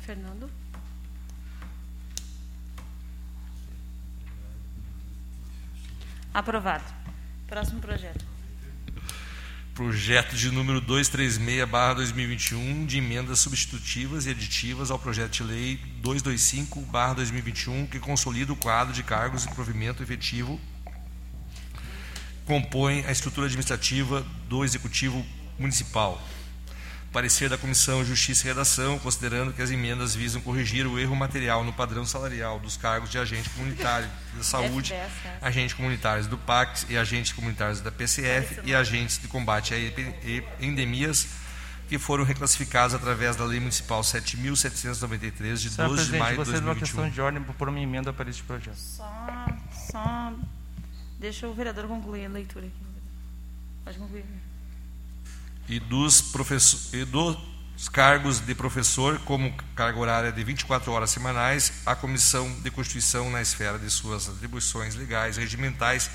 Fernando. 0.00 0.50
Aprovado. 6.40 6.84
Próximo 7.46 7.80
projeto. 7.80 8.24
Projeto 9.74 10.34
de 10.34 10.50
número 10.50 10.80
236-2021, 10.80 12.86
de 12.86 12.96
emendas 12.96 13.40
substitutivas 13.40 14.24
e 14.24 14.30
aditivas 14.30 14.90
ao 14.90 14.98
projeto 14.98 15.32
de 15.32 15.42
lei 15.42 15.78
225-2021, 16.02 17.90
que 17.90 18.00
consolida 18.00 18.54
o 18.54 18.56
quadro 18.56 18.94
de 18.94 19.02
cargos 19.02 19.44
e 19.44 19.50
provimento 19.50 20.02
efetivo, 20.02 20.58
compõe 22.46 23.04
a 23.04 23.12
estrutura 23.12 23.44
administrativa 23.44 24.24
do 24.48 24.64
Executivo 24.64 25.22
Municipal. 25.58 26.18
Parecer 27.12 27.48
da 27.48 27.58
Comissão 27.58 28.04
Justiça 28.04 28.46
e 28.46 28.48
Redação, 28.48 28.96
considerando 29.00 29.52
que 29.52 29.60
as 29.60 29.70
emendas 29.70 30.14
visam 30.14 30.40
corrigir 30.40 30.86
o 30.86 30.96
erro 30.96 31.16
material 31.16 31.64
no 31.64 31.72
padrão 31.72 32.06
salarial 32.06 32.60
dos 32.60 32.76
cargos 32.76 33.10
de 33.10 33.18
agente 33.18 33.50
comunitário 33.50 34.08
da 34.36 34.44
saúde, 34.44 34.94
agentes 35.42 35.74
comunitários 35.74 36.28
do 36.28 36.38
PAC 36.38 36.86
e 36.88 36.96
agentes 36.96 37.32
comunitários 37.32 37.80
da 37.80 37.90
PCF 37.90 38.60
e 38.64 38.72
agentes 38.72 39.18
de 39.18 39.26
combate 39.26 39.74
a 39.74 40.64
endemias 40.64 41.26
que 41.88 41.98
foram 41.98 42.22
reclassificados 42.22 42.94
através 42.94 43.34
da 43.34 43.44
Lei 43.44 43.58
Municipal 43.58 44.02
7.793, 44.02 45.56
de 45.56 45.70
Senhor 45.70 45.88
12 45.88 46.12
de 46.12 46.16
maio 46.16 46.30
de 46.30 46.36
gostaria 46.36 46.60
de 46.60 46.66
uma 46.66 46.74
2021. 46.74 46.78
questão 46.78 47.10
de 47.10 47.20
ordem 47.20 47.42
por 47.42 47.68
uma 47.68 47.80
emenda 47.80 48.12
para 48.12 48.30
este 48.30 48.44
projeto. 48.44 48.76
Só, 48.76 49.46
só. 49.90 50.32
Deixa 51.18 51.48
o 51.48 51.52
vereador 51.52 51.88
concluir 51.88 52.26
a 52.26 52.28
leitura 52.28 52.66
aqui. 52.66 52.86
Pode 53.84 53.98
concluir. 53.98 54.24
E 55.70 55.78
dos, 55.78 56.32
e 56.92 57.04
dos 57.04 57.88
cargos 57.88 58.40
de 58.40 58.54
professor, 58.56 59.20
como 59.20 59.54
carga 59.76 59.98
horária 59.98 60.32
de 60.32 60.42
24 60.42 60.90
horas 60.90 61.10
semanais, 61.10 61.72
a 61.86 61.94
Comissão 61.94 62.52
de 62.60 62.70
Constituição, 62.72 63.30
na 63.30 63.40
esfera 63.40 63.78
de 63.78 63.88
suas 63.88 64.28
atribuições 64.28 64.96
legais 64.96 65.38
e 65.38 65.40
regimentais, 65.40 66.10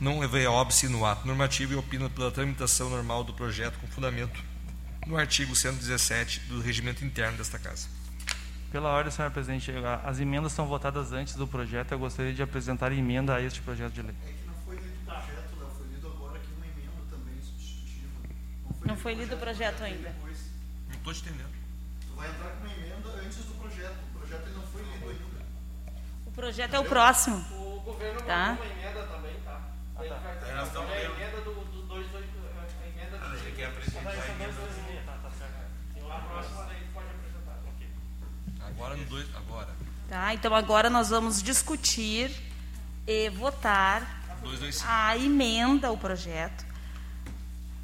não 0.00 0.22
a 0.22 0.50
óbice 0.50 0.88
no 0.88 1.04
ato 1.04 1.26
normativo 1.26 1.72
e 1.72 1.76
opina 1.76 2.08
pela 2.08 2.30
tramitação 2.30 2.88
normal 2.88 3.24
do 3.24 3.32
projeto 3.32 3.78
com 3.78 3.88
fundamento 3.88 4.40
no 5.06 5.16
artigo 5.16 5.54
117 5.54 6.40
do 6.48 6.60
regimento 6.60 7.04
interno 7.04 7.36
desta 7.36 7.58
Casa. 7.58 7.88
Pela 8.70 8.88
ordem, 8.88 9.12
senhor 9.12 9.30
presidente, 9.32 9.70
as 10.04 10.18
emendas 10.18 10.52
são 10.52 10.66
votadas 10.66 11.12
antes 11.12 11.34
do 11.34 11.46
projeto. 11.46 11.92
Eu 11.92 11.98
gostaria 11.98 12.32
de 12.32 12.42
apresentar 12.42 12.90
emenda 12.90 13.34
a 13.34 13.42
este 13.42 13.60
projeto 13.60 13.92
de 13.92 14.02
lei. 14.02 14.14
Não 18.84 18.96
foi 18.96 19.14
lido 19.14 19.34
o 19.34 19.38
projeto 19.38 19.82
ainda. 19.82 20.14
Não 20.88 20.94
estou 20.94 21.12
te 21.14 21.20
entendendo. 21.20 21.50
Tu 22.06 22.14
vai 22.14 22.28
entrar 22.30 22.48
com 22.50 22.64
uma 22.66 22.72
emenda 22.74 23.08
antes 23.24 23.38
do 23.38 23.54
projeto. 23.54 23.96
O 24.14 24.18
projeto 24.18 24.48
não 24.56 24.62
foi 24.66 24.82
lido 24.82 25.08
ainda. 25.08 25.92
O 26.26 26.30
projeto 26.32 26.74
é 26.74 26.78
o 26.80 26.84
próximo. 26.84 27.36
O 27.52 27.80
governo 27.80 28.22
Tá. 28.22 28.48
mandou 28.50 28.64
uma 28.64 28.72
emenda 28.72 29.02
também, 29.06 29.34
tá? 29.44 29.60
Aí 29.96 30.08
vai 30.08 30.36
ter 30.38 30.54
nós 30.54 30.66
estamos 30.68 30.90
é 30.90 30.96
a 30.98 31.04
emenda 31.04 31.40
do, 31.42 31.54
do 31.64 31.82
dois, 31.82 32.06
dois, 32.10 32.24
a 32.24 32.86
emenda 32.88 33.18
do... 33.18 33.36
Ele 33.36 33.52
quer 33.56 33.66
apresentar 33.66 34.10
a 34.10 34.14
emenda. 34.28 34.54
A 36.12 36.18
próxima 36.20 36.64
daí 36.64 36.86
pode 36.92 37.06
apresentar. 37.06 37.58
Ok. 37.66 37.88
Agora 38.66 38.96
no 38.96 39.04
dois, 39.06 39.26
agora. 39.34 39.68
Tá? 40.08 40.34
Então 40.34 40.54
agora 40.54 40.90
nós 40.90 41.08
vamos 41.10 41.42
discutir 41.42 42.30
e 43.06 43.30
votar 43.30 44.02
225. 44.42 44.86
a 44.90 45.16
emenda 45.16 45.88
ao 45.88 45.96
projeto, 45.96 46.66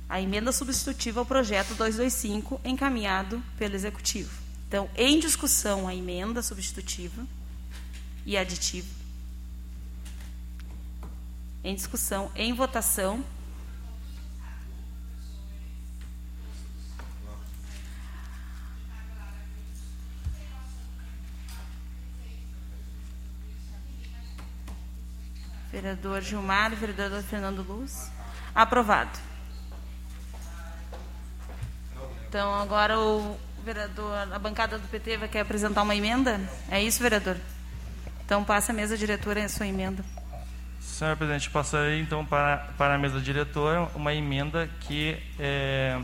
a 0.09 0.21
emenda 0.21 0.51
substitutiva 0.53 1.21
ao 1.21 1.27
projeto 1.27 1.75
225 1.75 2.61
encaminhado 2.65 3.43
pelo 3.59 3.75
executivo. 3.75 4.31
Então, 4.67 4.89
em 4.97 5.19
discussão 5.21 5.87
a 5.87 5.95
emenda 5.95 6.43
substitutiva 6.43 7.27
e 8.25 8.37
aditiva. 8.37 8.89
Em 11.63 11.75
discussão, 11.75 12.31
em 12.35 12.55
votação. 12.55 13.25
Vereador 25.71 26.23
Gilmar, 26.23 26.75
vereador 26.75 27.23
Fernando 27.23 27.63
Luz. 27.63 28.11
Aprovado. 28.55 29.28
Então, 32.29 32.55
agora 32.55 32.99
o 32.99 33.39
vereador, 33.65 34.15
a 34.31 34.39
bancada 34.39 34.79
do 34.79 34.87
PT 34.89 35.17
vai 35.17 35.29
querer 35.29 35.43
apresentar 35.43 35.83
uma 35.83 35.97
emenda? 35.97 36.39
É 36.71 36.83
isso, 36.83 37.03
vereador? 37.03 37.39
Então, 38.25 38.45
passa 38.45 38.71
a 38.71 38.75
mesa 38.75 38.99
diretora 38.99 39.43
a 39.43 39.49
sua 39.49 39.67
emenda. 39.67 40.05
Senhor 40.79 41.17
presidente, 41.17 41.49
passarei 41.49 42.01
então 42.01 42.27
para, 42.27 42.69
para 42.77 42.97
a 42.97 42.99
mesa 42.99 43.21
diretora 43.21 43.89
uma 43.95 44.13
emenda 44.13 44.69
que, 44.81 45.17
é, 45.39 45.99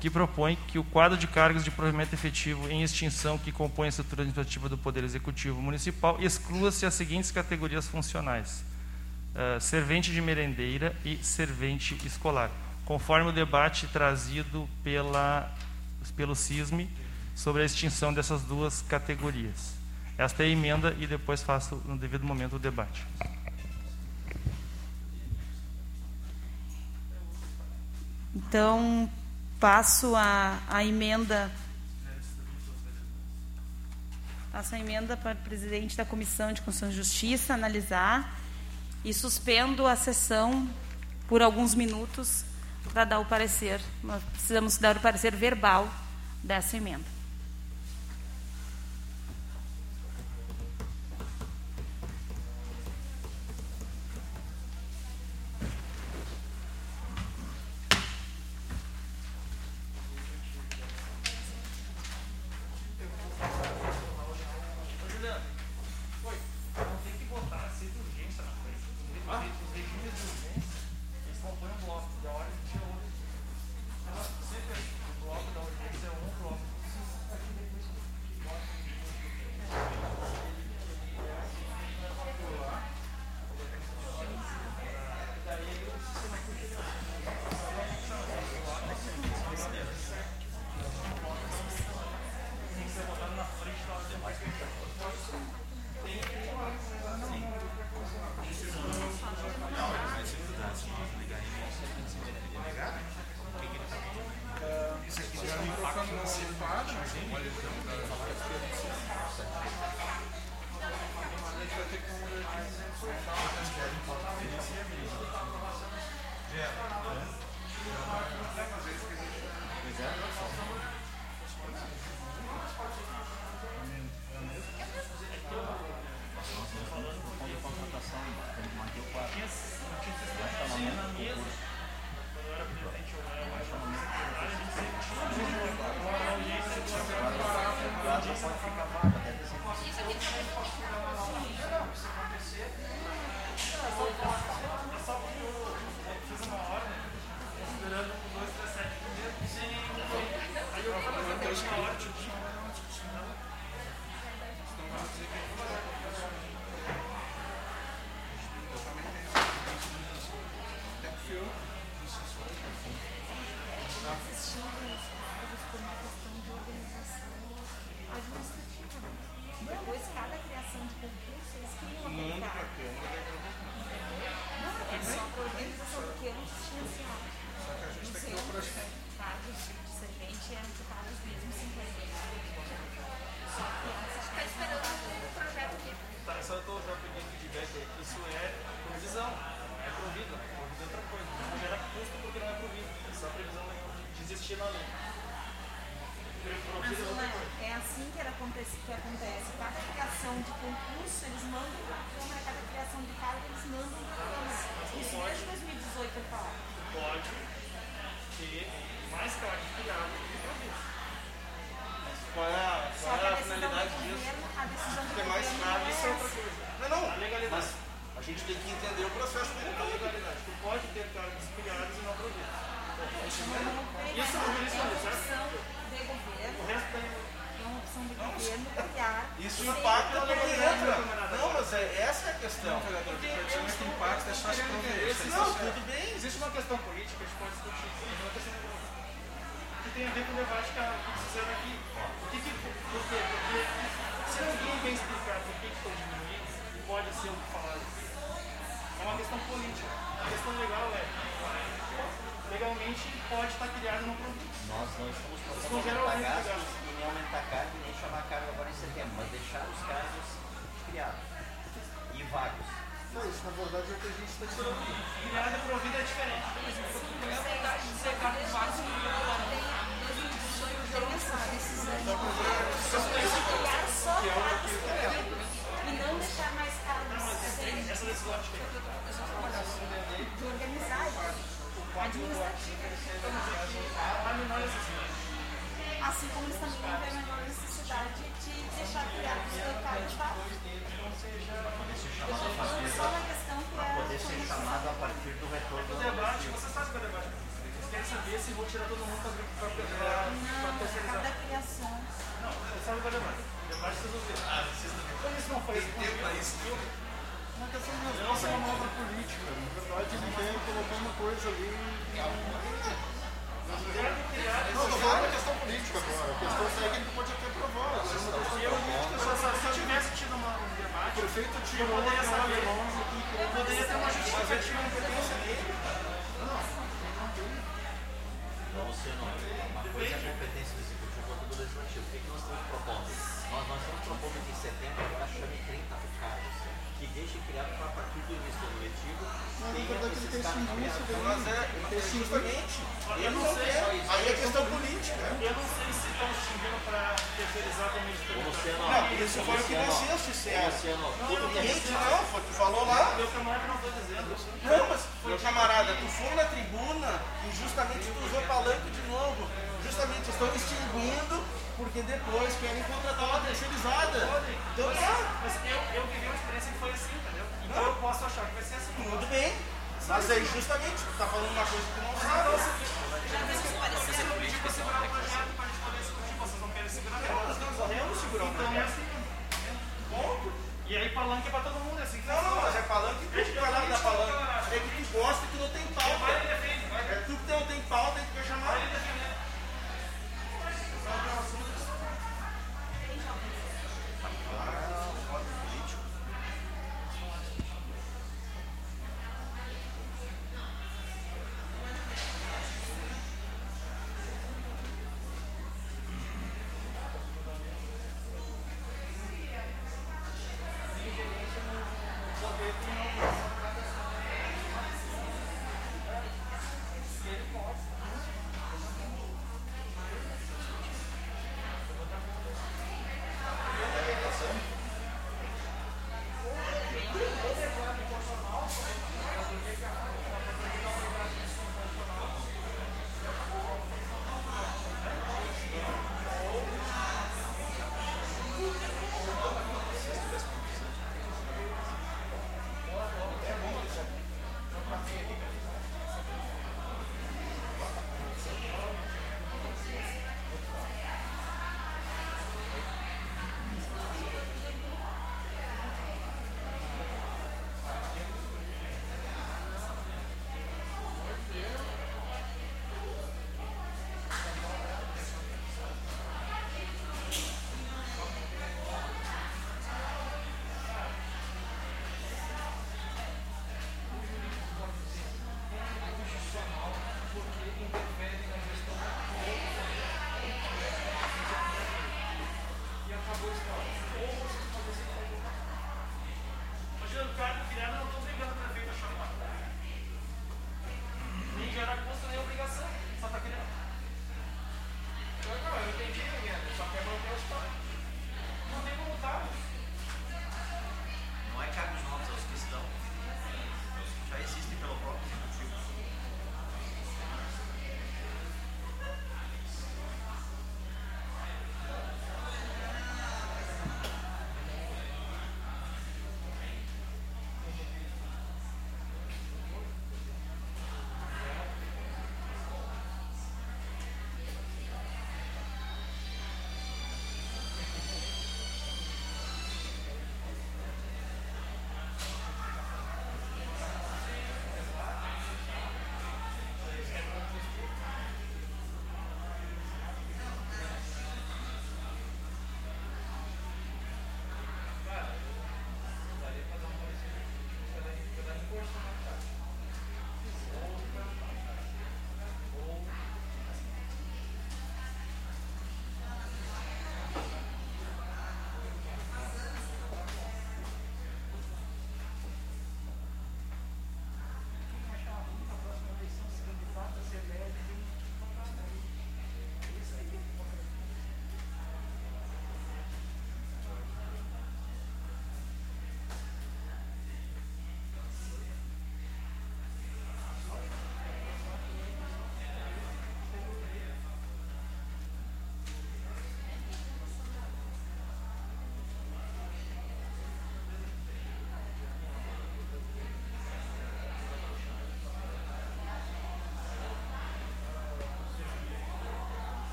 que 0.00 0.10
propõe 0.10 0.56
que 0.66 0.78
o 0.78 0.84
quadro 0.84 1.16
de 1.16 1.26
cargos 1.26 1.62
de 1.62 1.70
provimento 1.70 2.14
efetivo 2.14 2.68
em 2.68 2.82
extinção 2.82 3.38
que 3.38 3.52
compõe 3.52 3.86
a 3.86 3.88
estrutura 3.90 4.22
administrativa 4.22 4.68
do 4.68 4.78
Poder 4.78 5.04
Executivo 5.04 5.60
Municipal 5.60 6.16
exclua-se 6.20 6.86
as 6.86 6.94
seguintes 6.94 7.30
categorias 7.30 7.86
funcionais: 7.86 8.64
eh, 9.34 9.58
servente 9.60 10.10
de 10.10 10.20
merendeira 10.20 10.96
e 11.04 11.18
servente 11.22 11.96
escolar, 12.06 12.50
conforme 12.84 13.28
o 13.28 13.32
debate 13.32 13.86
trazido 13.86 14.68
pela, 14.82 15.52
pelo 16.16 16.34
CISME 16.34 16.90
sobre 17.34 17.62
a 17.62 17.64
extinção 17.64 18.12
dessas 18.12 18.42
duas 18.42 18.82
categorias. 18.82 19.74
Esta 20.16 20.42
é 20.42 20.46
a 20.46 20.48
emenda 20.48 20.96
e 20.98 21.06
depois 21.06 21.42
faço 21.42 21.80
no 21.84 21.96
devido 21.96 22.24
momento 22.24 22.56
o 22.56 22.58
debate. 22.58 23.06
Então, 28.34 29.10
passo 29.60 30.14
a, 30.16 30.58
a 30.68 30.84
emenda. 30.84 31.50
Passo 34.50 34.74
a 34.74 34.78
emenda 34.78 35.16
para 35.16 35.38
o 35.38 35.42
presidente 35.42 35.96
da 35.96 36.04
Comissão 36.04 36.52
de 36.52 36.62
Constituição 36.62 36.90
e 36.90 36.96
Justiça 36.96 37.54
analisar 37.54 38.36
e 39.04 39.14
suspendo 39.14 39.86
a 39.86 39.94
sessão 39.94 40.68
por 41.28 41.42
alguns 41.42 41.74
minutos 41.74 42.44
para 42.88 43.04
dar 43.04 43.18
o 43.18 43.24
parecer. 43.24 43.80
Nós 44.02 44.22
precisamos 44.24 44.78
dar 44.78 44.96
o 44.96 45.00
parecer 45.00 45.34
verbal 45.34 45.88
dessa 46.42 46.76
emenda. 46.76 47.17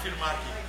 Confirmar 0.00 0.30
aqui. 0.30 0.59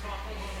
Thanks, 0.00 0.16
Michael. 0.26 0.57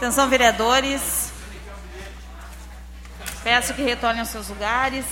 Atenção, 0.00 0.30
vereadores. 0.30 1.30
Peço 3.44 3.74
que 3.74 3.82
retornem 3.82 4.20
aos 4.20 4.30
seus 4.30 4.48
lugares 4.48 5.04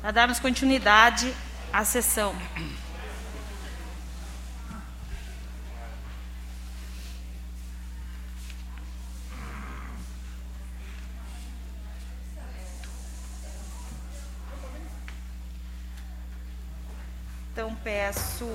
para 0.00 0.10
darmos 0.10 0.40
continuidade 0.40 1.30
à 1.70 1.84
sessão. 1.84 2.34
Então, 17.52 17.74
peço 17.84 18.48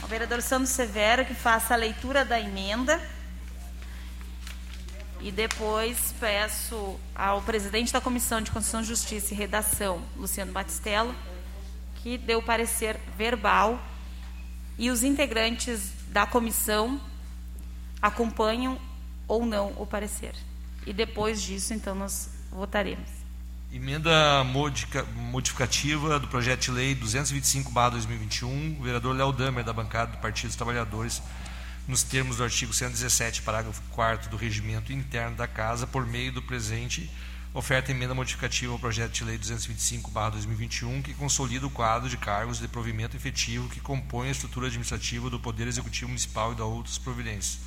ao 0.00 0.08
vereador 0.08 0.40
Sandro 0.40 0.66
Severo 0.66 1.26
que 1.26 1.34
faça 1.34 1.74
a 1.74 1.76
leitura 1.76 2.24
da 2.24 2.40
emenda. 2.40 2.98
E 5.28 5.30
depois 5.30 6.14
peço 6.18 6.98
ao 7.14 7.42
presidente 7.42 7.92
da 7.92 8.00
Comissão 8.00 8.40
de 8.40 8.50
Constituição, 8.50 8.82
Justiça 8.82 9.34
e 9.34 9.36
Redação, 9.36 10.02
Luciano 10.16 10.52
Batistello, 10.52 11.14
que 11.96 12.18
o 12.34 12.40
parecer 12.40 12.98
verbal 13.14 13.78
e 14.78 14.90
os 14.90 15.02
integrantes 15.02 15.92
da 16.08 16.24
comissão 16.24 16.98
acompanham 18.00 18.80
ou 19.28 19.44
não 19.44 19.74
o 19.76 19.86
parecer. 19.86 20.34
E 20.86 20.94
depois 20.94 21.42
disso, 21.42 21.74
então, 21.74 21.94
nós 21.94 22.30
votaremos. 22.50 23.10
Emenda 23.70 24.42
modificativa 25.14 26.18
do 26.18 26.26
projeto 26.28 26.62
de 26.62 26.70
lei 26.70 26.94
225/2021, 26.94 28.78
o 28.80 28.82
vereador 28.82 29.14
Léo 29.14 29.30
Damer 29.32 29.62
da 29.62 29.74
bancada 29.74 30.12
do 30.12 30.18
Partido 30.22 30.46
dos 30.46 30.56
Trabalhadores, 30.56 31.20
nos 31.88 32.02
termos 32.02 32.36
do 32.36 32.44
artigo 32.44 32.72
117, 32.72 33.40
parágrafo 33.40 33.80
4 33.92 34.28
do 34.28 34.36
regimento 34.36 34.92
interno 34.92 35.34
da 35.34 35.48
casa, 35.48 35.86
por 35.86 36.06
meio 36.06 36.30
do 36.30 36.42
presente 36.42 37.10
oferta 37.54 37.90
emenda 37.90 38.14
modificativa 38.14 38.72
ao 38.72 38.78
projeto 38.78 39.12
de 39.12 39.24
lei 39.24 39.38
225/2021, 39.38 41.02
que 41.02 41.14
consolida 41.14 41.66
o 41.66 41.70
quadro 41.70 42.08
de 42.08 42.18
cargos 42.18 42.58
de 42.58 42.68
provimento 42.68 43.16
efetivo 43.16 43.70
que 43.70 43.80
compõe 43.80 44.28
a 44.28 44.32
estrutura 44.32 44.66
administrativa 44.66 45.30
do 45.30 45.40
Poder 45.40 45.66
Executivo 45.66 46.08
Municipal 46.08 46.52
e 46.52 46.56
da 46.56 46.64
outras 46.64 46.98
providências. 46.98 47.58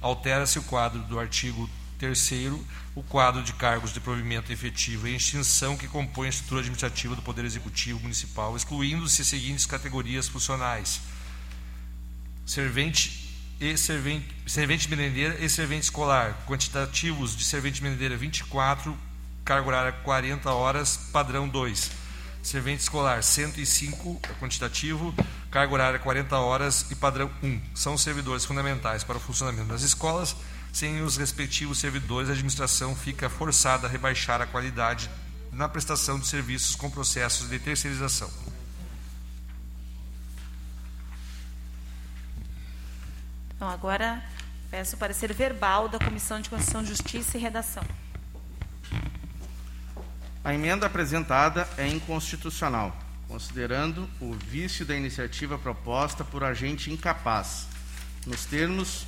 Altera-se 0.00 0.60
o 0.60 0.62
quadro 0.62 1.00
do 1.02 1.18
artigo 1.18 1.68
3 1.98 2.30
o 2.94 3.02
quadro 3.02 3.42
de 3.42 3.52
cargos 3.54 3.92
de 3.92 4.00
provimento 4.00 4.52
efetivo 4.52 5.08
e 5.08 5.16
extinção 5.16 5.76
que 5.76 5.88
compõe 5.88 6.26
a 6.26 6.30
estrutura 6.30 6.60
administrativa 6.60 7.16
do 7.16 7.22
Poder 7.22 7.44
Executivo 7.44 7.98
Municipal, 8.00 8.54
excluindo-se 8.54 9.22
as 9.22 9.28
seguintes 9.28 9.66
categorias 9.66 10.28
funcionais: 10.28 11.00
servente 12.44 13.25
e 13.60 13.76
servente, 13.76 14.26
servente 14.46 14.88
merendeira 14.88 15.36
e 15.42 15.48
servente 15.48 15.84
escolar, 15.84 16.36
quantitativos 16.46 17.36
de 17.36 17.44
servente 17.44 17.82
merendeira 17.82 18.16
24, 18.16 18.96
carga 19.44 19.68
horária 19.68 19.92
40 19.92 20.50
horas, 20.52 20.96
padrão 21.12 21.48
2. 21.48 21.90
Servente 22.42 22.80
escolar 22.80 23.22
105, 23.22 24.20
é 24.22 24.32
quantitativo, 24.34 25.14
carga 25.50 25.72
horária 25.72 25.98
40 25.98 26.36
horas 26.38 26.86
e 26.90 26.94
padrão 26.94 27.30
1. 27.42 27.60
São 27.74 27.96
servidores 27.96 28.44
fundamentais 28.44 29.02
para 29.02 29.16
o 29.16 29.20
funcionamento 29.20 29.68
das 29.68 29.82
escolas. 29.82 30.36
Sem 30.72 31.00
os 31.00 31.16
respectivos 31.16 31.78
servidores, 31.78 32.28
a 32.28 32.32
administração 32.32 32.94
fica 32.94 33.30
forçada 33.30 33.86
a 33.86 33.90
rebaixar 33.90 34.42
a 34.42 34.46
qualidade 34.46 35.10
na 35.50 35.68
prestação 35.68 36.18
de 36.18 36.26
serviços 36.26 36.76
com 36.76 36.90
processos 36.90 37.48
de 37.48 37.58
terceirização. 37.58 38.30
Então, 43.56 43.70
agora 43.70 44.22
peço 44.70 44.96
o 44.96 44.98
parecer 44.98 45.32
verbal 45.32 45.88
da 45.88 45.98
Comissão 45.98 46.42
de 46.42 46.50
Constituição, 46.50 46.84
Justiça 46.84 47.38
e 47.38 47.40
Redação. 47.40 47.82
A 50.44 50.52
emenda 50.52 50.84
apresentada 50.84 51.66
é 51.78 51.88
inconstitucional, 51.88 52.94
considerando 53.26 54.08
o 54.20 54.34
vício 54.34 54.84
da 54.84 54.94
iniciativa 54.94 55.58
proposta 55.58 56.22
por 56.22 56.44
agente 56.44 56.92
incapaz, 56.92 57.66
nos 58.26 58.44
termos 58.44 59.06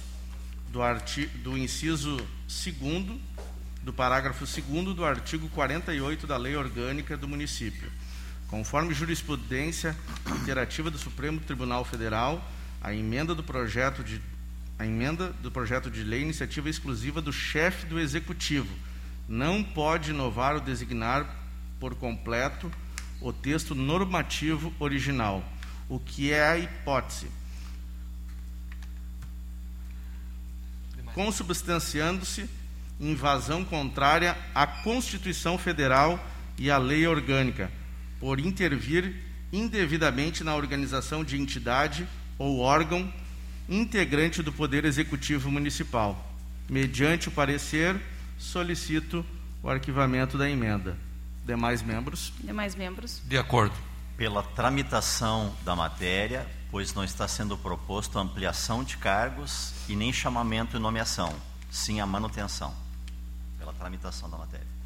do, 0.72 0.80
arti 0.80 1.26
do 1.26 1.56
inciso 1.56 2.16
2 2.46 3.20
do 3.82 3.92
parágrafo 3.92 4.46
2 4.46 4.96
do 4.96 5.04
artigo 5.04 5.48
48 5.50 6.26
da 6.26 6.38
Lei 6.38 6.56
Orgânica 6.56 7.18
do 7.18 7.28
Município. 7.28 7.92
Conforme 8.48 8.94
jurisprudência 8.94 9.94
interativa 10.40 10.90
do 10.90 10.96
Supremo 10.96 11.38
Tribunal 11.38 11.84
Federal, 11.84 12.42
a 12.80 12.94
emenda 12.94 13.34
do 13.34 13.44
projeto 13.44 14.02
de 14.02 14.20
a 14.78 14.86
emenda 14.86 15.32
do 15.42 15.50
projeto 15.50 15.90
de 15.90 16.04
lei 16.04 16.20
é 16.20 16.22
iniciativa 16.22 16.70
exclusiva 16.70 17.20
do 17.20 17.32
chefe 17.32 17.86
do 17.86 17.98
executivo 17.98 18.72
não 19.28 19.62
pode 19.62 20.10
inovar 20.10 20.54
ou 20.54 20.60
designar 20.60 21.36
por 21.78 21.94
completo 21.94 22.70
o 23.20 23.32
texto 23.32 23.74
normativo 23.74 24.72
original, 24.78 25.44
o 25.88 25.98
que 25.98 26.32
é 26.32 26.48
a 26.48 26.58
hipótese. 26.58 27.30
Consubstanciando-se 31.12 32.48
invasão 32.98 33.64
contrária 33.64 34.36
à 34.54 34.66
Constituição 34.66 35.58
Federal 35.58 36.24
e 36.56 36.70
à 36.70 36.78
lei 36.78 37.06
orgânica, 37.06 37.70
por 38.18 38.40
intervir 38.40 39.14
indevidamente 39.52 40.42
na 40.42 40.54
organização 40.54 41.22
de 41.22 41.40
entidade 41.40 42.06
ou 42.38 42.60
órgão 42.60 43.12
integrante 43.68 44.42
do 44.42 44.52
Poder 44.52 44.84
Executivo 44.84 45.50
Municipal. 45.50 46.24
Mediante 46.68 47.28
o 47.28 47.32
parecer, 47.32 48.00
solicito 48.38 49.24
o 49.62 49.68
arquivamento 49.68 50.38
da 50.38 50.48
emenda. 50.48 50.96
Demais 51.44 51.82
membros? 51.82 52.32
Demais 52.42 52.74
membros? 52.74 53.22
De 53.24 53.38
acordo. 53.38 53.74
Pela 54.16 54.42
tramitação 54.42 55.54
da 55.64 55.76
matéria, 55.76 56.46
pois 56.70 56.92
não 56.94 57.04
está 57.04 57.26
sendo 57.28 57.56
proposto 57.56 58.18
ampliação 58.18 58.84
de 58.84 58.96
cargos 58.96 59.72
e 59.88 59.96
nem 59.96 60.12
chamamento 60.12 60.76
e 60.76 60.80
nomeação, 60.80 61.34
sim 61.70 62.00
a 62.00 62.06
manutenção. 62.06 62.74
Pela 63.58 63.72
tramitação 63.72 64.28
da 64.28 64.36
matéria. 64.36 64.77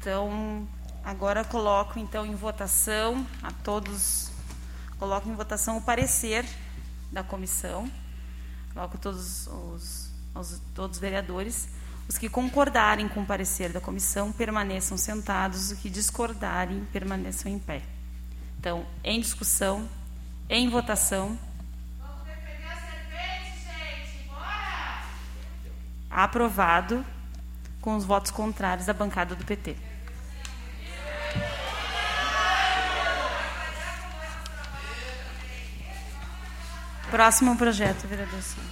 Então, 0.00 0.66
agora 1.04 1.44
coloco 1.44 1.98
então 1.98 2.24
em 2.24 2.34
votação 2.34 3.26
a 3.42 3.52
todos, 3.52 4.30
coloco 4.98 5.28
em 5.28 5.34
votação 5.34 5.76
o 5.76 5.82
parecer 5.82 6.42
da 7.12 7.22
comissão. 7.22 7.86
Coloco 8.72 8.96
todos 8.96 9.46
os, 9.46 10.10
os 10.34 10.62
todos 10.74 10.96
os 10.96 11.00
vereadores. 11.02 11.68
Os 12.08 12.16
que 12.16 12.30
concordarem 12.30 13.08
com 13.08 13.20
o 13.20 13.26
parecer 13.26 13.74
da 13.74 13.80
comissão 13.80 14.32
permaneçam 14.32 14.96
sentados, 14.96 15.70
os 15.70 15.78
que 15.78 15.90
discordarem 15.90 16.82
permaneçam 16.90 17.52
em 17.52 17.58
pé. 17.58 17.82
Então, 18.58 18.86
em 19.04 19.20
discussão, 19.20 19.86
em 20.48 20.70
votação. 20.70 21.38
Aprovado 26.08 27.04
com 27.82 27.94
os 27.96 28.06
votos 28.06 28.30
contrários 28.30 28.86
da 28.86 28.94
bancada 28.94 29.34
do 29.34 29.44
PT. 29.44 29.89
Próximo 37.10 37.56
projeto, 37.56 38.06
vereador 38.06 38.40
Silva. 38.42 38.68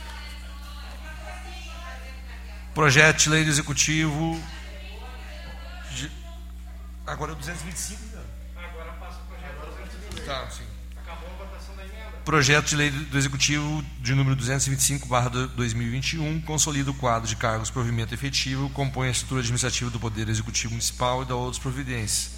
Projeto 2.74 3.18
de 3.24 3.28
lei 3.30 3.44
do 3.44 3.50
Executivo. 3.50 4.40
de- 5.96 6.10
Agora 7.06 7.32
é 7.32 7.34
o 7.34 7.36
225, 7.36 8.16
né? 8.16 8.22
Agora 8.56 8.92
passa 8.92 9.18
o 9.20 9.24
projeto 9.26 9.66
225. 9.66 10.26
Tá, 10.26 10.48
sim. 10.50 10.62
Acabou 11.02 11.28
a 11.28 11.44
votação 11.44 11.74
da 11.74 11.82
emenda. 11.82 11.98
Projeto 12.24 12.66
de 12.68 12.76
lei 12.76 12.90
do 12.90 13.18
Executivo 13.18 13.82
de 14.00 14.14
número 14.14 14.36
225/2021 14.36 16.40
consolida 16.42 16.90
o 16.90 16.94
quadro 16.94 17.26
de 17.28 17.34
cargos 17.34 17.70
provimento 17.70 18.14
efetivo, 18.14 18.70
compõe 18.70 19.08
a 19.08 19.10
estrutura 19.10 19.40
administrativa 19.40 19.90
do 19.90 19.98
Poder 19.98 20.28
Executivo 20.28 20.70
Municipal 20.72 21.22
e 21.22 21.26
da 21.26 21.34
outras 21.34 21.58
providências. 21.58 22.37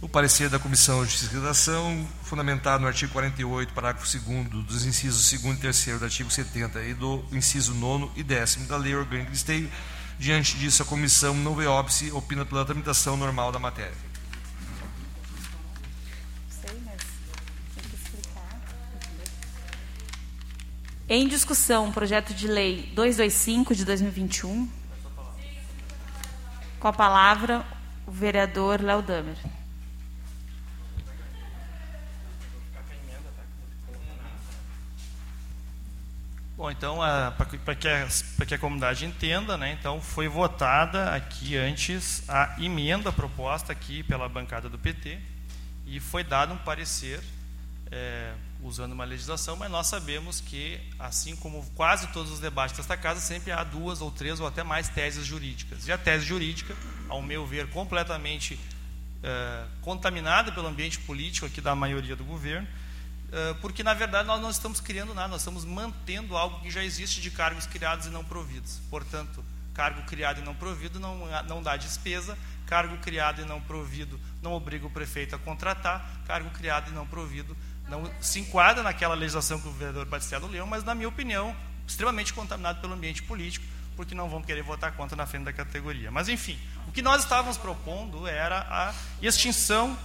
O 0.00 0.08
parecer 0.08 0.50
da 0.50 0.58
Comissão 0.58 1.04
de 1.04 1.10
Justiça 1.10 1.32
e 1.32 1.38
Redação, 1.40 2.08
fundamentado 2.22 2.82
no 2.82 2.86
artigo 2.86 3.12
48, 3.12 3.72
parágrafo 3.72 4.06
2 4.06 4.48
dos 4.64 4.84
incisos 4.84 5.30
2 5.40 5.56
e 5.56 5.60
3 5.60 5.98
do 5.98 6.04
artigo 6.04 6.30
70 6.30 6.82
e 6.82 6.94
do 6.94 7.24
inciso 7.32 7.72
9 7.74 8.10
e 8.16 8.22
10 8.22 8.56
da 8.66 8.76
Lei 8.76 8.94
Orgânica 8.94 9.30
de 9.30 9.36
Esteio. 9.36 9.70
Diante 10.18 10.56
disso, 10.58 10.82
a 10.82 10.86
comissão 10.86 11.34
não 11.34 11.54
vê 11.54 11.66
óbice, 11.66 12.10
opina 12.12 12.44
pela 12.44 12.64
tramitação 12.64 13.16
normal 13.16 13.50
da 13.50 13.58
matéria. 13.58 13.94
Em 21.08 21.28
discussão, 21.28 21.92
projeto 21.92 22.32
de 22.32 22.48
lei 22.48 22.90
225 22.94 23.74
de 23.74 23.84
2021. 23.84 24.68
Com 26.80 26.88
a 26.88 26.92
palavra, 26.92 27.64
o 28.06 28.10
vereador 28.10 28.80
Léo 28.80 29.02
Damer. 29.02 29.36
Bom, 36.64 36.70
então, 36.70 36.96
para 37.36 37.74
que, 37.74 37.86
a- 37.86 38.08
que 38.46 38.54
a 38.54 38.58
comunidade 38.58 39.04
entenda, 39.04 39.54
né, 39.58 39.76
então 39.78 40.00
foi 40.00 40.28
votada 40.28 41.14
aqui 41.14 41.58
antes 41.58 42.26
a 42.26 42.56
emenda 42.58 43.12
proposta 43.12 43.70
aqui 43.70 44.02
pela 44.02 44.30
bancada 44.30 44.66
do 44.66 44.78
PT 44.78 45.18
e 45.86 46.00
foi 46.00 46.24
dado 46.24 46.54
um 46.54 46.56
parecer 46.56 47.22
é, 47.92 48.32
usando 48.62 48.92
uma 48.92 49.04
legislação, 49.04 49.56
mas 49.56 49.70
nós 49.70 49.88
sabemos 49.88 50.40
que, 50.40 50.80
assim 50.98 51.36
como 51.36 51.62
quase 51.74 52.06
todos 52.14 52.32
os 52.32 52.40
debates 52.40 52.74
desta 52.74 52.96
casa, 52.96 53.20
sempre 53.20 53.52
há 53.52 53.62
duas 53.62 54.00
ou 54.00 54.10
três 54.10 54.40
ou 54.40 54.46
até 54.46 54.62
mais 54.62 54.88
teses 54.88 55.26
jurídicas. 55.26 55.86
E 55.86 55.92
a 55.92 55.98
tese 55.98 56.24
jurídica, 56.24 56.74
ao 57.10 57.20
meu 57.20 57.46
ver, 57.46 57.68
completamente 57.68 58.58
é, 59.22 59.64
contaminada 59.82 60.50
pelo 60.50 60.68
ambiente 60.68 60.98
político 61.00 61.44
aqui 61.44 61.60
da 61.60 61.74
maioria 61.74 62.16
do 62.16 62.24
governo, 62.24 62.66
porque 63.60 63.82
na 63.82 63.94
verdade 63.94 64.26
nós 64.26 64.40
não 64.40 64.50
estamos 64.50 64.80
criando 64.80 65.14
nada, 65.14 65.28
nós 65.28 65.40
estamos 65.40 65.64
mantendo 65.64 66.36
algo 66.36 66.60
que 66.60 66.70
já 66.70 66.84
existe 66.84 67.20
de 67.20 67.30
cargos 67.30 67.66
criados 67.66 68.06
e 68.06 68.10
não 68.10 68.24
providos. 68.24 68.80
Portanto, 68.90 69.44
cargo 69.72 70.02
criado 70.02 70.40
e 70.40 70.44
não 70.44 70.54
provido 70.54 71.00
não, 71.00 71.26
não 71.44 71.62
dá 71.62 71.76
despesa, 71.76 72.38
cargo 72.66 72.96
criado 72.98 73.42
e 73.42 73.44
não 73.44 73.60
provido 73.60 74.20
não 74.42 74.52
obriga 74.52 74.86
o 74.86 74.90
prefeito 74.90 75.34
a 75.34 75.38
contratar, 75.38 76.22
cargo 76.26 76.50
criado 76.50 76.90
e 76.90 76.94
não 76.94 77.06
provido 77.06 77.56
não 77.88 78.10
se 78.20 78.40
enquadra 78.40 78.82
naquela 78.82 79.14
legislação 79.14 79.60
que 79.60 79.68
o 79.68 79.72
vereador 79.72 80.06
Batistelo 80.06 80.48
leu, 80.48 80.66
mas, 80.66 80.84
na 80.84 80.94
minha 80.94 81.08
opinião, 81.08 81.54
extremamente 81.86 82.32
contaminado 82.32 82.80
pelo 82.80 82.94
ambiente 82.94 83.22
político, 83.22 83.66
porque 83.96 84.14
não 84.14 84.28
vão 84.28 84.42
querer 84.42 84.62
votar 84.62 84.92
contra 84.92 85.16
na 85.16 85.26
frente 85.26 85.44
da 85.44 85.52
categoria. 85.52 86.10
Mas, 86.10 86.28
enfim, 86.28 86.58
o 86.88 86.92
que 86.92 87.02
nós 87.02 87.22
estávamos 87.22 87.56
propondo 87.56 88.26
era 88.26 88.66
a 88.68 88.94
extinção 89.22 89.96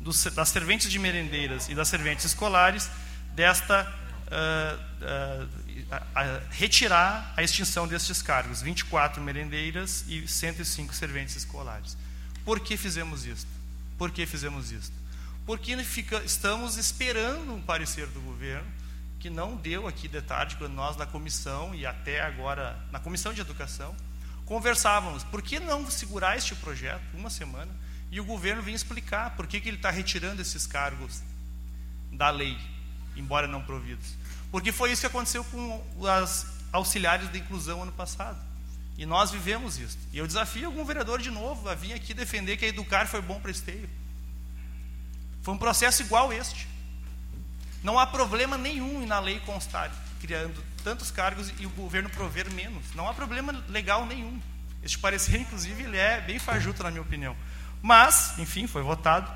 dos, 0.00 0.24
das 0.24 0.48
serventes 0.48 0.90
de 0.90 0.98
merendeiras 0.98 1.68
e 1.68 1.74
das 1.74 1.88
serventes 1.88 2.24
escolares, 2.24 2.90
desta. 3.34 3.86
Uh, 4.28 4.76
uh, 5.04 5.68
a, 5.90 6.20
a 6.20 6.40
retirar 6.50 7.32
a 7.34 7.42
extinção 7.42 7.88
destes 7.88 8.20
cargos, 8.20 8.60
24 8.60 9.22
merendeiras 9.22 10.04
e 10.06 10.28
105 10.28 10.94
serventes 10.94 11.34
escolares. 11.34 11.96
Por 12.44 12.60
que 12.60 12.76
fizemos 12.76 13.24
isso? 13.24 13.46
Por 13.96 14.10
que 14.10 14.26
fizemos 14.26 14.70
isso? 14.70 14.92
porque 15.48 15.74
fica, 15.82 16.22
estamos 16.26 16.76
esperando 16.76 17.54
um 17.54 17.62
parecer 17.62 18.06
do 18.08 18.20
governo, 18.20 18.70
que 19.18 19.30
não 19.30 19.56
deu 19.56 19.88
aqui 19.88 20.06
de 20.06 20.20
tarde, 20.20 20.56
quando 20.56 20.74
nós 20.74 20.94
na 20.94 21.06
comissão 21.06 21.74
e 21.74 21.86
até 21.86 22.20
agora 22.20 22.78
na 22.92 23.00
comissão 23.00 23.32
de 23.32 23.40
educação, 23.40 23.96
conversávamos, 24.44 25.24
por 25.24 25.40
que 25.40 25.58
não 25.58 25.90
segurar 25.90 26.36
este 26.36 26.54
projeto 26.54 27.00
uma 27.14 27.30
semana 27.30 27.74
e 28.10 28.20
o 28.20 28.24
governo 28.24 28.62
vem 28.62 28.74
explicar 28.74 29.36
por 29.36 29.46
que, 29.46 29.60
que 29.60 29.68
ele 29.68 29.76
está 29.76 29.90
retirando 29.90 30.40
esses 30.40 30.66
cargos 30.66 31.22
da 32.10 32.30
lei, 32.30 32.56
embora 33.16 33.46
não 33.46 33.62
providos. 33.62 34.14
Porque 34.50 34.72
foi 34.72 34.92
isso 34.92 35.02
que 35.02 35.06
aconteceu 35.06 35.44
com 35.44 35.84
as 36.06 36.46
auxiliares 36.72 37.28
da 37.28 37.38
inclusão 37.38 37.82
ano 37.82 37.92
passado. 37.92 38.38
E 38.96 39.06
nós 39.06 39.30
vivemos 39.30 39.78
isso. 39.78 39.96
E 40.12 40.18
eu 40.18 40.26
desafio 40.26 40.66
algum 40.66 40.84
vereador 40.84 41.20
de 41.20 41.30
novo 41.30 41.68
a 41.68 41.74
vir 41.74 41.92
aqui 41.92 42.12
defender 42.12 42.56
que 42.56 42.64
a 42.64 42.68
Educar 42.68 43.06
foi 43.06 43.20
bom 43.20 43.38
para 43.40 43.50
esteio. 43.50 43.88
Foi 45.42 45.54
um 45.54 45.58
processo 45.58 46.02
igual 46.02 46.32
este. 46.32 46.66
Não 47.82 47.98
há 47.98 48.06
problema 48.06 48.58
nenhum 48.58 49.06
na 49.06 49.20
lei 49.20 49.38
constar, 49.40 49.92
criando 50.20 50.60
tantos 50.82 51.10
cargos 51.10 51.52
e 51.60 51.66
o 51.66 51.70
governo 51.70 52.10
prover 52.10 52.50
menos. 52.52 52.92
Não 52.94 53.08
há 53.08 53.14
problema 53.14 53.52
legal 53.68 54.04
nenhum. 54.04 54.40
Este 54.82 54.98
parecer, 54.98 55.40
inclusive, 55.40 55.82
ele 55.82 55.96
é 55.96 56.20
bem 56.20 56.38
fajuto, 56.38 56.82
na 56.82 56.90
minha 56.90 57.02
opinião. 57.02 57.36
Mas, 57.82 58.38
enfim, 58.38 58.66
foi 58.66 58.82
votado. 58.82 59.30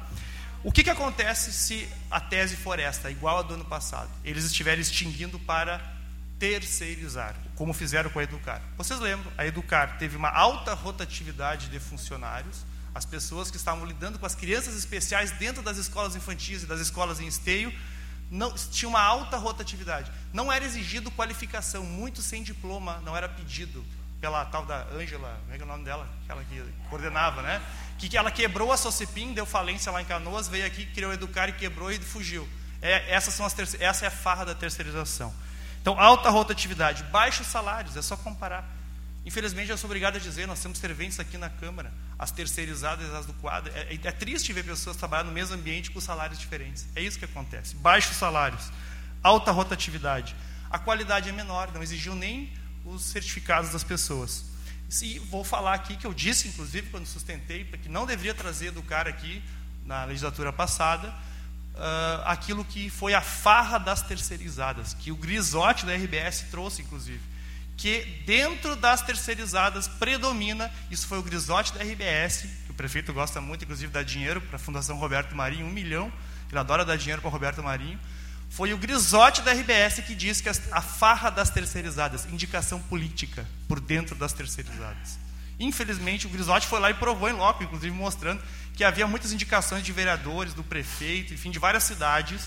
O 0.65 0.71
que, 0.71 0.85
que 0.85 0.91
acontece 0.91 1.53
se 1.53 1.89
a 2.11 2.21
tese 2.21 2.57
for 2.57 2.79
esta, 2.79 3.11
igual 3.11 3.39
a 3.39 3.43
do 3.43 3.55
ano 3.55 3.65
passado? 3.65 4.09
Eles 4.25 4.45
estiverem 4.45 4.81
extinguindo 4.81 5.39
para 5.41 5.81
terceirizar, 6.39 7.37
como 7.55 7.73
fizeram 7.73 8.11
com 8.11 8.19
a 8.19 8.23
Educar. 8.23 8.61
Vocês 8.77 8.99
lembram, 9.01 9.31
a 9.39 9.47
Educar 9.47 9.97
teve 9.99 10.17
uma 10.17 10.31
alta 10.31 10.75
rotatividade 10.75 11.69
de 11.69 11.79
funcionários, 11.79 12.65
as 12.95 13.05
pessoas 13.05 13.51
que 13.51 13.57
estavam 13.57 13.87
lidando 13.87 14.19
com 14.19 14.27
as 14.27 14.35
crianças 14.35 14.77
especiais 14.77 15.31
dentro 15.33 15.63
das 15.63 15.79
escolas 15.79 16.15
infantis 16.15 16.63
e 16.63 16.67
das 16.67 16.81
escolas 16.81 17.21
em 17.21 17.27
esteio 17.27 17.73
não, 18.33 18.53
tinha 18.55 18.89
uma 18.89 19.01
alta 19.01 19.37
rotatividade. 19.37 20.11
Não 20.33 20.51
era 20.51 20.65
exigido 20.65 21.11
qualificação, 21.11 21.85
muito 21.85 22.23
sem 22.23 22.43
diploma, 22.43 23.01
não 23.05 23.17
era 23.17 23.29
pedido 23.29 23.85
pela 24.23 24.45
tal 24.45 24.65
da 24.65 24.87
Ângela, 24.93 25.37
como 25.43 25.53
é, 25.53 25.59
é 25.59 25.63
o 25.65 25.67
nome 25.67 25.85
dela? 25.85 26.09
Aquela 26.23 26.45
que 26.45 26.63
coordenava, 26.89 27.43
né? 27.43 27.61
Que 27.99 28.17
ela 28.17 28.31
quebrou 28.31 28.71
a 28.71 28.77
Socipim, 28.77 29.35
deu 29.35 29.45
falência 29.45 29.91
lá 29.91 30.01
em 30.01 30.05
Canoas, 30.05 30.47
veio 30.47 30.65
aqui, 30.65 30.87
criou 30.87 31.13
Educar 31.13 31.49
e 31.49 31.53
quebrou 31.53 31.91
e 31.91 31.99
fugiu. 31.99 32.49
É, 32.81 33.13
essas 33.13 33.35
são 33.35 33.45
as 33.45 33.75
essa 33.81 34.05
é 34.05 34.09
a 34.09 34.11
farra 34.13 34.45
da 34.45 34.55
terceirização. 34.55 35.35
Então, 35.81 35.99
alta 35.99 36.31
rotatividade, 36.31 37.03
baixos 37.05 37.49
salários, 37.49 37.97
é 37.97 38.03
só 38.03 38.17
comparar. 38.17 38.65
Infelizmente, 39.27 39.71
eu 39.71 39.77
sou 39.77 39.89
obrigado 39.89 40.17
a 40.17 40.21
dizer, 40.21 40.47
nós 40.47 40.63
temos 40.63 40.79
serventes 40.79 41.19
aqui 41.19 41.37
na 41.37 41.51
Câmara, 41.51 41.93
as 42.17 42.31
terceirizadas 42.31 43.13
as 43.13 43.27
do 43.27 43.33
quadro. 43.35 43.73
É, 43.75 43.93
é, 43.93 44.13
triste 44.13 44.53
ver 44.53 44.65
pessoas 44.65 44.97
trabalhando 44.97 45.29
no 45.29 45.33
mesmo 45.33 45.57
ambiente 45.57 45.91
com 45.91 46.01
salários 46.01 46.39
diferentes. 46.39 46.87
É 46.95 47.03
isso 47.03 47.19
que 47.19 47.25
acontece. 47.25 47.75
Baixos 47.75 48.17
salários, 48.17 48.71
alta 49.21 49.51
rotatividade. 49.51 50.37
A 50.71 50.79
qualidade 50.79 51.29
é 51.29 51.33
menor, 51.33 51.73
não 51.75 51.83
exigiu 51.83 52.15
nem 52.15 52.62
os 52.85 53.03
certificados 53.03 53.71
das 53.71 53.85
pessoas. 53.85 54.45
E 55.03 55.19
vou 55.19 55.43
falar 55.43 55.75
aqui 55.75 55.97
que 55.97 56.07
eu 56.07 56.13
disse, 56.13 56.49
inclusive, 56.49 56.91
quando 56.91 57.07
sustentei, 57.07 57.65
que 57.65 57.89
não 57.89 58.05
deveria 58.05 58.35
trazer 58.35 58.71
do 58.73 58.83
cara 58.83 59.09
aqui, 59.09 59.43
na 59.87 60.05
legislatura 60.05 60.53
passada, 60.53 61.09
uh, 61.09 62.23
aquilo 62.25 62.65
que 62.65 62.91
foi 62.91 63.15
a 63.15 63.21
farra 63.21 63.79
das 63.79 64.03
terceirizadas, 64.03 64.95
que 64.95 65.11
o 65.11 65.17
Grisote 65.17 65.87
da 65.87 65.95
RBS 65.95 66.43
trouxe, 66.51 66.83
inclusive 66.83 67.33
que 67.83 68.05
dentro 68.25 68.77
das 68.77 69.03
terceirizadas 69.03 69.89
predomina, 69.89 70.71
isso 70.89 71.07
foi 71.07 71.19
o 71.19 71.23
grisote 71.23 71.73
da 71.73 71.83
RBS, 71.83 72.47
que 72.65 72.71
o 72.71 72.75
prefeito 72.75 73.13
gosta 73.13 73.41
muito, 73.41 73.65
inclusive, 73.65 73.93
dar 73.93 74.05
dinheiro 74.05 74.41
para 74.41 74.55
a 74.55 74.59
Fundação 74.59 74.97
Roberto 74.99 75.35
Marinho, 75.35 75.67
um 75.67 75.71
milhão, 75.71 76.13
ele 76.49 76.59
adora 76.59 76.85
dar 76.85 76.97
dinheiro 76.97 77.21
para 77.21 77.29
o 77.29 77.33
Roberto 77.33 77.61
Marinho, 77.61 77.99
foi 78.53 78.75
o 78.75 78.77
grisote 78.77 79.41
da 79.41 79.53
RBS 79.53 80.01
que 80.07 80.15
diz 80.15 80.43
que 80.43 80.49
a 80.49 80.83
farra 80.83 81.31
das 81.31 81.49
terceirizadas, 81.49 82.27
indicação 82.27 82.79
política 82.81 83.49
por 83.67 83.81
dentro 83.81 84.15
das 84.15 84.35
terceirizadas. 84.35 85.19
Infelizmente, 85.59 86.27
o 86.27 86.31
Grisotti 86.31 86.67
foi 86.67 86.79
lá 86.79 86.91
e 86.91 86.95
provou 86.95 87.31
em 87.31 87.33
loco, 87.33 87.65
inclusive 87.65 87.95
mostrando 87.95 88.43
que 88.75 88.85
havia 88.85 89.07
muitas 89.07 89.33
indicações 89.33 89.83
de 89.83 89.91
vereadores, 89.91 90.53
do 90.53 90.63
prefeito, 90.63 91.33
enfim, 91.33 91.51
de 91.51 91.59
várias 91.59 91.85
cidades, 91.85 92.47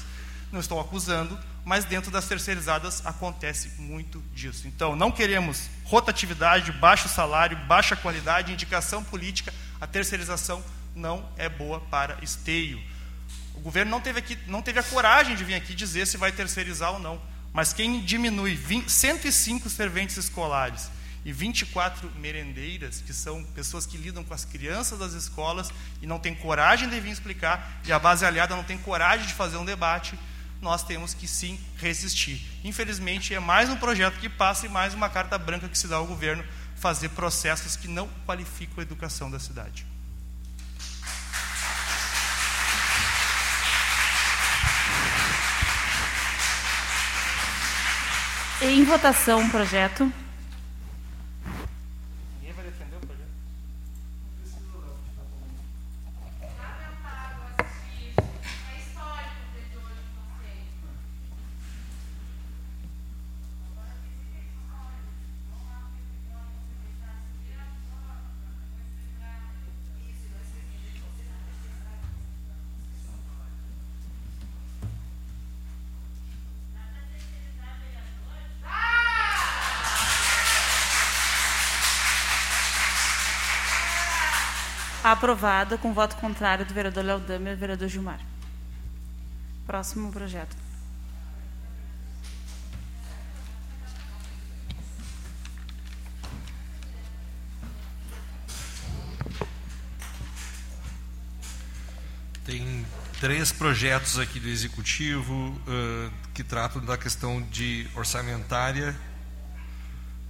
não 0.51 0.59
estou 0.59 0.79
acusando, 0.79 1.39
mas 1.63 1.85
dentro 1.85 2.11
das 2.11 2.27
terceirizadas 2.27 3.03
acontece 3.03 3.71
muito 3.79 4.21
disso. 4.31 4.67
Então, 4.67 4.95
não 4.95 5.11
queremos 5.11 5.69
rotatividade, 5.85 6.71
baixo 6.71 7.09
salário, 7.09 7.57
baixa 7.65 7.95
qualidade, 7.95 8.53
indicação 8.53 9.03
política. 9.03 9.51
A 9.81 9.87
terceirização 9.87 10.63
não 10.95 11.27
é 11.35 11.49
boa 11.49 11.79
para 11.79 12.19
esteio. 12.21 12.79
O 13.55 13.61
governo 13.61 13.91
não 13.91 14.01
teve, 14.01 14.19
aqui, 14.19 14.37
não 14.47 14.61
teve 14.61 14.79
a 14.79 14.83
coragem 14.83 15.35
de 15.35 15.43
vir 15.43 15.55
aqui 15.55 15.73
dizer 15.73 16.05
se 16.05 16.17
vai 16.17 16.31
terceirizar 16.31 16.93
ou 16.93 16.99
não. 16.99 17.21
Mas 17.53 17.71
quem 17.71 18.01
diminui 18.01 18.53
20, 18.53 18.89
105 18.89 19.69
serventes 19.69 20.17
escolares 20.17 20.89
e 21.23 21.31
24 21.31 22.11
merendeiras, 22.17 23.01
que 23.01 23.13
são 23.13 23.43
pessoas 23.43 23.85
que 23.85 23.97
lidam 23.97 24.23
com 24.23 24.33
as 24.33 24.45
crianças 24.45 24.99
das 24.99 25.13
escolas 25.13 25.71
e 26.01 26.05
não 26.05 26.19
tem 26.19 26.35
coragem 26.35 26.87
de 26.87 26.99
vir 26.99 27.11
explicar, 27.11 27.81
e 27.85 27.91
a 27.91 27.97
base 27.97 28.25
aliada 28.25 28.55
não 28.55 28.63
tem 28.63 28.77
coragem 28.77 29.25
de 29.25 29.33
fazer 29.33 29.57
um 29.57 29.65
debate, 29.65 30.19
nós 30.61 30.83
temos 30.83 31.13
que 31.13 31.27
sim 31.27 31.59
resistir. 31.77 32.45
Infelizmente, 32.63 33.33
é 33.33 33.39
mais 33.39 33.69
um 33.69 33.77
projeto 33.77 34.19
que 34.19 34.29
passa 34.29 34.65
e 34.65 34.69
mais 34.69 34.93
uma 34.93 35.09
carta 35.09 35.37
branca 35.37 35.67
que 35.67 35.77
se 35.77 35.87
dá 35.87 35.95
ao 35.95 36.05
governo 36.05 36.43
fazer 36.75 37.09
processos 37.09 37.75
que 37.75 37.87
não 37.87 38.07
qualificam 38.27 38.79
a 38.79 38.81
educação 38.81 39.31
da 39.31 39.39
cidade. 39.39 39.85
Em 48.67 48.83
votação, 48.83 49.45
o 49.45 49.49
projeto. 49.49 50.11
Aprovada 85.05 85.77
com 85.77 85.93
voto 85.93 86.15
contrário 86.15 86.65
do 86.65 86.73
vereador 86.73 87.05
Léo 87.05 87.17
e 87.19 87.19
do 87.19 87.59
vereador 87.59 87.87
Gilmar. 87.87 88.19
Próximo 89.63 90.11
projeto. 90.11 90.57
Tem 102.43 102.83
três 103.21 103.51
projetos 103.51 104.17
aqui 104.17 104.39
do 104.39 104.49
Executivo 104.49 105.31
uh, 105.31 106.11
que 106.33 106.43
tratam 106.43 106.83
da 106.83 106.97
questão 106.97 107.43
de 107.51 107.87
orçamentária, 107.95 108.95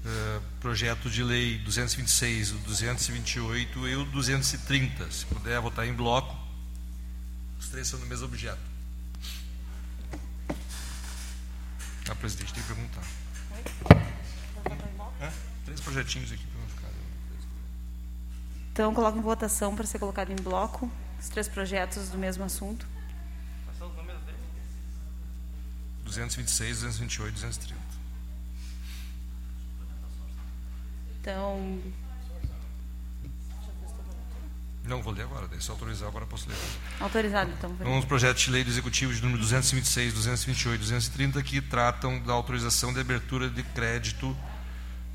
uh, 0.05 0.41
projeto 0.59 1.09
de 1.09 1.23
lei 1.23 1.57
226, 1.59 2.51
o 2.51 2.57
228 2.59 3.87
e 3.87 3.95
o 3.95 4.05
230. 4.05 5.11
Se 5.11 5.25
puder 5.25 5.59
votar 5.59 5.87
em 5.87 5.93
bloco, 5.93 6.35
os 7.59 7.69
três 7.69 7.87
são 7.87 7.99
do 7.99 8.05
mesmo 8.05 8.25
objeto. 8.25 8.75
A 12.07 12.11
ah, 12.11 12.15
presidente 12.15 12.53
tem 12.53 12.61
que 12.61 12.67
perguntar. 12.73 13.03
É? 15.19 15.31
Três 15.65 15.79
projetinhos 15.79 16.31
aqui 16.31 16.45
para 16.45 16.61
não 16.61 16.67
ficar. 16.67 16.89
Então, 18.71 18.93
coloco 18.93 19.17
em 19.17 19.21
votação 19.21 19.75
para 19.75 19.85
ser 19.85 19.97
colocado 19.97 20.31
em 20.31 20.35
bloco 20.35 20.91
os 21.19 21.29
três 21.29 21.47
projetos 21.47 22.09
do 22.09 22.17
mesmo 22.17 22.43
assunto. 22.43 22.85
Quais 23.65 23.77
são 23.79 23.89
os 23.89 23.95
números 23.95 24.21
dele? 24.23 24.37
226, 26.03 26.81
228, 26.81 27.33
230. 27.33 27.84
Então, 31.25 31.81
Não 34.83 35.01
vou 35.01 35.11
ler 35.11 35.23
agora, 35.23 35.47
daí 35.47 35.59
se 35.59 35.71
autorizar, 35.71 36.07
agora 36.07 36.27
posso 36.27 36.47
ler. 36.47 36.55
autorizado, 36.99 37.49
então. 37.57 37.75
Então, 37.79 37.97
os 37.97 38.05
projetos 38.05 38.43
de 38.43 38.51
lei 38.51 38.63
do 38.63 38.69
Executivo 38.69 39.11
de 39.11 39.19
número 39.23 39.39
226, 39.39 40.13
228 40.13 40.75
e 40.75 40.77
230 40.77 41.41
que 41.41 41.59
tratam 41.61 42.19
da 42.19 42.31
autorização 42.31 42.93
de 42.93 42.99
abertura 42.99 43.49
de 43.49 43.63
crédito 43.63 44.37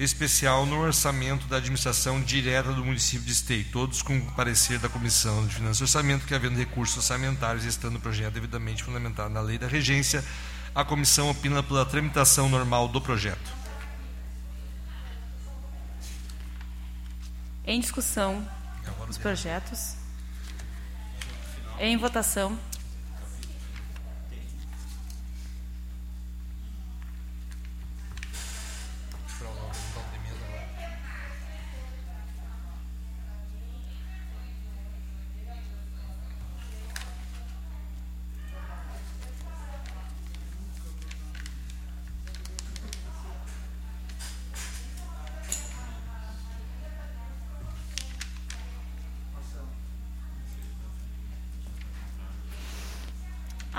especial 0.00 0.66
no 0.66 0.80
orçamento 0.80 1.46
da 1.46 1.58
administração 1.58 2.20
direta 2.20 2.72
do 2.72 2.84
município 2.84 3.24
de 3.24 3.30
Esteio, 3.30 3.64
todos 3.70 4.02
com 4.02 4.20
parecer 4.32 4.80
da 4.80 4.88
Comissão 4.88 5.46
de 5.46 5.54
Finanças 5.54 5.78
e 5.78 5.82
Orçamento, 5.84 6.26
que 6.26 6.34
havendo 6.34 6.58
recursos 6.58 6.96
orçamentários 6.96 7.64
e 7.64 7.68
estando 7.68 7.94
o 7.96 8.00
projeto 8.00 8.34
devidamente 8.34 8.82
fundamentado 8.82 9.30
na 9.32 9.40
lei 9.40 9.58
da 9.58 9.68
regência, 9.68 10.24
a 10.74 10.84
comissão 10.84 11.30
opina 11.30 11.62
pela 11.62 11.86
tramitação 11.86 12.48
normal 12.48 12.88
do 12.88 13.00
projeto. 13.00 13.59
Em 17.70 17.78
discussão, 17.78 18.44
os 19.08 19.16
projetos. 19.16 19.94
Em 21.78 21.96
votação. 21.96 22.58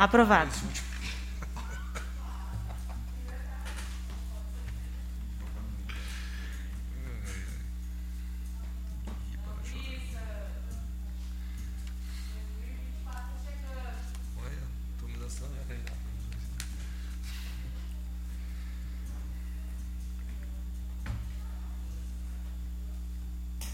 Aprovado. 0.02 0.50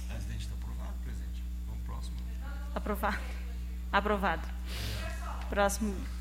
Presidente, 0.10 0.44
está 0.44 0.56
aprovado, 0.56 0.94
presidente. 1.06 1.42
Vamos 1.68 1.84
próximo. 1.86 2.18
Aprovado. 2.76 3.18
Aprovado. 3.94 4.42
Próximo. 5.50 6.17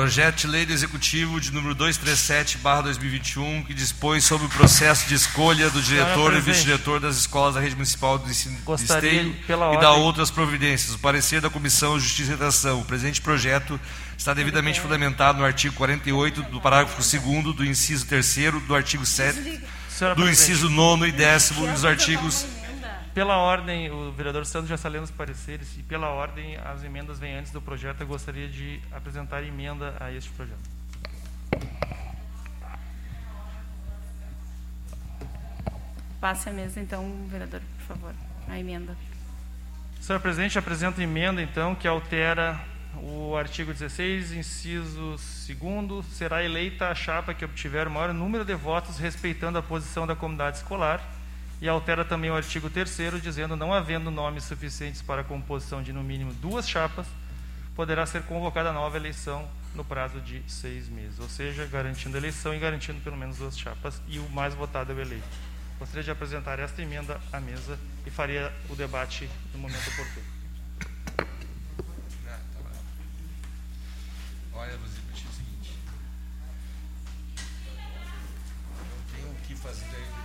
Projeto 0.00 0.36
de 0.40 0.46
Lei 0.46 0.64
do 0.64 0.72
Executivo 0.72 1.38
de 1.38 1.52
número 1.52 1.74
237/2021 1.74 3.64
que 3.66 3.74
dispõe 3.74 4.18
sobre 4.18 4.46
o 4.46 4.48
processo 4.48 5.06
de 5.06 5.14
escolha 5.14 5.68
do 5.68 5.82
diretor 5.82 6.34
e 6.34 6.40
vice-diretor 6.40 6.98
das 7.00 7.16
escolas 7.16 7.54
da 7.56 7.60
rede 7.60 7.74
municipal 7.74 8.18
do 8.18 8.26
ensino 8.30 8.56
Gostaria, 8.64 9.10
de 9.10 9.16
Esteio 9.28 9.36
e 9.46 9.52
ordem- 9.52 9.78
da 9.80 9.90
outras 9.92 10.30
providências. 10.30 10.94
O 10.94 10.98
parecer 11.00 11.42
da 11.42 11.50
Comissão 11.50 11.98
de 11.98 12.04
Justiça 12.04 12.30
e 12.30 12.34
Redação. 12.34 12.80
O 12.80 12.84
presente 12.86 13.20
projeto 13.20 13.78
está 14.16 14.32
devidamente 14.32 14.80
fundamentado 14.80 15.38
no 15.38 15.44
artigo 15.44 15.74
48 15.74 16.44
do 16.44 16.62
parágrafo 16.62 16.96
2 17.02 17.54
do 17.54 17.62
inciso 17.62 18.06
3 18.06 18.58
do 18.66 18.74
artigo 18.74 19.04
7 19.04 19.60
Senhora 19.90 20.14
do 20.14 20.30
inciso 20.30 20.70
9 20.70 21.08
e 21.08 21.12
10 21.12 21.50
e 21.50 21.54
dos 21.72 21.84
artigos 21.84 22.46
Pela 23.20 23.36
ordem, 23.36 23.90
o 23.90 24.10
vereador 24.12 24.46
Santos 24.46 24.66
já 24.66 24.76
está 24.76 24.88
lendo 24.88 25.04
os 25.04 25.10
pareceres 25.10 25.76
e 25.76 25.82
pela 25.82 26.08
ordem 26.08 26.56
as 26.56 26.82
emendas 26.82 27.18
vêm 27.18 27.34
antes 27.34 27.52
do 27.52 27.60
projeto. 27.60 28.00
Eu 28.00 28.06
gostaria 28.06 28.48
de 28.48 28.80
apresentar 28.90 29.44
emenda 29.44 29.94
a 30.00 30.10
este 30.10 30.30
projeto. 30.30 30.58
Passe 36.18 36.48
a 36.48 36.52
mesa, 36.54 36.80
então, 36.80 37.26
vereador, 37.28 37.60
por 37.76 37.94
favor. 37.94 38.14
A 38.48 38.58
emenda. 38.58 38.96
Senhor 40.00 40.18
presidente, 40.20 40.58
apresento 40.58 41.02
emenda 41.02 41.42
então 41.42 41.74
que 41.74 41.86
altera 41.86 42.58
o 43.02 43.36
artigo 43.36 43.70
16, 43.70 44.32
inciso 44.32 45.16
2 45.46 46.06
será 46.06 46.42
eleita 46.42 46.88
a 46.88 46.94
chapa 46.94 47.34
que 47.34 47.44
obtiver 47.44 47.86
o 47.86 47.90
maior 47.90 48.14
número 48.14 48.46
de 48.46 48.54
votos 48.54 48.96
respeitando 48.96 49.58
a 49.58 49.62
posição 49.62 50.06
da 50.06 50.16
comunidade 50.16 50.56
escolar 50.56 51.19
e 51.60 51.68
altera 51.68 52.04
também 52.04 52.30
o 52.30 52.34
artigo 52.34 52.70
3 52.70 53.20
dizendo 53.22 53.54
não 53.54 53.72
havendo 53.72 54.10
nomes 54.10 54.44
suficientes 54.44 55.02
para 55.02 55.20
a 55.20 55.24
composição 55.24 55.82
de 55.82 55.92
no 55.92 56.02
mínimo 56.02 56.32
duas 56.34 56.68
chapas, 56.68 57.06
poderá 57.74 58.06
ser 58.06 58.22
convocada 58.22 58.72
nova 58.72 58.96
eleição 58.96 59.48
no 59.74 59.84
prazo 59.84 60.20
de 60.20 60.42
seis 60.48 60.88
meses, 60.88 61.18
ou 61.20 61.28
seja, 61.28 61.66
garantindo 61.66 62.16
a 62.16 62.20
eleição 62.20 62.54
e 62.54 62.58
garantindo 62.58 63.00
pelo 63.00 63.16
menos 63.16 63.36
duas 63.36 63.58
chapas 63.58 64.00
e 64.08 64.18
o 64.18 64.28
mais 64.30 64.54
votado 64.54 64.92
é 64.92 64.94
o 64.94 65.00
eleito. 65.00 65.26
Gostaria 65.78 66.02
de 66.02 66.10
apresentar 66.10 66.58
esta 66.58 66.82
emenda 66.82 67.20
à 67.32 67.40
mesa 67.40 67.78
e 68.06 68.10
faria 68.10 68.52
o 68.68 68.74
debate 68.74 69.28
no 69.52 69.60
momento 69.60 69.88
oportuno. 69.88 70.26
Olha, 74.52 74.76
deixa 74.76 75.26
o 75.26 75.32
seguinte. 75.32 75.72
Não 78.76 79.14
tem 79.14 79.24
o 79.24 79.34
que 79.46 79.54
fazer 79.54 80.19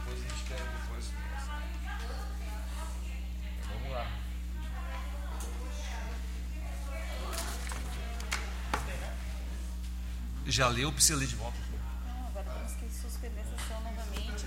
Já 10.45 10.67
leu 10.67 10.90
o 10.90 10.91
precisa 10.93 11.17
ler 11.17 11.27
de 11.27 11.35
volta? 11.35 11.57
Não, 12.06 12.27
agora 12.27 12.45
temos 12.45 12.74
que 12.74 13.01
suspender 13.01 13.41
a 13.41 13.57
sessão 13.57 13.82
novamente 13.82 14.45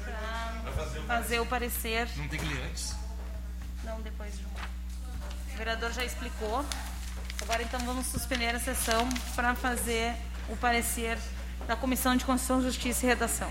para 0.62 0.72
fazer 0.72 0.98
o 0.98 1.02
fazer 1.02 1.40
o 1.40 1.46
parecer. 1.46 2.08
Não 2.16 2.28
tem 2.28 2.38
que 2.38 2.46
ler 2.46 2.62
antes? 2.70 2.94
Não, 3.84 4.00
depois 4.00 4.38
de 4.38 4.44
um. 4.44 4.48
O 5.54 5.56
vereador 5.56 5.92
já 5.92 6.04
explicou. 6.04 6.64
Agora 7.42 7.62
então 7.62 7.80
vamos 7.80 8.06
suspender 8.06 8.54
a 8.54 8.60
sessão 8.60 9.08
para 9.34 9.54
fazer 9.54 10.14
o 10.48 10.56
parecer 10.56 11.18
da 11.66 11.76
Comissão 11.76 12.16
de 12.16 12.24
Constituição, 12.24 12.62
Justiça 12.62 13.04
e 13.04 13.08
Redação. 13.08 13.50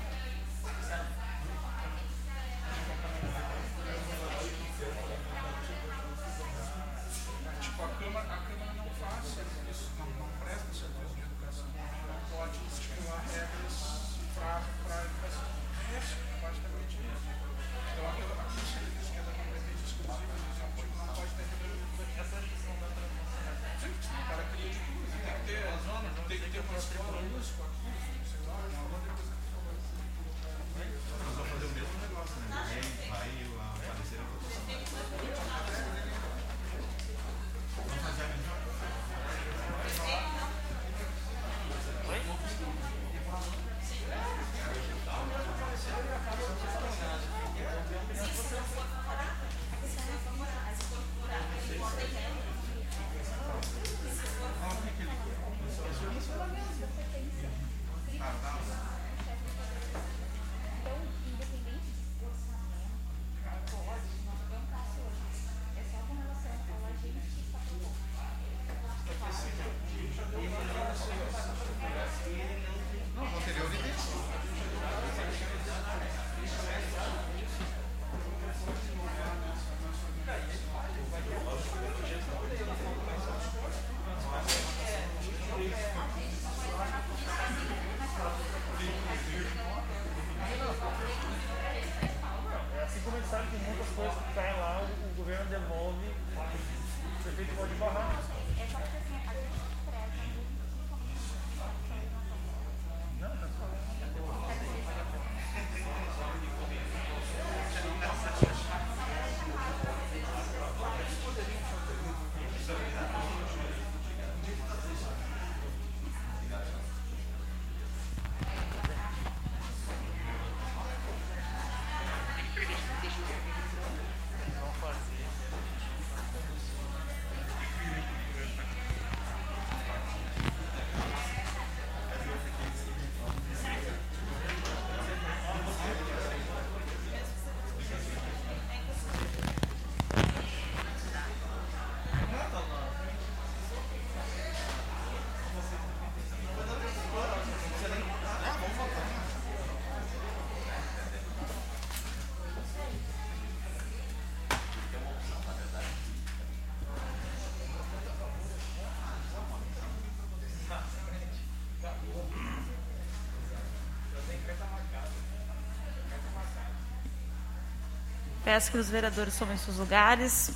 Peço 168.51 168.69
que 168.69 168.77
os 168.77 168.89
vereadores 168.89 169.33
tomem 169.37 169.55
seus 169.55 169.77
lugares. 169.77 170.51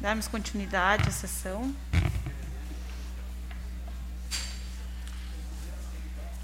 Darmos 0.00 0.28
continuidade 0.28 1.08
à 1.08 1.10
sessão. 1.10 1.74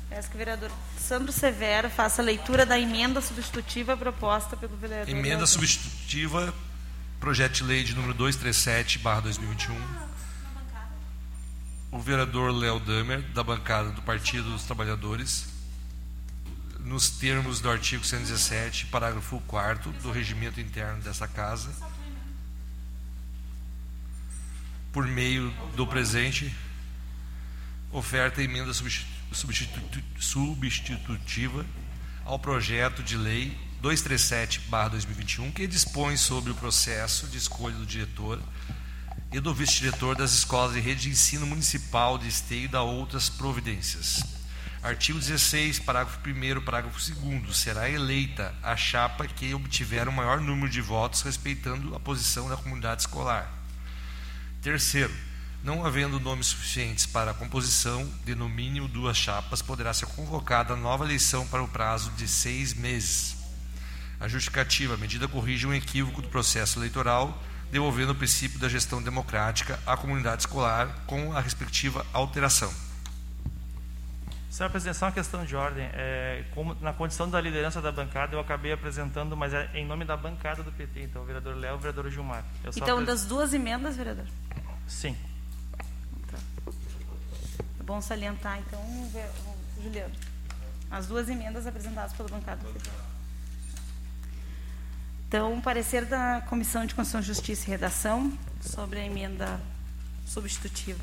Peço 0.08 0.28
que 0.28 0.34
o 0.34 0.38
vereador 0.38 0.68
Sandro 0.98 1.30
Severo 1.30 1.88
faça 1.88 2.22
a 2.22 2.24
leitura 2.24 2.66
da 2.66 2.76
emenda 2.76 3.20
substitutiva 3.20 3.96
proposta 3.96 4.56
pelo 4.56 4.76
vereador. 4.76 5.08
Emenda 5.08 5.28
Leandro. 5.28 5.46
substitutiva, 5.46 6.52
projeto 7.20 7.58
de 7.58 7.62
lei 7.62 7.84
de 7.84 7.94
número 7.94 8.14
237, 8.14 8.98
barra 8.98 9.20
2021. 9.20 9.76
O 11.92 12.00
vereador 12.00 12.50
Léo 12.50 12.80
Damer, 12.80 13.22
da 13.32 13.44
bancada 13.44 13.90
do 13.90 14.02
Partido 14.02 14.50
dos 14.50 14.64
Trabalhadores, 14.64 15.46
nos 16.88 17.10
termos 17.10 17.60
do 17.60 17.70
artigo 17.70 18.02
117, 18.02 18.86
parágrafo 18.86 19.38
4 19.46 19.92
do 20.02 20.10
regimento 20.10 20.58
interno 20.58 21.02
dessa 21.02 21.28
casa, 21.28 21.70
por 24.90 25.06
meio 25.06 25.50
do 25.76 25.86
presente, 25.86 26.52
oferta 27.92 28.42
emenda 28.42 28.72
substitu- 28.72 29.06
substitu- 29.32 30.02
substitutiva 30.18 31.66
ao 32.24 32.38
projeto 32.38 33.02
de 33.02 33.18
lei 33.18 33.54
237/2021, 33.82 35.52
que 35.52 35.66
dispõe 35.66 36.16
sobre 36.16 36.52
o 36.52 36.54
processo 36.54 37.26
de 37.26 37.36
escolha 37.36 37.76
do 37.76 37.84
diretor 37.84 38.42
e 39.30 39.38
do 39.40 39.52
vice-diretor 39.52 40.16
das 40.16 40.32
escolas 40.32 40.72
de 40.72 40.80
rede 40.80 41.02
de 41.02 41.10
ensino 41.10 41.46
municipal 41.46 42.16
de 42.16 42.26
esteio 42.28 42.64
e 42.64 42.68
da 42.68 42.80
outras 42.80 43.28
providências. 43.28 44.37
Artigo 44.80 45.18
16, 45.18 45.80
parágrafo 45.80 46.20
1 46.24 46.60
parágrafo 46.60 46.98
2 47.12 47.56
será 47.56 47.90
eleita 47.90 48.54
a 48.62 48.76
chapa 48.76 49.26
que 49.26 49.52
obtiver 49.52 50.08
o 50.08 50.12
maior 50.12 50.40
número 50.40 50.70
de 50.70 50.80
votos 50.80 51.22
respeitando 51.22 51.96
a 51.96 52.00
posição 52.00 52.48
da 52.48 52.56
comunidade 52.56 53.00
escolar. 53.00 53.52
Terceiro, 54.62 55.12
não 55.64 55.84
havendo 55.84 56.20
nomes 56.20 56.46
suficientes 56.46 57.06
para 57.06 57.32
a 57.32 57.34
composição 57.34 58.08
de 58.24 58.36
no 58.36 58.48
mínimo 58.48 58.86
duas 58.86 59.16
chapas, 59.16 59.60
poderá 59.60 59.92
ser 59.92 60.06
convocada 60.06 60.76
nova 60.76 61.04
eleição 61.04 61.44
para 61.48 61.62
o 61.62 61.68
prazo 61.68 62.12
de 62.12 62.28
seis 62.28 62.72
meses. 62.72 63.36
A 64.20 64.28
justificativa, 64.28 64.94
a 64.94 64.98
medida 64.98 65.26
corrige 65.26 65.66
um 65.66 65.74
equívoco 65.74 66.22
do 66.22 66.28
processo 66.28 66.78
eleitoral, 66.78 67.42
devolvendo 67.72 68.12
o 68.12 68.16
princípio 68.16 68.60
da 68.60 68.68
gestão 68.68 69.02
democrática 69.02 69.78
à 69.84 69.96
comunidade 69.96 70.42
escolar 70.42 71.02
com 71.04 71.32
a 71.32 71.40
respectiva 71.40 72.06
alteração. 72.12 72.87
Senhora 74.58 74.72
Presidente, 74.72 74.96
só 74.96 75.06
uma 75.06 75.12
questão 75.12 75.44
de 75.44 75.54
ordem. 75.54 75.88
É, 75.92 76.44
como, 76.52 76.74
na 76.80 76.92
condição 76.92 77.30
da 77.30 77.40
liderança 77.40 77.80
da 77.80 77.92
bancada, 77.92 78.34
eu 78.34 78.40
acabei 78.40 78.72
apresentando, 78.72 79.36
mas 79.36 79.54
é 79.54 79.70
em 79.72 79.86
nome 79.86 80.04
da 80.04 80.16
bancada 80.16 80.64
do 80.64 80.72
PT. 80.72 81.04
Então, 81.04 81.22
o 81.22 81.24
vereador 81.24 81.54
Léo 81.54 81.74
e 81.74 81.76
o 81.76 81.78
vereador 81.78 82.10
Gilmar. 82.10 82.44
Então, 82.64 82.94
apres- 82.98 83.06
das 83.06 83.24
duas 83.24 83.54
emendas, 83.54 83.96
vereador? 83.96 84.24
Sim. 84.88 85.16
É 87.78 87.82
bom 87.84 88.00
salientar, 88.00 88.58
então, 88.58 88.80
Juliano. 89.80 90.12
As 90.90 91.06
duas 91.06 91.28
emendas 91.28 91.64
apresentadas 91.64 92.12
pela 92.14 92.28
bancada 92.28 92.60
do 92.66 92.72
PT. 92.72 92.90
Então, 95.28 95.60
parecer 95.60 96.04
da 96.04 96.40
Comissão 96.48 96.84
de 96.84 96.96
Constituição, 96.96 97.22
Justiça 97.22 97.66
e 97.68 97.70
Redação 97.70 98.36
sobre 98.60 98.98
a 98.98 99.04
emenda 99.06 99.60
substitutiva. 100.26 100.98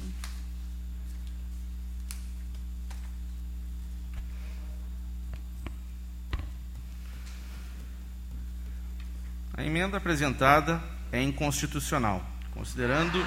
A 9.58 9.64
emenda 9.64 9.96
apresentada 9.96 10.84
é 11.14 11.22
inconstitucional, 11.22 12.22
considerando 12.54 13.26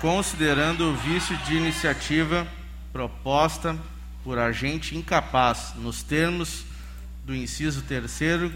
considerando 0.00 0.90
o 0.90 0.96
vício 0.96 1.36
de 1.38 1.54
iniciativa 1.54 2.48
proposta 2.92 3.78
por 4.24 4.36
agente 4.36 4.96
incapaz 4.96 5.74
nos 5.76 6.02
termos 6.02 6.64
do 7.24 7.36
inciso 7.36 7.82
3 7.82 8.50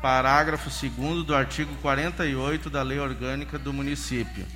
parágrafo 0.00 0.70
2 0.70 1.26
do 1.26 1.34
artigo 1.34 1.74
48 1.82 2.70
da 2.70 2.82
Lei 2.82 2.98
Orgânica 2.98 3.58
do 3.58 3.74
Município. 3.74 4.46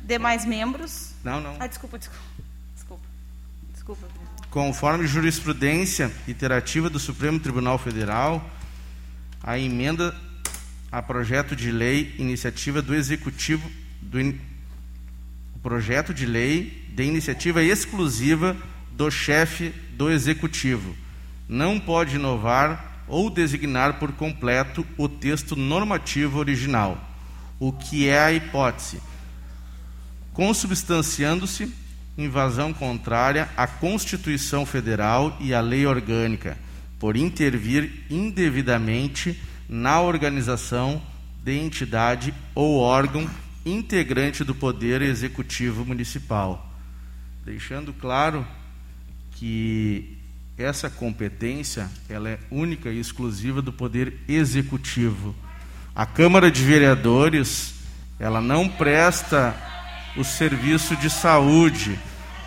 Demais 0.00 0.46
membros? 0.46 1.12
Não, 1.22 1.40
não. 1.40 1.56
Ah, 1.58 1.66
desculpa, 1.66 1.98
desculpa. 1.98 2.24
Desculpa. 2.74 3.04
Desculpa. 3.74 4.06
Conforme 4.48 5.06
jurisprudência 5.06 6.10
iterativa 6.26 6.88
do 6.88 6.98
Supremo 6.98 7.40
Tribunal 7.40 7.76
Federal, 7.76 8.42
a 9.44 9.58
emenda 9.58 10.14
a 10.90 11.02
projeto 11.02 11.54
de 11.54 11.70
lei 11.70 12.14
iniciativa 12.18 12.80
do 12.80 12.94
Executivo 12.94 13.70
do 14.00 14.20
in- 14.20 14.40
projeto 15.62 16.12
de 16.12 16.26
lei 16.26 16.84
de 16.94 17.04
iniciativa 17.04 17.62
exclusiva 17.62 18.56
do 18.92 19.10
chefe 19.10 19.72
do 19.92 20.10
Executivo. 20.10 20.94
Não 21.48 21.80
pode 21.80 22.16
inovar 22.16 23.04
ou 23.08 23.28
designar 23.28 23.98
por 23.98 24.12
completo 24.12 24.86
o 24.96 25.08
texto 25.08 25.56
normativo 25.56 26.38
original, 26.38 27.02
o 27.58 27.72
que 27.72 28.08
é 28.08 28.18
a 28.18 28.32
hipótese, 28.32 29.00
consubstanciando-se 30.32 31.72
invasão 32.16 32.72
contrária 32.72 33.48
à 33.56 33.66
Constituição 33.66 34.64
Federal 34.64 35.36
e 35.40 35.52
à 35.52 35.60
lei 35.60 35.86
orgânica, 35.86 36.56
por 37.04 37.18
intervir 37.18 38.06
indevidamente 38.08 39.38
na 39.68 40.00
organização 40.00 41.02
de 41.44 41.52
entidade 41.52 42.32
ou 42.54 42.78
órgão 42.78 43.28
integrante 43.66 44.42
do 44.42 44.54
Poder 44.54 45.02
Executivo 45.02 45.84
Municipal. 45.84 46.66
Deixando 47.44 47.92
claro 47.92 48.46
que 49.32 50.16
essa 50.56 50.88
competência 50.88 51.90
ela 52.08 52.30
é 52.30 52.38
única 52.50 52.88
e 52.88 52.98
exclusiva 52.98 53.60
do 53.60 53.70
Poder 53.70 54.20
Executivo. 54.26 55.34
A 55.94 56.06
Câmara 56.06 56.50
de 56.50 56.64
Vereadores 56.64 57.74
ela 58.18 58.40
não 58.40 58.66
presta 58.66 59.54
o 60.16 60.24
serviço 60.24 60.96
de 60.96 61.10
saúde. 61.10 61.98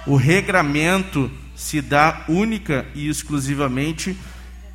O 0.07 0.15
regramento 0.15 1.29
se 1.55 1.79
dá 1.79 2.25
única 2.27 2.87
e 2.95 3.07
exclusivamente 3.07 4.17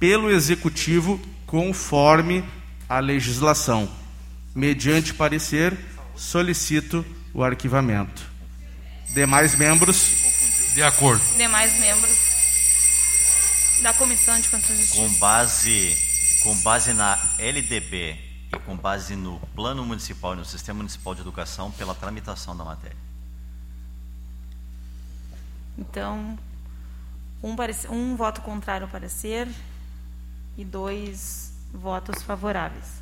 pelo 0.02 0.28
Executivo, 0.32 1.20
conforme 1.46 2.42
a 2.88 2.98
legislação. 2.98 3.88
Mediante 4.52 5.14
parecer, 5.14 5.78
solicito 6.16 7.06
o 7.32 7.44
arquivamento. 7.44 8.20
Demais 9.10 9.54
membros? 9.54 10.10
De 10.74 10.82
acordo. 10.82 11.22
Demais 11.36 11.78
membros 11.78 12.18
da 13.80 13.94
Comissão 13.94 14.40
de 14.40 14.48
Constituição 14.50 14.74
e 14.74 14.86
Justiça. 14.88 15.00
Com 15.08 15.20
base, 15.20 15.96
com 16.42 16.56
base 16.62 16.92
na 16.92 17.16
LDB 17.38 18.16
e 18.52 18.58
com 18.66 18.76
base 18.76 19.14
no 19.14 19.38
Plano 19.54 19.86
Municipal 19.86 20.34
e 20.34 20.38
no 20.38 20.44
Sistema 20.44 20.78
Municipal 20.78 21.14
de 21.14 21.20
Educação 21.20 21.70
pela 21.70 21.94
tramitação 21.94 22.56
da 22.56 22.64
matéria. 22.64 22.96
Então, 25.78 26.36
um, 27.40 27.54
parece- 27.54 27.86
um 27.86 28.16
voto 28.16 28.40
contrário 28.40 28.86
ao 28.86 28.90
parecer 28.90 29.46
e 30.56 30.64
dois 30.64 31.52
votos 31.72 32.22
favoráveis. 32.22 33.00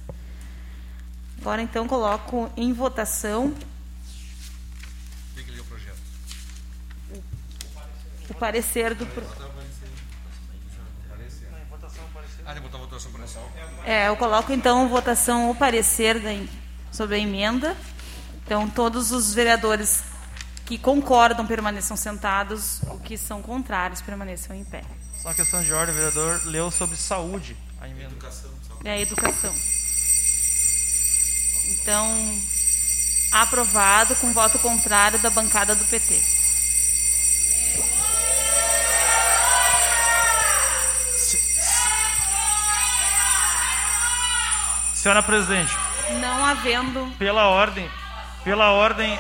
Agora, 1.41 1.63
então, 1.63 1.89
coloco 1.89 2.51
em 2.57 2.73
votação 2.73 3.55
o 5.61 5.65
projeto. 5.65 5.97
o 8.29 8.35
parecer 8.35 8.95
do. 8.95 9.07
pro- 9.07 9.25
Ah. 9.25 9.51
É, 13.85 14.09
eu 14.09 14.17
coloco 14.17 14.53
então 14.53 14.85
em 14.85 14.89
votação 14.89 15.51
o 15.51 15.55
parecer 15.55 16.21
da 16.21 16.31
sobre 16.93 17.17
a 17.17 17.19
emenda. 17.19 17.77
Então, 18.45 18.69
todos 18.69 19.13
os 19.13 19.33
vereadores 19.33 20.03
que 20.67 20.77
concordam 20.77 21.47
permaneçam 21.47 21.97
sentados, 21.97 22.83
os 22.89 22.99
que 22.99 23.17
são 23.17 23.41
contrários 23.43 24.03
permaneçam 24.03 24.55
em 24.55 24.65
pé. 24.65 24.83
Só 25.23 25.29
uma 25.29 25.35
questão 25.35 25.63
de 25.63 25.73
ordem, 25.73 25.93
o 25.93 25.97
vereador 25.97 26.41
leu 26.47 26.71
sobre 26.71 26.97
saúde 26.97 27.57
a 27.81 27.89
emenda. 27.89 28.15
É 28.85 28.91
a 28.93 29.01
educação. 29.01 29.55
Então, 31.67 32.41
aprovado 33.33 34.17
com 34.17 34.33
voto 34.33 34.59
contrário 34.59 35.19
da 35.19 35.31
bancada 35.31 35.75
do 35.75 35.85
PT. 35.85 36.21
Senhora 44.95 45.23
presidente, 45.23 45.75
Não 46.21 46.45
havendo. 46.45 47.11
pela 47.19 47.49
ordem, 47.49 47.89
pela 48.45 48.71
ordem, 48.71 49.19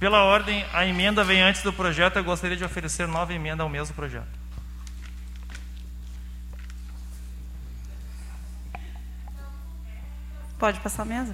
pela 0.00 0.24
ordem, 0.24 0.64
a 0.72 0.84
emenda 0.84 1.22
vem 1.22 1.40
antes 1.40 1.62
do 1.62 1.72
projeto. 1.72 2.16
Eu 2.16 2.24
gostaria 2.24 2.56
de 2.56 2.64
oferecer 2.64 3.06
nova 3.06 3.32
emenda 3.32 3.62
ao 3.62 3.68
mesmo 3.68 3.94
projeto. 3.94 4.43
Pode 10.58 10.80
passar 10.80 11.02
a 11.02 11.06
mesa? 11.06 11.32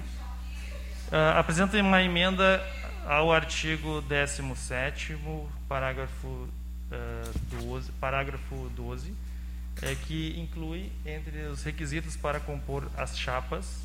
Uh, 1.11 1.37
apresenta 1.37 1.77
uma 1.77 2.01
emenda 2.01 2.65
ao 3.05 3.31
artigo 3.31 4.01
17 4.01 5.17
parágrafo, 5.67 6.27
uh, 6.27 6.49
12, 7.61 7.91
parágrafo 7.93 8.69
12, 8.75 9.13
é, 9.81 9.95
que 9.95 10.39
inclui 10.39 10.91
entre 11.05 11.39
os 11.43 11.63
requisitos 11.63 12.15
para 12.15 12.39
compor 12.39 12.89
as 12.97 13.17
chapas 13.17 13.81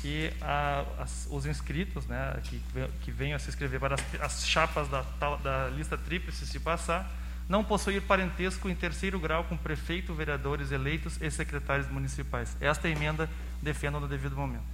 que 0.00 0.32
a, 0.40 0.84
as- 0.98 1.28
os 1.30 1.46
inscritos, 1.46 2.06
né, 2.06 2.34
que, 2.44 2.60
que 3.02 3.10
venham 3.10 3.36
a 3.36 3.38
se 3.38 3.48
inscrever 3.48 3.78
para 3.78 3.94
as, 3.94 4.20
as 4.20 4.46
chapas 4.46 4.88
da, 4.88 5.02
da 5.42 5.68
lista 5.68 5.96
tríplice, 5.96 6.46
se 6.46 6.58
passar, 6.58 7.08
não 7.52 7.62
possuir 7.62 8.00
parentesco 8.00 8.66
em 8.70 8.74
terceiro 8.74 9.20
grau 9.20 9.44
com 9.44 9.58
prefeito, 9.58 10.14
vereadores 10.14 10.72
eleitos 10.72 11.20
e 11.20 11.30
secretários 11.30 11.86
municipais. 11.86 12.56
Esta 12.58 12.88
emenda 12.88 13.28
defendo 13.60 14.00
no 14.00 14.08
devido 14.08 14.34
momento. 14.34 14.64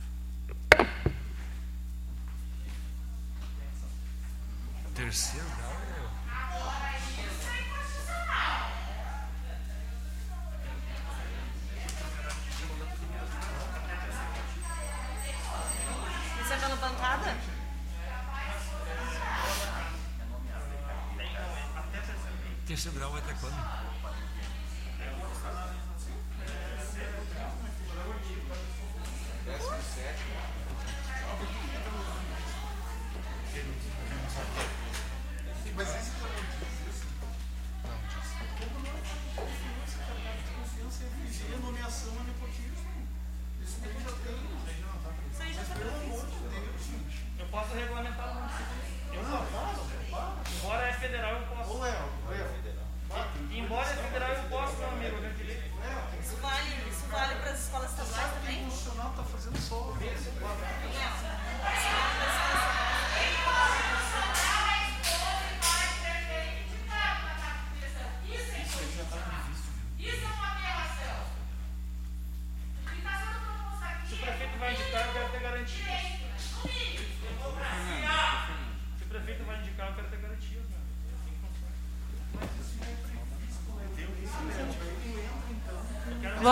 Terceiro 4.94 5.44
grau 5.56 5.77
Terceiro 22.78 22.96
grau 22.96 23.16
até 23.16 23.34
quando? 23.40 23.57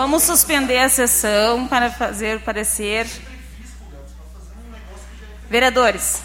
Vamos 0.07 0.23
suspender 0.23 0.77
a 0.77 0.87
sessão 0.87 1.67
para 1.67 1.91
fazer 1.91 2.37
o 2.37 2.39
parecer. 2.39 3.05
Vereadores, 5.49 6.23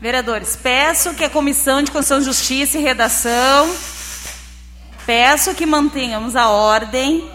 vereadores, 0.00 0.54
peço 0.54 1.12
que 1.14 1.24
a 1.24 1.28
Comissão 1.28 1.82
de 1.82 1.90
Constituição, 1.90 2.24
Justiça 2.24 2.78
e 2.78 2.80
Redação, 2.80 3.74
peço 5.04 5.52
que 5.52 5.66
mantenhamos 5.66 6.36
a 6.36 6.48
ordem, 6.48 7.28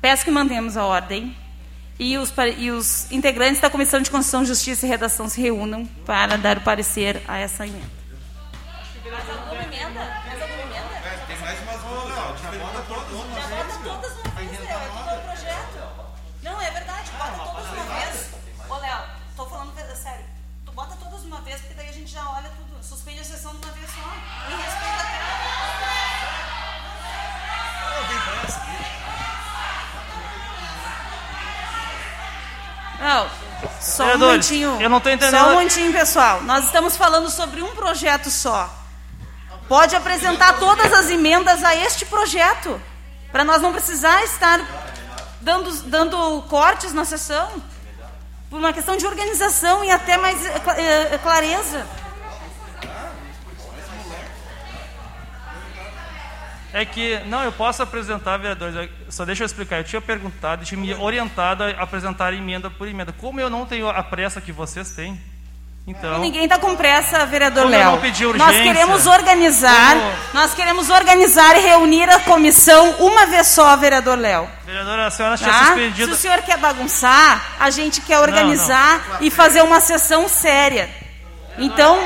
peço 0.00 0.24
que 0.24 0.30
mantenhamos 0.30 0.78
a 0.78 0.86
ordem 0.86 1.36
e 1.98 2.16
os, 2.16 2.32
e 2.56 2.70
os 2.70 3.12
integrantes 3.12 3.60
da 3.60 3.68
Comissão 3.68 4.00
de 4.00 4.10
Constituição, 4.10 4.46
Justiça 4.46 4.86
e 4.86 4.88
Redação 4.88 5.28
se 5.28 5.38
reúnam 5.38 5.84
para 6.06 6.38
dar 6.38 6.56
o 6.56 6.62
parecer 6.62 7.20
a 7.28 7.36
essa 7.36 7.66
emenda. 7.66 7.90
É, 9.04 9.10
tem 11.28 11.36
mais 11.40 11.60
umas 11.60 11.82
Já 12.40 12.50
bota 12.52 12.82
todas 12.88 13.69
Não, 33.00 33.26
só 33.80 34.02
um 34.04 34.06
Vereadores, 34.06 34.50
momentinho. 34.50 34.80
eu 34.80 34.90
não 34.90 35.00
tô 35.00 35.08
entendendo- 35.08 35.40
Só 35.42 35.48
um 35.48 35.52
momentinho, 35.54 35.92
pessoal. 35.92 36.42
Nós 36.42 36.66
estamos 36.66 36.96
falando 36.96 37.30
sobre 37.30 37.62
um 37.62 37.74
projeto 37.74 38.30
só. 38.30 38.68
Pode 39.68 39.94
apresentar 39.96 40.58
todas 40.58 40.92
as 40.92 41.08
emendas 41.10 41.62
a 41.64 41.74
este 41.74 42.04
projeto, 42.04 42.80
para 43.30 43.44
nós 43.44 43.62
não 43.62 43.72
precisar 43.72 44.22
estar 44.24 44.60
dando, 45.40 45.72
dando 45.84 46.42
cortes 46.48 46.92
na 46.92 47.04
sessão, 47.04 47.48
por 48.50 48.58
uma 48.58 48.72
questão 48.72 48.96
de 48.96 49.06
organização 49.06 49.84
e 49.84 49.90
até 49.90 50.16
mais 50.16 50.44
eh, 50.44 50.60
eh, 51.12 51.18
clareza. 51.22 51.86
É 56.72 56.84
que, 56.84 57.18
não, 57.26 57.42
eu 57.42 57.50
posso 57.52 57.82
apresentar, 57.82 58.36
vereadores, 58.36 58.88
só 59.08 59.24
deixa 59.24 59.42
eu 59.42 59.46
explicar. 59.46 59.78
Eu 59.78 59.84
tinha 59.84 60.00
perguntado, 60.00 60.62
eu 60.62 60.66
tinha 60.66 60.80
me 60.80 60.94
orientado 60.94 61.64
a 61.64 61.70
apresentar 61.82 62.32
emenda 62.32 62.70
por 62.70 62.86
emenda. 62.86 63.12
Como 63.12 63.40
eu 63.40 63.50
não 63.50 63.66
tenho 63.66 63.88
a 63.88 64.02
pressa 64.04 64.40
que 64.40 64.52
vocês 64.52 64.90
têm, 64.90 65.20
então... 65.84 66.20
Ninguém 66.20 66.44
está 66.44 66.58
com 66.58 66.76
pressa, 66.76 67.26
vereador 67.26 67.66
Léo. 67.66 67.90
não 67.92 67.98
Nós 68.38 68.56
queremos 68.56 69.06
organizar, 69.06 69.96
como- 69.96 70.12
nós 70.34 70.54
queremos 70.54 70.90
organizar 70.90 71.56
e 71.56 71.60
reunir 71.60 72.08
a 72.08 72.20
comissão 72.20 72.90
uma 73.00 73.26
vez 73.26 73.48
só, 73.48 73.74
vereador 73.76 74.16
Léo. 74.16 74.48
Vereadora, 74.64 75.06
a 75.06 75.10
senhora 75.10 75.36
tinha 75.36 75.50
Tá? 75.50 75.64
suspendido... 75.66 76.06
Se 76.06 76.12
o 76.12 76.16
senhor 76.16 76.40
quer 76.42 76.58
bagunçar, 76.58 77.56
a 77.58 77.68
gente 77.70 78.00
quer 78.02 78.20
organizar 78.20 79.18
e 79.20 79.28
fazer 79.28 79.62
uma 79.62 79.80
sessão 79.80 80.28
séria. 80.28 80.88
Então, 81.58 81.98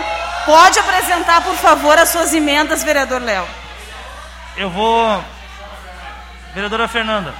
pode 0.46 0.78
apresentar, 0.78 1.42
por 1.42 1.54
favor, 1.56 1.98
as 1.98 2.08
suas 2.08 2.32
emendas, 2.32 2.82
vereador 2.82 3.20
Léo. 3.20 3.46
Eu 4.56 4.70
vou... 4.70 5.24
Vereadora 6.54 6.86
Fernanda, 6.86 7.34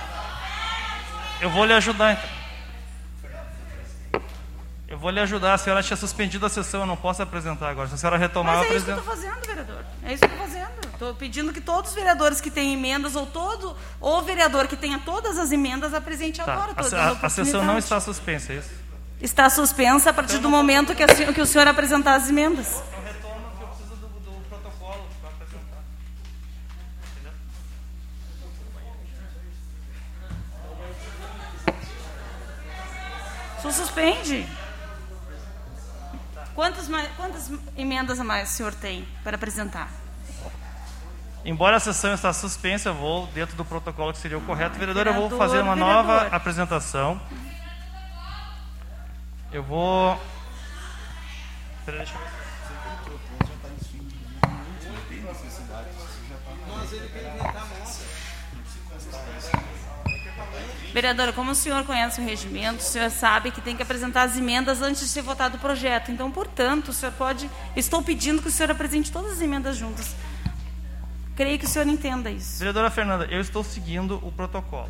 eu 1.41 1.49
vou 1.49 1.65
lhe 1.65 1.73
ajudar, 1.73 2.13
então. 2.15 2.29
Eu 4.89 4.99
vou 4.99 5.09
lhe 5.11 5.21
ajudar. 5.21 5.55
A 5.55 5.59
senhora 5.59 5.85
tinha 5.85 5.97
suspendido 5.97 6.45
a 6.45 6.49
sessão, 6.49 6.81
eu 6.81 6.87
não 6.87 6.97
posso 6.97 7.23
apresentar 7.23 7.69
agora. 7.69 7.87
Se 7.89 7.95
a 7.95 7.97
senhora 7.97 8.17
retomar, 8.19 8.57
Mas 8.57 8.67
eu 8.67 8.73
é 8.73 8.77
isso 8.77 8.85
que 8.87 8.91
eu 8.91 8.95
apresento. 8.99 9.15
estou 9.23 9.31
fazendo, 9.33 9.47
vereador. 9.47 9.85
É 10.03 10.13
isso 10.13 10.19
que 10.19 10.25
eu 10.27 10.31
estou 10.33 10.47
fazendo. 10.49 10.93
Estou 10.93 11.15
pedindo 11.15 11.53
que 11.53 11.61
todos 11.61 11.91
os 11.91 11.97
vereadores 11.97 12.41
que 12.41 12.51
têm 12.51 12.73
emendas, 12.75 13.15
ou 13.15 13.25
todo 13.25 13.77
ou 14.01 14.21
vereador 14.23 14.67
que 14.67 14.77
tenha 14.77 14.99
todas 14.99 15.39
as 15.39 15.53
emendas, 15.53 15.95
apresente 15.95 16.43
Tá. 16.43 16.53
agora. 16.53 16.73
A, 16.77 17.09
a- 17.11 17.27
a 17.27 17.29
sessão 17.31 17.65
não 17.65 17.79
está 17.79 18.01
suspensa, 18.01 18.53
é 18.53 18.57
isso? 18.57 18.71
Está 19.21 19.49
suspensa 19.49 20.11
a 20.11 20.13
partir 20.13 20.39
do 20.39 20.51
momento 20.51 20.93
que, 20.95 21.05
a 21.05 21.07
que 21.07 21.41
o 21.41 21.47
senhor 21.47 21.69
apresentar 21.69 22.17
as 22.17 22.29
emendas. 22.29 22.83
Só 33.65 33.71
suspende. 33.71 34.47
Quantas, 36.55 36.87
mais, 36.87 37.09
quantas 37.17 37.51
emendas 37.77 38.21
a 38.21 38.25
mais 38.25 38.51
o 38.51 38.53
senhor 38.53 38.75
tem 38.75 39.09
para 39.25 39.37
apresentar? 39.37 39.89
Embora 41.47 41.77
a 41.77 41.81
sessão 41.81 42.13
está 42.13 42.31
suspensa, 42.33 42.91
eu 42.91 42.95
vou, 42.95 43.27
dentro 43.29 43.57
do 43.57 43.65
protocolo 43.65 44.13
que 44.13 44.19
seria 44.19 44.37
o 44.37 44.41
correto, 44.43 44.79
vereador, 44.79 45.07
eu 45.07 45.15
vou 45.15 45.29
Vereador, 45.31 45.39
fazer 45.49 45.63
uma 45.63 45.75
vereador. 45.75 46.05
nova 46.05 46.27
apresentação. 46.37 47.19
Eu 49.51 49.63
vou. 49.63 50.21
Pera, 51.87 51.99
deixa 51.99 52.15
eu 52.15 52.19
ver. 52.21 52.44
Vereadora, 60.95 61.33
como 61.33 61.51
o 61.51 61.55
senhor 61.57 61.83
conhece 61.83 62.21
o 62.21 62.25
regimento, 62.25 62.79
o 62.79 62.87
senhor 62.87 63.11
sabe 63.11 63.51
que 63.51 63.61
tem 63.61 63.75
que 63.75 63.83
apresentar 63.83 64.23
as 64.23 64.37
emendas 64.37 64.81
antes 64.81 65.03
de 65.03 65.09
ser 65.09 65.23
votado 65.23 65.57
o 65.57 65.59
projeto. 65.59 66.13
Então, 66.13 66.31
portanto, 66.31 66.91
o 66.91 66.93
senhor 66.93 67.11
pode. 67.15 67.51
Estou 67.75 68.01
pedindo 68.01 68.41
que 68.41 68.47
o 68.47 68.51
senhor 68.51 68.71
apresente 68.71 69.11
todas 69.11 69.33
as 69.33 69.41
emendas 69.41 69.77
juntas. 69.77 70.15
Creio 71.35 71.59
que 71.59 71.65
o 71.65 71.69
senhor 71.69 71.89
entenda 71.89 72.31
isso. 72.31 72.61
Vereadora 72.61 72.93
Fernanda, 72.93 73.25
eu 73.25 73.41
estou 73.41 73.65
seguindo 73.65 74.21
o 74.23 74.31
protocolo. 74.31 74.89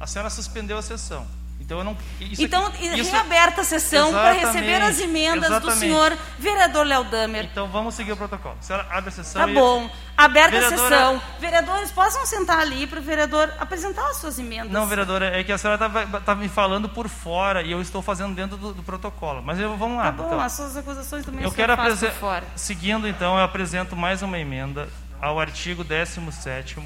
A 0.00 0.06
senhora 0.06 0.30
suspendeu 0.30 0.78
a 0.78 0.82
sessão. 0.82 1.26
Então 1.64 1.78
eu 1.78 1.84
não. 1.84 1.96
Então, 2.38 2.66
aqui- 2.66 2.86
isso- 3.00 3.10
reaberta 3.10 3.62
a 3.62 3.64
sessão 3.64 4.12
para 4.12 4.32
receber 4.32 4.82
as 4.82 5.00
emendas 5.00 5.48
do 5.48 5.54
exatamente. 5.56 5.78
senhor 5.78 6.18
vereador 6.38 6.84
Léo 6.86 7.04
Damer. 7.04 7.46
Então 7.50 7.66
vamos 7.68 7.94
seguir 7.94 8.12
o 8.12 8.16
protocolo. 8.18 8.54
A 8.60 8.62
senhora 8.62 8.86
abre 8.90 9.08
a 9.08 9.12
sessão 9.12 9.46
Tá 9.46 9.52
bom. 9.52 9.88
Aberta 10.16 10.56
a 10.56 10.60
Vereadora- 10.60 10.88
sessão. 10.88 11.22
Vereadores, 11.40 11.90
possam 11.90 12.24
sentar 12.26 12.58
ali 12.60 12.86
para 12.86 13.00
o 13.00 13.02
vereador 13.02 13.50
apresentar 13.58 14.06
as 14.10 14.18
suas 14.18 14.38
emendas. 14.38 14.70
Não, 14.70 14.86
vereadora, 14.86 15.36
é 15.40 15.42
que 15.42 15.50
a 15.50 15.58
senhora 15.58 15.84
estava 15.86 16.34
me 16.36 16.48
falando 16.48 16.88
por 16.88 17.08
fora 17.08 17.62
e 17.62 17.72
eu 17.72 17.80
estou 17.80 18.00
fazendo 18.02 18.34
dentro 18.34 18.56
do, 18.58 18.74
do 18.74 18.82
protocolo. 18.82 19.42
Mas 19.42 19.58
eu, 19.58 19.74
vamos 19.76 19.96
lá. 19.96 20.04
Tá 20.04 20.12
bom, 20.12 20.26
então. 20.26 20.40
as 20.40 20.52
suas 20.52 20.76
acusações 20.76 21.24
também 21.24 21.42
Eu 21.42 21.50
quero 21.50 21.74
faz 21.74 21.88
por 21.88 21.94
apresentar. 21.94 22.20
fora. 22.20 22.44
Seguindo, 22.54 23.08
então, 23.08 23.36
eu 23.38 23.42
apresento 23.42 23.96
mais 23.96 24.20
uma 24.22 24.38
emenda 24.38 24.88
ao 25.20 25.40
artigo 25.40 25.82
17, 25.82 26.76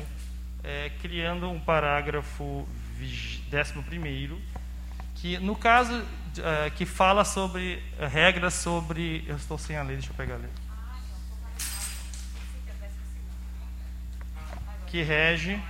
é, 0.63 0.91
criando 1.03 1.51
um 1.51 1.59
parágrafo 1.59 2.67
11, 3.01 3.43
que, 5.21 5.39
no 5.39 5.57
caso, 5.57 6.05
é, 6.39 6.71
que 6.71 6.87
fala 6.87 7.25
sobre 7.25 7.83
é, 7.99 8.07
regras 8.07 8.55
sobre. 8.55 9.25
Eu 9.27 9.37
estou 9.37 9.59
sem 9.59 9.77
a 9.77 9.83
lei, 9.83 9.97
deixa 9.97 10.11
eu 10.11 10.17
pegar 10.17 10.35
a 10.35 10.39
lei. 10.39 10.51
Que 14.87 15.03
rege. 15.03 15.61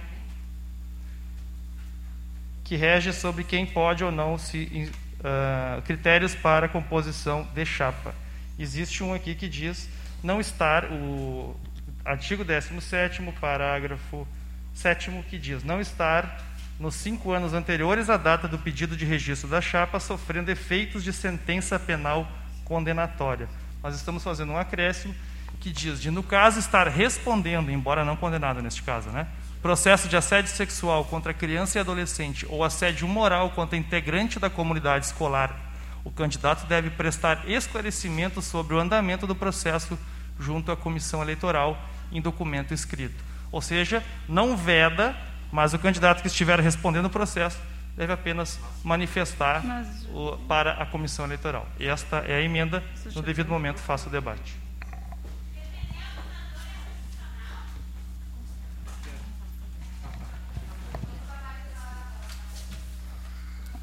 Que 2.64 2.76
rege 2.76 3.12
sobre 3.12 3.44
quem 3.44 3.66
pode 3.66 4.04
ou 4.04 4.12
não 4.12 4.36
se. 4.38 4.92
ah, 5.24 5.80
critérios 5.84 6.34
para 6.34 6.68
composição 6.68 7.48
de 7.54 7.64
chapa. 7.64 8.14
Existe 8.58 9.02
um 9.02 9.14
aqui 9.14 9.34
que 9.34 9.48
diz 9.48 9.88
não 10.22 10.40
estar 10.40 10.84
o 10.84 11.56
artigo 12.04 12.44
17 12.44 13.22
parágrafo 13.40 14.26
7 14.74 15.10
que 15.28 15.38
diz 15.38 15.62
não 15.62 15.80
estar 15.80 16.40
nos 16.78 16.94
cinco 16.94 17.32
anos 17.32 17.52
anteriores 17.52 18.08
à 18.08 18.16
data 18.16 18.46
do 18.46 18.58
pedido 18.58 18.96
de 18.96 19.04
registro 19.04 19.48
da 19.48 19.60
chapa 19.60 19.98
sofrendo 19.98 20.50
efeitos 20.50 21.02
de 21.02 21.12
sentença 21.12 21.78
penal 21.78 22.28
condenatória. 22.64 23.48
Nós 23.82 23.94
estamos 23.94 24.22
fazendo 24.22 24.52
um 24.52 24.56
acréscimo 24.56 25.14
que 25.60 25.72
diz 25.72 26.00
de 26.00 26.10
no 26.10 26.22
caso 26.22 26.58
estar 26.58 26.86
respondendo, 26.86 27.70
embora 27.70 28.04
não 28.04 28.16
condenado 28.16 28.62
neste 28.62 28.82
caso, 28.82 29.10
né? 29.10 29.26
Processo 29.60 30.08
de 30.08 30.16
assédio 30.16 30.52
sexual 30.52 31.04
contra 31.04 31.34
criança 31.34 31.78
e 31.78 31.80
adolescente 31.80 32.46
ou 32.48 32.62
assédio 32.62 33.08
moral 33.08 33.50
contra 33.50 33.76
integrante 33.76 34.38
da 34.38 34.48
comunidade 34.48 35.06
escolar, 35.06 35.68
o 36.04 36.12
candidato 36.12 36.64
deve 36.66 36.90
prestar 36.90 37.48
esclarecimento 37.50 38.40
sobre 38.40 38.74
o 38.74 38.78
andamento 38.78 39.26
do 39.26 39.34
processo 39.34 39.98
junto 40.38 40.70
à 40.70 40.76
comissão 40.76 41.20
eleitoral 41.22 41.76
em 42.12 42.20
documento 42.20 42.72
escrito. 42.72 43.22
Ou 43.50 43.60
seja, 43.60 44.04
não 44.28 44.56
veda, 44.56 45.16
mas 45.52 45.72
o 45.74 45.78
candidato 45.78 46.20
que 46.22 46.28
estiver 46.28 46.58
respondendo 46.60 47.06
o 47.06 47.10
processo 47.10 47.58
deve 47.96 48.12
apenas 48.12 48.58
manifestar 48.84 49.64
Mas- 49.64 50.06
o- 50.12 50.36
para 50.46 50.72
a 50.74 50.86
comissão 50.86 51.24
eleitoral. 51.24 51.66
Esta 51.80 52.18
é 52.18 52.36
a 52.36 52.40
emenda. 52.42 52.82
No 53.14 53.22
devido 53.22 53.48
momento, 53.48 53.78
faço 53.78 54.08
o 54.08 54.12
debate. 54.12 54.56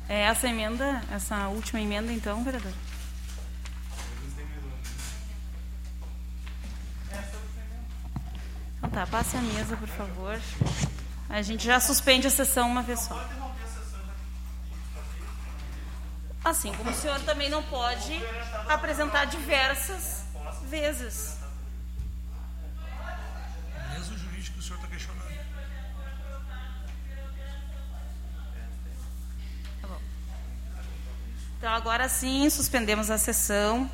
É 0.08 0.22
essa 0.22 0.48
emenda, 0.48 1.02
essa 1.12 1.48
última 1.48 1.82
emenda, 1.82 2.12
então, 2.12 2.44
vereador? 2.44 2.72
Então 8.78 8.90
tá, 8.90 9.08
passe 9.08 9.38
a 9.38 9.42
mesa, 9.42 9.76
por 9.78 9.88
favor. 9.88 10.40
A 11.30 11.42
gente 11.42 11.66
já 11.66 11.80
suspende 11.80 12.28
a 12.28 12.30
sessão 12.30 12.68
uma 12.70 12.82
vez 12.82 13.00
só. 13.02 13.20
Assim 16.44 16.72
como 16.74 16.92
o 16.92 16.94
senhor 16.94 17.20
também 17.22 17.50
não 17.50 17.64
pode 17.64 18.22
apresentar 18.70 19.26
diversas 19.26 20.24
vezes. 20.70 21.38
Mesmo 23.98 24.16
jurídico 24.16 24.60
o 24.60 24.62
senhor 24.62 24.76
está 24.76 24.88
questionando. 24.88 25.26
Tá 29.82 29.88
bom. 29.88 30.00
Então, 31.58 31.74
agora 31.74 32.08
sim, 32.08 32.48
suspendemos 32.52 33.10
a 33.10 33.18
sessão 33.18 33.90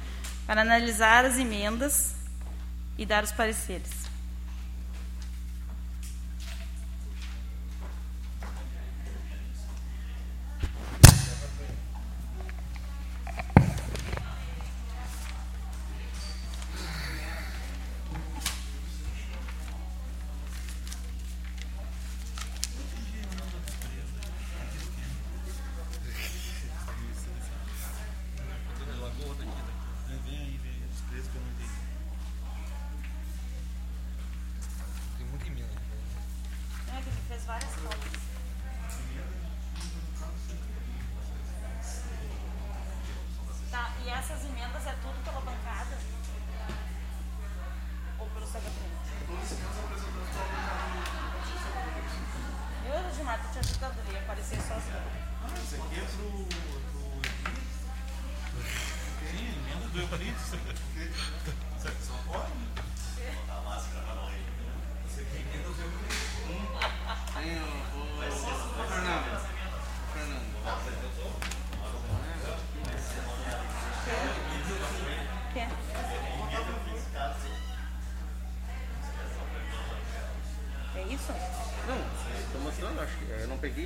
para 0.45 0.59
analisar 0.59 1.23
as 1.23 1.37
emendas 1.37 2.15
e 2.97 3.05
dar 3.05 3.23
os 3.23 3.31
pareceres. 3.31 4.00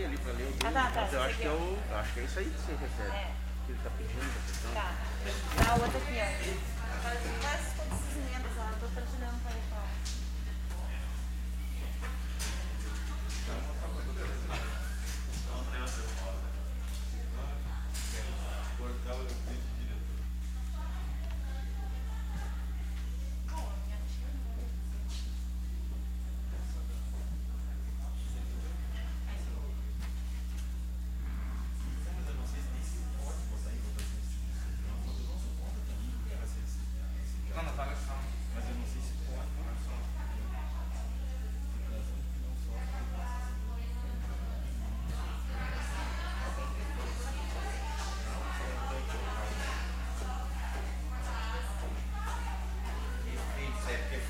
Ali 0.03 0.17
para 0.17 0.31
ler 0.33 0.43
o 0.43 0.51
dele, 0.51 0.57
Ah, 0.65 0.71
tá, 0.71 0.91
tá, 0.91 1.01
mas 1.01 1.13
eu 1.13 1.23
acho 1.23 1.37
que, 1.37 1.47
é 1.47 1.51
o, 1.51 1.77
acho 1.95 2.13
que 2.13 2.19
é 2.19 2.23
isso 2.23 2.39
aí 2.39 2.45
que 2.45 2.59
você 2.59 2.71
refere. 2.71 3.11
É. 3.11 3.34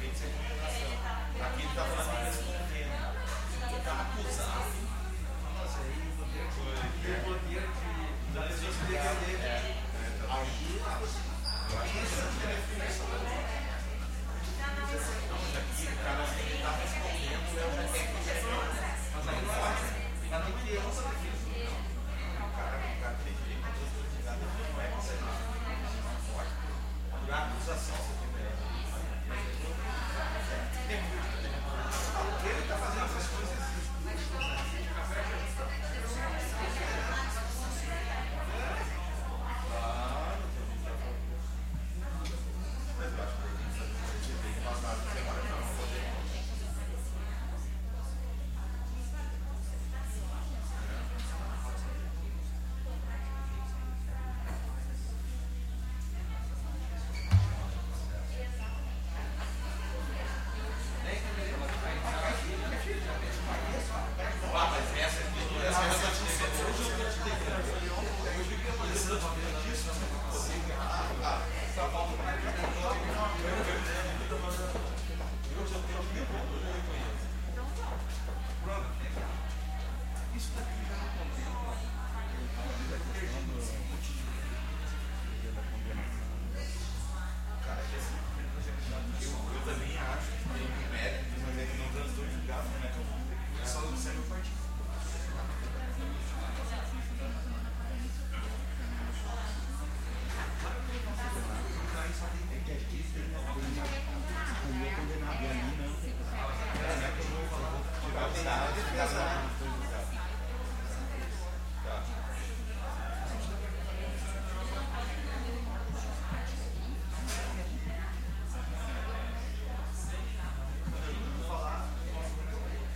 É 0.06 0.08
efeitos 0.08 0.22
é 0.22 0.30
comunicação. 0.30 0.94
Aqui 1.42 1.62
ele 1.62 1.70
está 1.70 1.84
falando 1.86 2.14
de 2.14 2.30
respondendo. 2.30 2.94
Ele 3.66 3.78
está 3.78 3.94
acusado. 4.06 4.70
Nossa, 5.58 5.78
aí 5.82 5.98
o 6.06 6.22
poder 6.22 6.46
de. 6.46 6.70
O 7.10 7.26
poder 7.26 7.66
de. 7.66 7.96
É. 9.42 9.74
Agir. 10.30 10.78
Eu 10.78 11.82
acho 11.82 11.92
que 11.92 12.00
isso 12.06 12.22
é 12.22 12.30
definição. 12.46 13.10
Mas 14.86 15.54
aqui 15.58 15.84
o 15.86 15.98
cara 16.04 16.22
está 16.54 16.72
respondendo, 16.72 17.50
tenho 17.92 18.06
que 18.06 18.30
Mas 19.16 19.26
aí 19.26 19.42
não 19.42 19.54
pode. 19.56 19.86
Não 20.30 20.38
O 22.36 22.54
cara, 22.56 23.18
tem 23.24 23.34
direito 23.34 23.66
coisas 23.74 24.14
ligadas, 24.18 24.50
não 24.54 24.82
é 24.82 24.88
considerado. 24.88 25.42
Não 25.66 26.22
pode. 26.30 26.54
Acusação, 27.26 28.15
que 32.46 32.52
ele 32.52 32.60
está 32.60 32.78
fazendo. 32.78 33.05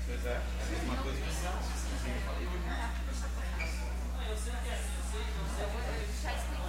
Pois 0.06 0.26
é, 0.26 0.30
é 0.30 0.34
a 0.34 0.66
mesma 0.66 0.96
coisa 1.04 1.22
que 1.22 1.30
Vocês 6.20 6.69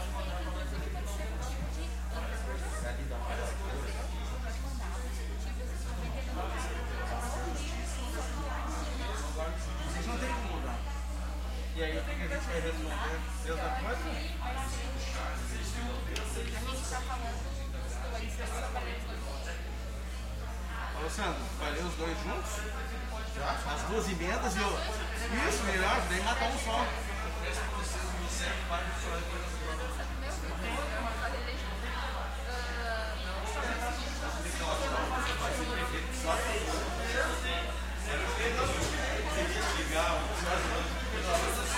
a 12.51 12.61
gente 12.61 12.63
vai 12.63 12.73
responder? 12.73 13.21
Deus 13.45 13.61
coisa? 13.61 14.05
Ô, 21.01 21.11
Sandro, 21.11 21.43
vai 21.59 21.71
ler 21.71 21.85
os 21.85 21.95
dois 21.95 22.19
juntos? 22.19 22.51
As 23.41 23.83
duas 23.89 24.09
emendas 24.11 24.57
e 24.57 24.59
o. 24.59 24.79
Isso, 25.49 25.63
melhor, 25.65 26.01
daí 26.09 26.23
mata 26.23 26.45
um 26.45 26.59
só. 26.59 26.87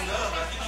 Não, 0.05 0.43
aqui 0.43 0.62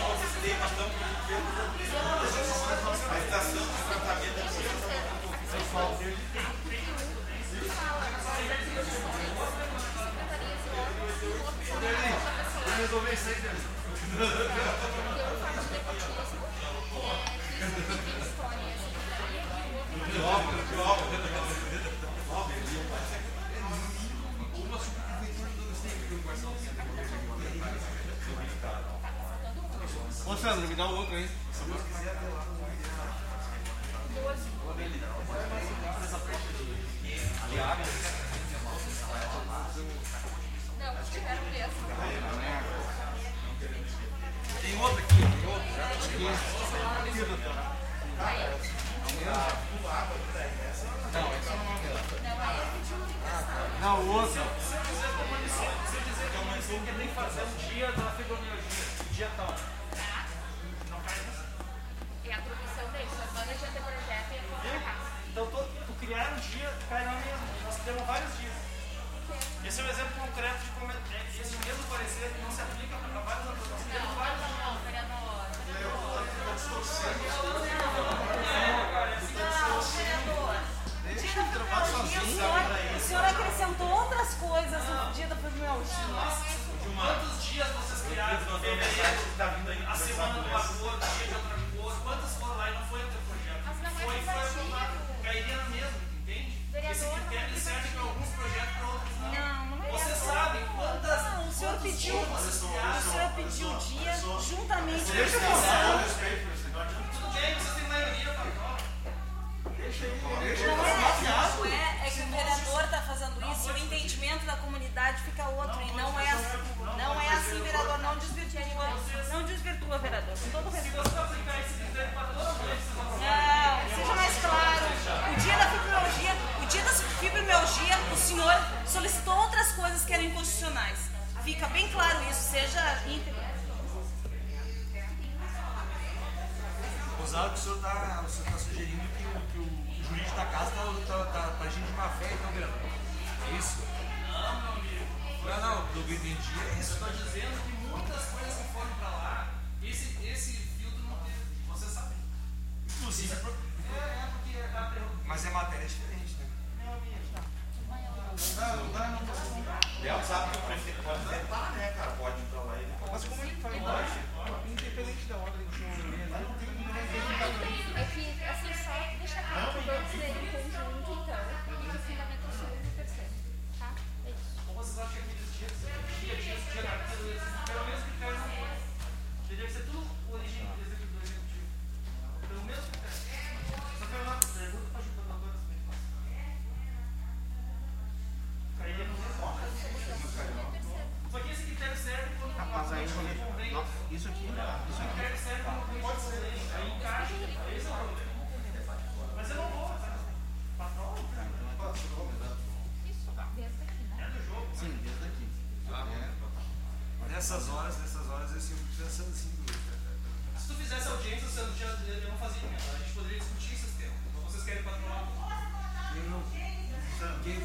resolver 12.85 13.13
isso 13.15 13.29
aí, 13.29 13.37
Uma 16.35 16.44
Sandro, 30.45 30.69
me 30.69 30.75
dá 30.75 30.87
o 30.87 30.97
outro 30.97 31.17
aí. 31.17 31.44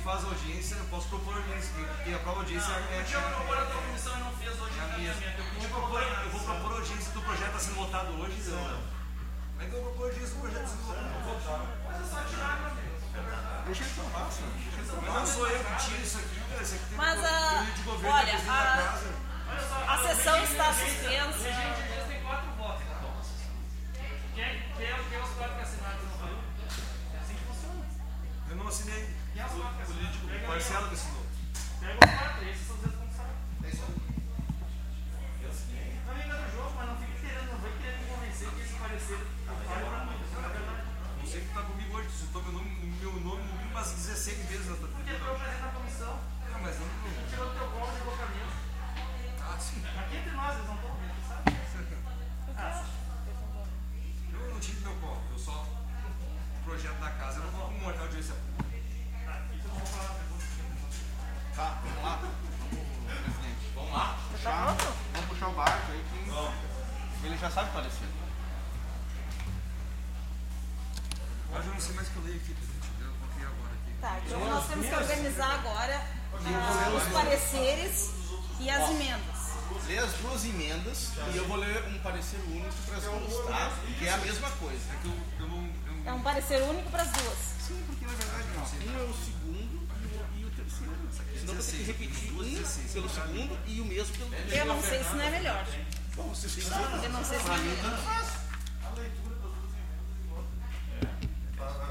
faz 0.09 0.25
audiência, 0.25 0.75
eu 0.75 0.85
posso 0.85 1.07
propor 1.07 1.35
audiência, 1.35 1.69
porque 1.75 2.11
a 2.11 2.19
prova 2.19 2.39
audiência 2.39 2.71
é. 2.71 2.99
a 2.99 3.05
chave. 3.05 3.38
segundo 89.49 89.49
e 89.49 89.51
o, 89.55 89.57
e 90.39 90.45
o 90.45 90.49
terceiro. 90.51 90.93
Senão 91.39 91.55
você 91.55 91.71
tem 91.71 91.79
que 91.79 91.85
repetir 91.91 92.31
um 92.33 92.37
pelo 92.93 93.09
segundo 93.09 93.57
e 93.65 93.81
o 93.81 93.85
mesmo 93.85 94.15
pelo 94.17 94.29
terceiro. 94.29 94.55
Eu 94.55 94.65
não 94.65 94.79
sei 94.81 95.03
se 95.03 95.15
não 95.15 95.23
é 95.23 95.29
melhor. 95.29 95.67
Bom, 96.15 96.29
vocês 96.29 96.55
quiserem. 96.55 97.03
Eu 97.03 97.09
não 97.09 97.25
sei 97.25 97.39
se 97.39 97.47
não 97.47 97.55
é 97.55 97.57
melhor. 97.57 97.99
É. 97.99 98.03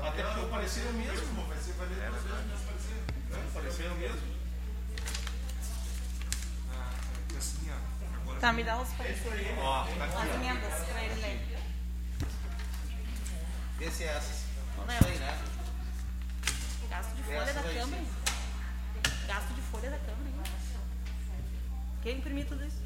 Até 0.08 0.22
porque 0.22 0.40
o 0.40 0.48
parecer 0.48 0.86
é 0.86 0.90
o 0.90 0.94
mesmo. 0.94 1.40
É. 1.40 1.44
Vai 1.48 1.58
ser 1.58 1.72
valido 1.72 2.00
duas 2.00 2.22
vezes 2.22 2.38
o 3.30 3.52
parecer 3.52 3.84
é 3.86 3.90
o 3.90 3.96
mesmo. 3.96 4.22
Ah, 6.72 6.94
é 7.34 7.36
assim. 7.36 7.68
Tá, 8.40 8.52
me 8.52 8.64
dá 8.64 8.80
os 8.80 8.88
pareceres. 8.90 9.58
Ó, 9.58 9.84
tá 9.84 10.04
aqui. 10.04 10.16
As 10.16 10.34
emendas 10.34 10.84
pra 10.84 11.04
ele 11.04 11.20
ler. 11.20 11.58
Esse 13.80 14.04
é 14.04 14.06
essas. 14.08 14.44
Não 14.76 14.84
é, 14.84 15.00
né? 15.18 15.38
Gasto 16.90 17.14
de 17.16 17.22
folha 17.22 17.44
da 17.52 17.62
Câmara. 17.62 18.02
Gasto 19.26 19.54
de 19.54 19.60
folha 19.62 19.90
da 19.90 19.98
Câmara. 19.98 20.28
hein? 20.28 20.34
Quem 22.02 22.16
imprimiu 22.18 22.46
tudo 22.46 22.64
isso? 22.64 22.78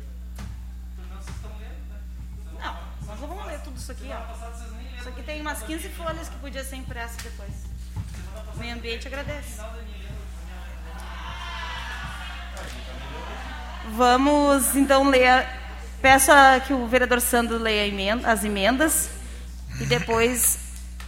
Não, 2.58 2.78
nós 3.06 3.20
não 3.20 3.28
vamos 3.28 3.46
ler 3.46 3.60
tudo 3.60 3.76
isso 3.76 3.92
aqui, 3.92 4.08
ó. 4.10 4.98
Isso 4.98 5.08
aqui 5.08 5.22
tem 5.22 5.40
umas 5.40 5.62
15 5.62 5.88
folhas 5.90 6.28
que 6.28 6.36
podia 6.36 6.64
ser 6.64 6.76
impresso 6.76 7.16
depois. 7.22 7.52
O 8.54 8.58
meio 8.58 8.74
ambiente 8.74 9.06
agradece. 9.06 9.60
Vamos 13.90 14.76
então 14.76 15.08
ler. 15.08 15.46
Peço 16.00 16.32
a- 16.32 16.58
que 16.60 16.72
o 16.72 16.86
vereador 16.86 17.20
Sandro 17.20 17.58
leia 17.58 17.86
emenda- 17.86 18.30
as 18.30 18.42
emendas 18.44 19.10
e 19.80 19.86
depois 19.86 20.58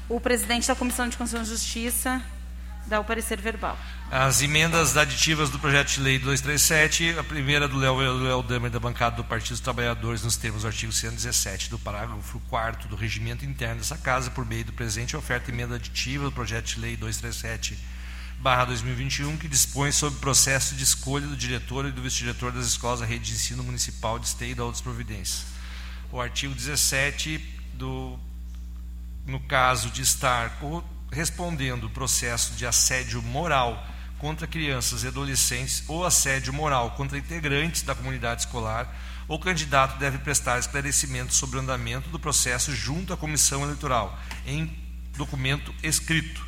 o 0.08 0.20
presidente 0.20 0.68
da 0.68 0.74
Comissão 0.74 1.08
de 1.08 1.16
Constituição 1.16 1.42
e 1.42 1.56
Justiça 1.58 2.22
dá 2.86 3.00
o 3.00 3.04
parecer 3.04 3.40
verbal. 3.40 3.78
As 4.10 4.42
emendas 4.42 4.96
aditivas 4.96 5.50
do 5.50 5.58
projeto 5.58 5.94
de 5.94 6.00
lei 6.00 6.18
237, 6.18 7.18
a 7.18 7.24
primeira 7.24 7.66
do 7.66 7.76
Léo 7.76 7.96
Léo 7.96 8.42
Damer, 8.42 8.70
da 8.70 8.78
bancada 8.78 9.16
do 9.16 9.24
Partido 9.24 9.50
dos 9.50 9.60
Trabalhadores, 9.60 10.22
nos 10.22 10.36
termos 10.36 10.62
do 10.62 10.68
artigo 10.68 10.92
117 10.92 11.70
do 11.70 11.78
parágrafo 11.78 12.40
4 12.48 12.88
do 12.88 12.96
regimento 12.96 13.44
interno 13.44 13.76
dessa 13.76 13.96
casa, 13.96 14.30
por 14.30 14.44
meio 14.44 14.64
do 14.64 14.72
presente, 14.72 15.16
oferta 15.16 15.50
emenda 15.50 15.76
aditiva 15.76 16.24
do 16.24 16.32
projeto 16.32 16.66
de 16.66 16.80
lei 16.80 16.96
237 16.96 17.94
barra 18.38 18.66
2021, 18.66 19.36
que 19.38 19.48
dispõe 19.48 19.90
sobre 19.90 20.18
o 20.18 20.20
processo 20.20 20.74
de 20.74 20.84
escolha 20.84 21.26
do 21.26 21.36
diretor 21.36 21.86
e 21.86 21.92
do 21.92 22.02
vice-diretor 22.02 22.52
das 22.52 22.66
escolas 22.66 23.00
da 23.00 23.06
rede 23.06 23.24
de 23.24 23.32
ensino 23.32 23.62
municipal 23.62 24.18
de 24.18 24.26
esteio 24.26 24.52
e 24.52 24.54
da 24.54 24.64
outras 24.64 24.82
providências. 24.82 25.46
O 26.12 26.20
artigo 26.20 26.54
17 26.54 27.38
do 27.72 28.18
no 29.26 29.40
caso 29.40 29.90
de 29.90 30.02
estar 30.02 30.60
respondendo 31.10 31.84
o 31.84 31.90
processo 31.90 32.54
de 32.54 32.66
assédio 32.66 33.22
moral 33.22 33.86
contra 34.18 34.46
crianças 34.46 35.02
e 35.02 35.08
adolescentes 35.08 35.84
ou 35.86 36.04
assédio 36.04 36.52
moral 36.52 36.92
contra 36.92 37.18
integrantes 37.18 37.82
da 37.82 37.94
comunidade 37.94 38.42
escolar, 38.42 38.92
o 39.26 39.38
candidato 39.38 39.98
deve 39.98 40.18
prestar 40.18 40.58
esclarecimento 40.58 41.32
sobre 41.32 41.56
o 41.56 41.60
andamento 41.60 42.08
do 42.10 42.18
processo 42.18 42.74
junto 42.74 43.12
à 43.12 43.16
comissão 43.16 43.62
eleitoral, 43.62 44.18
em 44.46 44.76
documento 45.16 45.74
escrito. 45.82 46.44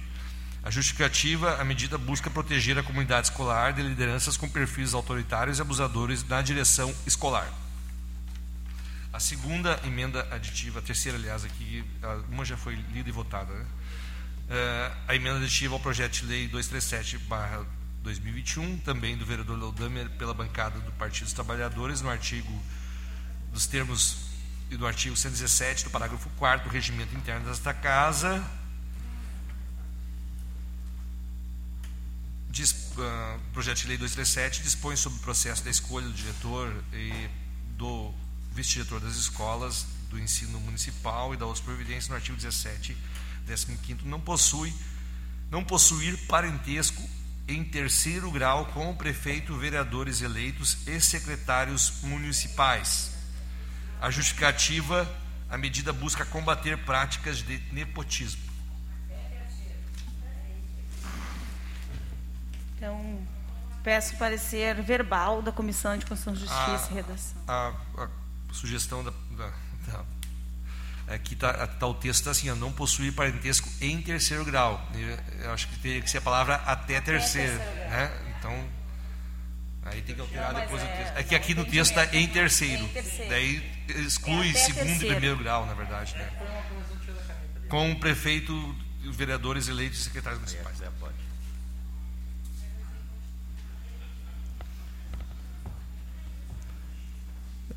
A 0.62 0.70
justificativa, 0.70 1.60
a 1.60 1.64
medida 1.64 1.96
busca 1.96 2.28
proteger 2.28 2.76
a 2.76 2.82
comunidade 2.82 3.28
escolar 3.28 3.72
de 3.72 3.82
lideranças 3.82 4.36
com 4.36 4.48
perfis 4.48 4.94
autoritários 4.94 5.58
e 5.58 5.62
abusadores 5.62 6.26
na 6.26 6.42
direção 6.42 6.92
escolar. 7.06 7.48
A 9.12 9.20
segunda 9.20 9.80
emenda 9.84 10.26
aditiva, 10.30 10.80
a 10.80 10.82
terceira, 10.82 11.16
aliás, 11.16 11.44
aqui, 11.44 11.84
uma 12.28 12.44
já 12.44 12.56
foi 12.56 12.74
lida 12.92 13.08
e 13.08 13.12
votada, 13.12 13.54
né? 13.54 13.64
Eh, 14.48 14.92
a 15.08 15.14
emenda 15.14 15.38
aditiva 15.38 15.74
ao 15.74 15.80
projeto 15.80 16.20
de 16.20 16.26
lei 16.26 16.48
237-2021, 16.48 18.80
também 18.82 19.16
do 19.16 19.26
vereador 19.26 19.58
Laudamer, 19.58 20.08
pela 20.10 20.32
bancada 20.32 20.78
do 20.80 20.92
Partido 20.92 21.24
dos 21.24 21.32
Trabalhadores, 21.32 22.00
no 22.00 22.08
artigo 22.08 22.62
dos 23.52 23.66
termos 23.66 24.18
e 24.70 24.76
do 24.76 24.86
artigo 24.86 25.16
117 25.16 25.84
do 25.84 25.90
parágrafo 25.90 26.28
4 26.36 26.68
do 26.68 26.72
regimento 26.72 27.16
interno 27.16 27.48
desta 27.48 27.72
casa, 27.72 28.44
Diz, 32.56 32.74
o 32.96 33.52
projeto 33.52 33.82
de 33.82 33.88
lei 33.88 33.98
237 33.98 34.62
dispõe 34.62 34.96
sobre 34.96 35.18
o 35.18 35.20
processo 35.20 35.62
da 35.62 35.68
escolha 35.68 36.06
do 36.06 36.14
diretor 36.14 36.74
e 36.90 37.28
do 37.76 38.14
vice-diretor 38.54 38.98
das 38.98 39.16
escolas 39.16 39.84
do 40.08 40.18
ensino 40.18 40.58
municipal 40.60 41.34
e 41.34 41.36
da 41.36 41.44
outras 41.44 41.62
providências 41.62 42.08
no 42.08 42.14
artigo 42.14 42.34
17, 42.34 42.96
15 43.46 44.04
não 44.04 44.20
possui 44.20 44.74
não 45.50 45.64
possuir 45.64 46.16
parentesco 46.26 47.02
em 47.48 47.64
terceiro 47.64 48.30
grau 48.30 48.66
com 48.66 48.90
o 48.90 48.96
prefeito, 48.96 49.56
vereadores 49.56 50.20
eleitos 50.20 50.86
e 50.86 51.00
secretários 51.00 52.02
municipais. 52.02 53.12
A 54.00 54.10
justificativa, 54.10 55.08
a 55.48 55.56
medida 55.56 55.92
busca 55.92 56.24
combater 56.24 56.76
práticas 56.78 57.38
de 57.38 57.58
nepotismo. 57.72 58.42
Então, 62.76 63.26
peço 63.82 64.16
parecer 64.16 64.82
verbal 64.82 65.40
da 65.40 65.52
Comissão 65.52 65.96
de 65.96 66.04
Constituição 66.04 66.34
e 66.34 66.36
Justiça 66.36 66.88
a, 66.88 66.90
e 66.90 66.94
Redação. 66.94 67.42
A, 67.46 67.72
a 68.02 68.08
sugestão 68.52 69.04
da, 69.04 69.12
da, 69.30 69.48
da 69.86 70.15
aqui 71.08 71.34
está 71.34 71.66
tá, 71.66 71.86
o 71.86 71.94
texto 71.94 72.28
assim, 72.28 72.50
ó, 72.50 72.54
não 72.54 72.72
possuir 72.72 73.12
parentesco 73.12 73.68
em 73.80 74.00
terceiro 74.02 74.44
grau. 74.44 74.84
Eu, 75.40 75.52
acho 75.52 75.68
que 75.68 75.78
teria 75.78 76.00
que 76.02 76.10
ser 76.10 76.18
a 76.18 76.22
palavra 76.22 76.56
até, 76.66 77.00
terceiro, 77.00 77.56
terceiro 77.58 77.90
né? 77.90 78.10
Então 78.38 78.68
aí 79.84 80.02
tem 80.02 80.14
que 80.16 80.20
alterar 80.20 80.52
Não, 80.52 80.60
depois 80.60 80.82
mas 80.82 80.90
o 80.90 80.94
é- 80.94 80.96
texto. 80.96 81.16
É 81.18 81.22
que 81.22 81.34
aqui 81.34 81.54
no 81.54 81.64
texto 81.64 81.96
está 81.96 82.16
em 82.16 82.26
terceiro. 82.26 82.84
Em 82.84 82.88
terceiro. 82.88 83.30
Daí 83.30 83.84
exclui 83.88 84.48
É 84.48 84.50
até 84.50 84.58
segundo 84.60 84.86
terceiro. 84.86 85.06
e 85.06 85.10
primeiro 85.12 85.38
grau, 85.38 85.64
na 85.66 85.74
verdade, 85.74 86.14
né? 86.16 86.28
Com 87.68 87.92
o 87.92 88.00
prefeito, 88.00 88.52
os 89.04 89.14
vereadores 89.16 89.68
eleitos 89.68 90.00
e 90.00 90.04
secretários 90.04 90.40
municipais. 90.40 90.80
É, 90.82 90.90
pode. 90.98 91.14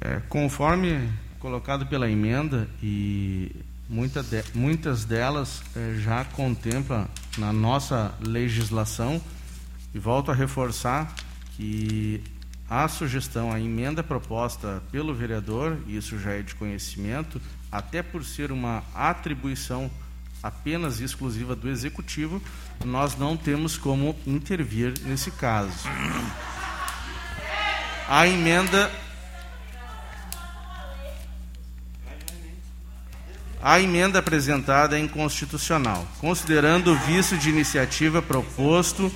É, 0.01 0.21
conforme 0.29 1.11
colocado 1.39 1.85
pela 1.85 2.09
emenda 2.09 2.67
e 2.81 3.51
muita 3.89 4.21
de- 4.21 4.43
muitas 4.53 5.05
delas 5.05 5.61
eh, 5.75 5.95
já 5.99 6.23
contempla 6.25 7.09
na 7.37 7.51
nossa 7.53 8.13
legislação 8.21 9.21
e 9.93 9.99
volto 9.99 10.29
a 10.31 10.33
reforçar 10.35 11.13
que 11.55 12.21
a 12.69 12.87
sugestão, 12.87 13.51
a 13.51 13.59
emenda 13.59 14.03
proposta 14.03 14.83
pelo 14.91 15.13
vereador, 15.15 15.77
isso 15.87 16.19
já 16.19 16.31
é 16.33 16.41
de 16.43 16.53
conhecimento, 16.53 17.41
até 17.71 18.03
por 18.03 18.23
ser 18.23 18.51
uma 18.51 18.83
atribuição 18.93 19.89
apenas 20.43 20.99
exclusiva 21.01 21.55
do 21.55 21.67
executivo, 21.67 22.41
nós 22.85 23.17
não 23.17 23.35
temos 23.35 23.75
como 23.77 24.15
intervir 24.25 24.93
nesse 25.03 25.31
caso. 25.31 25.73
A 28.07 28.27
emenda 28.27 28.89
A 33.61 33.79
emenda 33.79 34.19
apresentada 34.19 34.97
é 34.97 35.01
inconstitucional, 35.01 36.07
considerando 36.19 36.93
o 36.93 36.95
vício 36.95 37.37
de 37.37 37.49
iniciativa 37.49 38.21
proposto 38.21 39.11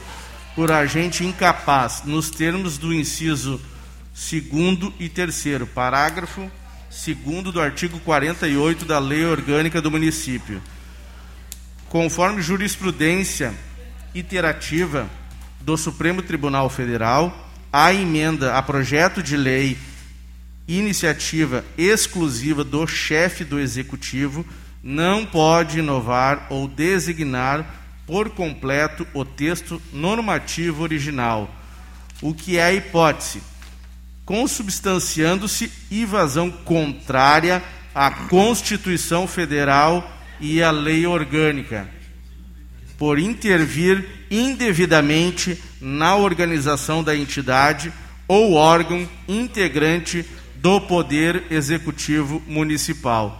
por 0.53 0.69
agente 0.69 1.23
incapaz, 1.23 2.03
nos 2.03 2.29
termos 2.29 2.77
do 2.77 2.93
inciso 2.93 3.59
2 4.13 4.93
e 4.99 5.07
3, 5.07 5.63
parágrafo 5.73 6.51
2 6.89 7.53
do 7.53 7.61
artigo 7.61 7.99
48 8.01 8.83
da 8.85 8.99
Lei 8.99 9.25
Orgânica 9.25 9.81
do 9.81 9.89
Município. 9.89 10.61
Conforme 11.87 12.41
jurisprudência 12.41 13.53
iterativa 14.13 15.09
do 15.61 15.77
Supremo 15.77 16.21
Tribunal 16.21 16.69
Federal, 16.69 17.49
a 17.71 17.93
emenda 17.93 18.55
a 18.55 18.61
projeto 18.61 19.23
de 19.23 19.37
lei 19.37 19.77
iniciativa 20.67 21.65
exclusiva 21.77 22.63
do 22.63 22.87
chefe 22.87 23.43
do 23.43 23.59
executivo 23.59 24.45
não 24.81 25.25
pode 25.25 25.79
inovar 25.79 26.47
ou 26.49 26.67
designar 26.67 27.81
por 28.05 28.29
completo 28.29 29.07
o 29.13 29.23
texto 29.23 29.81
normativo 29.93 30.83
original, 30.83 31.49
o 32.21 32.33
que 32.33 32.57
é 32.57 32.63
a 32.63 32.73
hipótese, 32.73 33.41
consubstanciando-se 34.25 35.71
invasão 35.89 36.51
contrária 36.51 37.63
à 37.95 38.11
Constituição 38.11 39.27
Federal 39.27 40.09
e 40.39 40.61
à 40.61 40.71
lei 40.71 41.05
orgânica, 41.05 41.89
por 42.97 43.17
intervir 43.19 44.05
indevidamente 44.29 45.61
na 45.79 46.15
organização 46.15 47.03
da 47.03 47.15
entidade 47.15 47.91
ou 48.27 48.53
órgão 48.53 49.07
integrante 49.27 50.25
do 50.63 50.79
Poder 50.79 51.51
Executivo 51.51 52.39
Municipal. 52.47 53.37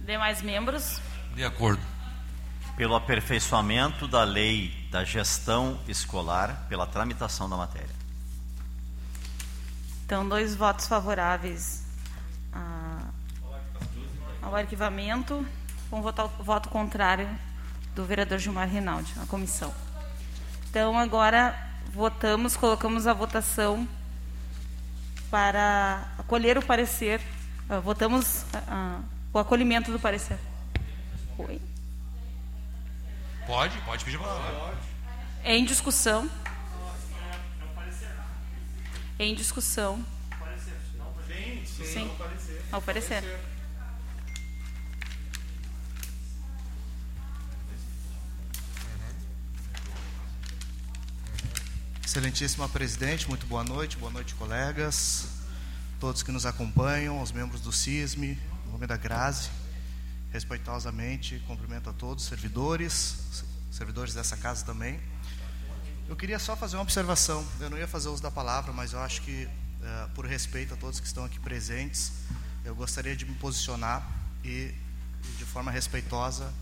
Demais 0.00 0.40
membros? 0.40 0.98
De 1.34 1.44
acordo. 1.44 1.82
Pelo 2.74 2.94
aperfeiçoamento 2.94 4.08
da 4.08 4.24
lei 4.24 4.88
da 4.90 5.04
gestão 5.04 5.78
escolar, 5.86 6.64
pela 6.70 6.86
tramitação 6.86 7.50
da 7.50 7.56
matéria. 7.58 7.94
Então, 10.06 10.26
dois 10.26 10.54
votos 10.56 10.88
favoráveis 10.88 11.84
a- 12.50 13.02
ao 14.40 14.56
arquivamento, 14.56 15.46
com 15.90 16.00
voto, 16.00 16.28
voto 16.42 16.70
contrário 16.70 17.28
do 17.94 18.06
vereador 18.06 18.38
Gilmar 18.38 18.70
Rinaldi, 18.70 19.12
na 19.16 19.26
comissão. 19.26 19.74
Então, 20.70 20.98
agora 20.98 21.54
votamos, 21.92 22.56
colocamos 22.56 23.06
a 23.06 23.12
votação 23.12 23.86
para 25.34 26.06
acolher 26.16 26.56
o 26.56 26.64
parecer. 26.64 27.20
ah, 27.68 27.80
votamos 27.80 28.44
ah, 28.68 29.00
o 29.32 29.38
acolhimento 29.40 29.90
do 29.90 29.98
parecer. 29.98 30.38
Oi? 31.36 31.60
Pode, 33.44 33.76
pode 33.78 34.04
pedir 34.04 34.16
palavra. 34.16 34.78
É 35.42 35.56
em 35.56 35.64
discussão. 35.64 36.30
É 39.18 39.24
em 39.24 39.34
discussão. 39.34 40.04
Sim. 41.66 42.08
Ao 42.70 42.80
parecer. 42.80 43.24
Excelentíssima 52.04 52.68
presidente, 52.68 53.26
muito 53.26 53.46
boa 53.46 53.64
noite, 53.64 53.96
boa 53.96 54.12
noite, 54.12 54.34
colegas, 54.34 55.26
todos 55.98 56.22
que 56.22 56.30
nos 56.30 56.44
acompanham, 56.44 57.20
os 57.22 57.32
membros 57.32 57.62
do 57.62 57.72
CISME, 57.72 58.38
em 58.66 58.70
nome 58.70 58.86
da 58.86 58.94
Grazi, 58.98 59.48
respeitosamente 60.30 61.42
cumprimento 61.46 61.88
a 61.88 61.94
todos, 61.94 62.26
servidores, 62.26 63.44
servidores 63.72 64.12
dessa 64.12 64.36
casa 64.36 64.66
também. 64.66 65.00
Eu 66.06 66.14
queria 66.14 66.38
só 66.38 66.54
fazer 66.54 66.76
uma 66.76 66.82
observação, 66.82 67.44
eu 67.58 67.70
não 67.70 67.78
ia 67.78 67.88
fazer 67.88 68.10
uso 68.10 68.22
da 68.22 68.30
palavra, 68.30 68.70
mas 68.70 68.92
eu 68.92 69.00
acho 69.00 69.22
que, 69.22 69.48
eh, 69.82 70.08
por 70.14 70.26
respeito 70.26 70.74
a 70.74 70.76
todos 70.76 71.00
que 71.00 71.06
estão 71.06 71.24
aqui 71.24 71.40
presentes, 71.40 72.12
eu 72.66 72.74
gostaria 72.74 73.16
de 73.16 73.24
me 73.24 73.34
posicionar 73.36 74.06
e, 74.44 74.74
de 75.38 75.44
forma 75.46 75.70
respeitosa, 75.70 76.52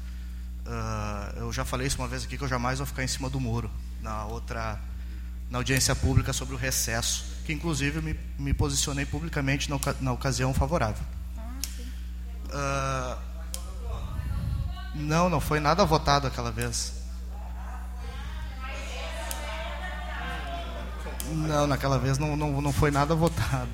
eh, 0.65 1.41
eu 1.41 1.53
já 1.53 1.65
falei 1.65 1.89
isso 1.89 1.99
uma 1.99 2.07
vez 2.07 2.23
aqui, 2.23 2.39
que 2.39 2.45
eu 2.45 2.49
jamais 2.49 2.79
vou 2.79 2.87
ficar 2.87 3.03
em 3.03 3.09
cima 3.09 3.29
do 3.29 3.41
muro, 3.41 3.69
na 4.01 4.25
outra 4.25 4.81
na 5.53 5.59
audiência 5.59 5.95
pública 5.95 6.33
sobre 6.33 6.55
o 6.55 6.59
recesso, 6.59 7.27
que 7.45 7.53
inclusive 7.53 8.01
me, 8.01 8.19
me 8.39 8.55
posicionei 8.55 9.05
publicamente 9.05 9.69
na, 9.69 9.79
na 10.01 10.11
ocasião 10.11 10.55
favorável. 10.55 11.05
Ah, 12.51 13.19
não, 14.95 15.29
não 15.29 15.41
foi 15.43 15.61
nada 15.61 15.85
votado 15.85 16.27
aquela 16.27 16.51
vez. 16.51 16.95
Não, 21.31 21.67
naquela 21.67 21.99
vez 21.99 22.17
não, 22.17 22.35
não, 22.35 22.63
não 22.63 22.73
foi 22.73 22.91
nada 22.91 23.15
votado. 23.15 23.69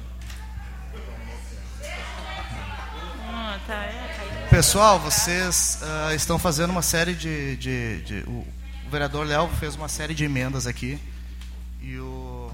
Ah, 3.24 3.56
tá, 3.68 3.74
é, 3.84 4.14
tá. 4.16 4.48
Pessoal, 4.50 4.98
vocês 4.98 5.78
ah, 5.82 6.12
estão 6.12 6.40
fazendo 6.40 6.70
uma 6.70 6.82
série 6.82 7.14
de. 7.14 7.56
de, 7.56 8.02
de- 8.02 8.24
o, 8.26 8.44
o 8.84 8.90
vereador 8.90 9.24
Léo 9.24 9.48
fez 9.60 9.76
uma 9.76 9.88
série 9.88 10.12
de 10.14 10.24
emendas 10.24 10.66
aqui 10.66 10.98
e 11.80 11.98
o, 11.98 12.52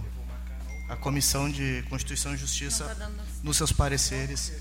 a 0.89 0.97
Comissão 0.97 1.51
de 1.51 1.85
Constituição 1.89 2.35
e 2.35 2.36
Justiça, 2.36 2.97
nos 3.43 3.57
seus 3.57 3.73
pareceres, 3.73 4.53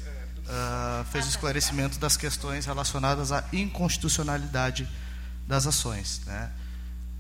ah, 0.48 1.06
fez 1.11 1.25
o 1.25 1.30
esclarecimento 1.30 1.98
das 2.00 2.17
questões 2.17 2.66
relacionadas 2.66 3.32
à 3.32 3.43
inconstitucionalidade 3.53 4.88
das 5.48 5.66
ações. 5.67 6.22
Né? 6.25 6.51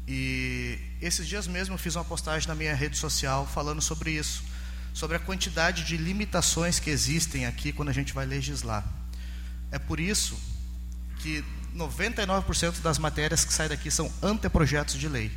E 0.07 0.77
esses 1.01 1.27
dias 1.27 1.47
mesmo 1.47 1.75
eu 1.75 1.79
fiz 1.79 1.95
uma 1.95 2.03
postagem 2.03 2.47
na 2.47 2.55
minha 2.55 2.75
rede 2.75 2.97
social 2.97 3.47
falando 3.47 3.81
sobre 3.81 4.11
isso, 4.11 4.43
sobre 4.93 5.15
a 5.15 5.19
quantidade 5.19 5.83
de 5.83 5.97
limitações 5.97 6.79
que 6.79 6.89
existem 6.89 7.45
aqui 7.45 7.71
quando 7.71 7.89
a 7.89 7.93
gente 7.93 8.13
vai 8.13 8.25
legislar. 8.25 8.83
É 9.71 9.79
por 9.79 9.99
isso 9.99 10.37
que 11.19 11.43
99% 11.75 12.81
das 12.81 12.97
matérias 12.97 13.45
que 13.45 13.53
saem 13.53 13.69
daqui 13.69 13.89
são 13.89 14.11
anteprojetos 14.21 14.95
de 14.95 15.07
lei, 15.07 15.31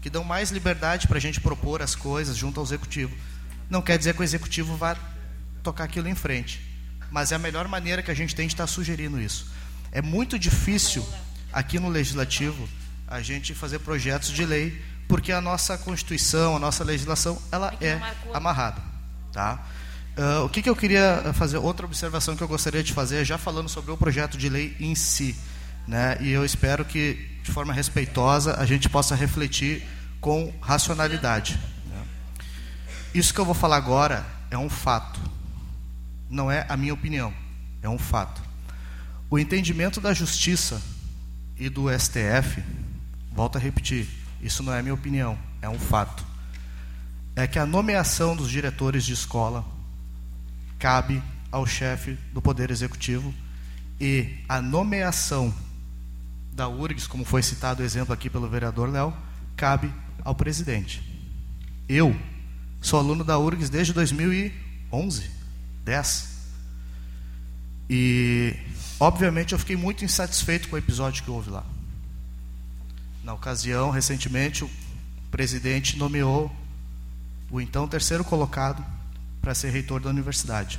que 0.00 0.10
dão 0.10 0.24
mais 0.24 0.50
liberdade 0.50 1.06
para 1.06 1.18
a 1.18 1.20
gente 1.20 1.40
propor 1.40 1.82
as 1.82 1.94
coisas 1.94 2.36
junto 2.36 2.58
ao 2.58 2.66
executivo. 2.66 3.14
Não 3.68 3.82
quer 3.82 3.98
dizer 3.98 4.14
que 4.14 4.20
o 4.20 4.24
executivo 4.24 4.76
vá 4.76 4.96
tocar 5.62 5.84
aquilo 5.84 6.08
em 6.08 6.14
frente, 6.14 6.60
mas 7.10 7.32
é 7.32 7.34
a 7.34 7.38
melhor 7.38 7.68
maneira 7.68 8.02
que 8.02 8.10
a 8.10 8.14
gente 8.14 8.34
tem 8.34 8.46
de 8.46 8.54
estar 8.54 8.66
sugerindo 8.66 9.20
isso. 9.20 9.50
É 9.92 10.00
muito 10.00 10.38
difícil 10.38 11.06
aqui 11.52 11.78
no 11.78 11.88
legislativo 11.88 12.68
a 13.06 13.20
gente 13.20 13.54
fazer 13.54 13.80
projetos 13.80 14.30
de 14.30 14.44
lei, 14.44 14.80
porque 15.08 15.32
a 15.32 15.40
nossa 15.40 15.76
Constituição, 15.76 16.56
a 16.56 16.58
nossa 16.58 16.84
legislação, 16.84 17.40
ela 17.50 17.74
é 17.80 18.00
amarrada, 18.32 18.80
tá? 19.32 19.66
Ah, 20.16 20.42
o 20.42 20.48
que, 20.48 20.62
que 20.62 20.68
eu 20.68 20.76
queria 20.76 21.32
fazer? 21.34 21.56
Outra 21.56 21.86
observação 21.86 22.36
que 22.36 22.42
eu 22.42 22.48
gostaria 22.48 22.82
de 22.82 22.92
fazer, 22.92 23.24
já 23.24 23.38
falando 23.38 23.68
sobre 23.68 23.90
o 23.90 23.96
projeto 23.96 24.36
de 24.36 24.48
lei 24.48 24.76
em 24.78 24.94
si, 24.94 25.34
né? 25.86 26.18
E 26.20 26.30
eu 26.30 26.44
espero 26.44 26.84
que, 26.84 27.29
de 27.42 27.50
forma 27.50 27.72
respeitosa, 27.72 28.56
a 28.58 28.66
gente 28.66 28.88
possa 28.88 29.14
refletir 29.14 29.86
com 30.20 30.52
racionalidade. 30.60 31.58
Isso 33.12 33.34
que 33.34 33.40
eu 33.40 33.44
vou 33.44 33.54
falar 33.54 33.76
agora 33.76 34.24
é 34.50 34.58
um 34.58 34.68
fato, 34.68 35.20
não 36.28 36.50
é 36.50 36.64
a 36.68 36.76
minha 36.76 36.94
opinião, 36.94 37.32
é 37.82 37.88
um 37.88 37.98
fato. 37.98 38.40
O 39.28 39.38
entendimento 39.38 40.00
da 40.00 40.12
Justiça 40.12 40.80
e 41.56 41.68
do 41.68 41.86
STF, 41.98 42.62
volto 43.32 43.56
a 43.56 43.60
repetir, 43.60 44.08
isso 44.40 44.62
não 44.62 44.72
é 44.72 44.80
minha 44.80 44.94
opinião, 44.94 45.38
é 45.60 45.68
um 45.68 45.78
fato. 45.78 46.24
É 47.34 47.46
que 47.46 47.58
a 47.58 47.66
nomeação 47.66 48.36
dos 48.36 48.50
diretores 48.50 49.04
de 49.04 49.12
escola 49.12 49.64
cabe 50.78 51.22
ao 51.50 51.66
chefe 51.66 52.18
do 52.32 52.40
Poder 52.40 52.70
Executivo 52.70 53.34
e 54.00 54.38
a 54.48 54.62
nomeação 54.62 55.54
da 56.60 56.68
URGS, 56.68 57.06
como 57.06 57.24
foi 57.24 57.42
citado 57.42 57.82
o 57.82 57.86
exemplo 57.86 58.12
aqui 58.12 58.28
pelo 58.28 58.46
vereador 58.46 58.90
Léo, 58.90 59.14
cabe 59.56 59.90
ao 60.22 60.34
presidente. 60.34 61.02
Eu 61.88 62.14
sou 62.82 62.98
aluno 62.98 63.24
da 63.24 63.38
URGS 63.38 63.70
desde 63.70 63.94
2011, 63.94 65.30
10. 65.82 66.28
E, 67.88 68.54
obviamente, 69.00 69.54
eu 69.54 69.58
fiquei 69.58 69.74
muito 69.74 70.04
insatisfeito 70.04 70.68
com 70.68 70.76
o 70.76 70.78
episódio 70.78 71.24
que 71.24 71.30
houve 71.30 71.48
lá. 71.48 71.64
Na 73.24 73.32
ocasião, 73.32 73.90
recentemente, 73.90 74.62
o 74.62 74.70
presidente 75.30 75.96
nomeou 75.96 76.54
o 77.50 77.58
então 77.58 77.88
terceiro 77.88 78.22
colocado 78.22 78.84
para 79.40 79.54
ser 79.54 79.70
reitor 79.70 79.98
da 79.98 80.10
universidade. 80.10 80.78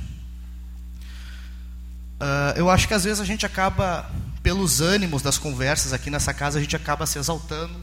Ah, 2.20 2.54
eu 2.56 2.70
acho 2.70 2.86
que 2.86 2.94
às 2.94 3.02
vezes 3.02 3.20
a 3.20 3.24
gente 3.24 3.44
acaba, 3.44 4.08
pelos 4.42 4.80
ânimos 4.80 5.22
das 5.22 5.38
conversas 5.38 5.92
aqui 5.92 6.10
nessa 6.10 6.34
casa, 6.34 6.58
a 6.58 6.62
gente 6.62 6.74
acaba 6.76 7.06
se 7.06 7.18
exaltando, 7.18 7.74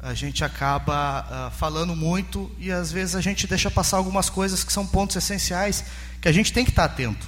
a 0.00 0.14
gente 0.14 0.42
acaba 0.44 1.26
ah, 1.28 1.50
falando 1.56 1.94
muito 1.94 2.50
e 2.58 2.70
às 2.70 2.90
vezes 2.92 3.14
a 3.14 3.20
gente 3.20 3.46
deixa 3.46 3.70
passar 3.70 3.96
algumas 3.96 4.30
coisas 4.30 4.62
que 4.64 4.72
são 4.72 4.86
pontos 4.86 5.16
essenciais 5.16 5.84
que 6.20 6.28
a 6.28 6.32
gente 6.32 6.52
tem 6.52 6.64
que 6.64 6.70
estar 6.70 6.84
atento. 6.84 7.26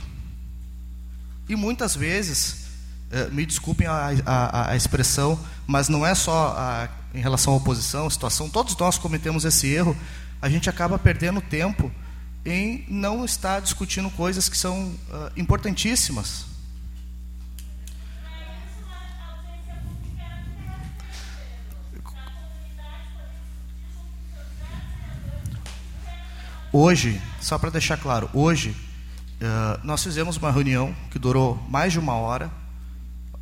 E 1.49 1.57
muitas 1.57 1.97
vezes, 1.97 2.67
eh, 3.11 3.29
me 3.33 3.45
desculpem 3.45 3.87
a, 3.87 4.11
a- 4.25 4.71
a 4.71 4.77
expressão, 4.77 5.39
mas 5.67 5.89
não 5.89 6.07
é 6.07 6.15
só 6.15 6.55
a- 6.57 6.89
em 7.13 7.21
relação 7.21 7.53
à 7.53 7.57
oposição, 7.57 8.07
à 8.07 8.11
situação, 8.11 8.49
todos 8.49 8.77
nós 8.77 8.97
cometemos 8.97 9.45
esse 9.45 9.67
erro, 9.67 9.97
a 10.41 10.49
gente 10.49 10.71
acaba 10.71 10.97
perdendo 10.99 11.41
tempo 11.41 11.91
em 12.47 12.85
não 12.89 13.25
estar 13.25 13.61
discutindo 13.61 14.09
coisas 14.13 14.49
que 14.49 14.57
são 14.57 14.95
ah, 15.13 15.33
importantíssimas. 15.37 16.47
Hoje, 26.73 27.21
só 27.41 27.59
para 27.59 27.69
deixar 27.69 27.97
claro, 27.97 28.31
hoje 28.33 28.77
eh, 29.41 29.81
nós 29.83 30.05
fizemos 30.05 30.37
uma 30.37 30.53
reunião 30.53 30.95
que 31.11 31.19
durou 31.19 31.61
mais 31.69 31.93
de 31.93 31.99
uma 31.99 32.15
hora. 32.15 32.49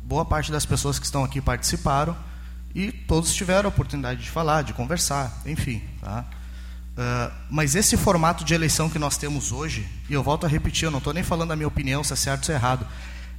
Boa 0.03 0.25
parte 0.25 0.51
das 0.51 0.65
pessoas 0.65 0.97
que 0.97 1.05
estão 1.05 1.23
aqui 1.23 1.39
participaram 1.39 2.17
e 2.73 2.91
todos 2.91 3.35
tiveram 3.35 3.67
a 3.67 3.69
oportunidade 3.69 4.23
de 4.23 4.29
falar, 4.31 4.63
de 4.63 4.73
conversar, 4.73 5.31
enfim. 5.45 5.79
Tá? 6.01 6.25
Eh, 6.97 7.31
mas 7.51 7.75
esse 7.75 7.95
formato 7.95 8.43
de 8.43 8.55
eleição 8.55 8.89
que 8.89 8.97
nós 8.97 9.15
temos 9.15 9.51
hoje, 9.51 9.87
e 10.09 10.13
eu 10.13 10.23
volto 10.23 10.47
a 10.47 10.49
repetir, 10.49 10.85
eu 10.85 10.91
não 10.91 10.97
estou 10.97 11.13
nem 11.13 11.21
falando 11.21 11.51
a 11.51 11.55
minha 11.55 11.67
opinião 11.67 12.03
se 12.03 12.13
é 12.13 12.15
certo 12.15 12.39
ou 12.39 12.45
se 12.45 12.51
é 12.51 12.55
errado, 12.55 12.83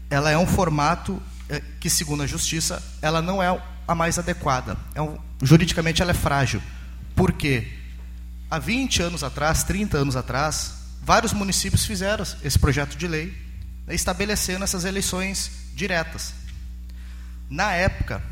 ela 0.09 0.31
é 0.31 0.39
um 0.39 0.47
formato 0.47 1.21
eh, 1.49 1.61
que, 1.81 1.91
segundo 1.91 2.23
a 2.23 2.29
justiça, 2.29 2.81
ela 3.03 3.21
não 3.21 3.43
é 3.43 3.61
a 3.89 3.95
mais 3.97 4.21
adequada. 4.21 4.77
É 4.95 5.03
um, 5.03 5.19
juridicamente 5.43 6.01
ela 6.01 6.13
é 6.13 6.15
frágil. 6.15 6.63
Por 7.17 7.33
quê? 7.33 7.80
Há 8.51 8.59
20 8.59 9.03
anos 9.03 9.23
atrás, 9.23 9.63
30 9.63 9.97
anos 9.97 10.17
atrás, 10.17 10.73
vários 11.03 11.33
municípios 11.33 11.85
fizeram 11.85 12.25
esse 12.43 12.59
projeto 12.59 12.97
de 12.97 13.07
lei 13.07 13.33
né, 13.87 13.95
estabelecendo 13.95 14.65
essas 14.65 14.85
eleições 14.85 15.51
diretas. 15.75 16.35
Na 17.49 17.73
época, 17.73 18.23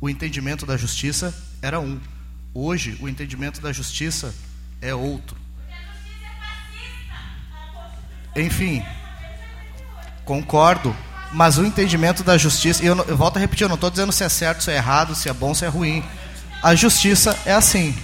o 0.00 0.08
entendimento 0.08 0.64
da 0.64 0.76
justiça 0.76 1.34
era 1.60 1.80
um. 1.80 2.00
Hoje, 2.52 2.96
o 3.00 3.08
entendimento 3.08 3.60
da 3.60 3.72
justiça 3.72 4.32
é 4.80 4.94
outro. 4.94 5.36
Enfim, 8.36 8.84
concordo, 10.24 10.94
mas 11.32 11.58
o 11.58 11.64
entendimento 11.64 12.22
da 12.22 12.36
justiça, 12.36 12.82
e 12.82 12.86
eu, 12.86 12.96
eu 13.06 13.16
volto 13.16 13.36
a 13.36 13.40
repetir, 13.40 13.64
eu 13.64 13.68
não 13.68 13.74
estou 13.74 13.90
dizendo 13.90 14.12
se 14.12 14.22
é 14.22 14.28
certo, 14.28 14.62
se 14.62 14.70
é 14.70 14.76
errado, 14.76 15.14
se 15.14 15.28
é 15.28 15.32
bom, 15.32 15.54
se 15.54 15.64
é 15.64 15.68
ruim. 15.68 16.04
A 16.62 16.74
justiça 16.74 17.36
é 17.44 17.52
assim. 17.52 17.96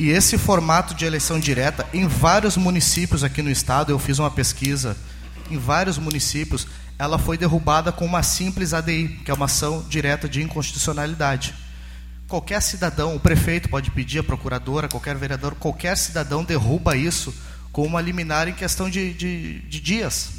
E 0.00 0.08
esse 0.08 0.38
formato 0.38 0.94
de 0.94 1.04
eleição 1.04 1.38
direta, 1.38 1.86
em 1.92 2.06
vários 2.08 2.56
municípios 2.56 3.22
aqui 3.22 3.42
no 3.42 3.50
estado, 3.50 3.92
eu 3.92 3.98
fiz 3.98 4.18
uma 4.18 4.30
pesquisa, 4.30 4.96
em 5.50 5.58
vários 5.58 5.98
municípios, 5.98 6.66
ela 6.98 7.18
foi 7.18 7.36
derrubada 7.36 7.92
com 7.92 8.06
uma 8.06 8.22
simples 8.22 8.72
ADI, 8.72 9.20
que 9.22 9.30
é 9.30 9.34
uma 9.34 9.44
ação 9.44 9.84
direta 9.90 10.26
de 10.26 10.40
inconstitucionalidade. 10.40 11.54
Qualquer 12.26 12.62
cidadão, 12.62 13.14
o 13.14 13.20
prefeito 13.20 13.68
pode 13.68 13.90
pedir, 13.90 14.20
a 14.20 14.24
procuradora, 14.24 14.88
qualquer 14.88 15.18
vereador, 15.18 15.54
qualquer 15.56 15.98
cidadão 15.98 16.44
derruba 16.44 16.96
isso 16.96 17.34
com 17.70 17.84
uma 17.84 18.00
liminar 18.00 18.48
em 18.48 18.54
questão 18.54 18.88
de, 18.88 19.12
de, 19.12 19.58
de 19.68 19.80
dias. 19.80 20.30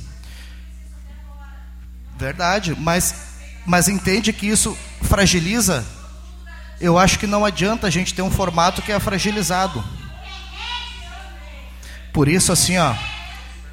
Verdade, 2.18 2.76
mas, 2.80 3.14
mas 3.64 3.88
entende 3.88 4.34
que 4.34 4.48
isso 4.48 4.76
fragiliza? 5.04 5.86
Eu 6.82 6.98
acho 6.98 7.20
que 7.20 7.28
não 7.28 7.46
adianta 7.46 7.86
a 7.86 7.90
gente 7.92 8.12
ter 8.12 8.24
um 8.24 8.32
formato 8.32 8.82
que 8.82 8.92
é 8.92 9.00
fragilizado. 9.00 9.84
Por 12.12 12.28
isso, 12.28 12.52
assim, 12.52 12.76
ó, 12.78 12.96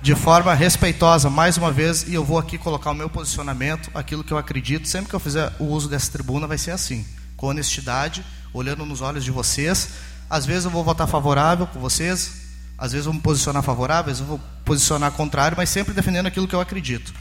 de 0.02 0.14
forma 0.14 0.52
respeitosa, 0.54 1.30
mais 1.30 1.56
uma 1.56 1.72
vez, 1.72 2.06
e 2.06 2.12
eu 2.12 2.22
vou 2.22 2.38
aqui 2.38 2.58
colocar 2.58 2.90
o 2.90 2.94
meu 2.94 3.08
posicionamento, 3.08 3.90
aquilo 3.94 4.22
que 4.22 4.30
eu 4.30 4.36
acredito, 4.36 4.86
sempre 4.86 5.08
que 5.08 5.14
eu 5.14 5.20
fizer 5.20 5.50
o 5.58 5.64
uso 5.64 5.88
dessa 5.88 6.12
tribuna, 6.12 6.46
vai 6.46 6.58
ser 6.58 6.72
assim, 6.72 7.04
com 7.34 7.46
honestidade, 7.46 8.22
olhando 8.52 8.84
nos 8.84 9.00
olhos 9.00 9.24
de 9.24 9.30
vocês. 9.30 9.88
Às 10.28 10.44
vezes 10.44 10.66
eu 10.66 10.70
vou 10.70 10.84
votar 10.84 11.08
favorável 11.08 11.66
com 11.66 11.80
vocês, 11.80 12.42
às 12.76 12.92
vezes 12.92 13.06
eu 13.06 13.12
vou 13.12 13.18
me 13.18 13.22
posicionar 13.22 13.62
favorável, 13.62 14.12
às 14.12 14.18
vezes 14.18 14.20
eu 14.20 14.36
vou 14.36 14.40
posicionar 14.66 15.10
contrário, 15.12 15.56
mas 15.56 15.70
sempre 15.70 15.94
defendendo 15.94 16.26
aquilo 16.26 16.46
que 16.46 16.54
eu 16.54 16.60
acredito. 16.60 17.14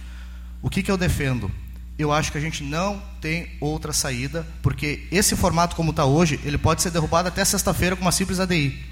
O 0.62 0.70
que, 0.70 0.84
que 0.84 0.92
eu 0.92 0.98
defendo? 0.98 1.50
Eu 1.98 2.12
acho 2.12 2.32
que 2.32 2.38
a 2.38 2.42
gente 2.42 2.64
não 2.64 3.02
tem 3.20 3.50
outra 3.60 3.92
saída, 3.92 4.46
porque 4.62 5.08
esse 5.12 5.36
formato 5.36 5.76
como 5.76 5.90
está 5.90 6.06
hoje, 6.06 6.40
ele 6.44 6.58
pode 6.58 6.82
ser 6.82 6.92
derrubado 6.92 7.28
até 7.28 7.44
sexta-feira 7.44 7.96
com 7.96 8.04
uma 8.04 8.12
simples 8.12 8.40
ADI. 8.40 8.86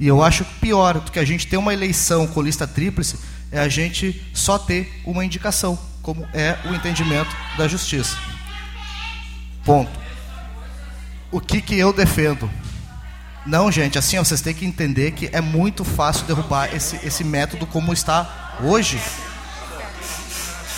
E 0.00 0.06
eu 0.06 0.22
acho 0.22 0.44
pior 0.60 1.00
do 1.00 1.12
que 1.12 1.18
a 1.18 1.24
gente 1.24 1.46
ter 1.46 1.56
uma 1.56 1.72
eleição 1.72 2.26
com 2.26 2.40
lista 2.40 2.66
tríplice 2.66 3.18
é 3.52 3.60
a 3.60 3.68
gente 3.68 4.24
só 4.32 4.58
ter 4.58 4.90
uma 5.04 5.24
indicação, 5.24 5.78
como 6.02 6.26
é 6.32 6.58
o 6.64 6.74
entendimento 6.74 7.30
da 7.56 7.68
justiça. 7.68 8.16
Ponto. 9.64 9.92
O 11.30 11.40
que, 11.40 11.60
que 11.60 11.78
eu 11.78 11.92
defendo? 11.92 12.50
Não, 13.46 13.70
gente, 13.70 13.98
assim, 13.98 14.16
vocês 14.18 14.40
têm 14.40 14.54
que 14.54 14.64
entender 14.64 15.12
que 15.12 15.28
é 15.30 15.40
muito 15.40 15.84
fácil 15.84 16.26
derrubar 16.26 16.74
esse, 16.74 16.96
esse 17.06 17.22
método 17.22 17.66
como 17.66 17.92
está 17.92 18.56
hoje. 18.62 18.98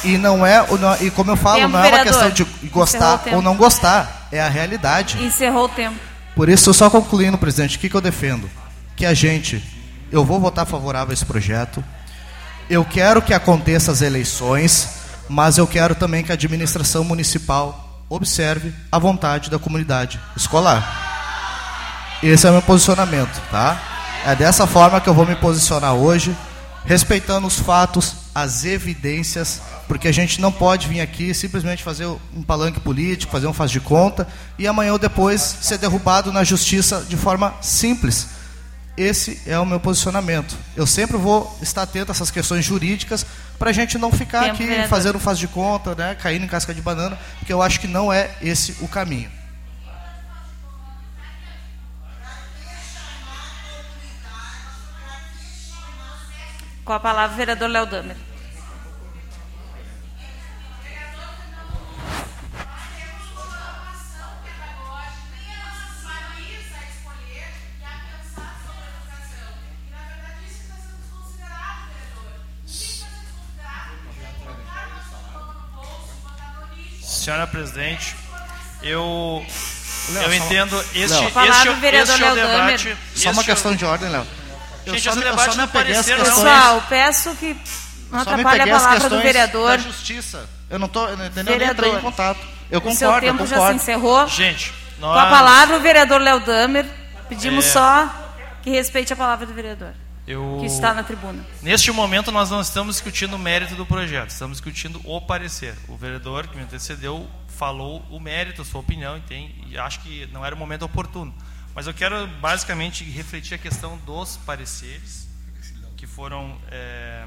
E 0.07 0.17
não 0.17 0.47
é, 0.47 0.65
e 1.01 1.11
como 1.11 1.33
eu 1.33 1.37
falo, 1.37 1.57
Tempo, 1.57 1.69
não 1.73 1.79
é 1.79 1.83
uma 1.83 1.91
vereador. 1.99 2.13
questão 2.13 2.31
de 2.31 2.45
gostar 2.69 3.23
ou 3.33 3.43
não 3.43 3.57
gostar, 3.57 4.29
é 4.31 4.41
a 4.41 4.49
realidade. 4.49 5.23
Encerrou 5.23 5.65
o 5.65 5.69
tempo. 5.69 5.97
Por 6.35 6.49
isso, 6.49 6.73
só 6.73 6.89
concluindo, 6.89 7.37
presidente, 7.37 7.77
o 7.77 7.81
que, 7.81 7.89
que 7.89 7.95
eu 7.97 8.01
defendo? 8.01 8.49
Que 8.95 9.05
a 9.05 9.13
gente, 9.15 9.63
eu 10.13 10.25
vou 10.25 10.39
votar 10.39 10.65
favorável 10.65 11.11
a 11.11 11.15
esse 11.15 11.25
projeto, 11.25 11.83
eu 12.71 12.85
quero 12.85 13.21
que 13.21 13.35
aconteça 13.35 13.91
as 13.91 14.01
eleições, 14.03 14.89
mas 15.29 15.59
eu 15.59 15.67
quero 15.67 15.95
também 15.95 16.23
que 16.23 16.31
a 16.31 16.35
administração 16.35 17.03
municipal 17.03 18.05
observe 18.09 18.73
a 18.93 18.99
vontade 18.99 19.51
da 19.51 19.59
comunidade 19.59 20.21
escolar. 20.37 21.05
Esse 22.23 22.47
é 22.47 22.51
o 22.51 22.53
meu 22.53 22.63
posicionamento, 22.63 23.41
tá? 23.51 23.81
É 24.25 24.35
dessa 24.35 24.67
forma 24.67 25.01
que 25.01 25.09
eu 25.09 25.15
vou 25.15 25.27
me 25.27 25.37
posicionar 25.37 25.95
hoje, 25.95 26.37
respeitando 26.85 27.47
os 27.47 27.59
fatos, 27.59 28.15
as 28.37 28.67
evidências, 28.67 29.63
porque 29.89 30.07
a 30.07 30.13
gente 30.13 30.43
não 30.43 30.53
pode 30.53 30.87
vir 30.89 31.01
aqui 31.01 31.33
simplesmente 31.33 31.83
fazer 31.83 32.05
um 32.05 32.43
palanque 32.47 32.79
político, 32.79 33.33
fazer 33.33 33.47
um 33.47 33.53
faz 33.55 33.71
de 33.71 33.81
conta 33.81 34.29
e 34.59 34.67
amanhã 34.67 34.93
ou 34.93 34.99
depois 34.99 35.41
ser 35.41 35.79
derrubado 35.79 36.31
na 36.31 36.45
justiça 36.45 37.03
de 37.09 37.17
forma 37.17 37.55
simples. 37.63 38.27
Esse 38.95 39.41
é 39.47 39.59
o 39.59 39.65
meu 39.65 39.81
posicionamento. 39.81 40.55
Eu 40.77 40.87
sempre 40.87 41.17
vou 41.17 41.59
estar 41.63 41.81
atento 41.81 42.13
a 42.13 42.15
essas 42.15 42.31
questões 42.31 42.63
jurídicas 42.63 43.25
para 43.59 43.71
a 43.71 43.73
gente 43.73 43.97
não 43.97 44.13
ficar 44.13 44.41
Tempo, 44.41 44.57
aqui 44.57 44.67
vereador. 44.67 44.91
fazendo 44.91 45.17
um 45.17 45.21
faz 45.21 45.39
de 45.39 45.49
conta, 45.49 45.95
né, 45.95 46.15
caindo 46.15 46.45
em 46.45 46.49
casca 46.49 46.75
de 46.75 46.83
banana, 46.83 47.19
porque 47.39 47.51
eu 47.51 47.63
acho 47.63 47.81
que 47.81 47.87
não 47.87 48.13
é 48.13 48.31
esse 48.43 48.77
o 48.83 48.89
caminho. 48.89 49.31
Com 56.87 56.93
a 56.93 57.01
palavra, 57.01 57.35
o 57.35 57.37
vereador 57.37 57.69
Léo 57.69 57.85
Damer. 57.85 58.17
Senhora 77.03 77.49
presidente, 77.49 78.15
eu 78.85 79.45
Léo, 80.11 80.23
eu 80.23 80.35
entendo 80.35 80.81
este 80.95 81.17
Léo. 81.17 81.49
este, 81.53 81.71
vereador 81.81 82.15
este 82.15 82.23
é 82.23 82.31
o 82.31 82.35
Léo 82.35 82.47
Damer. 82.47 82.79
debate. 82.79 82.99
Só 83.17 83.31
uma 83.31 83.41
este 83.41 83.51
é 83.51 83.55
questão 83.55 83.75
de 83.75 83.85
ordem, 83.85 84.09
Léo. 84.09 84.36
Eu 84.87 84.95
Gente, 84.95 85.09
esse 85.09 85.19
debate 85.19 85.57
não 85.57 85.65
apareceram, 85.65 86.25
Pessoal, 86.25 86.83
peço 86.89 87.35
que 87.37 87.57
não 88.11 88.21
atrapalhe 88.21 88.63
a 88.63 88.67
palavra 88.79 89.09
do 89.11 89.21
vereador. 89.21 89.71
Da 89.71 89.79
justiça. 89.79 90.49
Eu 90.71 90.79
não 90.79 90.89
tô, 90.89 91.09
entendeu? 91.13 91.55
Eu 91.55 91.59
nem 91.61 91.69
entrei 91.71 91.93
em 91.93 92.01
contato. 92.01 92.39
Eu 92.71 92.79
O 92.79 92.83
concordo, 92.83 92.99
seu 92.99 93.11
eu 93.13 93.21
tempo 93.21 93.39
já 93.41 93.47
se 93.47 93.55
concordo. 93.55 93.75
encerrou. 93.77 94.29
Gente, 94.29 94.73
Com 95.01 95.07
a 95.13 95.27
palavra, 95.27 95.77
o 95.77 95.81
vereador 95.81 96.21
Léo 96.21 96.41
Damer. 96.41 96.87
Pedimos 97.29 97.67
É. 97.67 97.71
só 97.71 98.09
que 98.63 98.71
respeite 98.71 99.13
a 99.13 99.17
palavra 99.17 99.45
do 99.47 99.53
vereador, 99.53 99.93
Eu- 100.27 100.59
que 100.61 100.67
está 100.67 100.95
na 100.95 101.03
tribuna. 101.03 101.45
Neste 101.63 101.91
momento, 101.91 102.31
nós 102.33 102.51
não 102.51 102.61
estamos 102.61 102.95
discutindo 102.97 103.35
o 103.35 103.39
mérito 103.39 103.75
do 103.75 103.85
projeto, 103.85 104.31
estamos 104.31 104.59
discutindo 104.59 105.01
o 105.05 105.21
parecer. 105.21 105.75
O 105.89 105.97
vereador 105.97 106.47
que 106.47 106.57
me 106.57 106.63
antecedeu 106.63 107.29
falou 107.59 108.05
o 108.11 108.21
mérito, 108.21 108.63
a 108.63 108.65
sua 108.65 108.81
opinião, 108.81 109.17
e, 109.17 109.21
tem, 109.23 109.55
e 109.69 109.77
acho 109.79 110.01
que 110.01 110.29
não 110.33 110.45
era 110.45 110.55
o 110.55 110.59
momento 110.59 110.85
oportuno. 110.85 111.35
Mas 111.77 111.87
eu 111.87 111.93
quero 111.93 112.27
basicamente 112.41 113.05
refletir 113.05 113.53
a 113.53 113.59
questão 113.59 113.99
dos 113.99 114.39
pareceres, 114.39 115.29
que 115.95 116.07
foram, 116.07 116.59
é, 116.69 117.27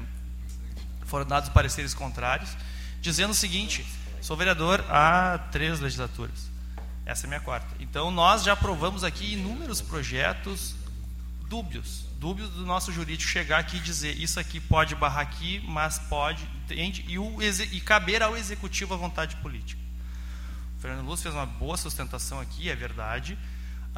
foram 1.06 1.24
dados 1.24 1.50
pareceres 1.50 1.94
contrários, 1.94 2.56
dizendo 3.00 3.30
o 3.30 3.34
seguinte: 3.34 3.86
sou 4.20 4.36
vereador 4.36 4.84
há 4.88 5.38
três 5.52 5.78
legislaturas. 5.78 6.50
Essa 7.06 7.24
é 7.24 7.26
a 7.26 7.28
minha 7.28 7.40
quarta. 7.40 7.76
Então, 7.78 8.10
nós 8.10 8.42
já 8.42 8.54
aprovamos 8.54 9.04
aqui 9.04 9.34
inúmeros 9.34 9.80
projetos 9.80 10.74
dúbios, 11.48 12.04
dúbios 12.18 12.50
do 12.50 12.66
nosso 12.66 12.90
jurídico 12.90 13.30
chegar 13.30 13.58
aqui 13.58 13.76
e 13.76 13.80
dizer 13.80 14.16
isso 14.16 14.40
aqui 14.40 14.58
pode 14.58 14.96
barrar 14.96 15.20
aqui, 15.20 15.60
mas 15.64 16.00
pode, 16.00 16.42
entende? 16.64 17.04
E, 17.06 17.20
o, 17.20 17.36
e 17.40 17.80
caber 17.80 18.20
ao 18.20 18.36
executivo 18.36 18.94
a 18.94 18.96
vontade 18.96 19.36
política. 19.36 19.80
O 20.76 20.80
Fernando 20.80 21.06
Lúcio 21.06 21.22
fez 21.22 21.36
uma 21.36 21.46
boa 21.46 21.76
sustentação 21.76 22.40
aqui, 22.40 22.68
é 22.68 22.74
verdade. 22.74 23.38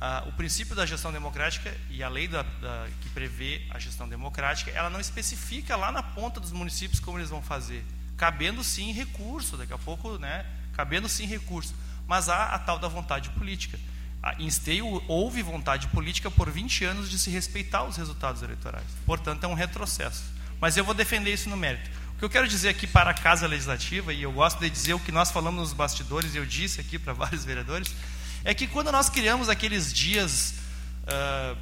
Ah, 0.04 0.24
o 0.26 0.32
princípio 0.32 0.74
da 0.74 0.84
gestão 0.84 1.12
democrática 1.12 1.72
e 1.88 2.02
a 2.02 2.08
lei 2.08 2.26
da- 2.26 2.42
da- 2.42 2.88
que 3.00 3.08
prevê 3.10 3.62
a 3.70 3.78
gestão 3.78 4.08
democrática, 4.08 4.68
ela 4.72 4.90
não 4.90 4.98
especifica 4.98 5.76
lá 5.76 5.92
na 5.92 6.02
ponta 6.02 6.40
dos 6.40 6.50
municípios 6.50 6.98
como 6.98 7.18
eles 7.18 7.30
vão 7.30 7.40
fazer. 7.40 7.84
Cabendo 8.16 8.64
sim 8.64 8.90
recurso, 8.92 9.56
daqui 9.56 9.72
a 9.72 9.78
pouco, 9.78 10.18
né? 10.18 10.44
Cabendo 10.72 11.08
sim 11.08 11.24
recurso. 11.24 11.72
Mas 12.08 12.28
há 12.28 12.46
a 12.46 12.58
tal 12.58 12.80
da 12.80 12.88
vontade 12.88 13.30
política. 13.30 13.78
A- 14.20 14.34
Em 14.42 14.46
Esteio 14.48 15.00
houve 15.06 15.40
vontade 15.40 15.86
política 15.86 16.28
por 16.32 16.50
20 16.50 16.84
anos 16.84 17.08
de 17.08 17.16
se 17.16 17.30
respeitar 17.30 17.84
os 17.84 17.96
resultados 17.96 18.42
eleitorais. 18.42 18.84
Portanto, 19.06 19.44
é 19.44 19.46
um 19.46 19.54
retrocesso. 19.54 20.24
Mas 20.60 20.76
eu 20.76 20.84
vou 20.84 20.94
defender 20.94 21.32
isso 21.32 21.48
no 21.48 21.56
mérito. 21.56 21.88
O 22.16 22.18
que 22.18 22.24
eu 22.24 22.30
quero 22.30 22.48
dizer 22.48 22.70
aqui 22.70 22.88
para 22.88 23.10
a 23.10 23.14
Casa 23.14 23.46
Legislativa, 23.46 24.12
e 24.12 24.22
eu 24.22 24.32
gosto 24.32 24.58
de 24.58 24.68
dizer 24.68 24.94
o 24.94 24.98
que 25.00 25.12
nós 25.12 25.30
falamos 25.30 25.60
nos 25.60 25.72
bastidores, 25.72 26.34
e 26.34 26.38
eu 26.38 26.46
disse 26.46 26.80
aqui 26.80 26.98
para 26.98 27.12
vários 27.22 27.44
vereadores, 27.44 27.94
é 28.44 28.54
que 28.54 28.66
quando 28.66 28.90
nós 28.90 29.08
criamos 29.08 29.48
aqueles 29.48 29.92
dias, 29.92 30.54
ah, 31.06 31.56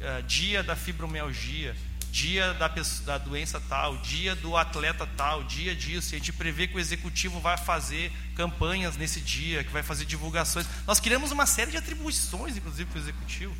ah, 0.00 0.20
dia 0.26 0.62
da 0.62 0.76
fibromialgia, 0.76 1.74
dia 2.10 2.54
da, 2.54 2.68
da 3.04 3.18
doença 3.18 3.60
tal, 3.68 3.98
dia 3.98 4.34
do 4.34 4.56
atleta 4.56 5.06
tal, 5.16 5.44
dia 5.44 5.74
disso, 5.74 6.14
e 6.14 6.16
a 6.16 6.18
gente 6.18 6.32
prevê 6.32 6.66
que 6.66 6.76
o 6.76 6.80
executivo 6.80 7.40
vai 7.40 7.58
fazer 7.58 8.10
campanhas 8.34 8.96
nesse 8.96 9.20
dia, 9.20 9.62
que 9.62 9.70
vai 9.70 9.82
fazer 9.82 10.06
divulgações. 10.06 10.66
Nós 10.86 10.98
criamos 10.98 11.30
uma 11.30 11.44
série 11.44 11.70
de 11.70 11.76
atribuições, 11.76 12.56
inclusive, 12.56 12.88
para 12.90 12.98
o 12.98 13.02
executivo. 13.02 13.54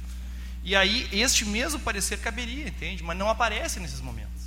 E 0.65 0.75
aí, 0.75 1.09
este 1.13 1.45
mesmo 1.45 1.79
parecer 1.81 2.19
caberia, 2.19 2.67
entende? 2.67 3.03
Mas 3.03 3.17
não 3.17 3.29
aparece 3.29 3.79
nesses 3.79 4.01
momentos. 4.01 4.43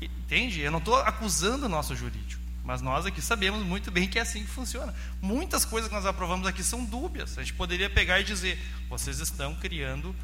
Entende? 0.00 0.60
Eu 0.60 0.70
não 0.70 0.78
estou 0.78 0.96
acusando 0.96 1.66
o 1.66 1.68
nosso 1.68 1.94
jurídico, 1.94 2.41
mas 2.64 2.80
nós 2.80 3.04
aqui 3.06 3.20
sabemos 3.20 3.64
muito 3.64 3.90
bem 3.90 4.08
que 4.08 4.18
é 4.18 4.22
assim 4.22 4.40
que 4.42 4.50
funciona. 4.50 4.94
Muitas 5.20 5.64
coisas 5.64 5.88
que 5.88 5.94
nós 5.94 6.06
aprovamos 6.06 6.46
aqui 6.46 6.62
são 6.62 6.84
dúbias. 6.84 7.36
A 7.38 7.42
gente 7.42 7.54
poderia 7.54 7.90
pegar 7.90 8.20
e 8.20 8.24
dizer: 8.24 8.58
vocês 8.88 9.18
estão 9.20 9.54
criando, 9.56 10.14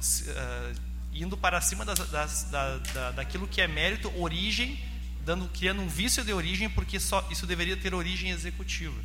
se- 0.00 0.30
ah, 0.30 0.72
indo 1.12 1.36
para 1.36 1.60
cima 1.60 1.84
das, 1.84 1.98
das- 2.10 2.44
da, 2.44 2.78
da, 2.78 3.10
daquilo 3.12 3.46
que 3.46 3.60
é 3.60 3.68
mérito, 3.68 4.10
origem, 4.18 4.78
dando, 5.24 5.46
criando 5.48 5.82
um 5.82 5.88
vício 5.88 6.24
de 6.24 6.32
origem, 6.32 6.68
porque 6.70 6.98
só 6.98 7.26
isso 7.30 7.46
deveria 7.46 7.76
ter 7.76 7.94
origem 7.94 8.30
executiva. 8.30 8.98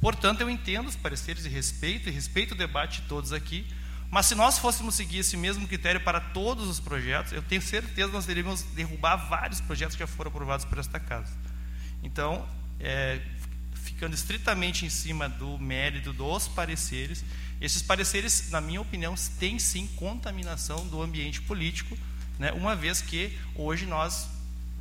Portanto, 0.00 0.40
eu 0.40 0.50
entendo 0.50 0.88
os 0.88 0.96
pareceres 0.96 1.44
e 1.44 1.48
respeito, 1.48 2.08
e 2.08 2.12
respeito 2.12 2.52
o 2.52 2.58
debate 2.58 3.00
de 3.02 3.06
todos 3.08 3.32
aqui, 3.32 3.64
mas 4.10 4.26
se 4.26 4.34
nós 4.34 4.58
fôssemos 4.58 4.96
seguir 4.96 5.18
esse 5.18 5.36
mesmo 5.36 5.66
critério 5.68 6.00
para 6.00 6.20
todos 6.20 6.68
os 6.68 6.80
projetos, 6.80 7.32
eu 7.32 7.40
tenho 7.42 7.62
certeza 7.62 8.08
que 8.08 8.14
nós 8.14 8.26
teríamos 8.26 8.62
derrubar 8.74 9.16
vários 9.28 9.60
projetos 9.60 9.94
que 9.94 10.00
já 10.00 10.06
foram 10.08 10.30
aprovados 10.30 10.64
por 10.66 10.78
esta 10.78 10.98
casa. 10.98 11.32
Então, 12.02 12.46
é, 12.80 13.20
ficando 13.74 14.14
estritamente 14.14 14.84
em 14.84 14.90
cima 14.90 15.28
do 15.28 15.58
mérito 15.58 16.12
dos 16.12 16.48
pareceres, 16.48 17.24
esses 17.60 17.80
pareceres, 17.80 18.50
na 18.50 18.60
minha 18.60 18.80
opinião, 18.80 19.14
têm 19.38 19.58
sim 19.58 19.86
contaminação 19.96 20.86
do 20.88 21.00
ambiente 21.00 21.40
político, 21.40 21.96
né, 22.38 22.50
uma 22.52 22.74
vez 22.74 23.00
que 23.00 23.38
hoje 23.54 23.86
nós 23.86 24.28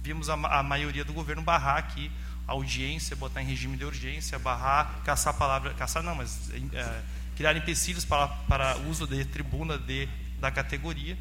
vimos 0.01 0.29
a, 0.29 0.33
a 0.33 0.63
maioria 0.63 1.05
do 1.05 1.13
governo 1.13 1.43
barrar 1.43 1.77
aqui 1.77 2.11
a 2.47 2.53
audiência, 2.53 3.15
botar 3.15 3.41
em 3.41 3.45
regime 3.45 3.77
de 3.77 3.85
urgência, 3.85 4.39
barrar, 4.39 5.01
caçar 5.05 5.33
palavra, 5.35 5.73
caçar 5.75 6.01
não, 6.01 6.15
mas 6.15 6.49
é, 6.73 7.01
criar 7.35 7.55
empecilhos 7.55 8.03
para, 8.03 8.27
para 8.27 8.77
uso 8.89 9.05
de 9.05 9.23
tribuna 9.25 9.77
de, 9.77 10.09
da 10.39 10.49
categoria. 10.49 11.17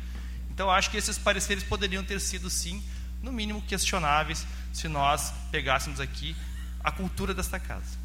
Então, 0.50 0.70
acho 0.70 0.90
que 0.90 0.96
esses 0.96 1.18
pareceres 1.18 1.62
poderiam 1.62 2.02
ter 2.02 2.20
sido, 2.20 2.50
sim, 2.50 2.82
no 3.22 3.32
mínimo 3.32 3.60
questionáveis, 3.62 4.46
se 4.72 4.88
nós 4.88 5.32
pegássemos 5.50 6.00
aqui 6.00 6.36
a 6.82 6.90
cultura 6.90 7.34
desta 7.34 7.58
casa. 7.58 7.98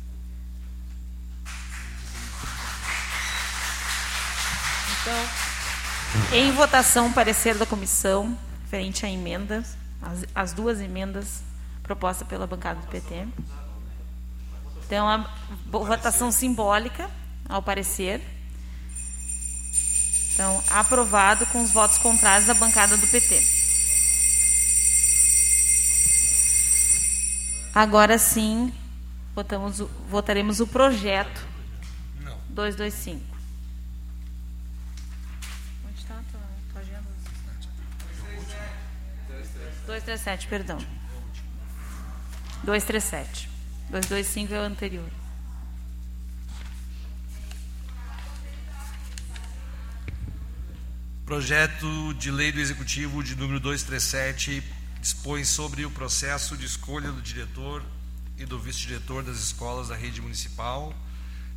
Então, 5.02 6.38
em 6.38 6.52
votação, 6.52 7.11
parecer 7.11 7.56
da 7.56 7.66
comissão, 7.66 8.38
referente 8.64 9.06
à 9.06 9.10
emenda, 9.10 9.64
as, 10.02 10.26
as 10.34 10.53
duas 10.53 10.80
emendas 10.80 11.44
propostas 11.84 12.27
pela 12.27 12.48
bancada 12.48 12.82
do 12.82 12.88
PT. 12.88 13.27
Então, 14.85 15.08
a 15.08 15.30
votação 15.68 16.32
simbólica 16.32 17.10
ao 17.48 17.61
parecer. 17.61 18.22
Então, 20.34 20.61
aprovado 20.69 21.45
com 21.48 21.61
os 21.61 21.72
votos 21.72 21.98
contrários 21.98 22.48
da 22.48 22.53
bancada 22.53 22.98
do 22.98 23.08
PT. 23.08 23.65
Agora 27.76 28.18
sim, 28.18 28.74
votamos, 29.36 29.80
votaremos 30.10 30.62
o 30.62 30.68
projeto. 30.68 31.45
Não. 32.22 32.40
225. 32.48 33.22
Onde 35.86 36.00
está 36.00 36.14
a 36.14 36.24
tua, 36.32 36.40
tua 36.72 36.82
agenda? 36.82 37.04
237, 39.86 40.48
perdão. 40.48 40.78
237. 42.64 43.50
225 43.90 44.54
é 44.54 44.60
o 44.60 44.64
anterior. 44.64 45.10
Projeto 51.26 52.14
de 52.14 52.32
lei 52.32 52.54
do 52.54 52.62
Executivo 52.62 53.22
de 53.22 53.36
número 53.36 53.60
237 53.60 54.64
dispõe 55.06 55.45
sobre 55.45 55.85
o 55.85 55.92
processo 55.92 56.58
de 56.58 56.66
escolha 56.66 57.11
do 57.11 57.22
diretor 57.22 57.84
e 58.40 58.43
do 58.43 58.59
vice-diretor 58.59 59.22
das 59.22 59.38
escolas 59.38 59.90
da 59.90 59.95
rede 59.95 60.19
municipal 60.19 60.95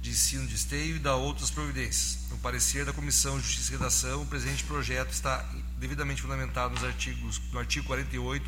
de 0.03 0.11
ensino 0.11 0.47
de 0.47 0.55
esteio 0.55 0.97
e 0.97 0.99
da 0.99 1.17
outras 1.17 1.51
providências. 1.51 2.19
No 2.31 2.37
parecer 2.37 2.85
da 2.85 2.93
Comissão 2.93 3.39
de 3.39 3.47
Justiça 3.47 3.73
e 3.73 3.77
Redação, 3.79 4.21
o 4.21 4.27
presente 4.27 4.65
projeto 4.65 5.13
está 5.13 5.49
devidamente 5.79 6.21
fundamentado 6.21 6.75
nos 6.75 6.85
artigos, 6.85 7.41
no 7.51 7.59
artigo 7.59 7.87
48, 7.87 8.45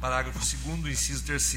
parágrafo 0.00 0.38
2 0.38 0.80
do 0.80 0.88
inciso 0.88 1.24
3 1.24 1.54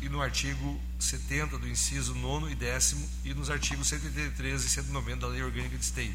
e 0.00 0.08
no 0.08 0.20
artigo 0.20 0.80
70 0.98 1.56
do 1.58 1.68
inciso 1.68 2.12
9 2.12 2.50
e 2.50 2.54
10 2.56 2.96
e 3.24 3.34
nos 3.34 3.50
artigos 3.50 3.86
183 3.86 4.64
e 4.64 4.68
190 4.68 5.20
da 5.20 5.28
Lei 5.28 5.44
Orgânica 5.44 5.78
de 5.78 5.84
Esteio. 5.84 6.14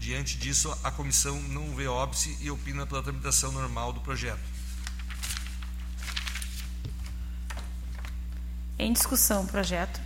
Diante 0.00 0.38
disso, 0.38 0.74
a 0.82 0.90
comissão 0.90 1.38
não 1.42 1.76
vê 1.76 1.86
óbice 1.86 2.34
e 2.40 2.50
opina 2.50 2.86
pela 2.86 3.02
tramitação 3.02 3.52
normal 3.52 3.92
do 3.92 4.00
projeto. 4.00 4.63
Em 8.78 8.92
discussão 8.92 9.44
o 9.44 9.46
projeto. 9.46 10.00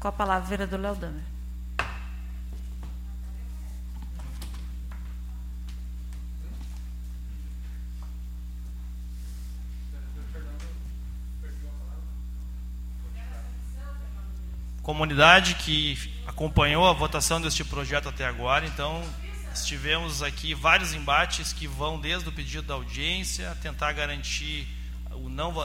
Com 0.00 0.08
a 0.08 0.12
palavra, 0.12 0.48
vereador 0.48 0.80
Léo 0.80 0.96
Damer. 0.96 1.32
comunidade 14.82 15.54
que 15.54 15.96
acompanhou 16.26 16.86
a 16.86 16.92
votação 16.92 17.40
deste 17.40 17.64
projeto 17.64 18.08
até 18.08 18.26
agora. 18.26 18.66
Então, 18.66 19.02
estivemos 19.54 20.22
aqui 20.22 20.54
vários 20.54 20.92
embates 20.92 21.52
que 21.52 21.66
vão 21.66 22.00
desde 22.00 22.28
o 22.28 22.32
pedido 22.32 22.66
da 22.66 22.74
audiência, 22.74 23.56
tentar 23.62 23.92
garantir 23.92 24.66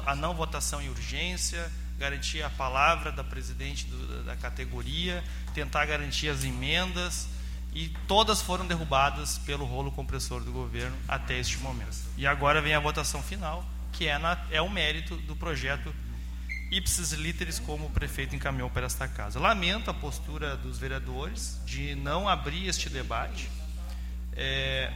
a 0.05 0.15
não 0.15 0.33
votação 0.33 0.81
em 0.81 0.89
urgência, 0.89 1.71
garantir 1.97 2.43
a 2.43 2.49
palavra 2.49 3.11
da 3.11 3.23
presidente 3.23 3.85
do, 3.85 4.23
da 4.23 4.35
categoria, 4.35 5.23
tentar 5.53 5.85
garantir 5.85 6.29
as 6.29 6.43
emendas 6.43 7.27
e 7.73 7.89
todas 8.07 8.41
foram 8.41 8.65
derrubadas 8.65 9.37
pelo 9.39 9.65
rolo 9.65 9.91
compressor 9.91 10.43
do 10.43 10.51
governo 10.51 10.95
até 11.07 11.37
este 11.37 11.57
momento. 11.57 11.97
E 12.15 12.25
agora 12.25 12.61
vem 12.61 12.73
a 12.73 12.79
votação 12.79 13.21
final, 13.21 13.65
que 13.91 14.07
é, 14.07 14.17
na, 14.17 14.37
é 14.51 14.61
o 14.61 14.69
mérito 14.69 15.15
do 15.17 15.35
projeto 15.35 15.93
ipsis 16.71 17.13
literis 17.13 17.59
como 17.59 17.85
o 17.85 17.89
prefeito 17.89 18.35
encaminhou 18.35 18.69
para 18.69 18.85
esta 18.85 19.07
casa. 19.07 19.39
Lamento 19.39 19.89
a 19.89 19.93
postura 19.93 20.55
dos 20.57 20.77
vereadores 20.77 21.59
de 21.65 21.95
não 21.95 22.27
abrir 22.27 22.67
este 22.67 22.89
debate. 22.89 23.49
É, 24.33 24.91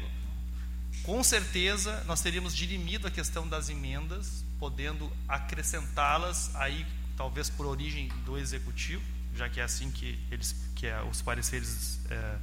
com 1.03 1.23
certeza 1.23 2.03
nós 2.05 2.21
teríamos 2.21 2.55
dirimido 2.55 3.07
a 3.07 3.11
questão 3.11 3.47
das 3.47 3.69
emendas, 3.69 4.43
podendo 4.59 5.11
acrescentá-las 5.27 6.55
aí 6.55 6.85
talvez 7.17 7.49
por 7.49 7.65
origem 7.65 8.09
do 8.25 8.37
executivo, 8.37 9.03
já 9.35 9.49
que 9.49 9.59
é 9.59 9.63
assim 9.63 9.91
que 9.91 10.17
eles 10.29 10.55
que 10.75 10.87
é, 10.87 11.01
os 11.03 11.21
pareceres 11.21 11.99
é, 12.09 12.35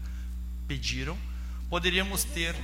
pediram. 0.67 1.19
Poderíamos 1.69 2.25
ter 2.25 2.55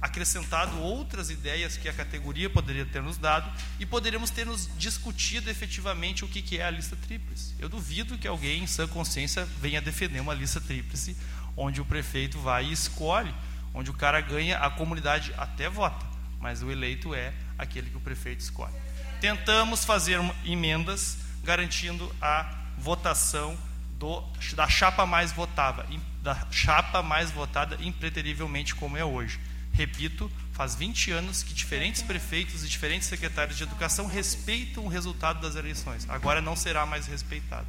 acrescentado 0.00 0.78
outras 0.78 1.28
ideias 1.28 1.76
que 1.76 1.86
a 1.86 1.92
categoria 1.92 2.48
poderia 2.48 2.86
ter 2.86 3.02
nos 3.02 3.18
dado 3.18 3.50
e 3.78 3.84
poderíamos 3.84 4.30
ter 4.30 4.46
nos 4.46 4.70
discutido 4.78 5.50
efetivamente 5.50 6.24
o 6.24 6.28
que, 6.28 6.40
que 6.40 6.58
é 6.58 6.64
a 6.64 6.70
lista 6.70 6.96
tríplice. 6.96 7.54
Eu 7.58 7.68
duvido 7.68 8.16
que 8.16 8.26
alguém 8.26 8.62
em 8.62 8.66
sã 8.66 8.88
consciência 8.88 9.44
venha 9.60 9.82
defender 9.82 10.20
uma 10.20 10.32
lista 10.32 10.60
tríplice 10.60 11.14
onde 11.56 11.80
o 11.80 11.84
prefeito 11.84 12.38
vai 12.38 12.66
e 12.66 12.72
escolhe, 12.72 13.34
onde 13.74 13.90
o 13.90 13.94
cara 13.94 14.20
ganha, 14.20 14.56
a 14.58 14.70
comunidade 14.70 15.34
até 15.36 15.68
vota, 15.68 16.06
mas 16.40 16.62
o 16.62 16.70
eleito 16.70 17.14
é 17.14 17.32
aquele 17.58 17.90
que 17.90 17.96
o 17.96 18.00
prefeito 18.00 18.40
escolhe. 18.40 18.72
Tentamos 19.20 19.84
fazer 19.84 20.18
emendas 20.44 21.18
garantindo 21.42 22.14
a 22.22 22.50
votação 22.78 23.58
do, 23.98 24.22
da 24.54 24.68
chapa 24.68 25.04
mais 25.04 25.32
votada, 25.32 25.86
da 26.22 26.46
chapa 26.50 27.02
mais 27.02 27.30
votada 27.30 27.76
impreterivelmente 27.80 28.74
como 28.74 28.96
é 28.96 29.04
hoje. 29.04 29.40
Repito, 29.72 30.30
faz 30.52 30.76
20 30.76 31.10
anos 31.10 31.42
que 31.42 31.52
diferentes 31.52 32.00
prefeitos 32.00 32.62
e 32.64 32.68
diferentes 32.68 33.08
secretários 33.08 33.56
de 33.56 33.64
educação 33.64 34.06
respeitam 34.06 34.84
o 34.84 34.88
resultado 34.88 35.40
das 35.40 35.56
eleições. 35.56 36.08
Agora 36.08 36.40
não 36.40 36.54
será 36.54 36.86
mais 36.86 37.06
respeitado. 37.06 37.66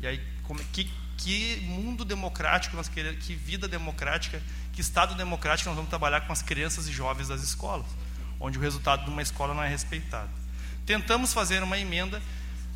E 0.00 0.06
aí, 0.06 0.20
como, 0.44 0.58
que, 0.64 0.90
que 1.22 1.60
mundo 1.60 2.04
democrático 2.04 2.76
nós 2.76 2.88
queremos, 2.88 3.24
que 3.24 3.36
vida 3.36 3.68
democrática, 3.68 4.42
que 4.72 4.80
estado 4.80 5.14
democrático 5.14 5.68
nós 5.68 5.76
vamos 5.76 5.88
trabalhar 5.88 6.22
com 6.22 6.32
as 6.32 6.42
crianças 6.42 6.88
e 6.88 6.92
jovens 6.92 7.28
das 7.28 7.42
escolas, 7.42 7.86
onde 8.40 8.58
o 8.58 8.60
resultado 8.60 9.04
de 9.04 9.10
uma 9.10 9.22
escola 9.22 9.54
não 9.54 9.62
é 9.62 9.68
respeitado. 9.68 10.30
Tentamos 10.84 11.32
fazer 11.32 11.62
uma 11.62 11.78
emenda, 11.78 12.20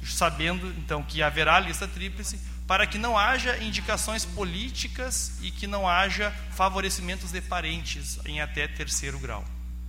sabendo 0.04 0.68
então 0.78 1.02
que 1.02 1.24
haverá 1.24 1.58
lista 1.58 1.88
tríplice, 1.88 2.38
para 2.68 2.86
que 2.86 2.98
não 2.98 3.18
haja 3.18 3.58
indicações 3.58 4.24
políticas 4.24 5.32
e 5.42 5.50
que 5.50 5.66
não 5.66 5.88
haja 5.88 6.32
favorecimentos 6.52 7.32
de 7.32 7.40
parentes 7.40 8.20
em 8.24 8.40
até 8.40 8.68
terceiro 8.68 9.18
grau. 9.18 9.44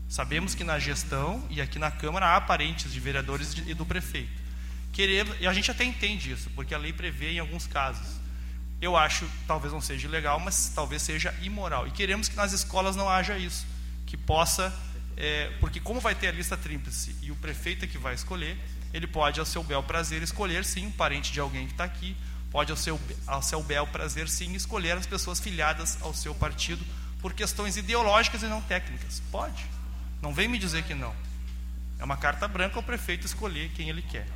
Sabemos 0.10 0.56
que 0.56 0.64
na 0.64 0.80
gestão 0.80 1.46
e 1.52 1.62
aqui 1.62 1.78
na 1.78 1.92
Câmara 1.92 2.36
há 2.36 2.42
parentes 2.42 2.92
de 2.92 3.00
vereadores 3.00 3.54
e 3.68 3.74
do 3.76 3.86
prefeito. 3.86 4.32
Queremos, 4.94 5.36
e 5.40 5.46
a 5.46 5.54
gente 5.54 5.70
até 5.70 5.84
entende 5.84 6.32
isso, 6.32 6.50
porque 6.56 6.74
a 6.74 6.78
lei 6.80 6.92
prevê 6.92 7.34
em 7.34 7.40
alguns 7.40 7.68
casos. 7.68 8.26
Eu 8.80 8.96
acho, 8.96 9.28
talvez 9.48 9.74
não 9.74 9.82
seja 9.82 10.08
legal, 10.08 10.40
mas 10.40 10.72
talvez 10.74 11.02
seja 11.02 11.34
imoral. 11.42 11.88
E 11.88 11.92
queremos 11.92 12.28
que 12.28 12.36
nas 12.36 12.54
escolas 12.54 12.96
não 12.96 13.10
haja 13.10 13.38
isso, 13.38 13.66
que 14.06 14.16
possa, 14.16 14.74
é, 15.16 15.52
porque 15.60 15.80
como 15.80 16.00
vai 16.00 16.14
ter 16.14 16.28
a 16.28 16.32
lista 16.32 16.56
tríplice 16.56 17.16
e 17.22 17.32
o 17.32 17.36
prefeito 17.36 17.86
é 17.86 17.88
que 17.88 17.98
vai 17.98 18.14
escolher, 18.14 18.58
ele 18.94 19.08
pode, 19.08 19.40
ao 19.40 19.46
seu 19.46 19.64
bel 19.64 19.82
prazer, 19.82 20.22
escolher 20.22 20.64
sim 20.64 20.86
um 20.86 20.92
parente 20.92 21.32
de 21.32 21.40
alguém 21.40 21.66
que 21.66 21.74
está 21.74 21.84
aqui, 21.84 22.16
pode, 22.52 22.72
ao 22.72 22.78
seu, 22.78 23.00
ao 23.26 23.42
seu 23.42 23.62
bel 23.64 23.88
prazer, 23.88 24.30
sim, 24.30 24.54
escolher 24.54 24.96
as 24.96 25.06
pessoas 25.06 25.40
filiadas 25.40 25.98
ao 26.02 26.14
seu 26.14 26.34
partido 26.36 26.86
por 27.20 27.34
questões 27.34 27.78
ideológicas 27.78 28.44
e 28.44 28.48
não 28.48 28.62
técnicas. 28.62 29.22
Pode. 29.32 29.66
Não 30.22 30.34
vem 30.34 30.48
me 30.48 30.58
dizer 30.58 30.84
que 30.84 30.94
não. 30.94 31.16
É 32.00 32.04
uma 32.04 32.18
carta 32.18 32.48
branca 32.48 32.78
ao 32.78 32.84
prefeito 32.84 33.26
escolher 33.26 33.72
quem 33.76 33.90
ele 33.90 34.04
quer. 34.04 34.28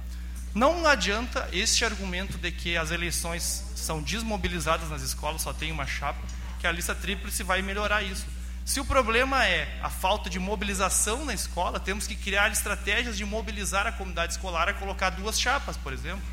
Não 0.53 0.85
adianta 0.85 1.47
este 1.53 1.85
argumento 1.85 2.37
de 2.37 2.51
que 2.51 2.75
as 2.75 2.91
eleições 2.91 3.63
são 3.75 4.01
desmobilizadas 4.01 4.89
nas 4.89 5.01
escolas, 5.01 5.41
só 5.41 5.53
tem 5.53 5.71
uma 5.71 5.87
chapa, 5.87 6.19
que 6.59 6.67
a 6.67 6.71
lista 6.71 6.93
tríplice 6.93 7.41
vai 7.41 7.61
melhorar 7.61 8.03
isso. 8.03 8.25
Se 8.65 8.79
o 8.79 8.85
problema 8.85 9.45
é 9.45 9.79
a 9.81 9.89
falta 9.89 10.29
de 10.29 10.39
mobilização 10.39 11.25
na 11.25 11.33
escola, 11.33 11.79
temos 11.79 12.05
que 12.05 12.15
criar 12.15 12.51
estratégias 12.51 13.17
de 13.17 13.25
mobilizar 13.25 13.87
a 13.87 13.91
comunidade 13.91 14.33
escolar 14.33 14.69
a 14.69 14.73
colocar 14.73 15.09
duas 15.09 15.39
chapas, 15.39 15.77
por 15.77 15.93
exemplo. 15.93 16.23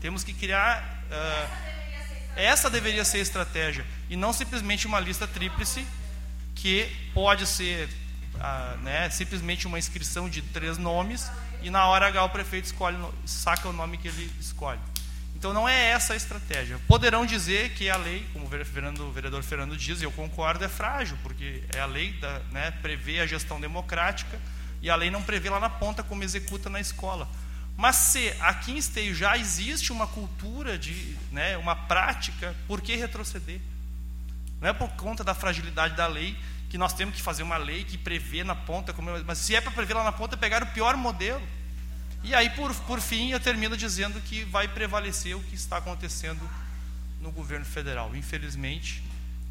Temos 0.00 0.24
que 0.24 0.32
criar. 0.32 1.04
Uh, 1.10 1.66
essa 2.36 2.68
deveria 2.68 3.04
ser 3.04 3.18
a 3.18 3.22
estratégia. 3.22 3.84
E 4.08 4.16
não 4.16 4.32
simplesmente 4.32 4.86
uma 4.86 5.00
lista 5.00 5.26
tríplice 5.26 5.86
que 6.54 6.90
pode 7.14 7.46
ser 7.46 7.88
uh, 8.34 8.78
né, 8.78 9.08
simplesmente 9.10 9.66
uma 9.66 9.78
inscrição 9.78 10.28
de 10.28 10.42
três 10.42 10.78
nomes 10.78 11.30
e 11.62 11.70
na 11.70 11.86
hora 11.86 12.06
H 12.08 12.24
o 12.24 12.28
prefeito 12.28 12.66
escolhe, 12.66 12.96
saca 13.24 13.68
o 13.68 13.72
nome 13.72 13.98
que 13.98 14.08
ele 14.08 14.30
escolhe. 14.40 14.80
Então 15.34 15.52
não 15.52 15.68
é 15.68 15.90
essa 15.90 16.14
a 16.14 16.16
estratégia. 16.16 16.80
Poderão 16.88 17.26
dizer 17.26 17.74
que 17.74 17.90
a 17.90 17.96
lei, 17.96 18.26
como 18.32 18.46
o 18.46 19.12
vereador 19.12 19.42
Fernando 19.42 19.76
diz, 19.76 20.00
e 20.00 20.04
eu 20.04 20.10
concordo, 20.10 20.64
é 20.64 20.68
frágil, 20.68 21.18
porque 21.22 21.62
é 21.74 21.80
a 21.80 21.86
lei 21.86 22.14
da, 22.14 22.38
né, 22.50 22.70
prevê 22.82 23.20
a 23.20 23.26
gestão 23.26 23.60
democrática 23.60 24.40
e 24.80 24.88
a 24.88 24.96
lei 24.96 25.10
não 25.10 25.22
prevê 25.22 25.50
lá 25.50 25.60
na 25.60 25.68
ponta 25.68 26.02
como 26.02 26.24
executa 26.24 26.70
na 26.70 26.80
escola. 26.80 27.28
Mas 27.76 27.96
se 27.96 28.32
aqui 28.40 28.72
em 28.72 28.78
Esteio 28.78 29.14
já 29.14 29.36
existe 29.36 29.92
uma 29.92 30.06
cultura 30.06 30.78
de, 30.78 31.16
né, 31.30 31.58
uma 31.58 31.76
prática, 31.76 32.56
por 32.66 32.80
que 32.80 32.96
retroceder? 32.96 33.60
Não 34.60 34.70
é 34.70 34.72
por 34.72 34.88
conta 34.90 35.22
da 35.22 35.34
fragilidade 35.34 35.94
da 35.94 36.06
lei 36.06 36.34
que 36.68 36.78
nós 36.78 36.92
temos 36.92 37.14
que 37.14 37.22
fazer 37.22 37.42
uma 37.42 37.56
lei 37.56 37.84
que 37.84 37.96
prevê 37.96 38.42
na 38.42 38.54
ponta, 38.54 38.94
mas 39.24 39.38
se 39.38 39.54
é 39.54 39.60
para 39.60 39.70
prever 39.70 39.94
lá 39.94 40.04
na 40.04 40.12
ponta, 40.12 40.34
é 40.34 40.38
pegar 40.38 40.62
o 40.62 40.66
pior 40.66 40.96
modelo. 40.96 41.46
E 42.22 42.34
aí, 42.34 42.50
por, 42.50 42.74
por 42.74 43.00
fim, 43.00 43.30
eu 43.30 43.38
termino 43.38 43.76
dizendo 43.76 44.20
que 44.20 44.44
vai 44.44 44.66
prevalecer 44.66 45.36
o 45.36 45.42
que 45.42 45.54
está 45.54 45.76
acontecendo 45.76 46.48
no 47.20 47.30
governo 47.30 47.64
federal. 47.64 48.14
Infelizmente, 48.16 49.02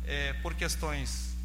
é, 0.06 0.34
por 0.42 0.54
questões 0.54 1.36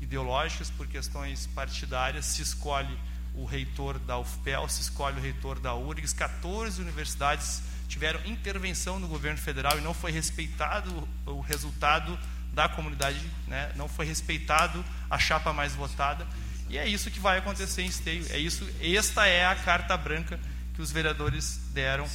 ideológicas, 0.00 0.70
por 0.70 0.86
questões 0.86 1.46
partidárias, 1.48 2.26
se 2.26 2.42
escolhe 2.42 2.96
o 3.34 3.44
reitor 3.44 3.98
da 3.98 4.18
UFPEL, 4.18 4.68
se 4.68 4.82
escolhe 4.82 5.18
o 5.18 5.22
reitor 5.22 5.58
da 5.58 5.74
URGS, 5.74 6.12
14 6.12 6.80
universidades 6.80 7.62
tiveram 7.88 8.24
intervenção 8.24 8.98
no 8.98 9.06
governo 9.06 9.38
federal 9.38 9.78
e 9.78 9.80
não 9.82 9.92
foi 9.92 10.12
respeitado 10.12 11.08
o 11.26 11.40
resultado 11.40 12.18
da 12.52 12.68
comunidade, 12.68 13.20
né? 13.46 13.72
não 13.76 13.88
foi 13.88 14.06
respeitado 14.06 14.84
a 15.10 15.18
chapa 15.18 15.52
mais 15.52 15.74
votada. 15.74 16.26
E 16.68 16.78
é 16.78 16.86
isso 16.86 17.10
que 17.10 17.20
vai 17.20 17.38
acontecer 17.38 17.82
em 17.82 17.86
Esteio. 17.86 18.26
É 18.30 18.38
isso, 18.38 18.68
esta 18.80 19.26
é 19.26 19.46
a 19.46 19.54
carta 19.54 19.96
branca 19.96 20.38
que 20.74 20.80
os 20.80 20.90
vereadores 20.90 21.60
deram 21.72 22.08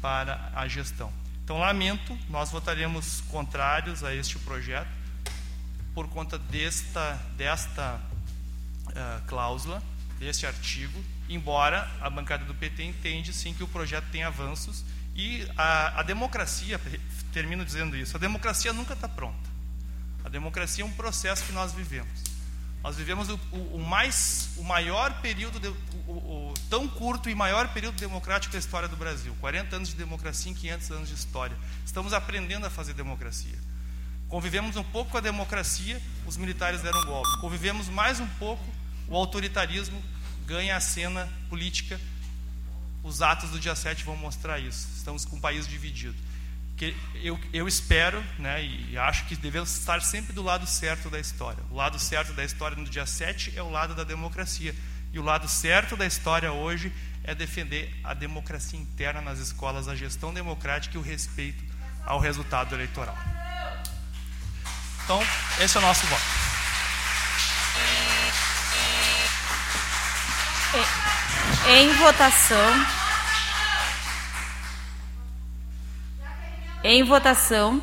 para 0.00 0.50
a 0.54 0.66
gestão. 0.66 1.12
Então, 1.44 1.58
lamento, 1.58 2.16
nós 2.28 2.50
votaremos 2.50 3.22
contrários 3.22 4.02
a 4.04 4.14
este 4.14 4.38
projeto 4.38 4.88
por 5.94 6.08
conta 6.08 6.38
desta, 6.38 7.14
desta 7.36 8.00
uh, 8.86 9.26
cláusula, 9.26 9.82
deste 10.18 10.46
artigo, 10.46 11.02
embora 11.28 11.90
a 12.00 12.08
bancada 12.08 12.44
do 12.44 12.54
PT 12.54 12.84
entende 12.84 13.32
sim 13.32 13.52
que 13.52 13.62
o 13.62 13.68
projeto 13.68 14.06
tem 14.12 14.22
avanços 14.22 14.84
e 15.14 15.46
a, 15.56 16.00
a 16.00 16.02
democracia, 16.02 16.80
termino 17.32 17.64
dizendo 17.64 17.96
isso, 17.96 18.16
a 18.16 18.20
democracia 18.20 18.72
nunca 18.72 18.94
está 18.94 19.08
pronta. 19.08 19.49
A 20.24 20.28
democracia 20.28 20.84
é 20.84 20.86
um 20.86 20.92
processo 20.92 21.44
que 21.44 21.52
nós 21.52 21.72
vivemos. 21.72 22.30
Nós 22.82 22.96
vivemos 22.96 23.28
o, 23.28 23.38
o, 23.52 23.76
o 23.76 23.78
mais, 23.78 24.50
o 24.56 24.64
maior 24.64 25.20
período, 25.20 25.60
de, 25.60 25.68
o, 26.08 26.54
tão 26.70 26.88
curto 26.88 27.28
e 27.28 27.34
maior 27.34 27.68
período 27.68 27.96
democrático 27.96 28.52
da 28.52 28.58
história 28.58 28.88
do 28.88 28.96
Brasil. 28.96 29.36
40 29.40 29.76
anos 29.76 29.88
de 29.90 29.96
democracia 29.96 30.50
em 30.50 30.54
500 30.54 30.90
anos 30.90 31.08
de 31.08 31.14
história. 31.14 31.56
Estamos 31.84 32.12
aprendendo 32.12 32.66
a 32.66 32.70
fazer 32.70 32.94
democracia. 32.94 33.58
Convivemos 34.28 34.76
um 34.76 34.84
pouco 34.84 35.10
com 35.10 35.18
a 35.18 35.20
democracia, 35.20 36.00
os 36.26 36.36
militares 36.36 36.80
deram 36.80 37.00
um 37.02 37.06
golpe. 37.06 37.40
Convivemos 37.40 37.88
mais 37.88 38.20
um 38.20 38.26
pouco, 38.38 38.64
o 39.08 39.16
autoritarismo 39.16 40.00
ganha 40.46 40.76
a 40.76 40.80
cena 40.80 41.28
política. 41.48 42.00
Os 43.02 43.20
atos 43.20 43.50
do 43.50 43.58
dia 43.58 43.74
7 43.74 44.04
vão 44.04 44.16
mostrar 44.16 44.58
isso. 44.58 44.88
Estamos 44.96 45.24
com 45.24 45.36
o 45.36 45.40
país 45.40 45.66
dividido 45.66 46.29
que 46.80 46.96
eu, 47.22 47.38
eu 47.52 47.68
espero 47.68 48.24
né, 48.38 48.64
e 48.64 48.96
acho 48.96 49.26
que 49.26 49.36
devemos 49.36 49.70
estar 49.76 50.00
sempre 50.00 50.32
do 50.32 50.42
lado 50.42 50.66
certo 50.66 51.10
da 51.10 51.20
história. 51.20 51.62
O 51.70 51.74
lado 51.74 51.98
certo 51.98 52.32
da 52.32 52.42
história 52.42 52.74
no 52.74 52.88
dia 52.88 53.04
7 53.04 53.52
é 53.54 53.62
o 53.62 53.68
lado 53.68 53.94
da 53.94 54.02
democracia. 54.02 54.74
E 55.12 55.18
o 55.18 55.22
lado 55.22 55.46
certo 55.46 55.94
da 55.94 56.06
história 56.06 56.50
hoje 56.50 56.90
é 57.22 57.34
defender 57.34 57.94
a 58.02 58.14
democracia 58.14 58.80
interna 58.80 59.20
nas 59.20 59.38
escolas, 59.38 59.88
a 59.88 59.94
gestão 59.94 60.32
democrática 60.32 60.96
e 60.96 60.98
o 60.98 61.02
respeito 61.02 61.62
ao 62.06 62.18
resultado 62.18 62.74
eleitoral. 62.74 63.18
Então, 65.04 65.22
esse 65.60 65.76
é 65.76 65.80
o 65.80 65.82
nosso 65.82 66.06
voto. 66.06 66.22
Em 71.68 71.92
votação. 71.92 73.00
Em 76.82 77.04
votação. 77.04 77.82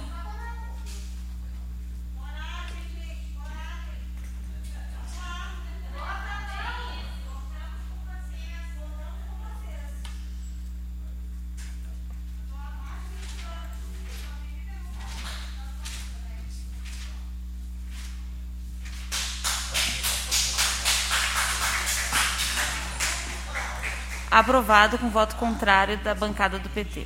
Aprovado 24.32 24.98
com 24.98 25.10
voto 25.10 25.36
contrário 25.36 25.98
da 25.98 26.14
bancada 26.14 26.60
do 26.60 26.70
PT. 26.70 27.06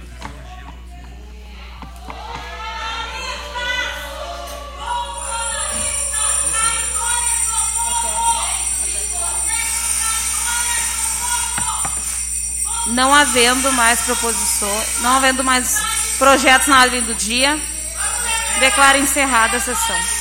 Não 12.87 13.13
havendo 13.13 13.71
mais 13.73 14.01
proposições, 14.01 15.01
não 15.01 15.17
havendo 15.17 15.43
mais 15.43 15.81
projetos 16.17 16.67
na 16.67 16.81
ordem 16.81 17.01
do 17.01 17.13
dia, 17.13 17.59
declaro 18.59 18.97
encerrada 18.97 19.57
a 19.57 19.59
sessão. 19.59 20.20